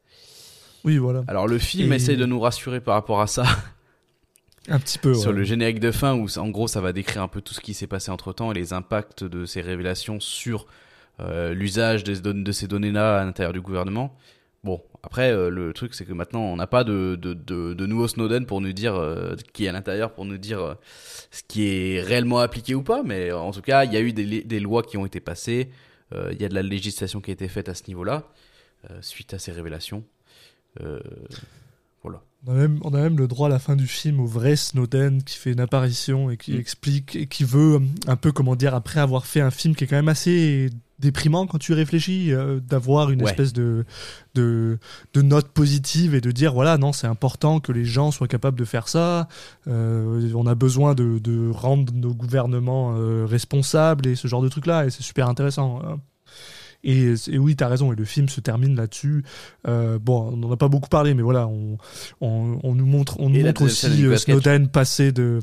Oui, 0.84 0.98
voilà. 0.98 1.24
Alors, 1.26 1.48
le 1.48 1.59
film 1.59 1.92
essaye 1.92 2.16
de 2.16 2.26
nous 2.26 2.38
rassurer 2.38 2.80
par 2.80 2.94
rapport 2.94 3.20
à 3.20 3.26
ça. 3.26 3.44
Un 4.68 4.78
petit 4.78 4.98
peu. 4.98 5.14
Sur 5.14 5.32
le 5.32 5.44
générique 5.44 5.80
de 5.80 5.90
fin, 5.90 6.14
où 6.14 6.26
en 6.38 6.48
gros, 6.48 6.66
ça 6.66 6.80
va 6.80 6.92
décrire 6.92 7.22
un 7.22 7.28
peu 7.28 7.40
tout 7.40 7.54
ce 7.54 7.61
qui 7.61 7.72
s'est 7.72 7.86
passé 7.86 8.11
entre 8.11 8.32
temps 8.32 8.50
et 8.50 8.54
les 8.54 8.72
impacts 8.72 9.22
de 9.22 9.46
ces 9.46 9.61
révélations 9.61 10.18
sur 10.18 10.66
euh, 11.20 11.54
l'usage 11.54 12.02
de 12.02 12.52
ces 12.52 12.66
données-là 12.66 13.20
à 13.20 13.24
l'intérieur 13.24 13.52
du 13.52 13.61
gouvernement. 13.61 14.16
Bon, 14.64 14.82
après, 15.07 15.30
euh, 15.30 15.50
le 15.50 15.72
truc, 15.72 15.94
c'est 15.94 16.04
que 16.04 16.12
maintenant, 16.12 16.40
on 16.40 16.57
n'a 16.57 16.66
pas 16.66 16.82
de, 16.82 17.14
de, 17.14 17.32
de, 17.32 17.86
nouveau 17.86 18.09
Snowden 18.09 18.44
pour 18.44 18.61
nous 18.61 18.72
dire, 18.72 18.96
euh, 18.96 19.36
qui 19.52 19.64
est 19.64 19.68
à 19.68 19.72
l'intérieur, 19.72 20.12
pour 20.12 20.24
nous 20.24 20.36
dire 20.36 20.61
euh, 20.61 20.74
ce 21.30 21.44
qui 21.46 21.68
est 21.68 22.02
réellement 22.02 22.40
appliqué 22.40 22.74
ou 22.74 22.82
pas. 22.82 23.04
Mais 23.04 23.30
en 23.30 23.52
tout 23.52 23.62
cas, 23.62 23.84
il 23.84 23.92
y 23.92 23.96
a 23.96 24.00
eu 24.00 24.12
des, 24.12 24.42
des 24.42 24.59
lois 24.59 24.82
qui 24.82 24.96
ont 24.96 25.07
été 25.07 25.20
passées. 25.20 25.70
Il 26.12 26.40
y 26.40 26.44
a 26.44 26.48
de 26.48 26.54
la 26.54 26.62
législation 26.62 27.20
qui 27.20 27.30
a 27.30 27.34
été 27.34 27.46
faite 27.48 27.68
à 27.68 27.74
ce 27.74 27.82
niveau-là, 27.88 28.24
suite 29.00 29.34
à 29.34 29.38
ces 29.38 29.50
révélations. 29.52 30.04
Voilà. 32.07 32.22
On 32.46 32.52
a, 32.52 32.54
même, 32.54 32.78
on 32.82 32.94
a 32.94 33.00
même 33.00 33.18
le 33.18 33.26
droit 33.26 33.48
à 33.48 33.50
la 33.50 33.59
fin 33.59 33.74
du 33.74 33.88
film 33.88 34.20
au 34.20 34.26
vrai 34.26 34.54
Snowden 34.54 35.24
qui 35.24 35.36
fait 35.36 35.50
une 35.50 35.61
apparition 35.61 36.30
et 36.30 36.36
qui 36.36 36.52
mm. 36.52 36.61
explique 36.61 37.16
et 37.16 37.26
qui 37.26 37.42
veut 37.42 37.80
un 38.07 38.16
peu, 38.16 38.30
comment 38.30 38.54
dire, 38.54 38.74
après 38.74 39.00
avoir 39.00 39.26
fait 39.26 39.40
un 39.40 39.50
film 39.50 39.74
qui 39.74 39.84
est 39.84 39.86
quand 39.88 39.96
même 39.96 40.09
assez 40.09 40.70
déprimant 40.98 41.46
quand 41.46 41.59
tu 41.59 41.72
réfléchis 41.72 42.32
euh, 42.32 42.61
d'avoir 42.61 43.11
une 43.11 43.20
espèce 43.26 43.52
de, 43.52 43.84
de, 44.34 44.78
de, 45.12 45.22
note 45.22 45.48
positive 45.48 46.14
et 46.14 46.20
de 46.20 46.30
dire 46.30 46.54
voilà 46.54 46.78
non 46.78 46.94
c'est 46.94 47.07
important 47.07 47.61
que 47.61 47.70
les 47.70 47.84
gens 47.84 48.11
soient 48.11 48.28
capables 48.28 48.59
de 48.59 48.64
faire 48.64 48.88
ça 48.88 49.28
euh, 49.68 50.32
on 50.34 50.46
a 50.46 50.54
besoin 50.54 50.94
de, 50.94 51.18
de 51.18 51.50
rendre 51.50 51.92
nos 51.92 52.14
gouvernements 52.14 52.94
euh, 52.96 53.26
responsables 53.26 54.07
et 54.07 54.14
ce 54.14 54.26
genre 54.26 54.40
de 54.40 54.48
trucs 54.48 54.64
là 54.64 54.86
et 54.86 54.90
c'est 54.90 55.02
super 55.02 55.28
intéressant 55.28 55.82
hein. 55.84 56.00
Et, 56.87 57.14
et, 57.28 57.39
oui, 57.39 57.57
tu 57.57 57.64
as 57.64 57.68
raison, 57.68 57.93
et 57.93 57.97
le 57.97 58.05
film 58.05 58.28
se 58.28 58.41
termine 58.41 58.76
là-dessus. 58.76 59.24
bon, 59.64 60.30
on 60.32 60.37
n'en 60.37 60.53
a 60.53 60.57
pas 60.57 60.68
beaucoup 60.68 60.89
parlé, 60.89 61.14
mais 61.14 61.22
voilà, 61.22 61.47
on, 61.47 61.78
on, 62.20 62.59
on 62.62 62.74
nous 62.74 62.87
montre, 62.87 63.20
on 63.20 63.28
nous 63.28 63.43
montre 63.43 63.62
aussi 63.62 64.07
Snowden 64.16 64.68
passer 64.68 65.12
de, 65.12 65.41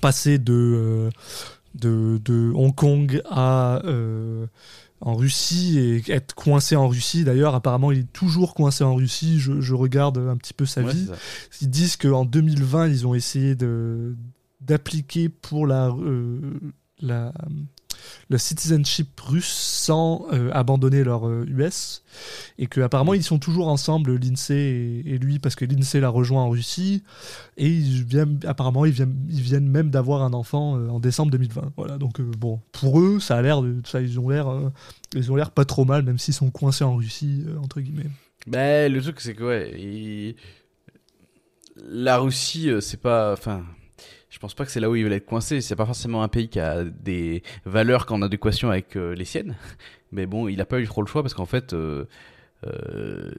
passer 0.00 0.38
de, 0.38 1.10
de, 1.74 2.52
Hong 2.54 2.74
Kong 2.74 3.20
à 3.28 3.80
euh, 3.84 4.46
en 5.00 5.14
Russie 5.14 5.78
et 5.78 6.12
être 6.12 6.34
coincé 6.34 6.76
en 6.76 6.88
Russie. 6.88 7.24
D'ailleurs, 7.24 7.54
apparemment, 7.54 7.92
il 7.92 8.00
est 8.00 8.12
toujours 8.12 8.54
coincé 8.54 8.84
en 8.84 8.94
Russie. 8.94 9.38
Je, 9.38 9.74
regarde 9.74 10.18
un 10.18 10.36
petit 10.36 10.54
peu 10.54 10.66
sa 10.66 10.82
vie. 10.82 11.08
Ils 11.60 11.70
disent 11.70 11.96
qu'en 11.96 12.24
2020, 12.24 12.88
ils 12.88 13.06
ont 13.06 13.14
essayé 13.14 13.54
de 13.54 14.16
d'appliquer 14.60 15.28
pour 15.28 15.66
la, 15.66 15.88
euh, 15.88 16.58
la 17.02 17.34
le 18.28 18.38
citizenship 18.38 19.20
russe 19.20 19.46
sans 19.46 20.26
euh, 20.32 20.50
abandonner 20.52 21.04
leur 21.04 21.28
US 21.28 22.02
euh, 22.04 22.62
et 22.62 22.66
que 22.66 22.80
apparemment 22.80 23.14
ils 23.14 23.22
sont 23.22 23.38
toujours 23.38 23.68
ensemble 23.68 24.16
l'INSEE 24.16 25.02
et, 25.04 25.18
lui 25.18 25.38
parce 25.38 25.54
que 25.54 25.64
l'INSEE 25.64 26.00
l'a 26.00 26.08
rejoint 26.08 26.42
en 26.42 26.50
Russie 26.50 27.02
et 27.56 27.68
ils 27.68 28.04
viennent 28.04 28.40
apparemment 28.46 28.84
ils 28.84 28.92
viennent 28.92 29.16
ils 29.28 29.40
viennent 29.40 29.68
même 29.68 29.90
d'avoir 29.90 30.22
un 30.22 30.32
enfant 30.32 30.76
euh, 30.76 30.88
en 30.88 31.00
décembre 31.00 31.30
2020 31.32 31.72
voilà 31.76 31.98
donc 31.98 32.20
bon 32.20 32.60
pour 32.72 33.00
eux 33.00 33.20
ça 33.20 33.36
a 33.36 33.42
l'air 33.42 33.62
ça 33.84 34.00
ils 34.00 34.18
ont 34.18 34.28
l'air 34.28 34.46
ils 35.14 35.30
ont 35.30 35.36
l'air 35.36 35.50
pas 35.50 35.64
trop 35.64 35.84
mal 35.84 36.02
même 36.02 36.18
s'ils 36.18 36.34
sont 36.34 36.50
coincés 36.50 36.84
en 36.84 36.96
Russie 36.96 37.44
entre 37.62 37.80
guillemets. 37.80 38.10
Ben 38.46 38.92
le 38.92 39.00
truc 39.00 39.20
c'est 39.20 39.34
que 39.34 39.44
ouais 39.44 40.36
la 41.76 42.18
Russie 42.18 42.70
c'est 42.80 43.00
pas 43.00 43.32
enfin 43.32 43.64
je 44.34 44.40
pense 44.40 44.52
pas 44.54 44.64
que 44.64 44.72
c'est 44.72 44.80
là 44.80 44.90
où 44.90 44.96
il 44.96 45.04
veulent 45.04 45.12
être 45.12 45.26
coincé. 45.26 45.60
C'est 45.60 45.76
pas 45.76 45.86
forcément 45.86 46.24
un 46.24 46.28
pays 46.28 46.48
qui 46.48 46.58
a 46.58 46.82
des 46.82 47.44
valeurs 47.64 48.04
en 48.10 48.20
adéquation 48.20 48.68
avec 48.68 48.96
euh, 48.96 49.14
les 49.14 49.24
siennes. 49.24 49.54
Mais 50.10 50.26
bon, 50.26 50.48
il 50.48 50.60
a 50.60 50.64
pas 50.64 50.80
eu 50.80 50.86
trop 50.86 51.02
le 51.02 51.06
choix 51.06 51.22
parce 51.22 51.34
qu'en 51.34 51.46
fait, 51.46 51.72
euh, 51.72 52.04
euh, 52.66 53.30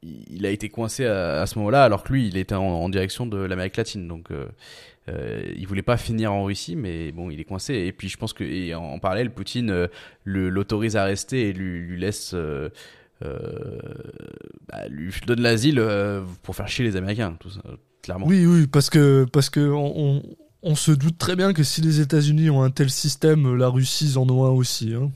il 0.00 0.46
a 0.46 0.50
été 0.50 0.70
coincé 0.70 1.04
à, 1.04 1.44
ce 1.44 1.58
moment-là, 1.58 1.84
alors 1.84 2.02
que 2.02 2.14
lui, 2.14 2.28
il 2.28 2.38
était 2.38 2.54
en, 2.54 2.88
direction 2.88 3.26
de 3.26 3.36
l'Amérique 3.36 3.76
latine. 3.76 4.08
Donc, 4.08 4.30
il 5.08 5.66
voulait 5.66 5.82
pas 5.82 5.98
finir 5.98 6.32
en 6.32 6.44
Russie, 6.44 6.76
mais 6.76 7.12
bon, 7.12 7.30
il 7.30 7.40
est 7.40 7.44
coincé. 7.44 7.74
Et 7.74 7.92
puis, 7.92 8.08
je 8.08 8.16
pense 8.16 8.32
que 8.32 8.74
en, 8.74 8.98
parallèle, 8.98 9.32
Poutine 9.32 9.88
l'autorise 10.24 10.96
à 10.96 11.04
rester 11.04 11.48
et 11.48 11.52
lui 11.54 11.98
laisse. 11.98 12.34
Bah, 13.20 14.88
lui 14.88 15.12
donne 15.26 15.40
l'asile 15.40 15.82
pour 16.42 16.56
faire 16.56 16.68
chier 16.68 16.84
les 16.84 16.96
Américains, 16.96 17.36
tout 17.40 17.50
ça 17.50 17.62
oui, 18.24 18.46
oui, 18.46 18.66
parce 18.66 18.90
que, 18.90 19.24
parce 19.32 19.50
que 19.50 19.60
on, 19.60 20.22
on, 20.62 20.74
se 20.74 20.92
doute 20.92 21.18
très 21.18 21.36
bien 21.36 21.52
que 21.52 21.62
si 21.62 21.80
les 21.80 22.00
États-Unis 22.00 22.50
ont 22.50 22.62
un 22.62 22.70
tel 22.70 22.90
système, 22.90 23.54
la 23.54 23.68
Russie 23.68 24.14
en 24.16 24.28
ont 24.28 24.44
un 24.44 24.50
aussi. 24.50 24.94
Hein. 24.94 25.10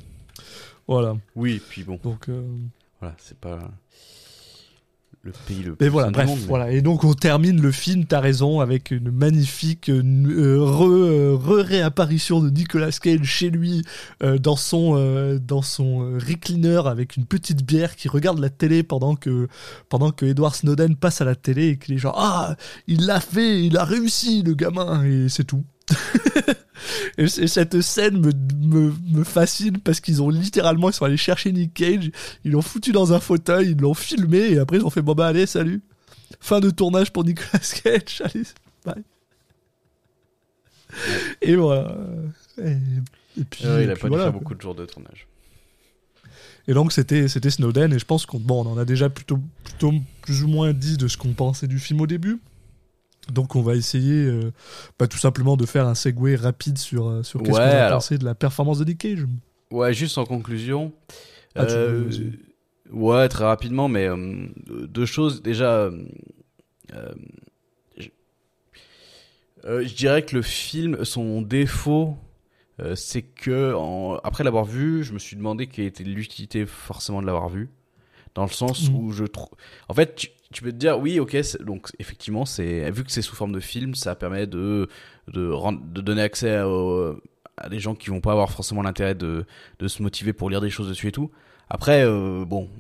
Voilà. 0.87 1.17
Oui, 1.35 1.61
puis 1.69 1.85
bon. 1.85 1.99
Donc. 2.03 2.29
Euh, 2.29 2.43
voilà, 3.01 3.15
c'est 3.19 3.39
pas 3.39 3.59
le 5.29 5.35
pays 5.47 5.63
le 5.63 5.75
plus 5.75 5.89
voilà, 5.89 6.11
bref, 6.11 6.31
voilà. 6.47 6.71
Et 6.73 6.81
donc 6.81 7.05
on 7.05 7.15
termine 7.15 7.61
le 7.61 7.73
film, 7.73 8.05
t'as 8.05 8.21
raison, 8.21 8.61
avec 8.61 8.91
une 8.91 9.11
magnifique 9.11 9.89
euh, 9.89 10.03
euh, 10.03 11.37
re-réapparition 11.37 12.41
de 12.41 12.51
Nicolas 12.51 12.91
Cage 12.91 13.25
chez 13.25 13.51
lui 13.51 13.85
euh, 14.23 14.39
dans 14.39 14.57
son 14.57 15.39
dans 15.47 15.63
son 15.63 16.19
recliner 16.19 16.83
avec 16.87 17.17
une 17.17 17.25
petite 17.25 17.65
bière 17.65 17.97
qui 17.97 18.09
regarde 18.09 18.39
la 18.39 18.51
télé 18.51 18.83
pendant 18.83 19.15
que 19.15 19.49
pendant 19.89 20.11
que 20.11 20.27
Edward 20.27 20.55
Snowden 20.55 20.97
passe 20.97 21.21
à 21.21 21.25
la 21.25 21.35
télé 21.35 21.69
et 21.69 21.77
que 21.77 21.91
les 21.93 21.99
gens 21.99 22.13
ah 22.17 22.57
il 22.87 23.07
l'a 23.07 23.21
fait, 23.21 23.65
il 23.65 23.77
a 23.77 23.85
réussi 23.85 24.43
le 24.43 24.55
gamin 24.55 25.05
et 25.05 25.29
c'est 25.29 25.45
tout. 25.45 25.65
et, 27.19 27.27
cette 27.29 27.81
scène 27.81 28.21
me, 28.21 28.33
me, 28.61 28.95
me 29.11 29.25
fascine 29.25 29.79
parce 29.79 30.01
qu'ils 30.01 30.23
ont 30.23 30.29
littéralement, 30.29 30.91
ils 30.91 30.93
sont 30.93 31.05
allés 31.05 31.17
chercher 31.17 31.53
Nick 31.53 31.75
Cage, 31.75 32.11
ils 32.45 32.53
l'ont 32.53 32.63
foutu 32.63 32.93
dans 32.93 33.13
un 33.13 33.21
fauteuil, 33.21 33.71
ils 33.71 33.81
l'ont 33.81 33.95
filmé 33.95 34.39
et 34.39 34.59
après 34.59 34.79
ils 34.79 34.85
ont 34.85 34.91
fait 34.91 35.03
bon 35.03 35.15
bah 35.15 35.29
allez, 35.29 35.47
salut. 35.47 35.83
Fin 36.41 36.61
de 36.61 36.71
tournage 36.71 37.13
pour 37.13 37.25
Nicolas 37.25 37.59
Cage, 37.83 38.23
allez, 38.25 38.45
bye. 38.85 39.03
Et 41.43 41.57
voilà. 41.57 41.97
Et, 42.59 43.45
puis, 43.45 43.65
il 43.65 43.91
a 43.91 43.97
pas 43.97 44.09
dû 44.09 44.17
faire 44.17 44.33
beaucoup 44.33 44.55
de 44.55 44.61
jours 44.61 44.75
de 44.75 44.87
tournage. 44.87 45.27
Et 46.67 46.75
donc 46.75 46.93
c'était 46.93 47.29
c'était 47.29 47.51
Snowden 47.51 47.95
et 47.95 47.99
je 47.99 48.05
pense 48.05 48.27
qu'on 48.27 48.39
bon, 48.39 48.67
on 48.67 48.73
en 48.73 48.79
a 48.79 48.85
déjà 48.85 49.09
plutôt 49.09 49.39
plutôt 49.65 49.95
plus 50.21 50.43
ou 50.43 50.49
moins 50.49 50.75
dit 50.75 50.99
de 50.99 51.09
ce 51.09 51.17
qu'on 51.17 51.33
pensait 51.33 51.67
du 51.67 51.79
film 51.79 52.03
au 52.03 52.07
début. 52.07 52.39
Donc 53.33 53.57
on 53.57 53.63
va 53.63 53.75
essayer 53.75 54.25
euh, 54.25 54.53
bah, 54.99 55.07
tout 55.07 55.19
simplement 55.19 55.57
de 55.57 55.67
faire 55.67 55.87
un 55.87 55.95
segue 55.95 56.37
rapide 56.39 56.79
sur 56.79 57.09
euh, 57.09 57.23
sur 57.23 57.43
qu'est-ce 57.43 57.59
qu'on 57.59 57.63
a 57.65 57.91
pensé 57.91 58.19
de 58.19 58.25
la 58.25 58.35
performance 58.35 58.79
de 58.79 58.85
Nick 58.85 58.99
Cage. 58.99 59.27
Ouais, 59.71 59.93
juste 59.93 60.17
en 60.19 60.25
conclusion. 60.25 60.93
Ah, 61.55 61.67
tu 61.67 61.73
euh, 61.75 62.05
veux- 62.09 62.33
ouais, 62.93 63.29
très 63.29 63.45
rapidement, 63.45 63.89
mais 63.89 64.09
euh, 64.09 64.47
deux 64.89 65.05
choses. 65.07 65.43
Déjà, 65.43 65.91
je, 67.99 68.09
je 69.65 69.95
dirais 69.95 70.25
que 70.25 70.37
le 70.37 70.43
film, 70.43 71.05
son 71.05 71.43
défaut, 71.43 72.17
c'est 72.95 73.23
que 73.23 73.75
en- 73.75 74.17
après 74.23 74.45
l'avoir 74.45 74.65
vu, 74.65 75.03
je 75.05 75.13
me 75.13 75.19
suis 75.19 75.37
demandé 75.37 75.67
quelle 75.67 75.87
était 75.87 76.05
l'utilité 76.05 76.65
forcément 76.65 77.21
de 77.21 77.27
l'avoir 77.27 77.49
vu, 77.49 77.69
dans 78.35 78.45
le 78.45 78.51
sens 78.51 78.89
Mhm. 78.89 78.97
où 78.97 79.13
je 79.13 79.25
trouve, 79.25 79.51
en 79.89 79.95
fait, 79.95 80.15
tu, 80.15 80.29
tu 80.53 80.63
peux 80.63 80.71
te 80.73 80.77
dire 80.77 80.99
oui, 80.99 81.21
ok, 81.21 81.37
donc 81.61 81.89
effectivement, 81.99 82.45
c'est 82.47 82.91
vu 82.91 83.05
que 83.05 83.11
c'est 83.13 83.23
sous 83.23 83.37
forme 83.37 83.53
de 83.53 83.61
film, 83.61 83.95
ça 83.95 84.15
permet 84.15 84.47
de 84.47 84.89
de, 85.29 85.49
rendre- 85.51 85.83
de 85.85 86.01
donner 86.01 86.23
accès 86.23 86.57
à 87.59 87.69
des 87.69 87.79
gens 87.81 87.95
qui 87.95 88.09
vont 88.11 88.21
pas 88.21 88.33
avoir 88.33 88.51
forcément 88.51 88.83
l'intérêt 88.83 89.15
de 89.15 89.45
de 89.79 89.89
se 89.89 90.03
motiver 90.03 90.33
pour 90.33 90.49
lire 90.51 90.61
des 90.61 90.71
choses 90.71 90.89
dessus 90.89 91.09
et 91.09 91.13
tout. 91.13 91.31
Après, 91.69 92.03
euh, 92.05 92.45
bon, 92.47 92.71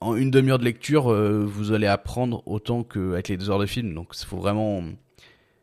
en 0.00 0.16
une 0.16 0.30
demi-heure 0.32 0.58
de 0.58 0.64
lecture, 0.64 1.12
euh, 1.12 1.44
vous 1.46 1.72
allez 1.72 1.86
apprendre 1.86 2.42
autant 2.46 2.82
qu'avec 2.82 3.28
les 3.28 3.36
deux 3.36 3.50
heures 3.50 3.60
de 3.60 3.66
film. 3.66 3.94
Donc, 3.94 4.08
il 4.20 4.26
faut 4.26 4.38
vraiment. 4.38 4.82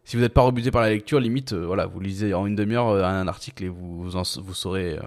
Si 0.06 0.16
vous 0.16 0.22
n'êtes 0.22 0.34
pas 0.34 0.42
rebuté 0.44 0.72
par 0.72 0.82
la 0.82 0.90
lecture, 0.90 1.20
limite, 1.20 1.54
euh, 1.54 1.66
voilà, 1.66 1.86
vous 1.88 2.00
lisez 2.00 2.34
en 2.34 2.46
une 2.46 2.56
demi-heure 2.56 3.04
un 3.06 3.28
article 3.28 3.66
et 3.66 3.70
vous 3.70 4.02
vous, 4.04 4.16
en- 4.16 4.24
vous 4.42 4.54
saurez 4.54 4.98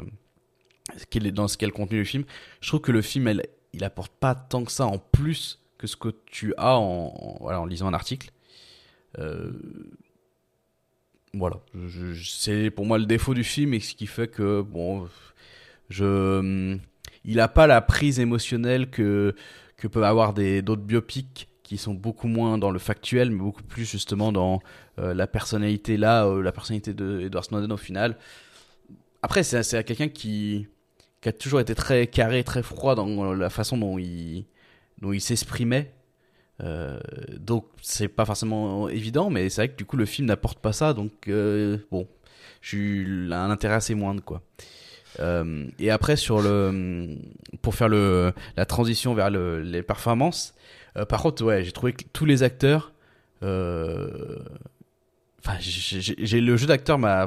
quel 1.11 1.30
dans 1.32 1.47
le 1.61 1.70
contenu 1.70 1.99
du 1.99 2.05
film. 2.05 2.24
Je 2.61 2.68
trouve 2.68 2.80
que 2.80 2.93
le 2.93 3.03
film, 3.03 3.28
elle, 3.28 3.43
il 3.72 3.84
apporte 3.84 4.12
pas 4.12 4.34
tant 4.34 4.64
que 4.64 4.72
ça 4.72 4.87
en 4.87 4.99
plus 4.99 5.61
que 5.78 5.86
ce 5.86 5.96
que 5.96 6.08
tu 6.26 6.54
as 6.56 6.76
en, 6.76 7.36
voilà, 7.40 7.60
en 7.60 7.66
lisant 7.66 7.86
un 7.88 7.94
article. 7.94 8.30
Euh, 9.18 9.52
voilà, 11.34 11.60
c'est 12.24 12.70
pour 12.70 12.86
moi 12.86 12.98
le 12.98 13.06
défaut 13.06 13.34
du 13.34 13.44
film 13.44 13.74
et 13.74 13.80
ce 13.80 13.94
qui 13.94 14.06
fait 14.06 14.28
que 14.28 14.62
bon, 14.62 15.08
je, 15.90 16.78
il 17.24 17.40
a 17.40 17.48
pas 17.48 17.66
la 17.66 17.80
prise 17.82 18.20
émotionnelle 18.20 18.88
que 18.90 19.34
que 19.76 19.88
peuvent 19.88 20.04
avoir 20.04 20.32
des 20.32 20.62
d'autres 20.62 20.82
biopics 20.82 21.48
qui 21.62 21.76
sont 21.78 21.94
beaucoup 21.94 22.28
moins 22.28 22.58
dans 22.58 22.70
le 22.70 22.78
factuel, 22.78 23.30
mais 23.30 23.38
beaucoup 23.40 23.62
plus 23.62 23.84
justement 23.84 24.32
dans 24.32 24.60
euh, 24.98 25.12
la 25.14 25.26
personnalité 25.26 25.96
là, 25.96 26.24
euh, 26.24 26.40
la 26.40 26.52
personnalité 26.52 26.94
de 26.94 27.20
Edward 27.20 27.44
Snowden 27.44 27.72
au 27.72 27.76
final. 27.76 28.16
Après, 29.22 29.42
c'est 29.42 29.62
c'est 29.62 29.82
quelqu'un 29.84 30.08
qui 30.08 30.68
qui 31.20 31.28
a 31.28 31.32
toujours 31.32 31.60
été 31.60 31.74
très 31.74 32.06
carré, 32.06 32.44
très 32.44 32.62
froid 32.62 32.94
dans 32.94 33.34
la 33.34 33.50
façon 33.50 33.76
dont 33.76 33.98
il 33.98 34.46
dont 35.01 35.12
il 35.12 35.20
s'exprimait. 35.20 35.92
Euh, 36.62 36.99
donc 37.38 37.66
c'est 37.82 38.09
pas 38.09 38.24
forcément 38.24 38.88
évident, 38.88 39.28
mais 39.30 39.49
c'est 39.51 39.61
vrai 39.62 39.68
que 39.68 39.76
du 39.76 39.84
coup 39.84 39.97
le 39.99 40.07
film 40.07 40.26
n'apporte 40.28 40.59
pas 40.59 40.72
ça, 40.72 40.94
donc 40.94 41.12
euh, 41.28 41.76
bon, 41.90 42.09
suis 42.62 43.07
un 43.30 43.51
intérêt 43.51 43.74
assez 43.74 43.94
moindre 43.94 44.22
quoi. 44.24 44.40
Euh, 45.20 45.66
et 45.78 45.90
après 45.90 46.16
sur 46.16 46.40
le 46.40 47.16
pour 47.62 47.74
faire 47.74 47.88
le 47.88 48.32
la 48.57 48.66
transition 48.66 49.14
vers 49.14 49.30
le, 49.30 49.61
les 49.62 49.82
performances, 49.82 50.55
par 51.09 51.22
contre 51.22 51.44
ouais 51.44 51.62
j'ai 51.62 51.72
trouvé 51.72 51.92
que 51.92 52.05
tous 52.12 52.24
les 52.24 52.42
acteurs, 52.42 52.92
enfin 53.42 55.57
j'ai 55.61 56.01
j'ai- 56.01 56.16
j'ai- 56.18 56.40
le 56.40 56.57
jeu 56.57 56.66
d'acteur 56.66 56.99
m'a 56.99 57.26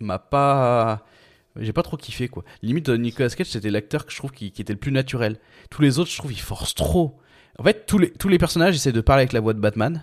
m'a 0.00 0.18
pas 0.18 1.04
j'ai 1.60 1.72
pas 1.72 1.82
trop 1.82 1.96
kiffé 1.96 2.28
quoi. 2.28 2.44
Limite 2.62 2.88
euh, 2.88 2.96
Nicolas 2.96 3.28
Cage 3.30 3.46
c'était 3.48 3.70
l'acteur 3.70 4.06
que 4.06 4.12
je 4.12 4.16
trouve 4.18 4.32
qui, 4.32 4.50
qui 4.52 4.62
était 4.62 4.72
le 4.72 4.78
plus 4.78 4.92
naturel. 4.92 5.38
Tous 5.70 5.82
les 5.82 5.98
autres 5.98 6.10
je 6.10 6.16
trouve 6.18 6.32
ils 6.32 6.40
forcent 6.40 6.74
trop. 6.74 7.18
En 7.58 7.64
fait 7.64 7.86
tous 7.86 7.98
les 7.98 8.10
tous 8.10 8.28
les 8.28 8.38
personnages 8.38 8.74
essaient 8.74 8.92
de 8.92 9.00
parler 9.00 9.22
avec 9.22 9.32
la 9.32 9.40
voix 9.40 9.54
de 9.54 9.60
Batman. 9.60 10.02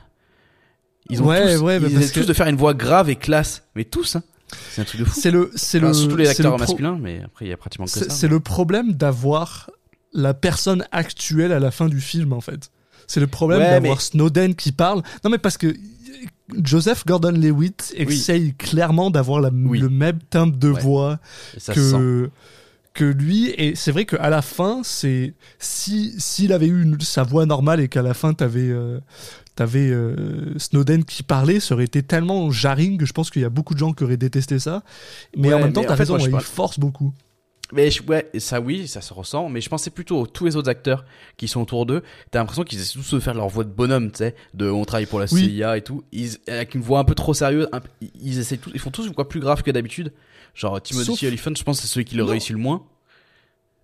Ils 1.10 1.22
ont 1.22 1.28
Ouais, 1.28 1.56
tous, 1.56 1.62
ouais, 1.62 1.80
bah 1.80 1.88
ils 1.89 2.01
essaient 2.01 2.20
tous 2.22 2.26
de 2.28 2.34
faire 2.34 2.47
une 2.47 2.56
voix 2.56 2.74
grave 2.74 3.10
et 3.10 3.16
classe, 3.16 3.64
mais 3.76 3.84
tous 3.86 4.16
hein. 4.16 4.24
C'est 4.70 4.82
un 4.82 4.86
truc 4.86 5.01
de 5.01 5.06
fou. 5.06 5.20
C'est 5.20 5.32
le 5.32 5.51
c'est 5.56 5.78
Enfin, 5.80 5.88
le 5.88 5.93
surtout 5.93 6.16
les 6.18 6.26
c'est 6.26 6.43
le 6.43 6.49
acteurs 6.49 6.56
pro- 6.58 6.60
masculins, 6.60 6.97
mais 7.01 7.22
après 7.24 7.45
il 7.45 7.49
y 7.49 7.53
a 7.53 7.58
pratiquement 7.58 7.86
que 7.86 7.91
ça. 7.91 8.10
c'est 8.10 8.28
le 8.28 8.39
problème 8.39 8.93
d'avoir 8.93 9.70
la 10.14 10.34
personne 10.34 10.86
actuelle 10.91 11.51
à 11.51 11.60
la 11.60 11.72
fin 11.72 11.88
du 11.89 11.99
film, 11.99 12.32
en 12.32 12.41
fait. 12.41 12.72
C'est 13.08 13.20
le 13.20 13.28
problème 13.28 13.60
Ouais, 13.60 13.70
d'avoir 13.72 13.95
mais- 13.97 14.01
Snowden 14.01 14.56
qui 14.56 14.72
parle. 14.72 15.01
Non, 15.24 15.30
mais 15.30 15.38
parce 15.38 15.58
que 15.58 15.76
Joseph 16.63 17.05
Gordon-Lewitt 17.05 17.93
essaye 17.97 18.53
clairement 18.53 19.09
d'avoir 19.09 19.49
Oui. 19.53 19.79
le 19.79 19.89
même 19.89 20.19
timbre 20.29 20.55
de 20.57 20.69
Ouais. 20.71 20.79
voix 20.81 21.19
ça 21.57 21.73
que 21.73 22.29
que 22.93 23.03
lui. 23.03 23.49
Et 23.57 23.75
c'est 23.75 23.91
vrai 23.91 24.05
qu'à 24.05 24.29
la 24.29 24.41
fin 24.41 24.81
c'est 24.83 25.33
si 25.59 26.13
s'il 26.17 26.53
avait 26.53 26.67
eu 26.67 26.83
une- 26.83 26.99
sa 27.01 27.23
voix 27.23 27.45
normale 27.45 27.79
et 27.81 27.87
qu'à 27.89 28.01
la 28.01 28.13
fin 28.13 28.33
t'avais 28.33 28.69
euh, 28.69 28.99
t'avais 29.55 29.89
euh, 29.89 30.57
Snowden 30.57 31.03
qui 31.03 31.23
parlait 31.23 31.59
ça 31.59 31.73
aurait 31.75 31.83
été 31.85 32.03
tellement 32.03 32.49
jarring 32.51 32.97
que 32.97 33.05
je 33.05 33.11
pense 33.11 33.29
qu'il 33.31 33.41
y 33.41 33.45
a 33.45 33.49
beaucoup 33.49 33.73
de 33.73 33.79
gens 33.79 33.91
qui 33.91 34.03
auraient 34.05 34.15
détesté 34.15 34.59
ça. 34.59 34.83
Mais 35.35 35.49
Ouais, 35.49 35.53
en 35.55 35.59
même 35.59 35.73
temps 35.73 35.83
t'as 35.85 35.95
raison 35.95 36.13
moi, 36.17 36.25
je 36.29 36.33
il 36.33 36.39
force 36.41 36.79
beaucoup 36.79 37.11
Mais 37.72 37.89
je- 37.89 38.03
ouais, 38.03 38.30
ça 38.38 38.61
oui, 38.61 38.88
ça 38.88 39.01
se 39.01 39.11
ressent, 39.13 39.49
mais 39.49 39.59
je 39.59 39.70
pensais 39.70 39.89
plutôt 39.89 40.20
aux 40.22 40.28
tous 40.28 40.45
les 40.45 40.55
autres 40.55 40.70
acteurs 40.70 41.03
qui 41.36 41.47
sont 41.47 41.61
autour 41.61 41.86
d'eux. 41.88 42.03
T'as 42.30 42.39
l'impression 42.39 42.63
qu'ils 42.63 42.80
essaient 42.80 42.93
tous 42.99 43.16
de 43.16 43.20
faire 43.20 43.34
leur 43.34 43.47
voix 43.49 43.63
de 43.63 43.70
bonhomme, 43.72 44.11
tu 44.11 44.20
sais, 44.20 44.36
de 44.53 44.70
on 44.70 44.86
travaille 44.86 45.07
pour 45.07 45.20
la 45.20 45.26
Oui. 45.32 45.45
CIA 45.57 45.78
et 45.78 45.82
tout. 45.82 46.03
Ils, 46.11 46.38
avec 46.47 46.76
une 46.76 46.82
voix 46.82 46.99
un 46.99 47.03
peu 47.05 47.16
trop 47.16 47.34
sérieuse, 47.34 47.68
un 47.72 47.82
ils 48.22 48.38
essaient 48.39 48.57
tous, 48.57 48.70
ils 48.74 48.80
font 48.80 48.91
tous 48.91 49.07
une 49.07 49.13
voix 49.13 49.28
plus 49.28 49.39
grave 49.39 49.63
que 49.63 49.72
d'habitude. 49.72 50.13
Genre 50.53 50.80
Timothy 50.82 51.05
Sauf- 51.07 51.24
Olyphant, 51.24 51.51
je 51.57 51.63
pense 51.63 51.78
que 51.78 51.88
c'est 51.88 51.91
celui 51.93 52.05
qui 52.05 52.16
le 52.16 52.24
Non. 52.24 52.30
réussit 52.30 52.51
le 52.51 52.59
moins. 52.59 52.84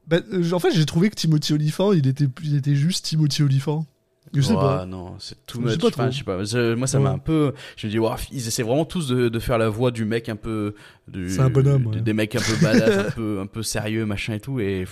Bah, 0.07 0.17
euh, 0.31 0.51
en 0.51 0.59
fait 0.59 0.71
j'ai 0.73 0.85
trouvé 0.85 1.09
que 1.09 1.15
Timothy 1.15 1.53
Olyphant 1.53 1.93
il 1.93 2.07
était 2.07 2.25
il 2.43 2.55
était 2.57 2.75
juste 2.75 3.05
Timothy 3.05 3.43
Olyphant 3.43 3.85
je 4.33 4.41
sais 4.41 4.53
Ouais, 4.53 4.59
pas 4.59 4.85
non, 4.85 5.15
c'est 5.19 5.45
tout 5.45 5.61
Je 5.61 5.67
sais 5.67 5.73
much. 5.75 5.81
pas 5.81 5.87
Enfin, 5.87 6.09
je 6.11 6.17
sais 6.19 6.23
pas. 6.23 6.43
Je- 6.43 6.73
moi, 6.75 6.87
ça 6.87 6.97
Ouais. 6.97 7.03
m'a 7.03 7.09
un 7.11 7.17
peu. 7.19 7.53
Je 7.77 7.87
me 7.87 7.91
dis, 7.91 7.99
wow, 7.99 8.15
ils 8.31 8.47
essaient 8.47 8.63
vraiment 8.63 8.85
tous 8.85 9.07
de, 9.07 9.29
de 9.29 9.39
faire 9.39 9.57
la 9.57 9.69
voix 9.69 9.91
du 9.91 10.05
mec 10.05 10.29
un 10.29 10.35
peu. 10.35 10.73
du- 11.07 11.29
C'est 11.29 11.41
un 11.41 11.49
bonhomme, 11.49 11.87
ouais. 11.87 12.01
Des 12.01 12.13
mecs 12.13 12.35
un 12.35 12.39
peu 12.41 12.55
badass, 12.61 13.07
un 13.07 13.11
peu, 13.11 13.39
un 13.41 13.45
peu 13.47 13.63
sérieux, 13.63 14.05
machin 14.05 14.33
et 14.33 14.39
tout. 14.39 14.59
Et 14.59 14.85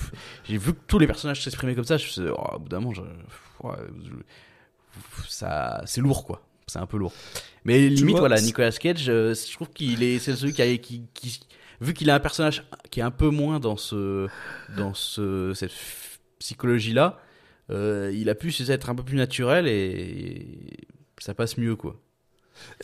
j'ai 0.48 0.58
vu 0.58 0.74
que 0.74 0.80
tous 0.88 1.00
les 1.00 1.08
personnages 1.08 1.42
s'exprimaient 1.44 1.76
comme 1.76 1.86
ça. 1.86 1.98
Je 1.98 2.06
me 2.06 2.10
suis 2.10 2.22
dit, 2.24 2.28
oh, 2.32 2.56
au 2.56 2.60
bout 2.60 2.70
d'un 2.70 2.80
moment, 2.80 2.94
je- 2.94 3.02
ça, 5.28 5.82
c'est 5.86 6.02
lourd, 6.02 6.26
quoi. 6.26 6.42
C'est 6.68 6.80
un 6.80 6.86
peu 6.86 6.98
lourd. 6.98 7.14
Mais 7.66 7.90
limite, 7.90 8.12
vois, 8.12 8.20
voilà, 8.22 8.40
Nicolas 8.42 8.72
Cage, 8.72 9.10
euh, 9.10 9.34
je 9.34 9.54
trouve 9.54 9.70
qu'il 9.70 10.04
est, 10.04 10.20
c'est 10.20 10.36
celui 10.36 10.54
qui, 10.54 10.62
a, 10.62 10.78
qui, 10.78 11.04
qui, 11.14 11.40
vu 11.82 11.94
qu'il 11.94 12.10
a 12.10 12.16
un 12.16 12.20
personnage 12.20 12.64
qui 12.92 13.00
est 13.00 13.04
un 13.04 13.12
peu 13.12 13.30
moins 13.30 13.60
dans 13.60 13.76
ce, 13.78 14.28
dans 14.78 14.94
ce, 14.94 15.54
cette 15.56 15.72
psychologie-là, 16.40 17.20
euh, 17.72 18.11
il 18.13 18.30
a 18.30 18.36
pu 18.36 18.53
être 18.70 18.89
un 18.89 18.95
peu 18.95 19.03
plus 19.03 19.17
naturel 19.17 19.67
et 19.67 20.45
ça 21.20 21.34
passe 21.34 21.57
mieux, 21.57 21.76
quoi. 21.76 21.99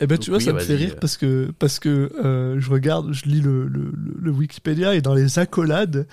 Eh 0.00 0.06
ben, 0.06 0.14
Donc 0.16 0.24
tu 0.24 0.30
vois, 0.30 0.38
oui, 0.38 0.44
ça 0.44 0.52
me 0.52 0.58
fait 0.58 0.74
rire 0.76 0.92
euh. 0.96 1.00
parce 1.00 1.16
que, 1.16 1.52
parce 1.58 1.78
que 1.78 2.10
euh, 2.24 2.58
je 2.58 2.70
regarde, 2.70 3.12
je 3.12 3.26
lis 3.26 3.40
le, 3.42 3.66
le- 3.68 3.92
le 4.18 4.30
Wikipédia 4.30 4.94
et 4.94 5.02
dans 5.02 5.14
les 5.14 5.38
accolades 5.38 6.06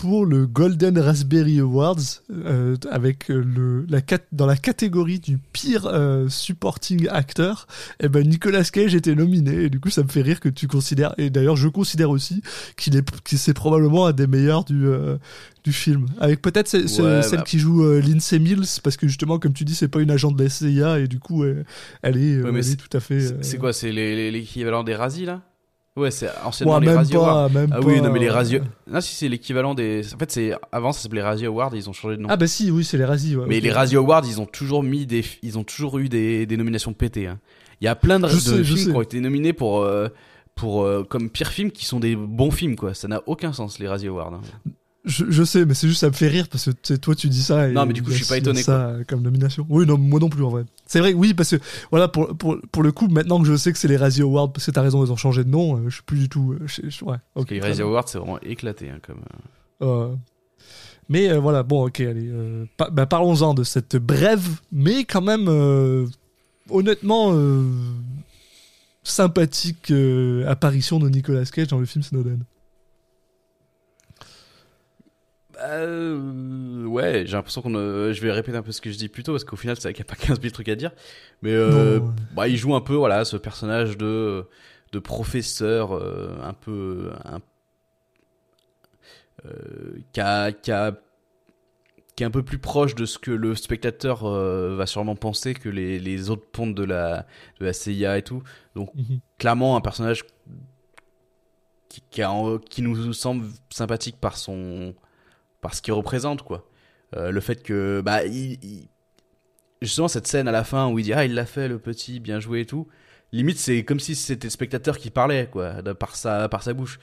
pour 0.00 0.24
le 0.24 0.46
Golden 0.46 0.98
Raspberry 0.98 1.60
Awards, 1.60 1.98
euh, 2.30 2.74
avec 2.90 3.30
euh, 3.30 3.44
le, 3.44 3.84
la 3.90 4.00
dans 4.32 4.46
la 4.46 4.56
catégorie 4.56 5.18
du 5.20 5.36
pire 5.36 5.84
euh, 5.86 6.26
supporting 6.30 7.06
acteur, 7.10 7.66
eh 8.02 8.08
ben, 8.08 8.26
Nicolas 8.26 8.64
Cage 8.64 8.94
était 8.94 9.14
nominé 9.14 9.64
et 9.64 9.68
du 9.68 9.78
coup, 9.78 9.90
ça 9.90 10.02
me 10.02 10.08
fait 10.08 10.22
rire 10.22 10.40
que 10.40 10.48
tu 10.48 10.68
considères, 10.68 11.14
et 11.18 11.28
d'ailleurs, 11.28 11.56
je 11.56 11.68
considère 11.68 12.08
aussi 12.08 12.42
qu'il 12.78 12.96
est, 12.96 13.04
qu'il 13.24 13.36
c'est 13.38 13.52
probablement 13.52 14.06
un 14.06 14.12
des 14.12 14.26
meilleurs 14.26 14.64
du, 14.64 14.86
euh, 14.86 15.18
du 15.64 15.72
film. 15.74 16.06
Avec 16.18 16.40
peut-être 16.40 16.68
ce- 16.68 16.86
ce- 16.86 17.02
Ouais, 17.02 17.22
celle 17.22 17.40
bah. 17.40 17.44
qui 17.46 17.58
joue 17.58 17.84
Lindsay 18.00 18.38
Mills, 18.38 18.64
parce 18.82 18.96
que 18.96 19.06
justement, 19.06 19.38
comme 19.38 19.52
tu 19.52 19.66
dis, 19.66 19.74
c'est 19.74 19.88
pas 19.88 20.00
une 20.00 20.10
agent 20.10 20.30
de 20.32 20.42
la 20.42 20.48
CIA 20.48 20.98
et 21.00 21.08
du 21.08 21.18
coup, 21.18 21.44
elle 21.44 22.16
est, 22.16 22.40
Ouais, 22.42 22.48
elle 22.48 22.56
est 22.58 22.76
tout 22.76 22.96
à 22.96 23.00
fait. 23.00 23.20
C'est- 23.42 23.58
quoi 23.58 23.74
C'est 23.74 23.92
l'équivalent 23.92 24.82
des 24.82 24.94
Razzies, 24.94 25.26
là? 25.26 25.42
Ouais, 25.96 26.10
c'est 26.12 26.28
anciennement 26.44 26.76
Ouais, 26.78 26.86
les 26.86 26.92
Razzie 26.94 27.16
Awards. 27.16 27.50
même 27.50 27.70
Ah 27.74 27.80
oui, 27.80 27.96
pas, 27.96 28.06
non, 28.06 28.12
mais 28.12 28.20
les 28.20 28.30
Razzie. 28.30 28.60
Non, 28.90 29.00
si 29.00 29.14
c'est 29.14 29.28
l'équivalent 29.28 29.74
des. 29.74 30.02
En 30.14 30.18
fait, 30.18 30.30
c'est 30.30 30.52
avant 30.70 30.92
ça 30.92 31.02
s'appelait 31.02 31.22
Razzie 31.22 31.46
Awards, 31.46 31.74
ils 31.74 31.90
ont 31.90 31.92
changé 31.92 32.16
de 32.16 32.22
nom. 32.22 32.28
Ah 32.30 32.36
bah 32.36 32.46
si, 32.46 32.70
oui, 32.70 32.84
c'est 32.84 32.96
les 32.96 33.04
Razzies. 33.04 33.36
ouais, 33.36 33.44
mais 33.48 33.56
ok. 33.58 33.62
les 33.64 33.72
Razzie 33.72 33.96
Awards, 33.96 34.22
ils 34.24 34.40
ont 34.40 34.46
toujours 34.46 34.82
mis 34.82 35.04
des, 35.06 35.24
ils 35.42 35.58
ont 35.58 35.64
toujours 35.64 35.98
eu 35.98 36.08
des, 36.08 36.46
des 36.46 36.56
nominations 36.56 36.92
pétées. 36.92 37.26
hein. 37.26 37.38
Il 37.80 37.86
y 37.86 37.88
a 37.88 37.96
plein 37.96 38.20
de, 38.20 38.26
de 38.26 38.30
sais, 38.30 38.62
films 38.62 38.76
qui 38.92 38.96
ont 38.96 39.02
été 39.02 39.20
nominés 39.20 39.52
pour, 39.52 39.80
euh, 39.82 40.08
pour 40.54 40.82
euh, 40.84 41.02
comme 41.02 41.28
pire 41.30 41.48
film 41.48 41.70
qui 41.72 41.86
sont 41.86 41.98
des 41.98 42.14
bons 42.14 42.50
films, 42.52 42.76
quoi. 42.76 42.94
Ça 42.94 43.08
n'a 43.08 43.22
aucun 43.26 43.52
sens 43.52 43.78
les 43.78 43.88
Razzie 43.88 44.06
Awards. 44.08 44.34
hein. 44.34 44.70
Je, 45.06 45.24
je 45.30 45.42
sais, 45.44 45.64
mais 45.64 45.72
c'est 45.72 45.88
juste 45.88 46.00
ça 46.00 46.08
me 46.08 46.12
fait 46.12 46.28
rire 46.28 46.46
parce 46.50 46.68
que 46.74 46.94
toi 46.96 47.14
tu 47.14 47.28
dis 47.28 47.42
ça. 47.42 47.68
Et 47.68 47.72
Non, 47.72 47.86
mais 47.86 47.94
du 47.94 48.02
coup, 48.02 48.10
je 48.10 48.16
suis 48.16 48.26
pas 48.26 48.36
étonné, 48.36 48.62
Ça 48.62 48.96
comme 49.08 49.22
nomination. 49.22 49.66
Oui, 49.70 49.86
non, 49.86 49.96
moi 49.96 50.20
non 50.20 50.28
plus 50.28 50.44
en 50.44 50.50
vrai. 50.50 50.64
C'est 50.86 51.00
vrai, 51.00 51.14
oui, 51.14 51.32
parce 51.32 51.50
que 51.50 51.56
voilà 51.90 52.06
pour 52.08 52.36
pour 52.36 52.58
pour 52.70 52.82
le 52.82 52.92
coup, 52.92 53.08
maintenant 53.08 53.40
que 53.40 53.46
je 53.48 53.56
sais 53.56 53.72
que 53.72 53.78
c'est 53.78 53.88
les 53.88 53.96
Razzie 53.96 54.20
Awards, 54.22 54.52
parce 54.52 54.66
que 54.66 54.70
t'as 54.72 54.82
raison, 54.82 55.02
ils 55.04 55.10
ont 55.10 55.16
changé 55.16 55.42
de 55.42 55.48
nom. 55.48 55.78
euh, 55.78 55.84
je 55.88 55.94
suis 55.94 56.02
plus 56.02 56.18
du 56.18 56.28
tout. 56.28 56.52
euh, 56.52 56.58
je- 56.66 56.90
je- 56.90 57.04
ouais. 57.04 57.16
Parce 57.32 57.44
Ok. 57.44 57.48
que 57.48 57.54
les 57.54 57.60
Razzie. 57.60 57.80
Awards, 57.80 58.08
c'est 58.08 58.18
vraiment 58.18 58.38
éclaté, 58.42 58.90
hein, 58.90 58.98
comme. 59.06 59.20
euh. 59.82 60.14
Mais 61.08 61.34
voilà, 61.38 61.62
bon, 61.62 61.86
ok, 61.86 62.00
allez. 62.00 62.30
pa- 62.76 62.90
bah, 62.90 63.06
parlons-en 63.06 63.54
de 63.54 63.64
cette 63.64 63.96
brève, 63.96 64.46
mais 64.70 65.04
quand 65.04 65.22
même, 65.22 65.48
honnêtement, 66.68 67.32
sympathique 69.02 69.92
apparition 70.46 70.98
de 70.98 71.08
Nicolas 71.08 71.44
Cage 71.46 71.68
dans 71.68 71.78
le 71.78 71.86
film 71.86 72.02
Snowden. 72.04 72.44
Euh, 75.62 76.84
ouais, 76.86 77.24
j'ai 77.26 77.32
l'impression 77.36 77.62
qu'on. 77.62 77.74
euh, 77.74 78.12
je 78.12 78.20
vais 78.22 78.32
répéter 78.32 78.56
un 78.56 78.62
peu 78.62 78.72
ce 78.72 78.80
que 78.80 78.90
je 78.90 78.96
dis 78.98 79.08
plus 79.08 79.22
tôt 79.22 79.32
parce 79.32 79.44
qu'au 79.44 79.56
final, 79.56 79.76
c'est 79.76 79.82
vrai 79.84 79.92
qu'il 79.94 80.04
n'y 80.04 80.10
a 80.10 80.14
pas 80.14 80.16
15 80.26 80.40
000 80.40 80.52
trucs 80.52 80.68
à 80.68 80.76
dire. 80.76 80.92
Mais 81.42 81.52
euh, 81.52 82.00
bah, 82.34 82.48
il 82.48 82.56
joue 82.56 82.74
un 82.74 82.80
peu, 82.80 82.94
voilà, 82.94 83.24
ce 83.24 83.36
personnage 83.36 83.96
de 83.98 84.46
de 84.92 84.98
professeur 84.98 85.92
un 86.44 86.52
peu 86.52 87.12
un, 87.24 87.38
qui 90.12 90.20
a, 90.20 90.52
qui 90.52 90.70
a 90.72 90.92
qui 92.16 92.24
est 92.24 92.26
un 92.26 92.30
peu 92.30 92.42
plus 92.42 92.58
proche 92.58 92.94
de 92.94 93.06
ce 93.06 93.18
que 93.18 93.30
le 93.30 93.54
spectateur 93.54 94.24
va 94.28 94.86
sûrement 94.86 95.16
penser 95.16 95.54
que 95.54 95.68
les, 95.70 95.98
les 95.98 96.28
autres 96.28 96.46
pontes 96.52 96.74
de 96.74 96.84
la 96.84 97.26
de 97.60 97.64
la 97.64 97.72
CIA 97.72 98.18
et 98.18 98.22
tout. 98.22 98.42
Mhm. 98.76 99.20
clairement 99.38 99.76
un 99.76 99.80
personnage 99.80 100.24
qui, 101.88 102.02
qui, 102.10 102.22
a- 102.22 102.58
qui 102.68 102.82
nous 102.82 103.12
semble 103.12 103.46
sympathique 103.70 104.16
par 104.20 104.36
son 104.36 104.94
par 105.60 105.74
ce 105.74 105.82
qu'il 105.82 105.92
représente 105.92 106.42
quoi. 106.42 106.66
Euh, 107.16 107.30
le 107.30 107.40
fait 107.40 107.62
que 107.62 108.02
bah 108.04 108.20
justement 109.82 110.08
cette 110.08 110.26
scène 110.26 110.46
à 110.48 110.52
la 110.52 110.64
fin 110.64 110.88
où 110.88 110.98
il 110.98 111.04
dit 111.04 111.12
ah 111.12 111.24
il 111.24 111.34
l'a 111.34 111.46
fait 111.46 111.68
le 111.68 111.78
petit 111.78 112.20
bien 112.20 112.40
joué 112.40 112.60
et 112.60 112.66
tout. 112.66 112.88
Limite 113.32 113.58
c'est 113.58 113.84
comme 113.84 114.00
si 114.00 114.14
c'était 114.14 114.46
le 114.46 114.50
spectateur 114.50 114.98
qui 114.98 115.10
parlait 115.10 115.48
quoi 115.50 115.82
par 115.94 116.16
sa 116.16 116.48
par 116.48 116.62
sa 116.62 116.72
bouche. 116.72 116.98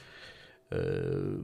Euh, 0.72 1.38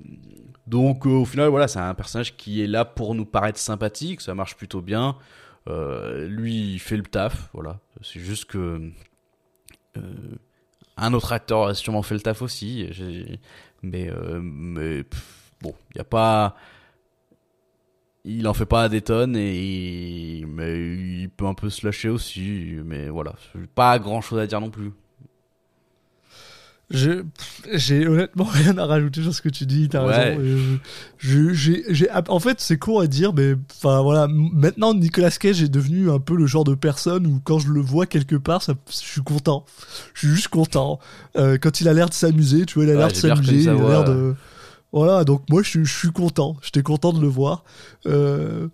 donc 0.67 1.07
euh, 1.07 1.11
au 1.11 1.25
final 1.25 1.49
voilà 1.49 1.69
c'est 1.69 1.79
un 1.79 1.95
personnage 1.95 2.37
qui 2.37 2.63
est 2.63 2.67
là 2.67 2.85
pour 2.85 3.15
nous 3.15 3.25
paraître 3.25 3.59
sympathique 3.59 4.21
ça 4.21 4.35
marche 4.35 4.57
plutôt 4.57 4.81
bien. 4.81 5.17
Lui 5.67 6.75
il 6.75 6.79
fait 6.79 6.97
le 6.97 7.05
taf 7.05 7.51
voilà. 7.53 7.81
C'est 8.03 8.21
juste 8.21 8.47
que 8.47 8.91
un 10.97 11.13
autre 11.13 11.33
acteur 11.33 11.69
a 11.69 11.75
sûrement 11.75 12.03
fait 12.03 12.15
le 12.15 12.21
taf 12.21 12.43
aussi, 12.43 12.89
mais, 13.83 14.11
mais 14.41 15.03
pff, 15.03 15.53
bon, 15.61 15.75
il 15.95 15.99
y 15.99 16.01
a 16.01 16.05
pas, 16.05 16.57
il 18.25 18.47
en 18.49 18.55
fait 18.55 18.67
pas 18.67 18.89
des 18.89 19.01
tonnes 19.03 19.37
et 19.37 19.55
il- 20.41 20.47
mais 20.47 20.95
il 21.23 21.29
peut 21.31 21.47
un 21.47 21.55
peu 21.55 21.69
se 21.71 21.85
lâcher 21.87 22.09
aussi, 22.09 22.77
mais 22.85 23.09
voilà, 23.09 23.35
pas 23.75 23.99
grand 23.99 24.21
chose 24.21 24.39
à 24.39 24.47
dire 24.47 24.61
non 24.61 24.71
plus. 24.71 24.91
J'ai 26.91 28.07
honnêtement 28.07 28.45
rien 28.53 28.77
à 28.79 28.85
rajouter 28.87 29.23
sur 29.23 29.35
ce 29.35 29.41
que 29.43 29.49
tu 29.49 29.65
dis, 29.67 29.89
t'as 29.89 30.07
Ouais. 30.07 30.35
raison. 30.37 30.41
Euh, 30.41 30.77
je- 31.19 31.53
j'ai- 31.55 32.11
en 32.29 32.39
fait, 32.39 32.61
c'est 32.61 32.79
court 32.79 33.01
à 33.01 33.07
dire, 33.07 33.33
mais 33.33 33.55
enfin 33.77 34.03
voilà, 34.03 34.29
maintenant 34.29 34.93
Nicolas 34.95 35.31
Cage 35.31 35.63
est 35.63 35.69
devenu 35.69 36.11
un 36.11 36.21
peu 36.21 36.37
le 36.37 36.47
genre 36.47 36.65
de 36.65 36.75
personne 36.75 37.27
où 37.27 37.41
quand 37.43 37.59
je 37.59 37.69
le 37.73 37.81
vois 37.81 38.07
quelque 38.07 38.37
part, 38.37 38.63
ça, 38.63 38.75
je 38.89 38.95
suis 38.97 39.23
content. 39.23 39.65
Je 40.13 40.21
suis 40.27 40.37
juste 40.37 40.49
content. 40.49 40.99
Euh, 41.37 41.57
quand 41.61 41.81
il 41.81 41.89
a 41.89 41.95
l'air 41.95 42.09
de 42.11 42.15
s'amuser, 42.15 42.67
tu 42.67 42.75
vois, 42.75 42.85
il 42.85 42.91
a 42.91 42.93
Ouais, 42.93 42.99
l'air 42.99 43.09
de 43.09 43.15
s'amuser, 43.15 43.63
il 43.63 43.69
a 43.71 43.75
l'air 43.75 44.05
de. 44.05 44.35
Voilà, 44.95 45.25
donc 45.25 45.43
moi 45.51 45.61
je, 45.65 45.83
suis- 45.83 46.13
content. 46.13 46.57
J'étais 46.63 46.85
content 46.85 47.13
de 47.13 47.21
le 47.21 47.27
voir. 47.27 47.65
Euh, 48.07 48.69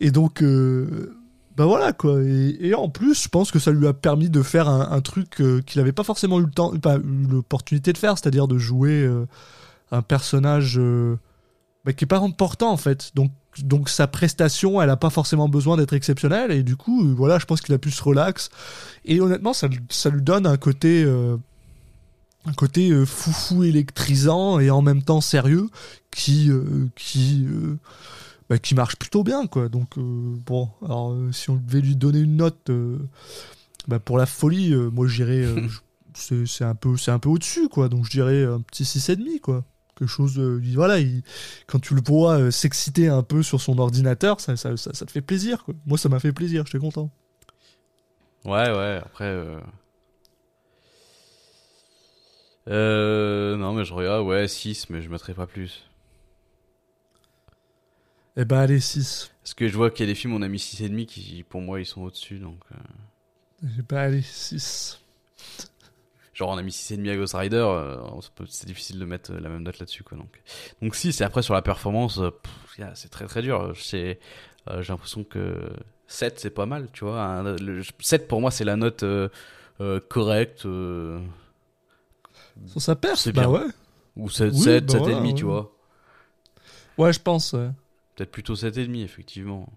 et 0.00 0.10
donc, 0.10 0.42
euh, 0.42 1.14
bah 1.54 1.66
voilà 1.66 1.92
quoi. 1.92 2.22
Et, 2.22 2.72
en 2.74 2.88
plus, 2.88 3.24
je 3.24 3.28
pense 3.28 3.50
que 3.50 3.58
ça 3.58 3.72
lui 3.72 3.86
a 3.86 3.92
permis 3.92 4.30
de 4.30 4.42
faire 4.42 4.70
un, 4.70 5.00
truc 5.02 5.38
euh, 5.42 5.60
qu'il 5.60 5.78
n'avait 5.78 5.92
pas 5.92 6.02
forcément 6.02 6.38
eu 6.38 6.44
le 6.44 6.50
temps, 6.50 6.74
pas 6.78 6.96
eu 6.96 7.26
l'opportunité 7.30 7.92
de 7.92 7.98
faire, 7.98 8.16
c'est-à-dire 8.16 8.48
de 8.48 8.56
jouer 8.56 9.06
un 9.92 10.00
personnage 10.00 10.80
bah, 11.84 11.92
qui 11.92 12.04
est 12.04 12.08
pas 12.08 12.20
important 12.20 12.72
en 12.72 12.78
fait. 12.78 13.10
Donc, 13.14 13.30
donc 13.58 13.90
sa 13.90 14.06
prestation, 14.06 14.80
elle 14.80 14.88
a 14.88 14.96
pas 14.96 15.10
forcément 15.10 15.46
besoin 15.46 15.76
d'être 15.76 15.92
exceptionnelle. 15.92 16.52
Et 16.52 16.62
du 16.62 16.76
coup, 16.76 17.14
voilà, 17.14 17.38
je 17.38 17.44
pense 17.44 17.60
qu'il 17.60 17.74
a 17.74 17.78
pu 17.78 17.90
se 17.90 18.02
relax. 18.02 18.48
Et 19.04 19.20
honnêtement, 19.20 19.52
ça, 19.52 19.68
ça 19.90 20.08
lui 20.08 20.22
donne 20.22 20.46
un 20.46 20.56
côté. 20.56 21.04
Un 22.46 22.52
côté 22.52 22.90
euh, 22.90 23.04
foufou 23.04 23.64
électrisant 23.64 24.58
et 24.60 24.70
en 24.70 24.80
même 24.82 25.02
temps 25.02 25.20
sérieux 25.20 25.68
qui 26.10 26.50
euh, 26.50 26.86
qui 26.96 27.44
euh, 27.48 27.76
bah, 28.48 28.58
qui 28.58 28.74
marche 28.74 28.96
plutôt 28.96 29.24
bien 29.24 29.46
quoi. 29.46 29.68
Donc 29.68 29.98
bon 29.98 30.70
alors 30.84 31.14
si 31.32 31.50
on 31.50 31.56
devait 31.56 31.80
lui 31.80 31.96
donner 31.96 32.20
une 32.20 32.36
note 32.36 32.70
bah, 33.88 33.98
pour 33.98 34.16
la 34.18 34.26
folie 34.26 34.74
moi 34.92 35.06
j'irais 35.08 35.44
je- 35.68 35.78
c'est 36.14 36.46
c'est 36.46 36.64
un 36.64 36.74
peu 36.74 36.96
c'est 36.96 37.10
un 37.10 37.18
peu 37.18 37.28
au 37.28 37.36
dessus 37.38 37.68
quoi. 37.68 37.88
Donc 37.88 38.04
je 38.06 38.10
dirais 38.10 38.44
un 38.44 38.60
petit 38.60 38.84
6,5 38.84 39.40
quoi. 39.40 39.64
Quelque 39.98 40.08
chose 40.08 40.40
il- 40.62 40.74
voilà 40.76 41.00
il- 41.00 41.22
quand 41.66 41.80
tu 41.80 41.94
le 41.94 42.02
vois 42.06 42.50
s'exciter 42.52 43.08
un 43.08 43.22
peu 43.22 43.42
sur 43.42 43.60
son 43.60 43.78
ordinateur 43.78 44.40
ça, 44.40 44.56
ça, 44.56 44.76
ça, 44.76 44.92
ça 44.94 45.04
te 45.06 45.10
fait 45.10 45.20
plaisir 45.20 45.64
quoi. 45.64 45.74
Moi 45.84 45.98
ça 45.98 46.08
m'a 46.08 46.20
fait 46.20 46.32
plaisir 46.32 46.64
j'étais 46.66 46.78
content. 46.78 47.10
Ouais, 48.44 48.70
ouais, 48.70 49.00
après. 49.04 49.34
Euh... 52.68 53.56
Non, 53.56 53.72
mais 53.72 53.84
je 53.84 53.94
regarde, 53.94 54.26
ouais, 54.26 54.48
6, 54.48 54.90
mais 54.90 55.02
je 55.02 55.08
mettrai 55.08 55.34
pas 55.34 55.46
plus. 55.46 55.88
eh 58.36 58.44
ben 58.44 58.58
allez 58.58 58.80
6 58.80 59.30
Parce 59.42 59.54
que 59.54 59.68
je 59.68 59.76
vois 59.76 59.90
qu'il 59.90 60.06
y 60.06 60.08
a 60.08 60.12
des 60.12 60.14
films, 60.14 60.34
on 60.34 60.42
a 60.42 60.48
mis 60.48 60.58
6,5 60.58 61.06
qui, 61.06 61.42
pour 61.48 61.60
moi, 61.60 61.80
ils 61.80 61.86
sont 61.86 62.02
au-dessus, 62.02 62.38
donc. 62.38 62.58
euh, 62.72 62.76
eh 63.78 63.82
ben 63.82 63.96
allez 63.96 64.22
6 64.22 65.00
Genre 66.34 66.50
on 66.50 66.58
a 66.58 66.62
mis 66.62 66.70
6,5 66.72 67.08
à 67.08 67.16
Ghost 67.16 67.34
Rider, 67.34 67.56
euh, 67.66 67.96
c'est 68.46 68.66
difficile 68.66 68.98
de 68.98 69.06
mettre 69.06 69.32
euh, 69.32 69.40
la 69.40 69.48
même 69.48 69.62
note 69.62 69.78
là-dessus 69.78 70.02
quoi. 70.02 70.18
Donc, 70.18 70.42
donc 70.82 70.94
si 70.94 71.10
c'est 71.14 71.24
après 71.24 71.40
sur 71.40 71.54
la 71.54 71.62
performance, 71.62 72.20
c'est 72.94 73.08
très 73.10 73.24
très 73.26 73.40
dur. 73.40 73.72
J'ai 73.74 74.18
l'impression 74.66 75.24
que 75.24 75.70
7 76.08 76.38
c'est 76.38 76.50
pas 76.50 76.66
mal, 76.66 76.88
tu 76.92 77.04
vois. 77.04 77.22
Un- 77.22 77.56
le- 77.56 77.82
7 78.00 78.28
pour 78.28 78.42
moi 78.42 78.50
c'est 78.50 78.64
la 78.64 78.76
note 78.76 79.02
correcte 80.10 80.66
sur 82.66 82.80
sa 82.82 82.96
perf 82.96 83.18
C'est 83.18 83.32
bah 83.32 83.42
bien. 83.42 83.50
ouais 83.50 83.66
ou 84.16 84.30
7, 84.30 84.52
Oui, 84.54 84.60
7, 84.60 84.86
bah 84.86 84.92
7 84.92 84.98
voilà, 84.98 85.16
et 85.16 85.20
demi, 85.20 85.34
tu 85.34 85.44
ouais. 85.44 85.50
vois. 85.50 85.72
ouais 86.98 87.12
je 87.12 87.20
pense 87.20 87.52
ouais. 87.52 87.70
Peut-être 88.14 88.30
plutôt 88.32 88.56
7 88.56 88.76
et 88.78 88.86
demi 88.86 89.02
effectivement. 89.02 89.68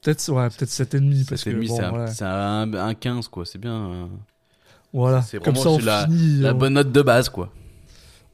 peut-être 0.00 0.28
ouais 0.32 0.48
peut-être 0.50 0.70
7,5 0.70 1.28
parce 1.28 1.42
7 1.42 1.44
que 1.44 1.50
et 1.50 1.52
demi 1.54 1.68
bon, 1.68 1.76
c'est 1.76 1.82
un, 1.84 1.90
voilà. 1.90 2.06
c'est 2.08 2.24
un, 2.24 2.74
un 2.74 2.94
15 2.94 3.28
quoi, 3.28 3.44
c'est 3.46 3.58
bien. 3.58 3.74
euh, 3.92 4.06
Voilà, 4.92 5.22
C'est 5.22 5.42
comme 5.42 5.54
vraiment 5.54 5.62
ça 5.62 5.70
on 5.70 5.78
c'est 5.78 5.84
la- 5.84 6.04
finit, 6.06 6.40
la 6.40 6.50
euh, 6.50 6.54
bonne 6.54 6.74
note 6.74 6.92
de 6.92 7.02
base 7.02 7.28
quoi. 7.28 7.52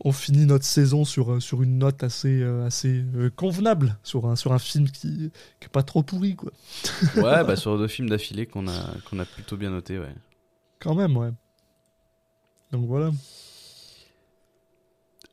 on 0.05 0.13
finit 0.13 0.47
notre 0.47 0.65
saison 0.65 1.05
sur, 1.05 1.33
euh, 1.35 1.41
sur 1.41 1.63
une 1.63 1.79
note 1.79 2.03
assez, 2.05 2.41
euh, 2.43 2.67
assez 2.67 3.05
euh, 3.17 3.31
convenable, 3.31 3.99
sur 4.03 4.27
un, 4.27 4.37
sur 4.37 4.53
un 4.53 4.59
film 4.59 4.89
qui, 4.91 5.31
qui 5.61 5.67
est 5.67 5.69
pas 5.73 5.83
trop 5.83 6.03
pourri, 6.03 6.37
quoi. 6.37 6.53
Ouais, 7.17 7.45
bah 7.45 7.57
sur 7.57 7.77
deux 7.79 7.89
films 7.89 8.09
d'affilée 8.09 8.47
qu'on 8.47 8.69
a, 8.69 8.95
qu'on 9.11 9.19
a 9.19 9.25
plutôt 9.25 9.57
bien 9.57 9.71
noté, 9.71 9.99
ouais. 9.99 10.15
Quand 10.81 10.95
même, 10.95 11.17
ouais. 11.17 11.31
Donc 12.73 12.87
voilà. 12.87 13.11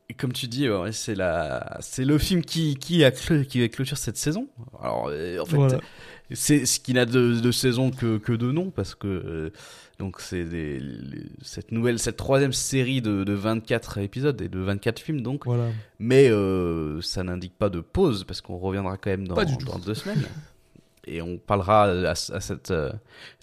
Et 0.07 0.13
comme 0.13 0.33
tu 0.33 0.47
dis, 0.47 0.69
ouais, 0.69 0.91
c'est 0.91 1.15
la, 1.15 1.77
c'est 1.81 2.05
le 2.05 2.17
film 2.19 2.43
qui 2.45 2.75
qui 2.75 3.03
a 3.03 3.09
clôt- 3.11 3.43
qui 3.43 3.59
va 3.59 3.67
clôture 3.69 3.97
cette 3.97 4.17
saison. 4.17 4.47
Alors 4.79 5.07
euh, 5.09 5.39
en 5.39 5.45
fait, 5.45 5.55
Voilà. 5.55 5.79
c'est 6.31 6.65
ce 6.67 6.79
qui 6.79 6.93
n'a 6.93 7.05
de, 7.07 7.39
de 7.39 7.51
saison 7.51 7.89
que 7.89 8.17
que 8.19 8.31
de 8.31 8.51
nom 8.51 8.69
parce 8.69 8.93
que 8.93 9.07
euh, 9.07 9.49
donc 9.97 10.21
c'est 10.21 10.43
des- 10.45 10.79
cette 11.41 11.71
nouvelle 11.71 11.97
cette 11.97 12.17
troisième 12.17 12.53
série 12.53 13.01
de, 13.01 13.23
de 13.23 13.33
24 13.33 13.97
épisodes 13.97 14.39
et 14.41 14.47
de 14.47 14.59
24 14.59 14.99
films 14.99 15.21
donc. 15.21 15.45
voilà. 15.45 15.69
Mais 15.97 16.29
euh, 16.29 17.01
ça 17.01 17.23
n'indique 17.23 17.57
pas 17.57 17.69
de 17.69 17.79
pause 17.81 18.25
parce 18.25 18.41
qu'on 18.41 18.57
reviendra 18.59 18.97
quand 18.97 19.09
même 19.09 19.27
dans, 19.27 19.33
Pas 19.35 19.45
du 19.45 19.57
tout. 19.57 19.65
dans 19.65 19.79
deux 19.79 19.95
semaines. 19.95 20.23
Et 21.07 21.21
on 21.21 21.37
parlera 21.37 21.83
à, 21.83 22.11
à 22.11 22.15
cette, 22.15 22.71
euh, 22.71 22.91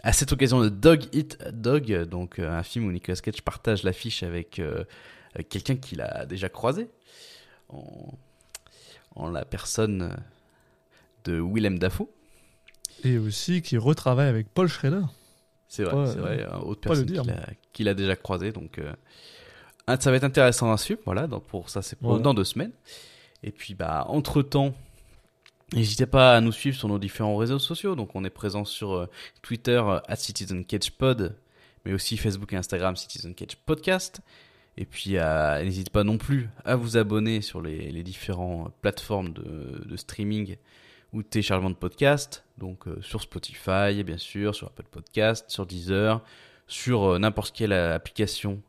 à 0.02 0.12
cette 0.12 0.32
occasion 0.32 0.60
de 0.60 0.68
Dog 0.68 1.04
Eat 1.12 1.38
Dog, 1.52 1.92
donc 2.04 2.38
euh, 2.38 2.50
un 2.50 2.62
film 2.62 2.86
où 2.86 2.92
Nicolas 2.92 3.16
Cage 3.16 3.42
partage 3.42 3.82
l'affiche 3.84 4.22
avec 4.22 4.58
euh, 4.58 4.84
quelqu'un 5.48 5.76
qu'il 5.76 6.00
a 6.00 6.26
déjà 6.26 6.48
croisé 6.48 6.88
en, 7.68 8.14
en 9.14 9.30
la 9.30 9.44
personne 9.44 10.16
de 11.24 11.40
Willem 11.40 11.78
Dafoe. 11.78 12.08
Et 13.04 13.18
aussi 13.18 13.62
qui 13.62 13.76
retravaille 13.76 14.28
avec 14.28 14.48
Paul 14.52 14.68
Schrader. 14.68 15.02
C'est 15.68 15.84
vrai, 15.84 15.94
Ouais, 15.94 16.06
c'est 16.06 16.18
vrai, 16.18 16.46
autre 16.64 16.80
personne 16.82 17.06
qu'il 17.72 17.88
a, 17.88 17.94
déjà 17.94 18.14
croisé. 18.14 18.52
Donc, 18.52 18.78
euh, 18.78 18.92
ça 19.98 20.10
va 20.10 20.16
être 20.16 20.24
intéressant 20.24 20.70
à 20.70 20.76
suivre. 20.76 21.00
Voilà, 21.06 21.26
donc 21.26 21.44
pour 21.44 21.70
ça, 21.70 21.80
c'est 21.80 21.96
Voilà. 22.00 22.22
dans 22.22 22.34
deux 22.34 22.44
semaines. 22.44 22.72
Et 23.42 23.50
puis, 23.50 23.74
bah, 23.74 24.04
entre 24.08 24.42
temps, 24.42 24.74
n'hésitez 25.72 26.06
pas 26.06 26.36
à 26.36 26.40
nous 26.40 26.52
suivre 26.52 26.76
sur 26.76 26.88
nos 26.88 26.98
différents 26.98 27.36
réseaux 27.36 27.58
sociaux. 27.58 27.94
Donc, 27.94 28.14
on 28.14 28.24
est 28.24 28.30
présent 28.30 28.64
sur 28.64 28.92
euh, 28.92 29.06
Twitter 29.42 29.82
at 30.06 30.16
Citizen 30.16 30.64
Cage 30.64 30.92
Pod, 30.92 31.36
mais 31.84 31.92
aussi 31.92 32.16
Facebook 32.16 32.52
et 32.52 32.56
Instagram 32.56 32.96
Citizen 32.96 33.34
Cage 33.34 33.56
Podcast. 33.66 34.20
Et 34.76 34.86
puis, 34.86 35.18
euh, 35.18 35.62
n'hésitez 35.62 35.90
pas 35.90 36.04
non 36.04 36.18
plus 36.18 36.48
à 36.64 36.76
vous 36.76 36.96
abonner 36.96 37.42
sur 37.42 37.60
les, 37.60 38.02
différentes 38.02 38.72
plateformes 38.80 39.32
de, 39.32 39.96
streaming 39.96 40.56
ou 41.12 41.22
de 41.22 41.28
téléchargement 41.28 41.70
de 41.70 41.74
podcasts. 41.74 42.44
Donc 42.56 42.88
euh, 42.88 43.00
sur 43.02 43.20
Spotify, 43.20 44.02
bien 44.04 44.16
sûr, 44.16 44.54
sur 44.54 44.68
Apple 44.68 44.86
Podcast, 44.90 45.50
sur 45.50 45.66
Deezer, 45.66 46.22
sur 46.66 47.04
euh, 47.04 47.18
n'importe 47.18 47.54
quelle 47.54 47.72
euh, 47.72 47.94
application 47.94 48.62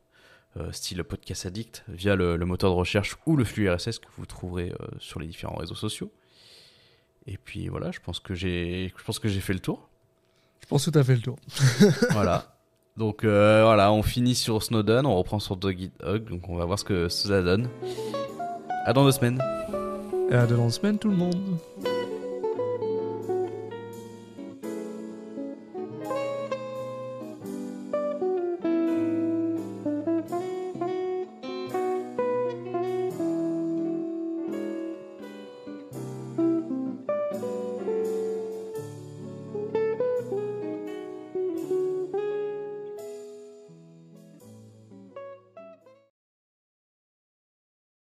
euh, 0.57 0.71
style 0.71 1.03
Podcast 1.03 1.47
Addict 1.47 1.83
via 1.87 2.15
le, 2.15 2.37
moteur 2.45 2.69
de 2.69 2.75
recherche 2.75 3.17
ou 3.25 3.35
le 3.35 3.43
flux 3.43 3.67
RSS 3.71 3.97
que 3.97 4.07
vous 4.17 4.27
trouverez 4.27 4.71
euh, 4.71 4.85
sur 4.99 5.19
les 5.19 5.25
différents 5.25 5.55
réseaux 5.55 5.73
sociaux. 5.73 6.11
Et 7.27 7.37
puis 7.37 7.67
voilà, 7.67 7.91
je 7.91 7.99
pense 7.99 8.19
que 8.19 8.33
j'ai, 8.33 8.93
je 8.97 9.03
pense 9.03 9.19
que 9.19 9.27
j'ai 9.27 9.39
fait 9.39 9.53
le 9.53 9.59
tour. 9.59 9.87
Je 10.61 10.67
pense 10.67 10.85
que 10.85 10.91
tu 10.91 10.97
as 10.97 11.03
fait 11.03 11.15
le 11.15 11.21
tour. 11.21 11.37
voilà. 12.11 12.55
Donc 12.97 13.23
euh, 13.23 13.63
voilà, 13.63 13.91
on 13.91 14.03
finit 14.03 14.35
sur 14.35 14.61
Snowden, 14.61 15.05
on 15.05 15.15
reprend 15.15 15.39
sur 15.39 15.57
Dog 15.57 15.79
Eat 15.79 15.93
Dog, 15.99 16.25
donc 16.25 16.47
on 16.47 16.55
va 16.55 16.65
voir 16.65 16.77
ce 16.77 16.83
que 16.83 17.09
ça 17.09 17.41
donne. 17.41 17.67
À 18.85 18.93
dans 18.93 19.03
deux 19.03 19.11
semaines. 19.11 19.41
Et 20.29 20.35
à 20.35 20.45
dans 20.45 20.69
semaine 20.69 20.97
tout 20.99 21.09
le 21.09 21.15
monde. 21.15 21.57